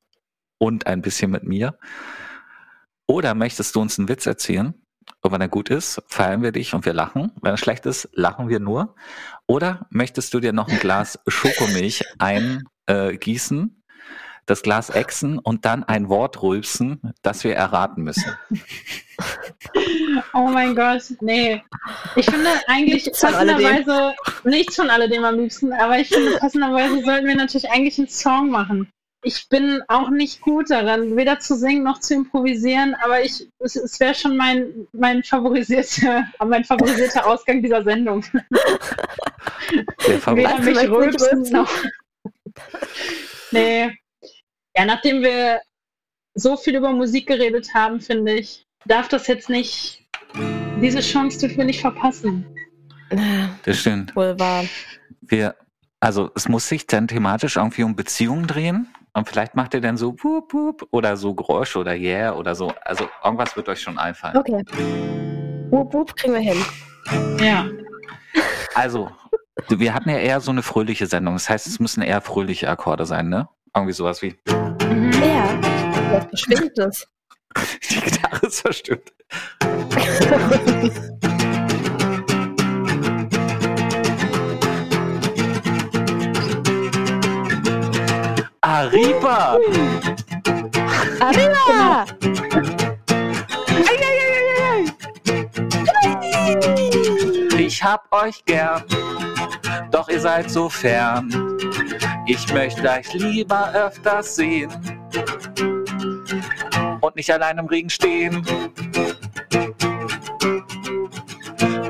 und 0.58 0.86
ein 0.86 1.02
bisschen 1.02 1.30
mit 1.30 1.44
mir? 1.44 1.78
Oder 3.06 3.34
möchtest 3.34 3.74
du 3.74 3.80
uns 3.80 3.98
einen 3.98 4.08
Witz 4.08 4.26
erzählen? 4.26 4.74
Und 5.20 5.32
wenn 5.32 5.40
er 5.40 5.48
gut 5.48 5.70
ist, 5.70 6.02
feiern 6.06 6.42
wir 6.42 6.52
dich 6.52 6.74
und 6.74 6.84
wir 6.84 6.92
lachen. 6.92 7.32
Wenn 7.40 7.52
er 7.52 7.56
schlecht 7.56 7.86
ist, 7.86 8.08
lachen 8.12 8.48
wir 8.48 8.60
nur. 8.60 8.94
Oder 9.46 9.86
möchtest 9.90 10.32
du 10.34 10.40
dir 10.40 10.52
noch 10.52 10.68
ein 10.68 10.78
Glas 10.78 11.18
Schokomilch 11.26 12.04
eingießen, 12.18 13.81
das 14.46 14.62
Glas 14.62 14.90
ächzen 14.90 15.38
und 15.38 15.64
dann 15.64 15.84
ein 15.84 16.08
Wort 16.08 16.42
rülpsen, 16.42 17.00
das 17.22 17.44
wir 17.44 17.54
erraten 17.54 18.02
müssen? 18.02 18.36
Oh 20.34 20.48
mein 20.48 20.74
Gott, 20.74 21.02
nee. 21.20 21.62
Ich 22.16 22.26
finde 22.26 22.48
eigentlich 22.66 23.04
Nichts 23.04 23.20
passenderweise, 23.20 24.14
nichts 24.44 24.76
von 24.76 24.90
alledem 24.90 25.24
am 25.24 25.38
liebsten, 25.38 25.72
aber 25.72 25.98
ich 25.98 26.08
finde 26.08 26.38
passenderweise 26.38 27.02
sollten 27.04 27.26
wir 27.26 27.36
natürlich 27.36 27.70
eigentlich 27.70 27.98
einen 27.98 28.08
Song 28.08 28.50
machen. 28.50 28.90
Ich 29.24 29.48
bin 29.48 29.80
auch 29.86 30.10
nicht 30.10 30.40
gut 30.40 30.70
daran, 30.70 31.16
weder 31.16 31.38
zu 31.38 31.54
singen 31.54 31.84
noch 31.84 32.00
zu 32.00 32.14
improvisieren, 32.14 32.96
aber 32.96 33.22
ich, 33.22 33.48
es, 33.60 33.76
es 33.76 34.00
wäre 34.00 34.14
schon 34.14 34.36
mein, 34.36 34.88
mein 34.92 35.22
favorisierter, 35.22 36.24
mein 36.44 36.64
favorisierter 36.64 37.26
Ausgang 37.26 37.62
dieser 37.62 37.84
Sendung. 37.84 38.24
Der. 40.06 40.36
Weder 40.36 40.58
mich 40.58 40.90
rülpsen? 40.90 41.42
noch. 41.52 41.70
Nee. 43.52 43.92
Ja, 44.76 44.84
nachdem 44.84 45.22
wir 45.22 45.60
so 46.34 46.56
viel 46.56 46.76
über 46.76 46.92
Musik 46.92 47.26
geredet 47.26 47.74
haben, 47.74 48.00
finde 48.00 48.32
ich, 48.34 48.66
darf 48.86 49.08
das 49.08 49.26
jetzt 49.26 49.50
nicht, 49.50 50.06
diese 50.80 51.00
Chance 51.00 51.38
dürfen 51.38 51.58
wir 51.58 51.64
nicht 51.64 51.80
verpassen. 51.80 52.46
Das 53.64 53.78
stimmt. 53.78 54.16
Wohl 54.16 54.38
wahr. 54.38 54.64
Wir, 55.20 55.54
also 56.00 56.30
es 56.34 56.48
muss 56.48 56.68
sich 56.68 56.86
dann 56.86 57.06
thematisch 57.06 57.56
irgendwie 57.56 57.82
um 57.82 57.94
Beziehungen 57.94 58.46
drehen. 58.46 58.88
Und 59.14 59.28
vielleicht 59.28 59.54
macht 59.54 59.74
ihr 59.74 59.82
dann 59.82 59.98
so 59.98 60.16
wup, 60.22 60.54
wup, 60.54 60.88
oder 60.90 61.18
so 61.18 61.34
Geräusche 61.34 61.78
oder 61.78 61.94
yeah 61.94 62.32
oder 62.32 62.54
so. 62.54 62.72
Also 62.82 63.06
irgendwas 63.22 63.54
wird 63.56 63.68
euch 63.68 63.82
schon 63.82 63.98
einfallen. 63.98 64.38
Okay. 64.38 64.64
Wup, 65.70 65.92
wup, 65.92 66.16
kriegen 66.16 66.32
wir 66.32 66.40
hin. 66.40 66.64
Ja. 67.38 67.66
Also, 68.74 69.10
wir 69.68 69.92
hatten 69.92 70.08
ja 70.08 70.16
eher 70.16 70.40
so 70.40 70.50
eine 70.50 70.62
fröhliche 70.62 71.06
Sendung. 71.06 71.34
Das 71.34 71.50
heißt, 71.50 71.66
es 71.66 71.78
müssen 71.78 72.02
eher 72.02 72.22
fröhliche 72.22 72.70
Akkorde 72.70 73.04
sein, 73.04 73.28
ne? 73.28 73.48
Irgendwie 73.74 73.92
sowas 73.92 74.22
wie. 74.22 74.34
Was 76.12 76.28
beschwingt 76.28 76.78
es? 76.78 77.08
die 77.90 78.00
Gitarre 78.00 78.46
ist 78.46 78.60
verstimmt. 78.60 79.12
Arriba! 88.60 89.58
Arriba! 91.20 92.04
Ich 97.58 97.82
hab 97.82 98.12
euch 98.12 98.44
gern, 98.44 98.84
doch 99.90 100.10
ihr 100.10 100.20
seid 100.20 100.50
so 100.50 100.68
fern. 100.68 101.56
Ich 102.26 102.52
möchte 102.52 102.86
euch 102.88 103.14
lieber 103.14 103.72
öfters 103.72 104.36
sehen 104.36 104.70
und 107.02 107.16
nicht 107.16 107.30
allein 107.30 107.58
im 107.58 107.66
Regen 107.66 107.90
stehen. 107.90 108.42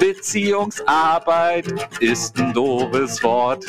Beziehungsarbeit 0.00 1.66
ist 2.00 2.38
ein 2.40 2.52
doofes 2.52 3.22
Wort. 3.22 3.64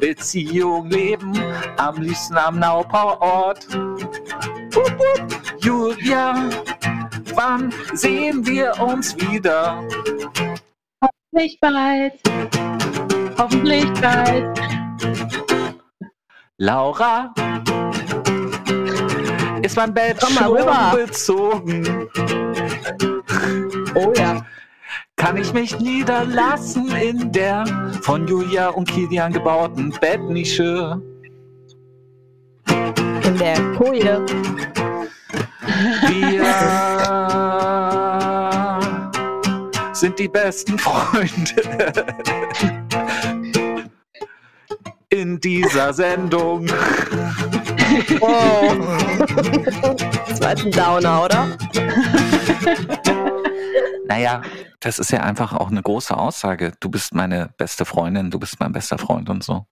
Beziehung 0.00 0.88
leben, 0.88 1.32
am 1.76 2.00
liebsten 2.00 2.36
am 2.36 2.58
Naupauort. 2.58 3.66
Julia, 5.60 6.48
wann 7.34 7.72
sehen 7.94 8.46
wir 8.46 8.78
uns 8.80 9.16
wieder? 9.16 9.82
Hoffentlich 11.02 11.58
bald. 11.60 12.14
Hoffentlich 13.38 13.86
bald. 14.00 14.60
Laura, 16.58 17.34
ist 19.66 19.76
mein 19.76 19.92
Bett 19.92 20.18
bezogen? 20.94 22.08
Oh 23.94 24.12
ja. 24.16 24.46
Kann 25.16 25.36
ich 25.36 25.52
mich 25.52 25.78
niederlassen 25.80 26.88
in 26.96 27.32
der 27.32 27.64
von 28.02 28.28
Julia 28.28 28.68
und 28.68 28.88
Kilian 28.88 29.32
gebauten 29.32 29.92
Bettnische? 30.00 31.02
In 32.68 33.38
der 33.38 33.56
Koje. 33.74 34.24
Wir 36.06 36.44
sind 39.92 40.18
die 40.18 40.28
besten 40.28 40.78
Freunde 40.78 41.92
in 45.08 45.40
dieser 45.40 45.92
Sendung. 45.92 46.68
Oh. 48.20 48.74
Das 50.28 50.40
war 50.40 50.50
jetzt 50.50 50.64
ein 50.64 50.70
Downer, 50.70 51.24
oder? 51.24 51.56
Naja, 54.08 54.40
das 54.78 55.00
ist 55.00 55.10
ja 55.10 55.20
einfach 55.20 55.52
auch 55.52 55.68
eine 55.68 55.82
große 55.82 56.16
Aussage. 56.16 56.72
Du 56.78 56.88
bist 56.88 57.12
meine 57.12 57.52
beste 57.58 57.84
Freundin, 57.84 58.30
du 58.30 58.38
bist 58.38 58.60
mein 58.60 58.72
bester 58.72 58.98
Freund 58.98 59.28
und 59.28 59.42
so. 59.42 59.66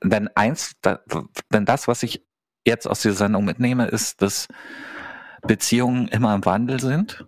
Wenn 0.00 0.28
eins, 0.34 0.72
wenn 1.50 1.66
das, 1.66 1.86
was 1.86 2.02
ich 2.02 2.24
jetzt 2.66 2.86
aus 2.86 3.02
dieser 3.02 3.16
Sendung 3.16 3.44
mitnehme, 3.44 3.86
ist, 3.86 4.22
dass 4.22 4.48
Beziehungen 5.42 6.08
immer 6.08 6.34
im 6.34 6.44
Wandel 6.46 6.80
sind 6.80 7.26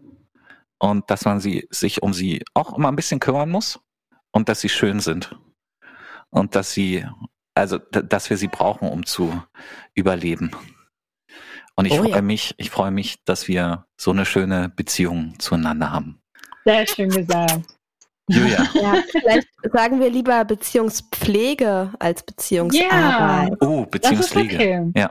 und 0.79 1.11
dass 1.11 1.27
man 1.27 1.39
sie, 1.39 1.69
sich 1.71 2.03
um 2.03 2.15
sie 2.15 2.43
auch 2.55 2.77
immer 2.77 2.89
ein 2.89 2.97
bisschen 2.97 3.21
kümmern 3.21 3.51
muss 3.51 3.79
und 4.33 4.49
dass 4.49 4.61
sie 4.61 4.71
schön 4.71 5.01
sind 5.01 5.39
und 6.31 6.55
dass 6.55 6.73
sie, 6.73 7.07
also, 7.57 7.79
dass 7.79 8.31
wir 8.31 8.37
sie 8.37 8.49
brauchen, 8.49 8.89
um 8.89 9.05
zu 9.07 9.43
überleben. 9.95 10.51
Und 11.75 11.87
ich 11.87 11.93
Oh 11.93 12.03
freue 12.03 12.11
ja. 12.11 12.23
mich, 12.23 12.55
ich 12.59 12.71
freue 12.71 12.91
mich, 12.91 13.23
dass 13.25 13.49
wir 13.49 13.87
so 13.97 14.11
eine 14.11 14.25
schöne 14.25 14.69
Beziehung 14.69 15.35
zueinander 15.39 15.91
haben. 15.93 16.21
Sehr 16.65 16.87
schön 16.87 17.11
gesagt. 17.11 17.61
Julia. 18.29 18.67
Ja, 18.75 19.03
vielleicht 19.11 19.49
sagen 19.73 20.01
wir 20.01 20.11
lieber 20.11 20.45
Beziehungspflege 20.45 21.93
als 21.99 22.23
Beziehungsarbeit. 22.25 23.53
Oh, 23.61 23.79
Das 23.79 23.85
ist 23.85 23.91
Beziehungspflege. 23.91 24.55
okay. 24.57 24.93
Ja, 24.97 25.11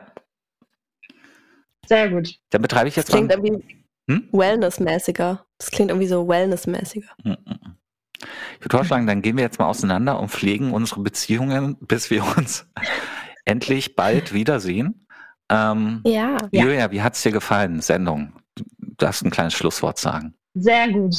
Sehr 1.88 2.10
gut. 2.10 2.40
dann 2.50 2.62
betreibe 2.62 2.90
ich 2.90 2.96
Das 2.96 3.04
jetzt 3.06 3.12
klingt 3.12 3.30
mal. 3.30 3.38
irgendwie 3.46 3.84
Hm? 4.10 4.30
wellnessmäßiger. 4.34 5.46
Das 5.58 5.72
klingt 5.72 5.90
irgendwie 5.92 6.08
so 6.08 6.28
wellnessmäßiger. 6.28 7.08
Ich 8.60 8.66
würde 8.66 8.78
vorschlagen, 8.78 9.08
dann 9.08 9.22
gehen 9.22 9.38
wir 9.38 9.44
jetzt 9.44 9.60
mal 9.60 9.68
auseinander 9.68 10.20
und 10.20 10.30
pflegen 10.30 10.72
unsere 10.72 11.02
Beziehungen, 11.02 11.78
bis 11.80 12.10
wir 12.10 12.24
uns 12.38 12.68
endlich 13.46 13.96
bald 13.96 14.34
wiedersehen. 14.34 15.06
Ähm, 15.50 16.02
Ja. 16.06 16.38
Julia, 16.52 16.92
wie 16.92 17.02
hat's 17.02 17.22
dir 17.22 17.32
gefallen, 17.32 17.82
Sendung? 17.82 18.34
Du 18.56 18.64
darfst 18.98 19.24
ein 19.24 19.32
kleines 19.32 19.54
Schlusswort 19.54 20.00
sagen. 20.00 20.34
Sehr 20.54 20.90
gut. 20.90 21.16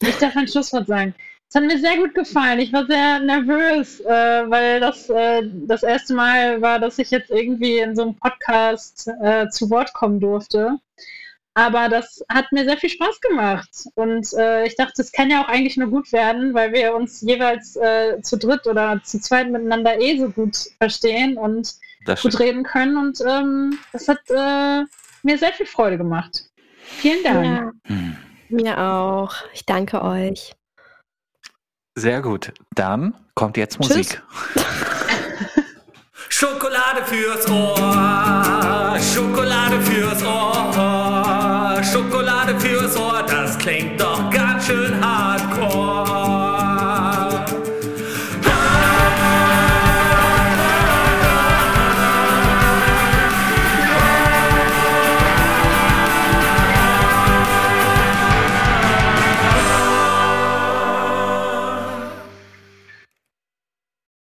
Ich 0.00 0.18
darf 0.18 0.36
ein 0.36 0.48
Schlusswort 0.48 0.86
sagen. 0.86 1.14
Es 1.48 1.54
hat 1.54 1.64
mir 1.64 1.78
sehr 1.78 1.96
gut 1.98 2.14
gefallen. 2.14 2.58
Ich 2.58 2.72
war 2.72 2.84
sehr 2.86 3.20
nervös, 3.20 4.00
äh, 4.00 4.50
weil 4.50 4.80
das 4.80 5.08
äh, 5.08 5.42
das 5.66 5.82
erste 5.82 6.14
Mal 6.14 6.60
war, 6.60 6.80
dass 6.80 6.98
ich 6.98 7.10
jetzt 7.10 7.30
irgendwie 7.30 7.78
in 7.78 7.94
so 7.94 8.02
einem 8.02 8.16
Podcast 8.16 9.08
äh, 9.22 9.48
zu 9.50 9.70
Wort 9.70 9.92
kommen 9.92 10.18
durfte. 10.18 10.78
Aber 11.54 11.88
das 11.88 12.24
hat 12.28 12.50
mir 12.50 12.64
sehr 12.64 12.76
viel 12.76 12.90
Spaß 12.90 13.20
gemacht. 13.20 13.70
Und 13.94 14.32
äh, 14.34 14.66
ich 14.66 14.74
dachte, 14.74 15.00
es 15.02 15.12
kann 15.12 15.30
ja 15.30 15.44
auch 15.44 15.48
eigentlich 15.48 15.76
nur 15.76 15.88
gut 15.88 16.12
werden, 16.12 16.52
weil 16.52 16.72
wir 16.72 16.94
uns 16.96 17.20
jeweils 17.20 17.76
äh, 17.76 18.20
zu 18.22 18.36
dritt 18.36 18.66
oder 18.66 19.00
zu 19.04 19.20
zweit 19.20 19.50
miteinander 19.50 20.00
eh 20.00 20.18
so 20.18 20.28
gut 20.28 20.56
verstehen 20.78 21.38
und 21.38 21.74
gut 22.22 22.40
reden 22.40 22.64
können. 22.64 22.96
Und 22.96 23.20
ähm, 23.26 23.78
das 23.92 24.08
hat 24.08 24.18
äh, 24.30 24.84
mir 25.22 25.38
sehr 25.38 25.52
viel 25.52 25.66
Freude 25.66 25.96
gemacht. 25.96 26.44
Vielen 26.82 27.22
Dank. 27.22 27.44
Ja. 27.44 27.70
Hm. 27.84 28.16
Mir 28.48 28.78
auch. 28.78 29.34
Ich 29.52 29.64
danke 29.64 30.02
euch. 30.02 30.54
Sehr 31.94 32.20
gut. 32.20 32.52
Dann 32.74 33.14
kommt 33.34 33.56
jetzt 33.56 33.78
Musik. 33.78 34.20
Schokolade 36.28 37.04
fürs 37.04 37.48
Ohr. 37.48 38.98
Schokolade 39.00 39.80
fürs 39.80 40.22
Ohr. 40.24 41.03
Schokolade 41.84 42.58
fürs 42.58 42.96
Ohr, 42.96 43.22
das 43.26 43.58
klingt 43.58 44.00
doch 44.00 44.30
ganz 44.30 44.66
schön 44.66 45.04
hart. 45.04 45.33